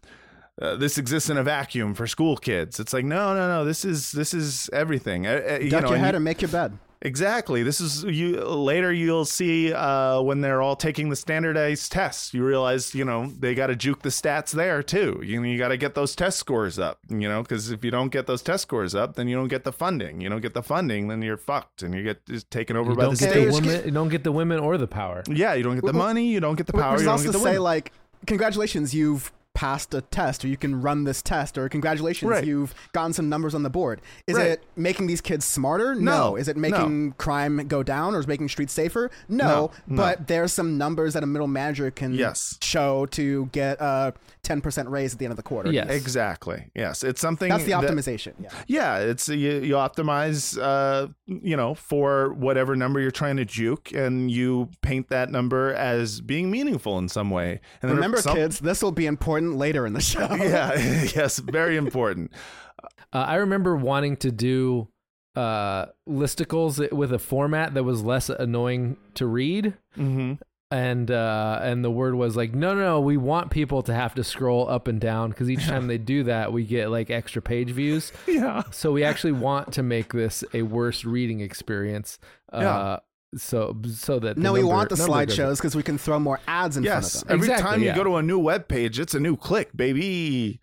uh, 0.61 0.75
this 0.75 0.99
exists 0.99 1.31
in 1.31 1.37
a 1.37 1.41
vacuum 1.43 1.95
for 1.95 2.05
school 2.05 2.37
kids. 2.37 2.79
It's 2.79 2.93
like 2.93 3.03
no, 3.03 3.33
no, 3.33 3.47
no. 3.47 3.65
This 3.65 3.83
is 3.83 4.11
this 4.11 4.35
is 4.35 4.69
everything. 4.71 5.25
Uh, 5.25 5.41
uh, 5.53 5.57
you 5.59 5.71
Duck 5.71 5.81
know, 5.81 5.87
your 5.89 5.95
and 5.95 6.05
head 6.05 6.11
you- 6.13 6.17
and 6.17 6.23
make 6.25 6.43
your 6.43 6.51
bed. 6.51 6.77
Exactly. 7.05 7.63
This 7.63 7.81
is 7.81 8.05
you 8.05 8.39
later 8.39 8.91
you'll 8.91 9.25
see 9.25 9.73
uh, 9.73 10.21
when 10.21 10.39
they're 10.39 10.61
all 10.61 10.77
taking 10.77 11.09
the 11.09 11.17
standardized 11.17 11.91
tests. 11.91 12.33
You 12.33 12.45
realize, 12.45 12.95
you 12.95 13.03
know, 13.03 13.27
they 13.39 13.53
got 13.53 13.67
to 13.67 13.75
juke 13.75 14.01
the 14.03 14.09
stats 14.09 14.51
there 14.51 14.81
too. 14.81 15.19
You 15.23 15.43
you 15.43 15.57
got 15.57 15.67
to 15.67 15.77
get 15.77 15.95
those 15.95 16.15
test 16.15 16.39
scores 16.39 16.79
up, 16.79 16.99
you 17.09 17.27
know, 17.27 17.43
cuz 17.43 17.71
if 17.71 17.83
you 17.83 17.91
don't 17.91 18.07
get 18.09 18.25
those 18.25 18.41
test 18.41 18.63
scores 18.63 18.95
up, 18.95 19.15
then 19.15 19.27
you 19.27 19.35
don't 19.35 19.49
get 19.49 19.65
the 19.65 19.73
funding. 19.73 20.21
You 20.21 20.29
don't 20.29 20.41
get 20.41 20.53
the 20.53 20.63
funding, 20.63 21.09
then 21.09 21.21
you're 21.21 21.35
fucked 21.37 21.83
and 21.83 21.93
you 21.93 22.03
get 22.03 22.25
just 22.25 22.49
taken 22.49 22.77
over 22.77 22.91
you 22.91 22.97
by 22.97 23.07
the 23.09 23.15
state. 23.17 23.47
the 23.47 23.51
women 23.51 23.85
you 23.85 23.91
don't 23.91 24.09
get 24.09 24.23
the 24.23 24.31
women 24.31 24.59
or 24.59 24.77
the 24.77 24.87
power 24.87 25.23
Yeah, 25.27 25.53
you 25.55 25.63
don't 25.63 25.75
get 25.75 25.81
the 25.85 25.91
Well, 25.91 26.07
money, 26.07 26.27
you 26.27 26.39
don't 26.39 26.55
get 26.55 26.67
the 26.67 26.73
power, 26.73 26.95
is 26.95 27.01
you 27.01 27.05
don't 27.07 27.11
also 27.11 27.25
get 27.25 27.33
the 27.33 27.39
say, 27.39 27.45
women. 27.51 27.63
like, 27.63 27.91
congratulations, 28.25 28.95
you've 28.95 29.29
passed 29.53 29.93
a 29.93 30.01
test, 30.01 30.43
or 30.43 30.47
you 30.47 30.57
can 30.57 30.81
run 30.81 31.03
this 31.03 31.21
test, 31.21 31.57
or 31.57 31.69
congratulations, 31.69 32.29
Right. 32.29 32.43
you've 32.45 32.73
gotten 32.91 33.13
some 33.13 33.29
numbers 33.29 33.53
on 33.53 33.63
the 33.63 33.69
board. 33.69 34.01
Is 34.27 34.35
Right. 34.35 34.47
it 34.47 34.63
making 34.75 35.07
these 35.07 35.21
kids 35.21 35.45
smarter? 35.45 35.93
No. 35.95 36.35
Is 36.35 36.47
it 36.47 36.57
No. 36.57 36.61
making 36.61 37.11
crime 37.17 37.67
go 37.67 37.83
down, 37.83 38.15
or 38.15 38.19
is 38.19 38.25
it 38.25 38.29
making 38.29 38.49
streets 38.49 38.73
safer? 38.73 39.11
No. 39.29 39.43
No. 39.47 39.71
No. 39.87 39.95
But 39.97 40.27
there's 40.27 40.51
some 40.53 40.77
numbers 40.77 41.13
that 41.13 41.23
a 41.23 41.27
middle 41.27 41.47
manager 41.47 41.91
can 41.91 42.13
Yes. 42.13 42.57
show 42.61 43.05
to 43.07 43.47
get 43.51 43.79
a 43.79 44.13
10% 44.41 44.89
raise 44.89 45.13
at 45.13 45.19
the 45.19 45.25
end 45.25 45.31
of 45.31 45.37
the 45.37 45.43
quarter. 45.43 45.71
Yes. 45.71 45.87
Exactly. 45.89 46.65
Yes, 46.75 47.03
it's 47.03 47.21
something 47.21 47.49
That's 47.49 47.63
the 47.63 47.71
that- 47.71 47.83
optimization. 47.83 48.33
yeah. 48.39 48.49
Yeah, 48.67 48.97
it's 48.97 49.29
you, 49.29 49.35
you 49.61 49.75
optimize, 49.75 50.57
uh, 50.61 51.07
you 51.27 51.55
know, 51.55 51.75
for 51.75 52.33
whatever 52.33 52.75
number 52.75 52.99
you're 52.99 53.11
trying 53.11 53.37
to 53.37 53.45
juke, 53.45 53.91
and 53.93 54.29
you 54.31 54.69
paint 54.81 55.09
that 55.09 55.29
number 55.29 55.73
as 55.73 56.21
being 56.21 56.49
meaningful 56.51 56.97
in 56.97 57.07
some 57.07 57.29
way. 57.29 57.61
And 57.81 57.91
Remember, 57.91 58.17
some- 58.21 58.35
kids, 58.35 58.59
this 58.59 58.81
will 58.81 58.91
be 58.91 59.05
important 59.05 59.42
later 59.51 59.85
in 59.85 59.93
the 59.93 60.01
show. 60.13 60.27
yeah, 60.35 60.73
yes, 61.15 61.39
very 61.39 61.77
important. 61.77 62.31
Uh, 63.11 63.25
I 63.27 63.35
remember 63.35 63.75
wanting 63.75 64.17
to 64.17 64.31
do 64.31 64.87
uh, 65.35 65.87
listicles 66.07 66.91
with 66.91 67.13
a 67.13 67.19
format 67.19 67.73
that 67.73 67.83
was 67.83 68.03
less 68.03 68.29
annoying 68.29 68.97
to 69.15 69.25
read. 69.25 69.73
Mm-hmm. 69.97 70.33
And 70.71 71.11
uh, 71.11 71.59
and 71.61 71.85
the 71.85 71.91
word 71.91 72.15
was 72.15 72.35
like, 72.35 72.55
no, 72.55 72.73
no, 72.73 72.81
no, 72.81 72.99
we 72.99 73.15
want 73.15 73.51
people 73.51 73.83
to 73.83 73.93
have 73.93 74.15
to 74.15 74.23
scroll 74.23 74.67
up 74.67 74.87
and 74.87 74.99
down 74.99 75.29
because 75.29 75.47
each 75.47 75.67
time 75.67 75.85
they 75.85 75.99
do 75.99 76.23
that, 76.23 76.51
we 76.51 76.65
get 76.65 76.89
like 76.89 77.11
extra 77.11 77.43
page 77.43 77.69
views. 77.69 78.11
Yeah. 78.27 78.63
So 78.71 78.91
we 78.91 79.03
actually 79.03 79.33
want 79.33 79.73
to 79.73 79.83
make 79.83 80.13
this 80.13 80.43
a 80.51 80.63
worse 80.63 81.05
reading 81.05 81.41
experience. 81.41 82.17
Uh, 82.51 82.97
So 83.37 83.75
so 83.89 84.19
that 84.19 84.35
the 84.35 84.41
No, 84.41 84.53
we 84.53 84.63
want 84.63 84.89
the 84.89 84.95
number 84.95 85.25
goes 85.25 85.39
up. 85.39 85.45
slideshows 85.51 85.57
because 85.57 85.75
we 85.75 85.83
can 85.83 85.97
throw 85.97 86.19
more 86.19 86.39
ads 86.47 86.77
in 86.77 86.83
Yes, 86.83 87.11
front 87.11 87.23
of 87.23 87.27
them. 87.27 87.35
every 87.35 87.47
Exactly, 87.49 87.71
time 87.71 87.79
you 87.81 87.87
yeah. 87.87 87.95
go 87.95 88.03
to 88.03 88.15
a 88.17 88.23
new 88.23 88.39
web 88.39 88.67
page, 88.67 88.99
it's 88.99 89.13
a 89.15 89.19
new 89.19 89.35
click, 89.35 89.69
baby. 89.75 90.59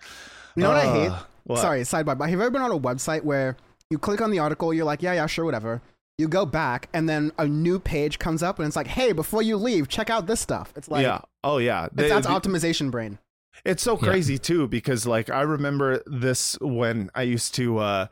You 0.56 0.62
know 0.62 0.68
what 0.70 0.78
I 0.78 0.86
Uh, 0.86 0.92
hate? 0.94 1.12
what? 1.44 1.60
Sorry, 1.60 1.80
sidebar. 1.82 2.16
But 2.18 2.28
have 2.28 2.38
you 2.38 2.40
ever 2.40 2.50
been 2.50 2.62
on 2.62 2.70
a 2.72 2.78
website 2.78 3.22
where 3.24 3.56
you 3.90 3.98
click 3.98 4.20
on 4.20 4.30
the 4.30 4.38
article, 4.38 4.72
you're 4.74 4.84
like, 4.84 5.02
yeah, 5.02 5.14
yeah, 5.14 5.26
sure, 5.26 5.44
whatever. 5.44 5.80
You 6.18 6.28
go 6.28 6.44
back, 6.44 6.88
and 6.92 7.08
then 7.08 7.32
a 7.38 7.46
new 7.46 7.78
page 7.80 8.18
comes 8.18 8.42
up, 8.42 8.58
and 8.58 8.66
it's 8.66 8.76
like, 8.76 8.88
hey, 8.88 9.12
before 9.12 9.42
you 9.42 9.56
leave, 9.56 9.88
check 9.88 10.10
out 10.10 10.26
this 10.26 10.38
stuff. 10.38 10.72
It's 10.76 10.88
like, 10.88 11.02
yeah. 11.02 11.20
Oh, 11.42 11.58
yeah. 11.58 11.88
They- 11.92 12.08
that's 12.10 12.26
the- 12.26 12.32
optimization 12.32 12.90
brain. 12.90 13.18
It's 13.64 13.82
so 13.82 13.96
crazy 13.96 14.38
too 14.38 14.68
because 14.68 15.06
like 15.06 15.30
I 15.30 15.42
remember 15.42 16.02
this 16.06 16.56
when 16.60 17.10
I 17.14 17.22
used 17.22 17.54
to 17.56 17.78
uh 17.78 18.06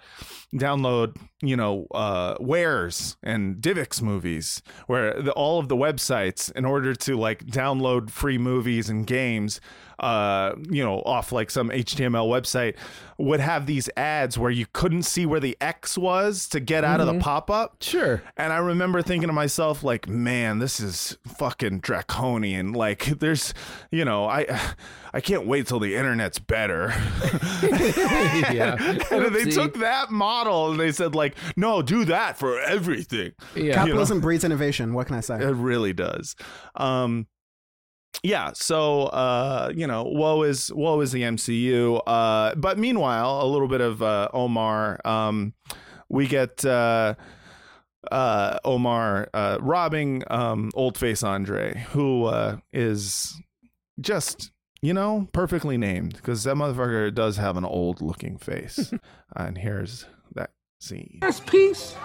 download, 0.54 1.16
you 1.42 1.56
know, 1.56 1.86
uh 1.92 2.36
Warez 2.38 3.16
and 3.22 3.56
Divx 3.56 4.02
movies 4.02 4.62
where 4.86 5.20
the, 5.20 5.32
all 5.32 5.58
of 5.58 5.68
the 5.68 5.76
websites 5.76 6.52
in 6.52 6.64
order 6.64 6.94
to 6.94 7.16
like 7.16 7.44
download 7.46 8.10
free 8.10 8.38
movies 8.38 8.88
and 8.88 9.06
games 9.06 9.60
uh 10.00 10.52
you 10.70 10.82
know 10.84 11.00
off 11.00 11.32
like 11.32 11.50
some 11.50 11.70
HTML 11.70 12.28
website 12.28 12.76
would 13.20 13.40
have 13.40 13.66
these 13.66 13.90
ads 13.96 14.38
where 14.38 14.50
you 14.50 14.64
couldn't 14.72 15.02
see 15.02 15.26
where 15.26 15.40
the 15.40 15.56
X 15.60 15.98
was 15.98 16.48
to 16.48 16.60
get 16.60 16.84
out 16.84 17.00
of 17.00 17.06
the 17.08 17.14
Mhm. 17.14 17.20
pop-up. 17.20 17.76
Sure. 17.82 18.22
And 18.36 18.52
I 18.52 18.58
remember 18.58 19.02
thinking 19.02 19.26
to 19.26 19.32
myself, 19.32 19.82
like, 19.82 20.08
man, 20.08 20.60
this 20.60 20.78
is 20.78 21.18
fucking 21.26 21.80
draconian. 21.80 22.72
Like, 22.74 23.06
there's, 23.18 23.54
you 23.90 24.04
know, 24.04 24.26
I, 24.26 24.46
I 25.12 25.20
can't 25.20 25.46
wait 25.48 25.66
till 25.66 25.80
the 25.80 25.96
internet's 25.96 26.38
better. 26.38 26.94
Yeah. 28.52 28.76
and 29.10 29.24
then 29.24 29.32
they 29.32 29.44
took 29.46 29.74
that 29.78 30.10
model 30.10 30.70
and 30.70 30.78
they 30.80 30.92
said, 30.92 31.14
like, 31.14 31.34
no, 31.56 31.82
do 31.82 32.04
that 32.06 32.38
for 32.38 32.60
everything. 32.60 33.32
yeah 33.54 33.62
You 33.62 33.68
know? 33.70 33.74
Capitalism 33.74 34.20
breeds 34.20 34.44
innovation. 34.44 34.94
What 34.94 35.06
can 35.08 35.16
I 35.16 35.20
say? 35.20 35.36
It 35.42 35.54
really 35.54 35.92
does. 35.92 36.36
Um, 36.76 37.26
yeah. 38.22 38.52
So, 38.54 39.02
uh, 39.04 39.72
you 39.74 39.86
know, 39.86 40.04
woe 40.04 40.42
is 40.42 40.72
woe 40.72 41.00
is 41.00 41.12
the 41.12 41.22
MCU. 41.22 42.00
Uh, 42.06 42.54
but 42.56 42.78
meanwhile, 42.78 43.42
a 43.42 43.46
little 43.46 43.68
bit 43.68 43.80
of 43.80 44.02
uh, 44.02 44.28
Omar. 44.32 45.00
Um, 45.04 45.54
we 46.08 46.26
get 46.26 46.64
uh, 46.64 47.14
uh, 48.10 48.58
Omar 48.64 49.28
uh, 49.34 49.58
robbing 49.60 50.22
um, 50.28 50.70
Old 50.74 50.96
Face 50.98 51.22
Andre, 51.22 51.84
who 51.90 52.24
uh, 52.24 52.58
is 52.72 53.40
just. 54.00 54.50
You 54.80 54.94
know, 54.94 55.26
perfectly 55.32 55.76
named 55.76 56.14
because 56.14 56.44
that 56.44 56.54
motherfucker 56.54 57.12
does 57.12 57.36
have 57.36 57.56
an 57.56 57.64
old 57.64 58.00
looking 58.00 58.38
face. 58.38 58.92
and 59.34 59.58
here's 59.58 60.06
that 60.36 60.50
scene. 60.80 61.18
That's 61.20 61.40
peace. 61.40 61.96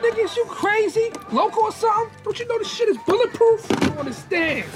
Nigga, 0.00 0.24
is 0.24 0.34
you 0.36 0.44
crazy? 0.46 1.12
Local 1.30 1.62
or 1.62 1.70
something? 1.70 2.12
Don't 2.24 2.36
you 2.40 2.48
know 2.48 2.58
this 2.58 2.74
shit 2.74 2.88
is 2.88 2.98
bulletproof? 3.06 3.64
You 3.70 3.76
don't 3.76 3.98
understand. 3.98 4.66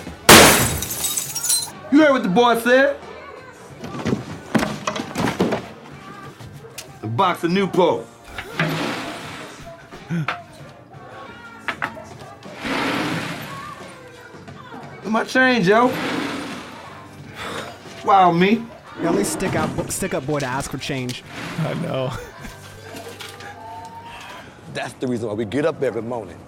You 1.92 1.98
heard 2.02 2.12
what 2.12 2.22
the 2.22 2.28
boy 2.28 2.58
said? 2.60 2.96
A 7.02 7.06
box 7.06 7.42
of 7.42 7.50
Newport. 7.50 8.04
Where 15.02 15.10
my 15.10 15.24
change, 15.24 15.66
yo? 15.66 15.92
Wow, 18.04 18.30
me. 18.30 18.64
You 19.00 19.08
only 19.08 19.24
stick 19.24 19.56
out, 19.56 19.90
stick 19.90 20.14
up 20.14 20.24
boy 20.26 20.38
to 20.38 20.46
ask 20.46 20.70
for 20.70 20.78
change. 20.78 21.24
I 21.58 21.74
know. 21.74 22.12
That's 24.74 24.92
the 24.94 25.08
reason 25.08 25.26
why 25.28 25.34
we 25.34 25.44
get 25.44 25.66
up 25.66 25.82
every 25.82 26.02
morning. 26.02 26.38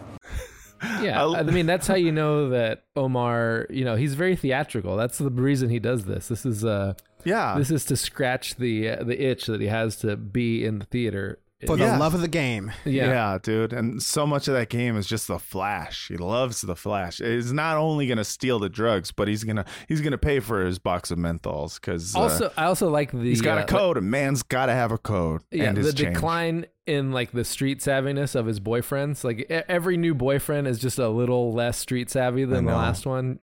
Yeah, 1.03 1.27
I 1.27 1.43
mean 1.43 1.67
that's 1.67 1.87
how 1.87 1.95
you 1.95 2.13
know 2.13 2.51
that 2.51 2.85
Omar, 2.97 3.67
you 3.71 3.85
know, 3.85 3.97
he's 3.97 4.15
very 4.15 4.37
theatrical. 4.37 4.97
That's 4.97 5.19
the 5.19 5.31
reason 5.31 5.69
he 5.71 5.79
does 5.79 6.05
this. 6.05 6.29
This 6.29 6.45
is 6.47 6.65
uh 6.65 6.95
yeah. 7.25 7.57
This 7.57 7.71
is 7.71 7.85
to 7.87 7.97
scratch 7.97 8.57
the 8.57 8.89
uh, 8.91 9.05
the 9.05 9.21
itch 9.25 9.47
that 9.47 9.61
he 9.61 9.69
has 9.69 9.97
to 9.99 10.17
be 10.17 10.65
in 10.65 10.79
the 10.81 10.87
theater. 10.87 11.39
For 11.65 11.77
the 11.77 11.85
Yeah. 11.85 11.97
love 11.97 12.13
of 12.15 12.21
the 12.23 12.27
game. 12.27 12.73
Yeah. 12.85 13.39
dude. 13.41 13.73
And 13.73 14.03
so 14.03 14.27
much 14.27 14.49
of 14.49 14.55
that 14.55 14.69
game 14.69 14.97
is 14.97 15.07
just 15.07 15.29
the 15.29 15.39
flash. 15.39 16.09
He 16.09 16.17
loves 16.17 16.61
the 16.63 16.75
flash. 16.75 17.19
He's 17.19 17.53
not 17.53 17.77
only 17.77 18.09
gonna 18.09 18.25
steal 18.25 18.59
the 18.59 18.69
drugs, 18.69 19.13
but 19.13 19.29
he's 19.29 19.45
gonna 19.45 19.65
he's 19.87 20.01
gonna 20.01 20.19
pay 20.19 20.41
for 20.41 20.65
his 20.65 20.81
box 20.81 21.13
of 21.13 21.19
menthols 21.19 21.77
because 21.77 22.17
Also, 22.17 22.51
I 22.57 22.65
also 22.65 22.91
like 22.91 23.13
the 23.13 23.19
he's 23.21 23.41
got 23.41 23.59
uh, 23.59 23.63
a 23.63 23.65
code. 23.67 23.97
a 23.97 24.01
man's 24.01 24.43
got 24.43 24.67
to 24.67 24.73
have 24.73 24.91
a 24.91 24.99
code. 24.99 25.43
Yeah, 25.53 25.67
and 25.67 25.77
the 25.77 25.93
change. 25.93 26.15
decline 26.15 26.67
in 26.87 27.13
like 27.13 27.33
the 27.33 27.45
street 27.45 27.81
savviness 27.81 28.35
of 28.35 28.47
his 28.47 28.61
boyfriends. 28.61 29.25
Like 29.25 29.41
e- 29.51 29.63
every 29.69 29.97
new 29.97 30.15
boyfriend 30.15 30.67
is 30.67 30.79
just 30.79 30.99
a 30.99 31.09
little 31.09 31.53
less 31.53 31.79
street 31.79 32.11
savvy 32.11 32.45
than 32.45 32.65
the 32.65 32.73
last 32.75 33.07
one. 33.07 33.41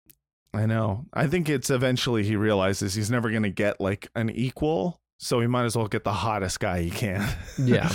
I 0.54 0.66
know. 0.66 1.06
I 1.14 1.28
think 1.28 1.50
it's 1.50 1.70
eventually 1.70 2.24
he 2.24 2.36
realizes 2.38 2.94
he's 2.94 3.12
never 3.12 3.30
gonna 3.30 3.50
get 3.50 3.82
like 3.82 4.08
an 4.16 4.30
equal, 4.30 5.02
so 5.18 5.40
he 5.42 5.48
might 5.48 5.66
as 5.66 5.76
well 5.76 5.88
get 5.88 6.04
the 6.06 6.14
hottest 6.14 6.60
guy 6.60 6.82
he 6.82 6.90
can. 6.92 7.28
Yeah. 7.58 7.92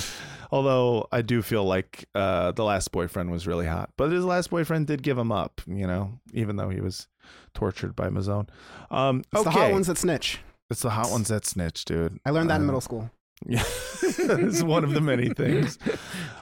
Although 0.53 1.07
I 1.13 1.23
do 1.23 1.43
feel 1.43 1.65
like 1.65 2.07
uh, 2.15 2.51
the 2.51 2.65
last 2.65 2.91
boyfriend 2.91 3.31
was 3.31 3.47
really 3.47 3.67
hot, 3.67 3.91
but 3.97 4.11
his 4.11 4.25
last 4.25 4.51
boyfriend 4.51 4.89
did 4.89 5.01
give 5.03 5.17
him 5.17 5.31
up, 5.31 5.61
you 5.67 5.87
know, 5.87 6.19
even 6.33 6.57
though 6.57 6.71
he 6.71 6.81
was 6.81 7.07
tortured 7.55 7.95
by 7.95 8.09
Mouzone. 8.09 8.49
Um, 8.91 9.23
It's 9.33 9.45
the 9.45 9.51
hot 9.51 9.71
ones 9.71 9.87
that 9.87 9.97
snitch. 9.97 10.41
It's 10.69 10.83
the 10.83 10.91
hot 10.91 11.11
ones 11.11 11.29
that 11.29 11.47
snitch, 11.47 11.85
dude. 11.85 12.19
I 12.27 12.31
learned 12.31 12.51
that 12.51 12.57
in 12.57 12.63
Uh, 12.63 12.67
middle 12.67 12.81
school. 12.81 13.11
Yeah, 13.47 13.63
it's 14.03 14.63
one 14.63 14.85
of 14.85 14.93
the 14.93 15.01
many 15.01 15.31
things. 15.31 15.79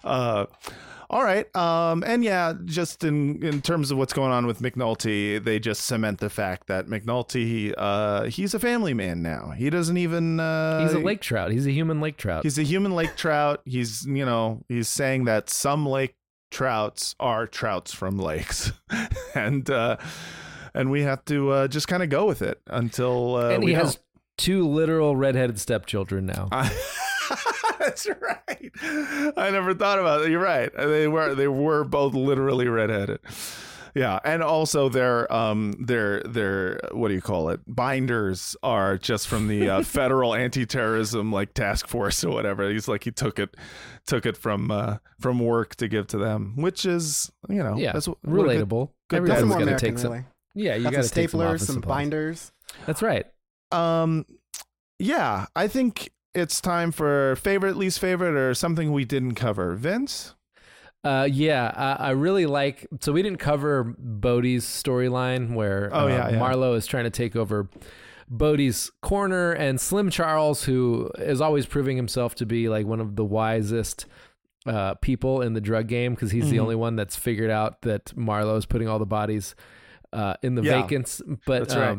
Uh, 0.05 0.47
all 1.11 1.23
right, 1.23 1.55
um, 1.57 2.05
and 2.07 2.23
yeah, 2.23 2.53
just 2.67 3.03
in 3.03 3.43
in 3.43 3.63
terms 3.63 3.91
of 3.91 3.97
what's 3.97 4.13
going 4.13 4.31
on 4.31 4.47
with 4.47 4.61
McNulty, 4.61 5.43
they 5.43 5.59
just 5.59 5.87
cement 5.87 6.19
the 6.19 6.29
fact 6.29 6.67
that 6.67 6.87
McNulty, 6.87 7.73
uh, 7.79 8.25
he's 8.25 8.53
a 8.53 8.59
family 8.59 8.93
man 8.93 9.23
now. 9.23 9.53
He 9.57 9.71
doesn't 9.71 9.97
even. 9.97 10.39
Uh, 10.39 10.83
He's 10.83 10.93
a 10.93 10.99
lake 10.99 11.23
trout. 11.23 11.51
He's 11.51 11.67
a 11.67 11.71
human 11.71 12.01
lake 12.03 12.19
trout. 12.19 12.43
He's 12.43 12.59
a 12.59 12.63
human 12.63 12.95
lake 12.95 13.17
trout. 13.17 13.63
He's 13.65 14.05
you 14.05 14.27
know 14.27 14.65
he's 14.69 14.89
saying 14.89 15.25
that 15.25 15.49
some 15.49 15.87
lake 15.87 16.15
trouts 16.51 17.15
are 17.19 17.47
trouts 17.47 17.95
from 17.95 18.19
lakes, 18.19 18.73
and 19.35 19.71
uh, 19.71 19.97
and 20.75 20.91
we 20.91 21.03
have 21.03 21.25
to 21.27 21.51
uh, 21.53 21.69
just 21.69 21.89
kind 21.89 22.03
of 22.03 22.11
go 22.11 22.27
with 22.27 22.43
it 22.43 22.61
until 22.67 23.37
uh, 23.37 23.49
and 23.51 23.65
we 23.65 23.71
he 23.71 23.75
has. 23.75 23.99
Two 24.39 24.67
literal 24.67 25.15
redheaded 25.17 25.61
stepchildren 25.61 26.25
now. 26.25 26.49
That's 27.79 28.07
right. 28.09 28.73
I 29.37 29.51
never 29.51 29.75
thought 29.75 29.99
about 29.99 30.23
it. 30.23 30.31
You're 30.31 30.41
right. 30.43 30.71
They 30.75 31.07
were 31.09 31.35
they 31.35 31.49
were 31.49 31.85
both 31.85 32.15
literally 32.15 32.69
redheaded. 32.69 33.21
Yeah, 33.95 34.19
and 34.25 34.43
also 34.43 34.89
their 34.89 35.31
um 35.33 35.75
their 35.81 36.23
their 36.23 36.81
what 36.93 37.09
do 37.09 37.15
you 37.15 37.21
call 37.21 37.49
it? 37.51 37.61
Binders 37.67 38.55
are 38.63 38.97
just 38.97 39.29
from 39.29 39.49
the 39.49 39.69
uh, 39.69 39.83
federal 39.85 40.35
anti-terrorism 40.35 41.33
like 41.33 41.55
task 41.55 41.87
force 41.87 42.23
or 42.25 42.33
whatever. 42.33 42.71
He's 42.71 42.89
like 42.89 43.05
he 43.05 43.11
took 43.11 43.39
it 43.39 43.57
took 44.07 44.25
it 44.27 44.37
from 44.37 44.71
uh 44.71 44.99
from 45.21 45.39
work 45.41 45.75
to 45.77 45.89
give 45.89 46.07
to 46.09 46.19
them, 46.19 46.55
which 46.57 46.85
is 46.87 47.31
you 47.49 47.63
know 47.63 47.77
yeah, 47.77 47.93
that's 47.93 48.09
what, 48.09 48.19
what 48.23 48.47
good- 48.47 48.69
relatable. 48.69 48.91
Good, 49.09 49.17
Everyone's 49.17 49.29
Nothing 49.29 49.49
dad 49.49 49.49
more 49.49 49.59
gotta 49.59 49.63
American, 49.63 49.89
take 49.95 49.99
some. 49.99 50.27
Yeah, 50.55 50.75
you 50.75 50.85
Got 50.85 50.93
got 50.93 51.05
some 51.05 51.09
to 51.09 51.15
take 51.15 51.31
some 51.31 51.59
some 51.59 51.81
binders. 51.81 52.53
That's 52.87 53.03
right. 53.03 53.27
Um, 53.73 54.27
yeah, 54.99 55.47
I 55.55 55.69
think 55.69 56.11
it's 56.35 56.61
time 56.61 56.93
for 56.93 57.37
favorite, 57.37 57.77
least 57.77 57.99
favorite, 58.01 58.35
or 58.37 58.55
something 58.55 58.93
we 58.93 59.05
didn't 59.05 59.35
cover. 59.35 59.75
Vince. 59.75 60.35
Uh, 61.05 61.29
yeah, 61.31 61.73
I, 61.77 62.09
I 62.09 62.11
really 62.11 62.47
like. 62.47 62.87
So 63.01 63.13
we 63.13 63.23
didn't 63.23 63.39
cover 63.39 63.85
Bodie's 63.99 64.65
storyline 64.65 65.55
where 65.55 65.91
Oh, 65.93 66.07
uh, 66.07 66.09
yeah, 66.09 66.31
yeah. 66.31 66.39
Marlo 66.39 66.77
is 66.77 66.87
trying 66.87 67.05
to 67.05 67.11
take 67.11 67.37
over 67.37 67.69
Bodie's 68.29 68.91
corner, 69.01 69.53
and 69.53 69.81
Slim 69.81 70.11
Charles, 70.11 70.65
who 70.65 71.11
is 71.19 71.41
always 71.41 71.67
proving 71.67 71.97
himself 71.97 72.35
to 72.37 72.47
be 72.47 72.69
like 72.69 72.87
one 72.87 73.01
of 73.01 73.17
the 73.17 73.25
wisest 73.25 74.07
uh, 74.67 74.95
people 74.97 75.41
in 75.41 75.55
the 75.55 75.61
drug 75.63 75.87
game, 75.87 76.15
because 76.15 76.31
he's 76.33 76.51
the 76.51 76.57
Mhm. 76.57 76.63
only 76.63 76.75
one 76.75 76.97
that's 76.97 77.17
figured 77.17 77.51
out 77.51 77.81
that 77.83 78.07
Marlo 78.17 78.59
is 78.59 78.67
putting 78.67 78.87
all 78.89 78.99
the 78.99 79.07
bodies 79.07 79.55
uh, 80.13 80.35
in 80.43 80.57
the 80.57 80.63
Yeah, 80.63 80.83
vacants. 80.83 81.23
But 81.47 81.61
that's 81.69 81.77
right. 81.77 81.99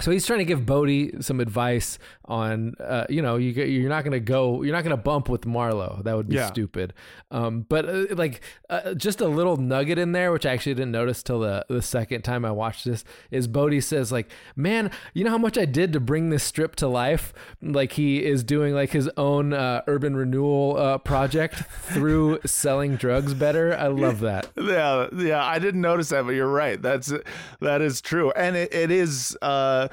So 0.00 0.10
he's 0.10 0.26
trying 0.26 0.40
to 0.40 0.44
give 0.44 0.66
Bodie 0.66 1.12
some 1.22 1.40
advice 1.40 1.98
on, 2.26 2.74
uh, 2.80 3.06
you 3.08 3.22
know, 3.22 3.36
you, 3.36 3.50
you're 3.52 3.88
not 3.88 4.04
going 4.04 4.12
to 4.12 4.20
go, 4.20 4.62
you're 4.62 4.74
not 4.74 4.84
going 4.84 4.96
to 4.96 5.02
bump 5.02 5.28
with 5.30 5.42
Marlo. 5.42 6.02
That 6.04 6.16
would 6.16 6.28
be 6.28 6.34
Yeah. 6.36 6.46
stupid. 6.48 6.92
Um, 7.30 7.64
but 7.68 7.88
uh, 7.88 8.06
like 8.14 8.40
uh, 8.68 8.92
just 8.94 9.20
a 9.22 9.26
little 9.28 9.56
nugget 9.56 9.98
in 9.98 10.12
there, 10.12 10.32
which 10.32 10.44
I 10.44 10.52
actually 10.52 10.74
didn't 10.74 10.92
notice 10.92 11.22
till 11.22 11.40
the, 11.40 11.64
the 11.68 11.80
second 11.80 12.22
time 12.22 12.44
I 12.44 12.50
watched 12.50 12.84
this, 12.84 13.04
is 13.30 13.48
Bodie 13.48 13.80
says 13.80 14.12
like, 14.12 14.30
man, 14.54 14.90
you 15.14 15.24
know 15.24 15.30
how 15.30 15.38
much 15.38 15.56
I 15.56 15.64
did 15.64 15.92
to 15.94 16.00
bring 16.00 16.28
this 16.30 16.44
strip 16.44 16.76
to 16.76 16.88
life? 16.88 17.32
Like 17.62 17.92
he 17.92 18.22
is 18.24 18.44
doing 18.44 18.74
like 18.74 18.90
his 18.90 19.08
own 19.16 19.52
uh, 19.54 19.82
urban 19.86 20.14
renewal 20.16 20.76
uh, 20.76 20.98
project 20.98 21.62
through 21.82 22.40
selling 22.46 22.96
drugs 22.96 23.32
better. 23.34 23.74
I 23.76 23.86
love 23.86 24.20
that. 24.20 24.50
Yeah, 24.56 25.06
yeah, 25.16 25.44
I 25.44 25.58
didn't 25.58 25.80
notice 25.80 26.10
that, 26.10 26.24
but 26.26 26.32
you're 26.32 26.46
right. 26.50 26.80
That's 26.80 27.12
that 27.60 27.80
is 27.80 28.00
true, 28.00 28.30
and 28.32 28.56
it, 28.56 28.74
it 28.74 28.90
is 28.90 29.36
uh, 29.42 29.85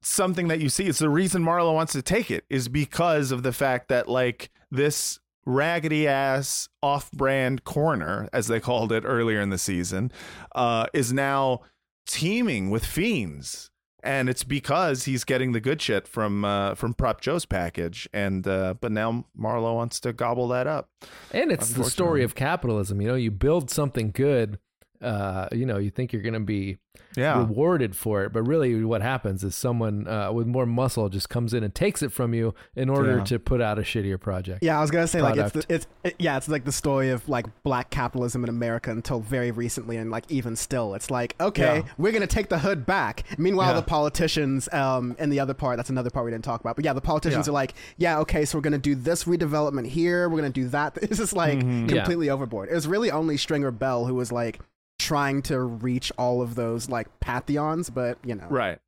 something 0.00 0.48
that 0.48 0.60
you 0.60 0.68
see. 0.68 0.86
It's 0.86 0.98
the 0.98 1.08
reason 1.08 1.42
Marlo 1.42 1.74
wants 1.74 1.92
to 1.92 2.02
take 2.02 2.30
it 2.30 2.44
is 2.48 2.68
because 2.68 3.32
of 3.32 3.42
the 3.42 3.52
fact 3.52 3.88
that 3.88 4.08
like 4.08 4.50
this 4.70 5.18
raggedy 5.44 6.06
ass 6.06 6.68
off-brand 6.82 7.64
corner, 7.64 8.28
as 8.32 8.46
they 8.48 8.60
called 8.60 8.92
it 8.92 9.04
earlier 9.06 9.40
in 9.40 9.50
the 9.50 9.58
season, 9.58 10.12
uh, 10.54 10.86
is 10.92 11.12
now 11.12 11.60
teeming 12.06 12.70
with 12.70 12.84
fiends. 12.84 13.70
And 14.04 14.28
it's 14.28 14.44
because 14.44 15.04
he's 15.06 15.24
getting 15.24 15.52
the 15.52 15.60
good 15.60 15.82
shit 15.82 16.06
from 16.06 16.44
uh, 16.44 16.76
from 16.76 16.94
Prop 16.94 17.20
Joe's 17.20 17.44
package, 17.44 18.08
and 18.12 18.46
uh, 18.46 18.74
but 18.80 18.92
now 18.92 19.24
Marlo 19.36 19.74
wants 19.74 19.98
to 20.00 20.12
gobble 20.12 20.46
that 20.48 20.68
up. 20.68 20.88
And 21.32 21.50
it's 21.50 21.72
the 21.72 21.82
story 21.82 22.22
of 22.22 22.36
capitalism. 22.36 23.00
You 23.00 23.08
know, 23.08 23.14
you 23.16 23.32
build 23.32 23.70
something 23.70 24.12
good 24.12 24.60
uh, 25.02 25.48
you 25.52 25.64
know, 25.66 25.78
you 25.78 25.90
think 25.90 26.12
you're 26.12 26.22
going 26.22 26.34
to 26.34 26.40
be 26.40 26.78
Yeah. 27.16 27.38
rewarded 27.38 27.94
for 27.96 28.24
it, 28.24 28.32
but 28.32 28.42
really 28.42 28.84
what 28.84 29.00
happens 29.02 29.44
is 29.44 29.54
someone 29.54 30.06
uh, 30.08 30.32
with 30.32 30.46
more 30.46 30.66
muscle 30.66 31.08
just 31.08 31.28
comes 31.28 31.54
in 31.54 31.62
and 31.64 31.74
takes 31.74 32.02
it 32.02 32.10
from 32.12 32.34
you 32.34 32.54
in 32.76 32.88
order 32.88 33.18
Yeah. 33.18 33.24
to 33.24 33.38
put 33.38 33.60
out 33.60 33.78
a 33.78 33.82
shittier 33.82 34.20
project. 34.20 34.62
Yeah, 34.62 34.78
I 34.78 34.80
was 34.80 34.90
gonna 34.90 35.06
say 35.06 35.22
like 35.22 35.36
it's, 35.36 35.52
the, 35.52 35.64
it's 35.68 35.86
it, 36.04 36.16
yeah, 36.18 36.36
it's 36.36 36.48
like 36.48 36.64
the 36.64 36.72
story 36.72 37.10
of 37.10 37.28
like 37.28 37.46
black 37.62 37.90
capitalism 37.90 38.42
in 38.44 38.50
America 38.50 38.90
until 38.90 39.20
very 39.20 39.50
recently, 39.52 39.96
and 39.96 40.10
like 40.10 40.24
even 40.28 40.56
still, 40.56 40.94
it's 40.94 41.10
like 41.10 41.34
okay, 41.40 41.78
Yeah. 41.78 41.92
we're 41.98 42.12
gonna 42.12 42.26
take 42.26 42.48
the 42.48 42.58
hood 42.58 42.84
back. 42.84 43.24
Meanwhile, 43.38 43.74
the 43.74 43.82
politicians, 43.82 44.68
um, 44.72 45.14
in 45.18 45.30
the 45.30 45.38
other 45.40 45.54
part, 45.54 45.76
that's 45.76 45.90
another 45.90 46.10
part 46.10 46.24
we 46.24 46.30
didn't 46.32 46.44
talk 46.44 46.60
about, 46.60 46.76
but 46.76 46.84
yeah, 46.84 46.92
the 46.92 47.00
politicians 47.00 47.48
are 47.48 47.52
like, 47.52 47.74
yeah, 47.96 48.18
okay, 48.20 48.44
so 48.44 48.58
we're 48.58 48.62
gonna 48.62 48.78
do 48.78 48.94
this 48.94 49.24
redevelopment 49.24 49.86
here, 49.86 50.28
we're 50.28 50.38
gonna 50.38 50.50
do 50.50 50.68
that. 50.68 50.98
It's 51.02 51.18
just 51.18 51.32
like 51.32 51.58
Mhm. 51.60 51.88
Yeah. 51.90 51.96
completely 51.98 52.28
overboard. 52.30 52.68
It 52.70 52.74
was 52.74 52.86
really 52.88 53.10
only 53.10 53.36
Stringer 53.36 53.70
Bell 53.70 54.04
who 54.06 54.14
was 54.14 54.30
like 54.32 54.58
trying 54.98 55.42
to 55.42 55.60
reach 55.60 56.12
all 56.18 56.42
of 56.42 56.54
those 56.54 56.88
like 56.88 57.20
pantheons, 57.20 57.90
but 57.90 58.18
you 58.24 58.34
know, 58.34 58.46
Right. 58.48 58.78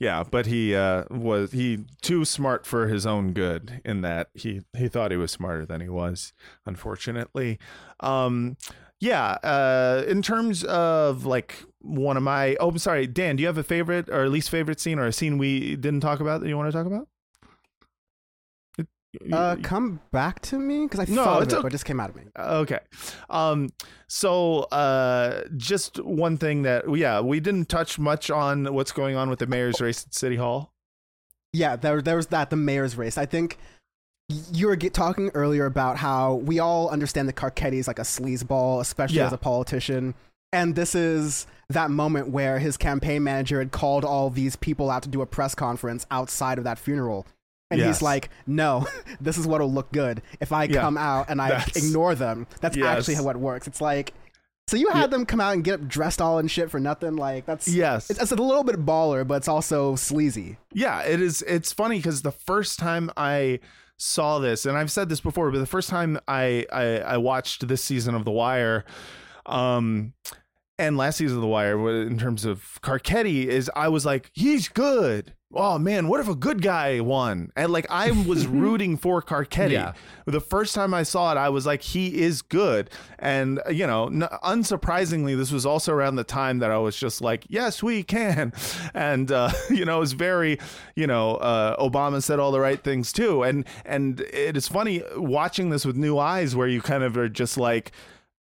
Yeah, 0.00 0.24
but 0.28 0.46
he 0.46 0.74
uh, 0.74 1.04
was 1.08 1.52
he 1.52 1.84
too 2.00 2.24
smart 2.24 2.66
for 2.66 2.88
his 2.88 3.06
own 3.06 3.32
good 3.32 3.80
in 3.84 4.00
that 4.00 4.30
he 4.34 4.62
he 4.76 4.88
thought 4.88 5.12
he 5.12 5.16
was 5.16 5.30
smarter 5.30 5.64
than 5.64 5.80
he 5.80 5.88
was, 5.88 6.32
unfortunately. 6.66 7.58
Um 8.00 8.56
yeah, 8.98 9.32
uh 9.42 10.04
in 10.08 10.22
terms 10.22 10.64
of 10.64 11.26
like 11.26 11.64
one 11.80 12.16
of 12.16 12.22
my 12.22 12.56
oh 12.56 12.70
I'm 12.70 12.78
sorry, 12.78 13.06
Dan, 13.06 13.36
do 13.36 13.42
you 13.42 13.46
have 13.46 13.58
a 13.58 13.62
favorite 13.62 14.08
or 14.08 14.28
least 14.28 14.50
favorite 14.50 14.80
scene 14.80 14.98
or 14.98 15.06
a 15.06 15.12
scene 15.12 15.38
we 15.38 15.76
didn't 15.76 16.00
talk 16.00 16.20
about 16.20 16.40
that 16.40 16.48
you 16.48 16.56
want 16.56 16.68
to 16.72 16.76
talk 16.76 16.86
about? 16.86 17.06
Uh, 19.30 19.56
come 19.62 20.00
back 20.10 20.40
to 20.40 20.58
me 20.58 20.86
because 20.86 21.00
I 21.00 21.04
No, 21.12 21.24
thought 21.24 21.42
it, 21.42 21.52
okay. 21.52 21.60
but 21.62 21.68
it 21.68 21.72
just 21.72 21.84
came 21.84 22.00
out 22.00 22.08
of 22.10 22.16
me. 22.16 22.22
Okay. 22.38 22.78
Um 23.28 23.68
so 24.08 24.60
uh 24.72 25.42
just 25.56 26.02
one 26.02 26.38
thing 26.38 26.62
that 26.62 26.84
yeah, 26.96 27.20
we 27.20 27.38
didn't 27.40 27.68
touch 27.68 27.98
much 27.98 28.30
on 28.30 28.72
what's 28.72 28.92
going 28.92 29.16
on 29.16 29.28
with 29.28 29.38
the 29.38 29.46
mayor's 29.46 29.80
race 29.80 30.04
at 30.06 30.14
City 30.14 30.36
Hall. 30.36 30.72
Yeah, 31.52 31.76
there 31.76 32.00
there 32.00 32.16
was 32.16 32.28
that 32.28 32.48
the 32.50 32.56
mayor's 32.56 32.96
race. 32.96 33.18
I 33.18 33.26
think 33.26 33.58
you 34.50 34.66
were 34.66 34.76
get, 34.76 34.94
talking 34.94 35.30
earlier 35.34 35.66
about 35.66 35.98
how 35.98 36.34
we 36.36 36.58
all 36.58 36.88
understand 36.88 37.28
that 37.28 37.34
Carcetti 37.36 37.74
is 37.74 37.86
like 37.86 37.98
a 37.98 38.02
sleazeball, 38.02 38.80
especially 38.80 39.18
Yeah. 39.18 39.26
as 39.26 39.32
a 39.34 39.38
politician. 39.38 40.14
And 40.54 40.74
this 40.74 40.94
is 40.94 41.46
that 41.68 41.90
moment 41.90 42.28
where 42.28 42.58
his 42.58 42.78
campaign 42.78 43.24
manager 43.24 43.58
had 43.58 43.72
called 43.72 44.04
all 44.06 44.30
these 44.30 44.56
people 44.56 44.90
out 44.90 45.02
to 45.02 45.08
do 45.10 45.20
a 45.20 45.26
press 45.26 45.54
conference 45.54 46.06
outside 46.10 46.56
of 46.56 46.64
that 46.64 46.78
funeral. 46.78 47.26
And 47.72 47.80
Yes. 47.80 47.96
he's 47.96 48.02
like, 48.02 48.30
no, 48.46 48.86
this 49.20 49.36
is 49.38 49.46
what'll 49.46 49.72
look 49.72 49.90
good. 49.92 50.22
If 50.40 50.52
I 50.52 50.64
Yeah. 50.64 50.80
come 50.80 50.96
out 50.96 51.26
and 51.28 51.40
I 51.42 51.48
That's- 51.50 51.76
ignore 51.76 52.14
them, 52.14 52.46
that's 52.60 52.76
Yes. 52.76 52.86
actually 52.98 53.14
how 53.16 53.28
it 53.30 53.36
works. 53.36 53.66
It's 53.66 53.80
like, 53.80 54.12
so 54.68 54.76
you 54.76 54.88
had 54.90 55.10
them 55.10 55.26
come 55.26 55.40
out 55.40 55.54
and 55.54 55.64
get 55.64 55.88
dressed 55.88 56.22
all 56.22 56.38
in 56.38 56.46
shit 56.46 56.70
for 56.70 56.78
nothing? 56.78 57.16
Like, 57.16 57.44
that's, 57.46 57.66
Yes. 57.66 58.08
it's, 58.10 58.22
it's 58.22 58.30
a 58.32 58.36
little 58.36 58.62
bit 58.64 58.86
baller, 58.86 59.26
but 59.26 59.34
it's 59.36 59.48
also 59.48 59.96
sleazy. 59.96 60.56
Yeah, 60.72 61.00
it 61.02 61.20
is. 61.20 61.42
It's 61.42 61.72
funny 61.72 61.96
because 61.96 62.22
the 62.22 62.30
first 62.32 62.78
time 62.78 63.10
I 63.16 63.58
saw 63.98 64.38
this, 64.38 64.64
and 64.64 64.76
I've 64.78 64.90
said 64.90 65.08
this 65.08 65.20
before, 65.20 65.50
but 65.50 65.58
the 65.58 65.66
first 65.66 65.88
time 65.88 66.18
I 66.28 66.64
I, 66.72 66.84
I 67.00 67.16
watched 67.16 67.66
this 67.68 67.82
season 67.84 68.14
of 68.14 68.24
The 68.24 68.30
Wire, 68.30 68.84
um, 69.46 70.14
and 70.78 70.96
last 70.96 71.18
season 71.18 71.36
of 71.38 71.42
The 71.42 71.48
Wire, 71.48 72.02
in 72.02 72.18
terms 72.18 72.44
of 72.44 72.78
Carcetti, 72.82 73.46
is 73.46 73.70
I 73.76 73.88
was 73.88 74.06
like, 74.06 74.30
he's 74.32 74.68
good. 74.68 75.34
Oh 75.54 75.78
man, 75.78 76.08
what 76.08 76.20
if 76.20 76.28
a 76.28 76.34
good 76.34 76.62
guy 76.62 77.00
won? 77.00 77.52
And 77.56 77.72
like 77.72 77.86
I 77.90 78.10
was 78.10 78.46
rooting 78.62 78.96
for 78.96 79.20
Carcetti. 79.22 79.72
Yeah. 79.72 79.92
The 80.24 80.40
first 80.40 80.74
time 80.74 80.94
I 80.94 81.02
saw 81.02 81.32
it, 81.32 81.36
I 81.36 81.48
was 81.48 81.66
like, 81.66 81.82
he 81.82 82.22
is 82.22 82.42
good. 82.42 82.90
And 83.18 83.60
uh, 83.66 83.70
you 83.70 83.86
know, 83.86 84.06
n- 84.06 84.28
unsurprisingly, 84.42 85.36
this 85.36 85.52
was 85.52 85.66
also 85.66 85.92
around 85.92 86.16
the 86.16 86.24
time 86.24 86.60
that 86.60 86.70
I 86.70 86.78
was 86.78 86.96
just 86.96 87.20
like, 87.20 87.44
yes, 87.48 87.82
we 87.82 88.02
can. 88.02 88.52
And 88.94 89.30
uh, 89.32 89.50
you 89.70 89.84
know, 89.84 89.98
it 89.98 90.00
was 90.00 90.12
very, 90.12 90.58
you 90.96 91.06
know, 91.06 91.36
uh, 91.36 91.76
Obama 91.82 92.22
said 92.22 92.38
all 92.38 92.52
the 92.52 92.60
right 92.60 92.82
things 92.82 93.12
too. 93.12 93.42
And 93.42 93.66
and 93.84 94.20
it 94.20 94.56
is 94.56 94.68
funny 94.68 95.02
watching 95.16 95.70
this 95.70 95.84
with 95.84 95.96
new 95.96 96.18
eyes, 96.18 96.54
where 96.56 96.68
you 96.68 96.80
kind 96.80 97.02
of 97.02 97.16
are 97.16 97.28
just 97.28 97.56
like, 97.58 97.92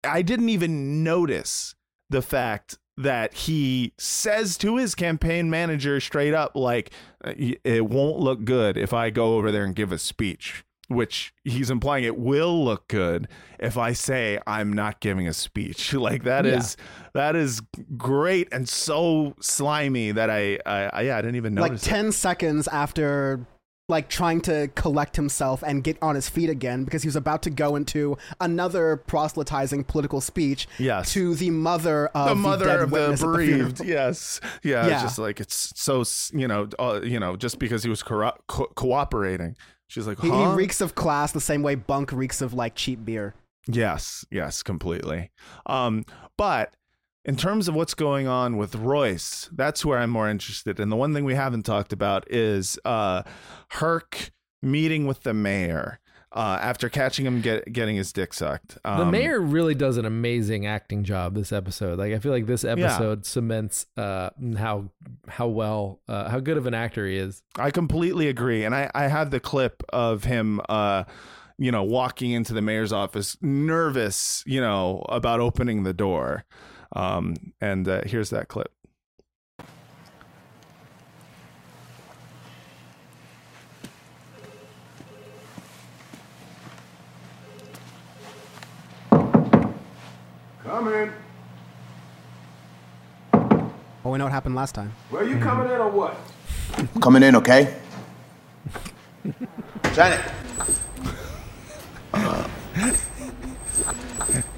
I 0.03 0.21
didn't 0.21 0.49
even 0.49 1.03
notice 1.03 1.75
the 2.09 2.21
fact 2.21 2.77
that 2.98 3.34
he 3.34 3.94
says 3.98 4.57
to 4.57 4.78
his 4.78 4.95
campaign 4.95 5.49
manager 5.49 5.99
straight 5.99 6.34
up 6.34 6.56
like 6.56 6.91
uh, 7.24 7.34
it 7.38 7.86
won't 7.88 8.18
look 8.19 8.44
good 8.44 8.76
if 8.78 8.91
I 8.94 9.10
go 9.10 9.36
over 9.36 9.52
there 9.52 9.64
and 9.64 9.76
give 9.76 9.91
a 9.91 9.98
speech 9.99 10.64
which 10.90 11.34
he's 11.44 11.69
implying 11.69 12.06
it 12.06 12.18
will 12.18 12.64
look 12.64 12.88
good 12.88 13.28
if 13.60 13.78
I 13.78 13.91
say 13.91 14.40
I'm 14.48 14.72
not 14.72 15.02
giving 15.02 15.28
a 15.28 15.34
speech 15.34 15.94
like 16.07 16.24
that 16.24 16.45
is 16.45 16.78
Yeah. 16.80 16.86
that 17.14 17.36
is 17.36 17.61
great 17.98 18.48
and 18.53 18.68
so 18.69 19.36
slimy 19.41 20.11
that 20.14 20.30
I 20.30 20.57
I, 20.65 20.90
I 20.94 21.02
yeah 21.02 21.18
I 21.18 21.22
didn't 21.22 21.36
even 21.36 21.56
know. 21.56 21.61
like 21.64 21.72
notice 21.74 21.86
it. 21.88 21.90
10 21.90 22.11
seconds 22.14 22.68
after 22.69 23.45
like 23.89 24.09
trying 24.09 24.41
to 24.41 24.68
collect 24.76 25.15
himself 25.15 25.64
and 25.65 25.81
get 25.84 25.97
on 26.01 26.14
his 26.15 26.27
feet 26.27 26.49
again 26.49 26.84
because 26.84 27.03
he 27.03 27.07
was 27.07 27.15
about 27.15 27.41
to 27.43 27.49
go 27.49 27.77
into 27.77 28.18
another 28.41 28.97
proselytizing 28.97 29.84
political 29.85 30.19
speech 30.19 30.68
Yes. 30.77 31.14
to 31.14 31.35
the 31.35 31.51
mother 31.51 32.07
of 32.07 32.27
the 32.30 32.35
mother 32.35 32.65
dead 32.65 32.81
of 32.81 32.89
the 32.89 33.11
at 33.11 33.18
the 33.19 33.26
bereaved. 33.26 33.85
yes, 33.85 34.41
yeah, 34.61 34.88
It's 34.88 35.01
just 35.03 35.19
like 35.19 35.39
it's 35.39 35.72
so 35.77 36.03
you 36.38 36.47
know, 36.49 36.68
uh, 36.77 36.99
you 37.01 37.19
know, 37.19 37.38
just 37.38 37.59
because 37.59 37.84
he 37.84 37.89
was 37.89 38.03
corru- 38.03 38.35
co- 38.49 38.69
cooperating, 38.76 39.55
she's 39.88 40.05
like, 40.05 40.19
He, 40.19 40.30
he 40.30 40.45
reeks 40.47 40.81
of 40.81 40.95
class 40.95 41.31
the 41.31 41.39
same 41.41 41.64
way 41.64 41.76
Bunk 41.76 42.11
reeks 42.11 42.41
of 42.41 42.53
like 42.53 42.76
cheap 42.76 43.05
beer. 43.05 43.35
Yes, 43.69 44.26
yes, 44.30 44.64
completely. 44.64 45.31
Um, 45.65 46.03
but 46.38 46.73
in 47.28 47.36
terms 47.36 47.68
of 47.68 47.76
what's 47.76 47.94
going 47.94 48.28
on 48.28 48.56
with 48.56 48.74
Royce, 48.76 49.49
that's 49.52 49.86
where 49.86 49.99
I'm 49.99 50.10
more 50.10 50.30
interested. 50.30 50.80
And 50.80 50.90
the 50.91 50.95
one 50.95 51.14
thing 51.14 51.26
we 51.26 51.36
haven't 51.36 51.64
talked 51.64 51.91
about 51.91 52.32
is 52.32 52.80
uh, 52.86 53.24
Herc 53.72 54.32
meeting 54.62 55.06
with 55.06 55.22
the 55.24 55.34
mayor 55.34 55.99
uh, 56.32 56.58
after 56.62 56.88
catching 56.88 57.26
him 57.26 57.41
get, 57.41 57.72
getting 57.72 57.95
his 57.98 58.14
dick 58.14 58.34
sucked. 58.34 58.76
the 58.84 59.02
Um, 59.02 59.12
mayor 59.12 59.40
really 59.41 59.76
does 59.76 59.98
an 59.98 60.06
amazing 60.06 60.66
acting 60.66 61.04
job 61.04 61.36
this 61.36 61.52
episode. 61.52 61.99
Like 61.99 62.14
I 62.14 62.20
feel 62.20 62.32
like 62.32 62.45
this 62.45 62.64
episode 62.64 63.26
cements 63.26 63.88
uh, 63.98 64.30
how 64.58 64.90
how 65.28 65.48
well 65.48 65.99
uh, 66.08 66.30
how 66.30 66.40
good 66.40 66.58
of 66.58 66.66
an 66.66 66.74
actor 66.74 67.06
he 67.08 67.18
is. 67.18 67.44
I 67.58 67.72
completely 67.72 68.28
agree. 68.30 68.64
And 68.64 68.74
I, 68.74 68.90
I 68.95 69.08
have 69.08 69.32
the 69.32 69.40
clip 69.40 69.84
of 69.90 70.24
him, 70.24 70.62
uh, 70.70 71.04
you 71.58 71.72
know, 71.72 71.84
walking 71.84 72.32
into 72.32 72.54
the 72.54 72.62
mayor's 72.62 72.94
office, 72.94 73.36
nervous, 73.41 74.44
you 74.45 74.62
know, 74.62 75.06
about 75.10 75.40
opening 75.40 75.84
the 75.84 75.94
door. 75.94 76.45
Um, 76.93 77.35
and 77.61 77.88
uh, 77.88 78.01
here's 78.05 78.30
that 78.31 78.47
clip. 78.47 78.72
Come 90.64 90.88
in. 90.93 91.11
Well, 94.03 94.11
we 94.11 94.18
know 94.18 94.26
what 94.26 94.31
happened 94.31 94.55
last 94.55 94.76
time. 94.76 94.93
Where 95.09 95.23
you 95.23 95.39
coming 95.39 95.72
in 95.72 95.80
or 95.80 95.89
what? 95.89 96.18
Coming 97.01 97.23
in, 97.23 97.35
okay? 97.35 97.76
Janet. 99.93 100.22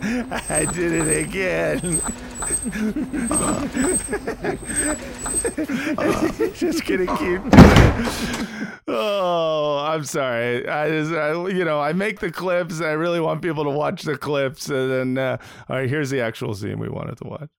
I 0.01 0.65
did 0.71 0.93
it 0.93 1.25
again. 1.27 1.79
just 6.53 6.85
gonna 6.85 7.05
keep 7.17 7.41
doing 7.41 7.51
it. 7.53 8.69
Oh, 8.87 9.83
I'm 9.85 10.03
sorry. 10.05 10.67
I 10.67 10.89
just, 10.89 11.11
I, 11.13 11.31
you 11.49 11.65
know, 11.65 11.79
I 11.79 11.93
make 11.93 12.19
the 12.19 12.31
clips. 12.31 12.81
I 12.81 12.91
really 12.91 13.19
want 13.19 13.41
people 13.41 13.63
to 13.65 13.69
watch 13.69 14.03
the 14.03 14.17
clips, 14.17 14.69
and 14.69 14.91
then, 14.91 15.17
uh, 15.17 15.37
all 15.69 15.75
right, 15.75 15.89
here's 15.89 16.09
the 16.09 16.21
actual 16.21 16.53
scene 16.55 16.79
we 16.79 16.89
wanted 16.89 17.17
to 17.17 17.27
watch. 17.27 17.49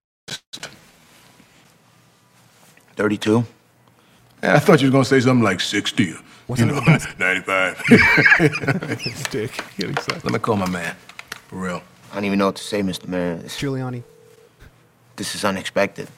32? 2.96 3.44
I 4.42 4.58
thought 4.58 4.80
you 4.80 4.88
were 4.88 4.92
gonna 4.92 5.04
say 5.04 5.20
something 5.20 5.44
like 5.44 5.60
60 5.60 6.14
or, 6.48 6.56
you 6.56 6.66
know, 6.66 6.80
95. 7.18 7.78
Stick. 9.14 9.62
Getting 9.76 9.96
sucked. 9.98 10.24
Let 10.24 10.32
me 10.32 10.38
call 10.38 10.56
my 10.56 10.68
man. 10.68 10.96
For 11.48 11.56
real. 11.56 11.82
I 12.10 12.14
don't 12.14 12.24
even 12.24 12.38
know 12.38 12.46
what 12.46 12.56
to 12.56 12.62
say, 12.64 12.82
Mr. 12.82 13.06
Mayor. 13.08 13.36
This, 13.36 13.56
Giuliani. 13.60 14.02
this 15.16 15.34
is 15.34 15.44
unexpected. 15.44 16.08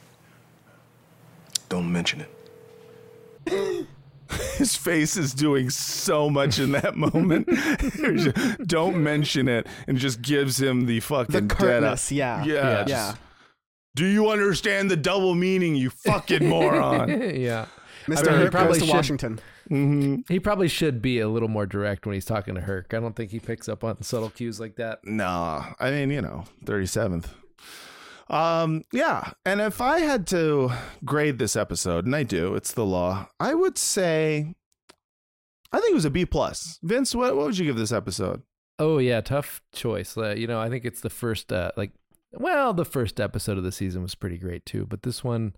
Don't 1.69 1.90
mention 1.93 2.23
it. 3.47 3.86
His 4.56 4.74
face 4.77 5.16
is 5.19 5.35
doing 5.35 5.69
so 5.69 6.31
much 6.31 6.59
in 6.59 6.73
that 6.73 6.97
moment. 6.97 7.48
Just- 7.48 8.59
Don't 8.66 9.02
mention 9.02 9.47
it, 9.48 9.66
and 9.86 9.98
just 9.98 10.23
gives 10.23 10.59
him 10.60 10.86
the 10.86 11.01
fucking 11.01 11.48
dead 11.48 11.51
curtness, 11.51 12.10
eye. 12.10 12.14
yeah. 12.14 12.44
yeah, 12.44 12.55
Yeah. 12.55 12.77
just, 12.85 12.89
Yeah. 12.89 13.14
Do 13.94 14.06
you 14.06 14.31
understand 14.31 14.90
the 14.90 14.97
double 14.97 15.35
meaning, 15.35 15.74
you 15.77 15.90
fucking 15.90 16.48
moron? 16.48 17.10
yeah. 17.39 17.66
Mr. 18.06 18.28
I 18.28 18.30
mean, 18.30 18.38
he 18.38 18.42
Herc 18.44 18.50
probably 18.52 18.72
goes 18.72 18.78
to 18.80 18.86
should- 18.86 18.94
Washington. 18.94 19.40
Mm-hmm. 19.70 20.32
He 20.32 20.40
probably 20.40 20.68
should 20.68 21.00
be 21.00 21.20
a 21.20 21.28
little 21.28 21.48
more 21.48 21.66
direct 21.66 22.04
when 22.06 22.14
he's 22.14 22.24
talking 22.24 22.54
to 22.56 22.60
Herc. 22.60 22.92
I 22.94 23.00
don't 23.00 23.14
think 23.14 23.30
he 23.30 23.40
picks 23.40 23.68
up 23.68 23.84
on 23.84 24.02
subtle 24.02 24.30
cues 24.30 24.58
like 24.60 24.76
that. 24.76 25.00
Nah, 25.04 25.72
I 25.80 25.90
mean, 25.90 26.10
you 26.10 26.20
know, 26.20 26.44
37th. 26.64 27.26
Um, 28.28 28.82
yeah, 28.92 29.32
and 29.44 29.60
if 29.60 29.80
I 29.80 30.00
had 30.00 30.26
to 30.28 30.70
grade 31.04 31.38
this 31.38 31.54
episode, 31.54 32.06
and 32.06 32.16
I 32.16 32.22
do, 32.22 32.54
it's 32.54 32.72
the 32.72 32.84
law. 32.84 33.28
I 33.38 33.52
would 33.54 33.76
say, 33.76 34.54
I 35.70 35.80
think 35.80 35.90
it 35.92 35.94
was 35.94 36.04
a 36.06 36.10
B 36.10 36.24
plus. 36.24 36.78
Vince, 36.82 37.14
what 37.14 37.36
what 37.36 37.46
would 37.46 37.58
you 37.58 37.66
give 37.66 37.76
this 37.76 37.92
episode? 37.92 38.42
Oh 38.78 38.98
yeah, 38.98 39.20
tough 39.20 39.60
choice. 39.72 40.16
Uh, 40.16 40.34
you 40.36 40.46
know, 40.46 40.58
I 40.60 40.70
think 40.70 40.84
it's 40.84 41.02
the 41.02 41.10
first 41.10 41.52
uh, 41.52 41.72
like 41.76 41.92
well, 42.32 42.72
the 42.72 42.86
first 42.86 43.20
episode 43.20 43.58
of 43.58 43.64
the 43.64 43.72
season 43.72 44.02
was 44.02 44.14
pretty 44.14 44.38
great 44.38 44.64
too, 44.64 44.86
but 44.86 45.02
this 45.02 45.22
one 45.22 45.54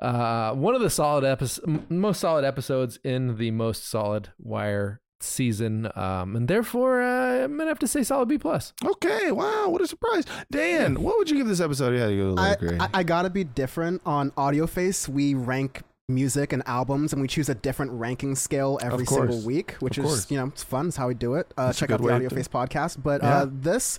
uh 0.00 0.52
one 0.54 0.74
of 0.74 0.80
the 0.80 0.88
solid 0.90 1.24
episodes 1.24 1.60
most 1.90 2.20
solid 2.20 2.44
episodes 2.44 2.98
in 3.04 3.36
the 3.36 3.50
most 3.50 3.86
solid 3.88 4.30
wire 4.38 5.00
season 5.20 5.88
um 5.94 6.34
and 6.34 6.48
therefore 6.48 7.02
uh, 7.02 7.44
i'm 7.44 7.56
gonna 7.58 7.68
have 7.68 7.78
to 7.78 7.86
say 7.86 8.02
solid 8.02 8.28
b 8.28 8.38
plus 8.38 8.72
Okay, 8.84 9.30
wow, 9.32 9.68
what 9.68 9.80
a 9.82 9.86
surprise, 9.86 10.24
Dan. 10.50 11.00
What 11.02 11.18
would 11.18 11.28
you 11.30 11.36
give 11.36 11.46
this 11.46 11.60
episode? 11.60 11.94
Yeah, 11.96 12.08
you 12.08 12.34
go 12.34 12.40
I. 12.42 12.56
I, 12.80 12.88
I 12.94 13.02
gotta 13.02 13.30
be 13.30 13.42
different 13.44 14.00
on 14.06 14.32
Audio 14.36 14.66
Face. 14.66 15.08
We 15.08 15.34
rank 15.34 15.82
music 16.08 16.52
and 16.52 16.62
albums, 16.66 17.12
and 17.12 17.20
we 17.22 17.28
choose 17.28 17.48
a 17.48 17.54
different 17.54 17.92
ranking 17.92 18.34
scale 18.34 18.78
every 18.82 19.06
single 19.06 19.40
week, 19.42 19.72
which 19.80 19.98
Of 19.98 20.04
is 20.04 20.10
course. 20.10 20.30
you 20.30 20.36
know 20.38 20.46
it's 20.46 20.62
fun. 20.62 20.88
It's 20.88 20.96
how 20.96 21.08
we 21.08 21.14
do 21.14 21.34
it. 21.34 21.52
Uh, 21.56 21.72
check 21.72 21.90
out 21.90 22.00
the 22.02 22.12
Audio 22.12 22.28
to- 22.28 22.34
Face 22.34 22.48
podcast. 22.48 23.02
But 23.02 23.22
Yeah. 23.22 23.38
uh, 23.42 23.46
this, 23.50 23.98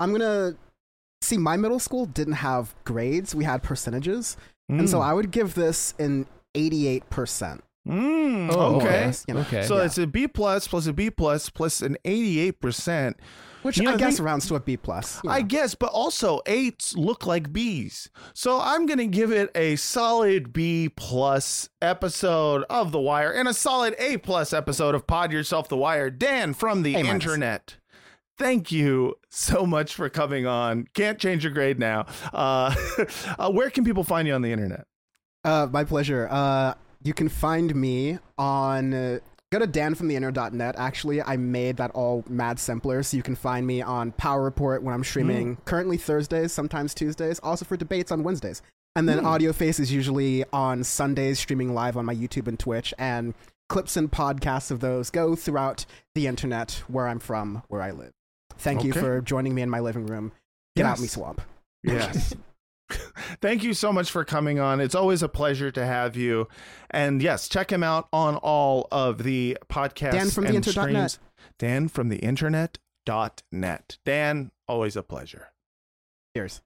I'm 0.00 0.12
gonna 0.12 0.56
see. 1.22 1.36
My 1.38 1.56
middle 1.56 1.78
school 1.80 2.06
didn't 2.06 2.34
have 2.34 2.74
grades; 2.84 3.34
we 3.34 3.44
had 3.44 3.62
percentages, 3.62 4.36
and 4.68 4.88
so 4.88 4.98
Mm. 4.98 5.04
I 5.04 5.12
would 5.12 5.30
give 5.30 5.54
this 5.54 5.94
an 5.98 6.26
88 6.54 7.08
percent. 7.10 7.62
Mm, 7.86 8.50
Oh, 8.50 8.76
okay. 8.76 8.86
okay. 9.08 9.12
You 9.28 9.34
know, 9.34 9.40
okay 9.40 9.62
So 9.66 9.76
Yeah. 9.76 9.84
it's 9.84 9.98
a 9.98 10.06
B 10.06 10.26
plus 10.26 10.66
plus 10.66 10.86
a 10.86 10.92
B 10.94 11.10
plus 11.10 11.50
plus 11.50 11.82
an 11.82 11.98
eighty-eight 12.06 12.58
percent, 12.58 13.18
which 13.60 13.76
You 13.76 13.82
know, 13.84 13.92
I 13.92 13.96
guess 13.98 14.16
thing- 14.16 14.24
rounds 14.24 14.46
to 14.48 14.54
a 14.54 14.60
B 14.60 14.78
plus. 14.78 15.20
you 15.22 15.28
I 15.28 15.42
guess, 15.42 15.74
but 15.74 15.90
also 15.90 16.40
eights 16.46 16.96
look 16.96 17.26
like 17.26 17.52
B's. 17.52 18.08
So 18.32 18.58
I'm 18.58 18.86
gonna 18.86 19.06
give 19.06 19.30
it 19.30 19.50
a 19.54 19.76
solid 19.76 20.50
B 20.54 20.88
plus 20.88 21.68
episode 21.82 22.64
of 22.70 22.90
The 22.90 23.00
Wire 23.00 23.30
and 23.32 23.48
a 23.48 23.52
solid 23.52 23.94
A 23.98 24.16
plus 24.16 24.54
episode 24.54 24.94
of 24.94 25.06
Pod 25.06 25.30
Yourself 25.30 25.68
The 25.68 25.76
Wire. 25.76 26.08
Dan 26.08 26.54
from 26.54 26.84
the 26.84 26.94
A 26.94 27.02
minus. 27.02 27.12
internet. 27.12 27.76
Thank 28.36 28.72
you 28.72 29.14
so 29.30 29.64
much 29.64 29.94
for 29.94 30.08
coming 30.08 30.46
on. 30.46 30.88
Can't 30.94 31.18
change 31.18 31.44
your 31.44 31.52
grade 31.52 31.78
now. 31.78 32.06
Uh, 32.32 32.74
uh, 33.38 33.50
where 33.50 33.70
can 33.70 33.84
people 33.84 34.02
find 34.02 34.26
you 34.26 34.34
on 34.34 34.42
the 34.42 34.50
internet? 34.52 34.86
Uh, 35.44 35.68
my 35.70 35.84
pleasure. 35.84 36.26
Uh, 36.30 36.74
you 37.02 37.14
can 37.14 37.28
find 37.28 37.74
me 37.74 38.18
on. 38.36 38.92
Uh, 38.92 39.18
go 39.52 39.60
to 39.60 39.66
danfromtheinter.net. 39.68 40.74
Actually, 40.76 41.22
I 41.22 41.36
made 41.36 41.76
that 41.76 41.92
all 41.92 42.24
mad 42.28 42.58
simpler, 42.58 43.04
so 43.04 43.16
you 43.16 43.22
can 43.22 43.36
find 43.36 43.66
me 43.66 43.82
on 43.82 44.10
Power 44.12 44.42
Report 44.42 44.82
when 44.82 44.94
I'm 44.94 45.04
streaming. 45.04 45.58
Currently 45.64 45.96
Thursdays, 45.98 46.50
sometimes 46.52 46.92
Tuesdays. 46.92 47.38
Also 47.40 47.64
for 47.64 47.76
debates 47.76 48.10
on 48.10 48.24
Wednesdays. 48.24 48.62
And 48.96 49.08
then 49.08 49.18
Hmm. 49.18 49.26
Audio 49.26 49.52
Face 49.52 49.78
is 49.78 49.92
usually 49.92 50.44
on 50.52 50.82
Sundays, 50.82 51.38
streaming 51.38 51.72
live 51.72 51.96
on 51.96 52.04
my 52.04 52.14
YouTube 52.14 52.48
and 52.48 52.58
Twitch. 52.58 52.92
And 52.98 53.34
clips 53.68 53.96
and 53.96 54.10
podcasts 54.10 54.70
of 54.72 54.80
those 54.80 55.10
go 55.10 55.36
throughout 55.36 55.86
the 56.14 56.26
internet 56.26 56.82
where 56.88 57.06
I'm 57.06 57.18
from, 57.20 57.62
where 57.68 57.82
I 57.82 57.92
live. 57.92 58.12
Thank 58.64 58.84
you 58.84 58.92
for 58.92 59.20
joining 59.20 59.54
me 59.54 59.62
in 59.62 59.70
my 59.70 59.80
living 59.80 60.06
room. 60.06 60.32
Get 60.74 60.86
out 60.86 60.98
me 60.98 61.06
swamp. 61.06 61.42
Yes. 61.82 62.34
Thank 63.40 63.62
you 63.62 63.74
so 63.74 63.92
much 63.92 64.10
for 64.10 64.24
coming 64.24 64.58
on. 64.58 64.80
It's 64.80 64.94
always 64.94 65.22
a 65.22 65.28
pleasure 65.28 65.70
to 65.70 65.84
have 65.84 66.16
you. 66.16 66.48
And 66.90 67.22
yes, 67.22 67.48
check 67.48 67.70
him 67.70 67.82
out 67.82 68.08
on 68.12 68.36
all 68.36 68.88
of 68.90 69.22
the 69.22 69.58
podcasts 69.68 70.12
Dan 70.12 70.30
from 70.30 70.44
the 70.44 70.48
and 70.48 70.56
inter.net. 70.66 71.10
streams. 71.10 71.18
Dan 71.58 71.88
from 71.88 72.08
the 72.08 72.18
internet.net. 72.18 73.98
Dan, 74.04 74.50
always 74.66 74.96
a 74.96 75.02
pleasure. 75.02 75.48
Cheers. 76.34 76.62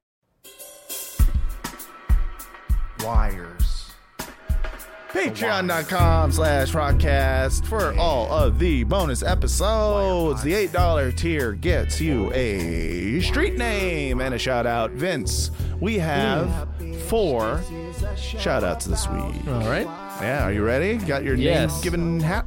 Wires. 3.05 3.78
Patreon.com 5.19 6.31
slash 6.31 6.71
Frotcast 6.71 7.67
for 7.67 7.93
all 7.99 8.31
of 8.31 8.61
the 8.61 8.85
bonus 8.85 9.25
episodes. 9.25 10.43
The 10.45 10.53
$8 10.69 11.17
tier 11.17 11.55
gets 11.55 12.01
you 12.01 12.33
a 12.33 13.21
street 13.23 13.57
name 13.59 14.21
and 14.21 14.33
a 14.33 14.39
shout 14.39 14.65
out. 14.65 14.93
Vince, 14.93 15.51
we 15.81 15.99
have 15.99 16.69
four 17.09 17.61
shout 18.17 18.63
outs 18.63 18.87
this 18.87 19.09
week. 19.09 19.35
all 19.49 19.59
right 19.69 19.89
Yeah, 20.23 20.45
are 20.45 20.53
you 20.53 20.63
ready? 20.63 20.99
Got 20.99 21.25
your 21.25 21.35
Yes. 21.35 21.73
name 21.75 21.83
given 21.83 22.21
hat? 22.21 22.47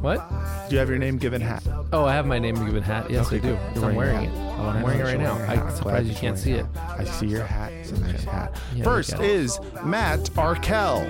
What 0.00 0.28
Do 0.68 0.74
you 0.74 0.78
have 0.78 0.88
your 0.88 0.98
name 0.98 1.18
given 1.18 1.40
hat? 1.40 1.62
oh 1.92 2.04
i 2.04 2.12
have 2.14 2.26
my 2.26 2.38
name 2.38 2.54
given 2.64 2.82
hat 2.82 3.10
yes 3.10 3.26
Okay, 3.26 3.36
i 3.36 3.40
do 3.40 3.48
You're 3.80 3.90
i'm 3.90 3.94
wearing 3.94 3.96
wearing 3.96 4.24
it. 4.30 4.32
Oh, 4.36 4.68
i'm 4.68 4.82
wearing 4.82 5.00
it 5.00 5.04
right 5.04 5.20
now 5.20 5.34
wearing 5.36 5.50
a 5.50 5.56
hat. 5.56 5.66
i'm 5.66 5.76
surprised 5.76 6.08
you 6.08 6.14
can't 6.14 6.38
see 6.38 6.52
it 6.52 6.66
wearing 6.74 6.76
a 6.76 6.80
hat. 6.80 7.00
I 7.00 7.04
see 7.04 7.26
your 7.26 7.44
hat. 7.44 7.72
It's 7.72 7.90
a 7.92 8.00
nice 8.00 8.24
hat. 8.24 8.60
Yeah, 8.74 8.84
First 8.84 9.08
is 9.10 9.14
at 9.14 9.20
it. 9.20 9.30
is 9.30 9.60
Matt 9.84 10.30
Arkell. 10.38 11.00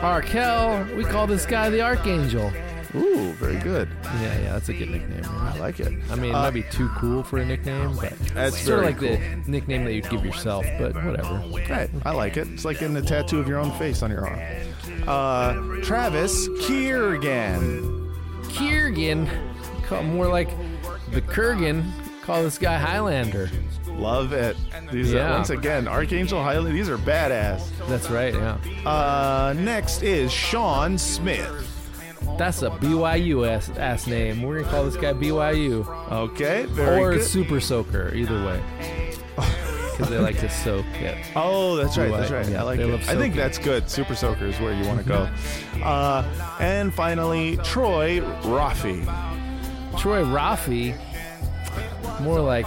Arkel, 0.00 0.96
we 0.96 1.04
call 1.04 1.26
this 1.26 1.46
guy 1.46 1.70
the 1.70 1.80
Archangel. 1.80 2.50
Ooh, 2.94 3.32
very 3.34 3.56
good. 3.60 3.88
Yeah, 4.04 4.38
yeah, 4.40 4.52
that's 4.52 4.68
a 4.68 4.74
good 4.74 4.90
nickname. 4.90 5.24
I 5.24 5.56
like 5.58 5.80
it. 5.80 5.94
I 6.10 6.14
mean, 6.16 6.32
it 6.32 6.34
Uh, 6.34 6.42
might 6.42 6.50
be 6.50 6.62
too 6.64 6.90
cool 6.98 7.22
for 7.22 7.38
a 7.38 7.44
nickname, 7.46 7.96
but 7.96 8.12
That's 8.34 8.54
it's 8.56 8.66
sort 8.66 8.80
of 8.80 8.84
like 8.84 8.98
the 9.00 9.18
nickname 9.50 9.84
that 9.86 9.94
you'd 9.94 10.10
give 10.10 10.22
yourself. 10.26 10.66
But 10.78 10.94
whatever. 11.02 11.42
Right, 11.70 11.88
I 12.04 12.10
like 12.12 12.36
it. 12.36 12.48
It's 12.48 12.66
like 12.66 12.80
getting 12.80 12.96
a 12.96 13.00
tattoo 13.02 13.38
of 13.40 13.48
your 13.48 13.58
own 13.60 13.70
face 13.78 14.02
on 14.02 14.10
your 14.10 14.26
arm. 14.28 14.38
Uh, 15.06 15.54
Travis 15.82 16.48
Kiergan. 16.66 18.01
Kiergan, 18.52 19.28
call 19.84 20.02
more 20.02 20.28
like 20.28 20.48
the 21.10 21.20
Kurgan. 21.22 21.90
Call 22.22 22.42
this 22.44 22.56
guy 22.58 22.78
Highlander. 22.78 23.50
Love 23.88 24.32
it. 24.32 24.56
These 24.92 25.12
are, 25.14 25.28
once 25.30 25.50
again, 25.50 25.88
Archangel 25.88 26.42
Highlander. 26.42 26.72
These 26.72 26.88
are 26.88 26.98
badass. 26.98 27.68
That's 27.88 28.08
right. 28.10 28.32
Yeah, 28.34 28.58
Uh, 28.88 29.54
next 29.58 30.02
is 30.02 30.32
Sean 30.32 30.96
Smith. 30.98 31.68
that's 32.38 32.62
a 32.62 32.70
BYU 32.70 33.46
ass, 33.48 33.70
ass 33.76 34.06
name. 34.06 34.42
We're 34.42 34.60
gonna 34.60 34.70
call 34.72 34.84
this 34.84 34.96
guy 34.96 35.12
BYU 35.12 35.84
Okay, 36.12 36.64
very 36.66 37.00
or 37.02 37.14
good. 37.14 37.24
Super 37.24 37.60
Soaker. 37.60 38.12
Either 38.14 38.44
way, 38.46 38.62
because 40.02 40.16
they 40.16 40.22
like 40.22 40.38
to 40.40 40.50
soak 40.50 40.86
it. 41.00 41.16
Oh, 41.36 41.76
that's 41.76 41.96
right. 41.96 42.10
That's 42.10 42.30
right. 42.30 42.48
Yeah, 42.48 42.60
I 42.60 42.64
like 42.64 42.78
they 42.78 42.84
it. 42.84 42.88
love 42.88 43.00
I 43.02 43.14
think 43.14 43.34
soaking. 43.34 43.36
that's 43.36 43.58
good. 43.58 43.88
Super 43.88 44.14
Soaker 44.14 44.46
is 44.46 44.58
where 44.58 44.72
you 44.74 44.86
want 44.86 44.98
to 45.00 45.04
go. 45.08 45.28
uh, 45.84 46.56
and 46.60 46.92
finally, 46.92 47.56
Troy 47.58 48.20
Rafi. 48.42 49.04
Troy 49.98 50.24
Rafi, 50.24 50.96
more 52.20 52.40
like 52.40 52.66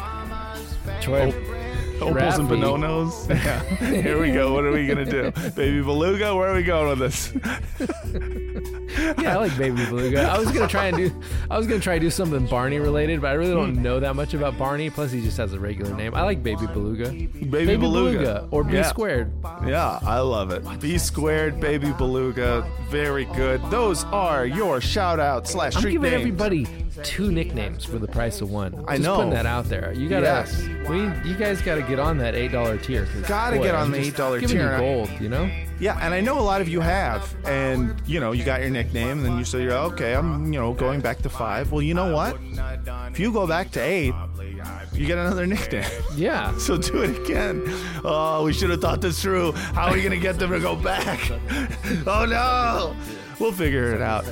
Troy. 1.02 1.34
Opals 2.02 2.40
and 2.40 2.50
Raffi. 2.50 2.62
Bononos. 2.62 3.30
Yeah. 3.46 4.02
Here 4.02 4.20
we 4.22 4.32
go. 4.32 4.54
What 4.54 4.66
are 4.66 4.72
we 4.72 4.86
gonna 4.86 5.06
do, 5.06 5.32
baby 5.56 5.82
beluga? 5.82 6.36
Where 6.36 6.50
are 6.50 6.56
we 6.56 6.64
going 6.64 6.90
with 6.90 7.00
this? 7.00 7.32
Yeah, 9.20 9.36
I 9.36 9.38
like 9.38 9.58
Baby 9.58 9.86
Beluga. 9.86 10.24
I 10.24 10.38
was 10.38 10.52
gonna 10.52 10.68
try 10.68 10.88
and 10.88 10.98
do, 10.98 11.22
I 11.50 11.58
was 11.58 11.68
gonna 11.68 11.80
try 11.80 11.94
and 11.94 12.02
do 12.02 12.10
something 12.10 12.46
Barney 12.48 12.80
related, 12.80 13.22
but 13.22 13.28
I 13.28 13.34
really 13.34 13.54
don't 13.54 13.76
hmm. 13.76 13.84
know 13.84 14.00
that 14.00 14.16
much 14.16 14.34
about 14.34 14.58
Barney. 14.58 14.90
Plus, 14.90 15.12
he 15.12 15.22
just 15.22 15.38
has 15.38 15.54
a 15.54 15.60
regular 15.60 15.96
name. 15.96 16.14
I 16.16 16.24
like 16.24 16.44
Baby 16.44 16.68
Beluga. 16.68 17.10
Baby, 17.12 17.78
beluga. 17.78 18.48
or 18.52 18.64
B 18.64 18.74
Yeah. 18.74 18.84
squared. 18.84 19.32
Yeah, 19.66 20.00
I 20.04 20.20
love 20.20 20.52
it. 20.52 20.64
B 20.80 20.98
squared, 20.98 21.60
baby 21.60 21.92
beluga, 21.94 22.66
very 22.90 23.26
good. 23.26 23.62
Those 23.70 24.04
are 24.06 24.46
your 24.46 24.82
shout 24.82 25.20
out 25.20 25.48
slash 25.48 25.76
I'm 25.76 25.84
giving 25.84 26.02
names. 26.02 26.14
everybody 26.14 26.68
two 27.04 27.32
nicknames 27.32 27.84
for 27.84 28.00
the 28.00 28.08
price 28.08 28.42
of 28.42 28.52
one. 28.52 28.84
I 28.88 28.98
know. 28.98 29.18
putting 29.18 29.32
that 29.32 29.46
out 29.46 29.66
there. 29.66 29.94
You 29.94 30.10
gotta, 30.10 30.26
Yes. 30.26 30.62
we, 30.90 31.02
you 31.30 31.36
guys 31.38 31.62
gotta 31.62 31.82
get 31.82 32.00
on 32.00 32.18
that 32.20 32.36
eight 32.36 32.52
dollar 32.52 32.78
tier. 32.78 33.08
Gotta 33.28 33.58
boy, 33.58 33.64
get 33.64 33.76
on 33.76 33.86
I'm 33.86 33.92
the 33.92 34.00
$8 34.12 34.40
giving 34.40 34.58
tier. 34.58 34.72
You 34.74 34.78
gold, 34.78 35.10
you 35.20 35.30
know. 35.30 35.50
Yeah, 35.80 36.00
and 36.02 36.14
I 36.14 36.22
know 36.22 36.40
a 36.40 36.42
lot 36.42 36.62
of 36.62 36.70
you 36.70 36.80
have, 36.80 37.36
and 37.46 37.96
you 38.06 38.20
know, 38.20 38.32
you 38.32 38.46
got 38.46 38.62
your 38.62 38.70
nickname, 38.70 39.18
and 39.18 39.26
then 39.26 39.38
you 39.38 39.44
say, 39.44 39.62
you're 39.62 39.74
okay, 39.74 40.16
I'm, 40.16 40.52
you 40.54 40.60
know, 40.60 40.74
going 40.74 41.02
back 41.02 41.20
to 41.24 41.30
five. 41.30 41.72
Well, 41.72 41.82
you 41.82 41.94
know 41.94 42.14
what? 42.14 42.38
If 43.12 43.20
you 43.20 43.32
go 43.32 43.46
back 43.46 43.72
to 43.72 43.82
eight, 43.82 44.14
you 44.94 45.06
get 45.06 45.18
another 45.18 45.46
nickname. 45.54 45.84
Yeah. 46.16 46.54
So 46.66 46.78
do 46.78 47.04
it 47.04 47.20
again. 47.20 47.62
Oh, 48.04 48.44
we 48.46 48.54
should 48.54 48.72
have 48.72 48.82
thought 48.82 49.00
this 49.02 49.22
through. 49.22 49.52
How 49.52 49.88
are 49.88 49.94
we 49.94 50.02
gonna 50.02 50.18
get 50.18 50.40
them 50.40 50.52
to 50.52 50.60
go 50.60 50.76
back? 50.76 51.20
oh 52.08 52.26
no! 52.26 52.96
We'll 53.40 53.52
figure 53.52 53.94
it 53.94 54.02
out. 54.02 54.26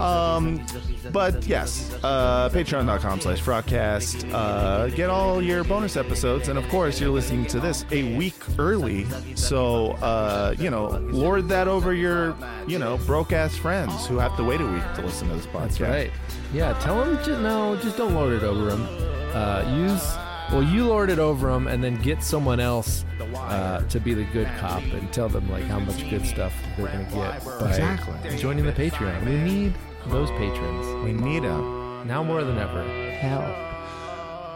Um, 0.00 0.64
but 1.12 1.46
yes, 1.46 1.92
uh, 2.02 2.48
patreon.com 2.50 3.20
slash 3.20 3.40
Frotcast. 3.40 4.32
Uh, 4.32 4.88
get 4.88 5.10
all 5.10 5.42
your 5.42 5.64
bonus 5.64 5.96
episodes. 5.96 6.48
And 6.48 6.58
of 6.58 6.68
course, 6.68 7.00
you're 7.00 7.10
listening 7.10 7.46
to 7.46 7.60
this 7.60 7.84
a 7.90 8.16
week 8.16 8.34
early. 8.58 9.06
So, 9.34 9.92
uh, 9.92 10.54
you 10.58 10.70
know, 10.70 10.88
lord 11.10 11.48
that 11.48 11.68
over 11.68 11.94
your, 11.94 12.36
you 12.66 12.78
know, 12.78 12.98
broke 13.06 13.32
ass 13.32 13.56
friends 13.56 14.06
who 14.06 14.18
have 14.18 14.36
to 14.36 14.44
wait 14.44 14.60
a 14.60 14.66
week 14.66 14.84
to 14.94 15.02
listen 15.02 15.28
to 15.28 15.34
this 15.34 15.46
podcast. 15.46 15.60
That's 15.60 15.80
right. 15.80 16.10
Yeah, 16.52 16.72
tell 16.80 17.04
them 17.04 17.16
just 17.24 17.40
no, 17.40 17.76
just 17.76 17.96
don't 17.96 18.14
lord 18.14 18.32
it 18.32 18.42
over 18.42 18.64
them. 18.64 18.86
Uh, 19.32 19.76
use 19.76 20.16
well, 20.50 20.64
you 20.64 20.84
lord 20.84 21.10
it 21.10 21.20
over 21.20 21.48
them, 21.52 21.68
and 21.68 21.82
then 21.82 21.94
get 22.02 22.24
someone 22.24 22.58
else 22.58 23.04
uh, 23.36 23.80
to 23.88 24.00
be 24.00 24.14
the 24.14 24.24
good 24.32 24.48
cop 24.58 24.82
and 24.82 25.12
tell 25.12 25.28
them 25.28 25.48
like 25.50 25.64
how 25.64 25.78
much 25.80 26.08
good 26.10 26.24
stuff 26.26 26.52
they're 26.76 26.86
gonna 26.86 27.04
get 27.04 27.44
by 27.60 27.68
Exactly. 27.70 28.36
joining 28.36 28.64
the 28.64 28.72
Patreon. 28.72 29.24
We 29.26 29.36
need 29.36 29.74
those 30.06 30.30
patrons 30.32 30.86
We 31.04 31.12
need 31.12 31.42
them. 31.44 32.06
now 32.06 32.22
more 32.22 32.42
than 32.44 32.58
ever. 32.58 32.82
Help. 33.12 33.54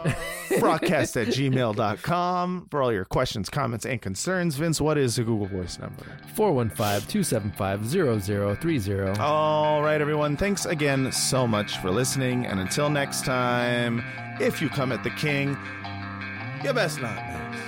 Frotcast 0.59 1.19
at 1.19 1.27
gmail.com 1.29 2.67
for 2.69 2.83
all 2.83 2.91
your 2.93 3.05
questions, 3.05 3.49
comments, 3.49 3.83
and 3.85 3.99
concerns. 3.99 4.55
Vince, 4.55 4.79
what 4.79 4.95
is 4.97 5.15
the 5.15 5.23
Google 5.23 5.47
Voice 5.47 5.79
number? 5.79 6.03
415-275-0030. 6.35 9.17
All 9.19 9.81
right, 9.81 9.99
everyone. 10.01 10.37
Thanks 10.37 10.65
again 10.65 11.11
so 11.11 11.47
much 11.47 11.77
for 11.79 11.89
listening. 11.91 12.45
And 12.45 12.59
until 12.59 12.89
next 12.91 13.25
time, 13.25 14.03
if 14.39 14.61
you 14.61 14.69
come 14.69 14.91
at 14.91 15.03
the 15.03 15.09
king, 15.11 15.57
you 16.63 16.73
best 16.73 17.01
not 17.01 17.15
miss. 17.15 17.59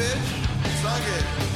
Bitch. 0.00 0.80
Suck 0.82 1.08
it. 1.18 1.49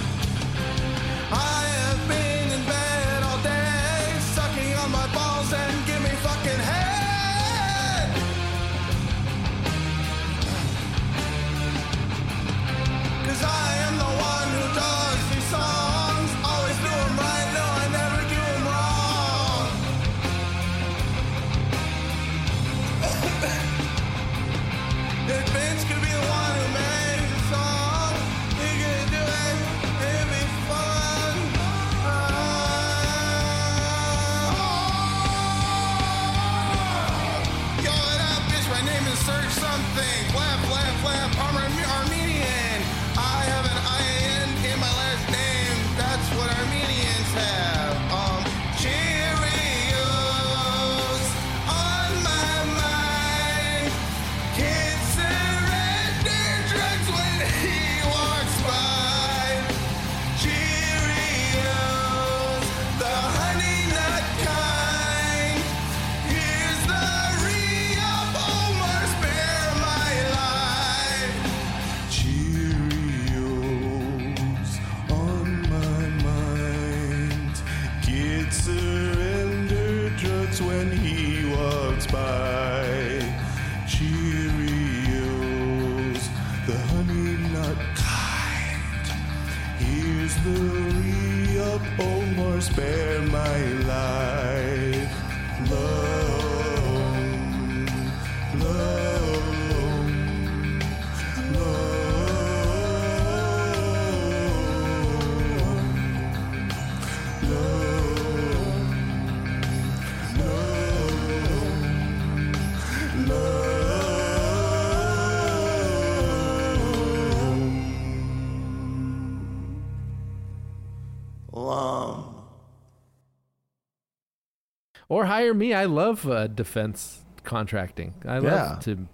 Hire 125.34 125.54
me. 125.54 125.72
I 125.74 125.84
love 125.86 126.28
uh, 126.28 126.46
defense 126.46 127.24
contracting. 127.42 128.14
I 128.26 128.38
love 128.38 128.44
Yeah. 128.44 128.78
to, 128.80 129.08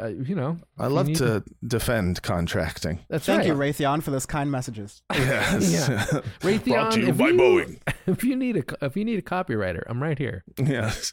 uh, 0.00 0.06
you 0.08 0.34
know. 0.34 0.58
I 0.78 0.86
love 0.86 1.06
need 1.08 1.16
to 1.16 1.42
defend 1.66 2.22
contracting. 2.22 3.00
That's 3.08 3.26
Thank 3.26 3.40
right. 3.40 3.46
you, 3.48 3.54
Raytheon, 3.54 4.02
for 4.02 4.10
those 4.10 4.26
kind 4.26 4.50
messages. 4.50 5.02
Yes. 5.12 5.72
Yeah. 5.72 6.04
Raytheon, 6.40 6.64
Brought 6.66 6.92
to 6.92 7.00
you 7.00 7.08
if 7.08 7.16
by 7.18 7.28
you, 7.28 7.38
Boeing. 7.38 7.78
If 8.06 8.22
you 8.22 8.36
need 8.36 8.56
a 8.56 8.64
if 8.86 8.96
you 8.96 9.04
need 9.04 9.18
a 9.18 9.22
copywriter, 9.22 9.82
I'm 9.88 10.00
right 10.00 10.16
here. 10.18 10.44
Yes. 10.58 11.12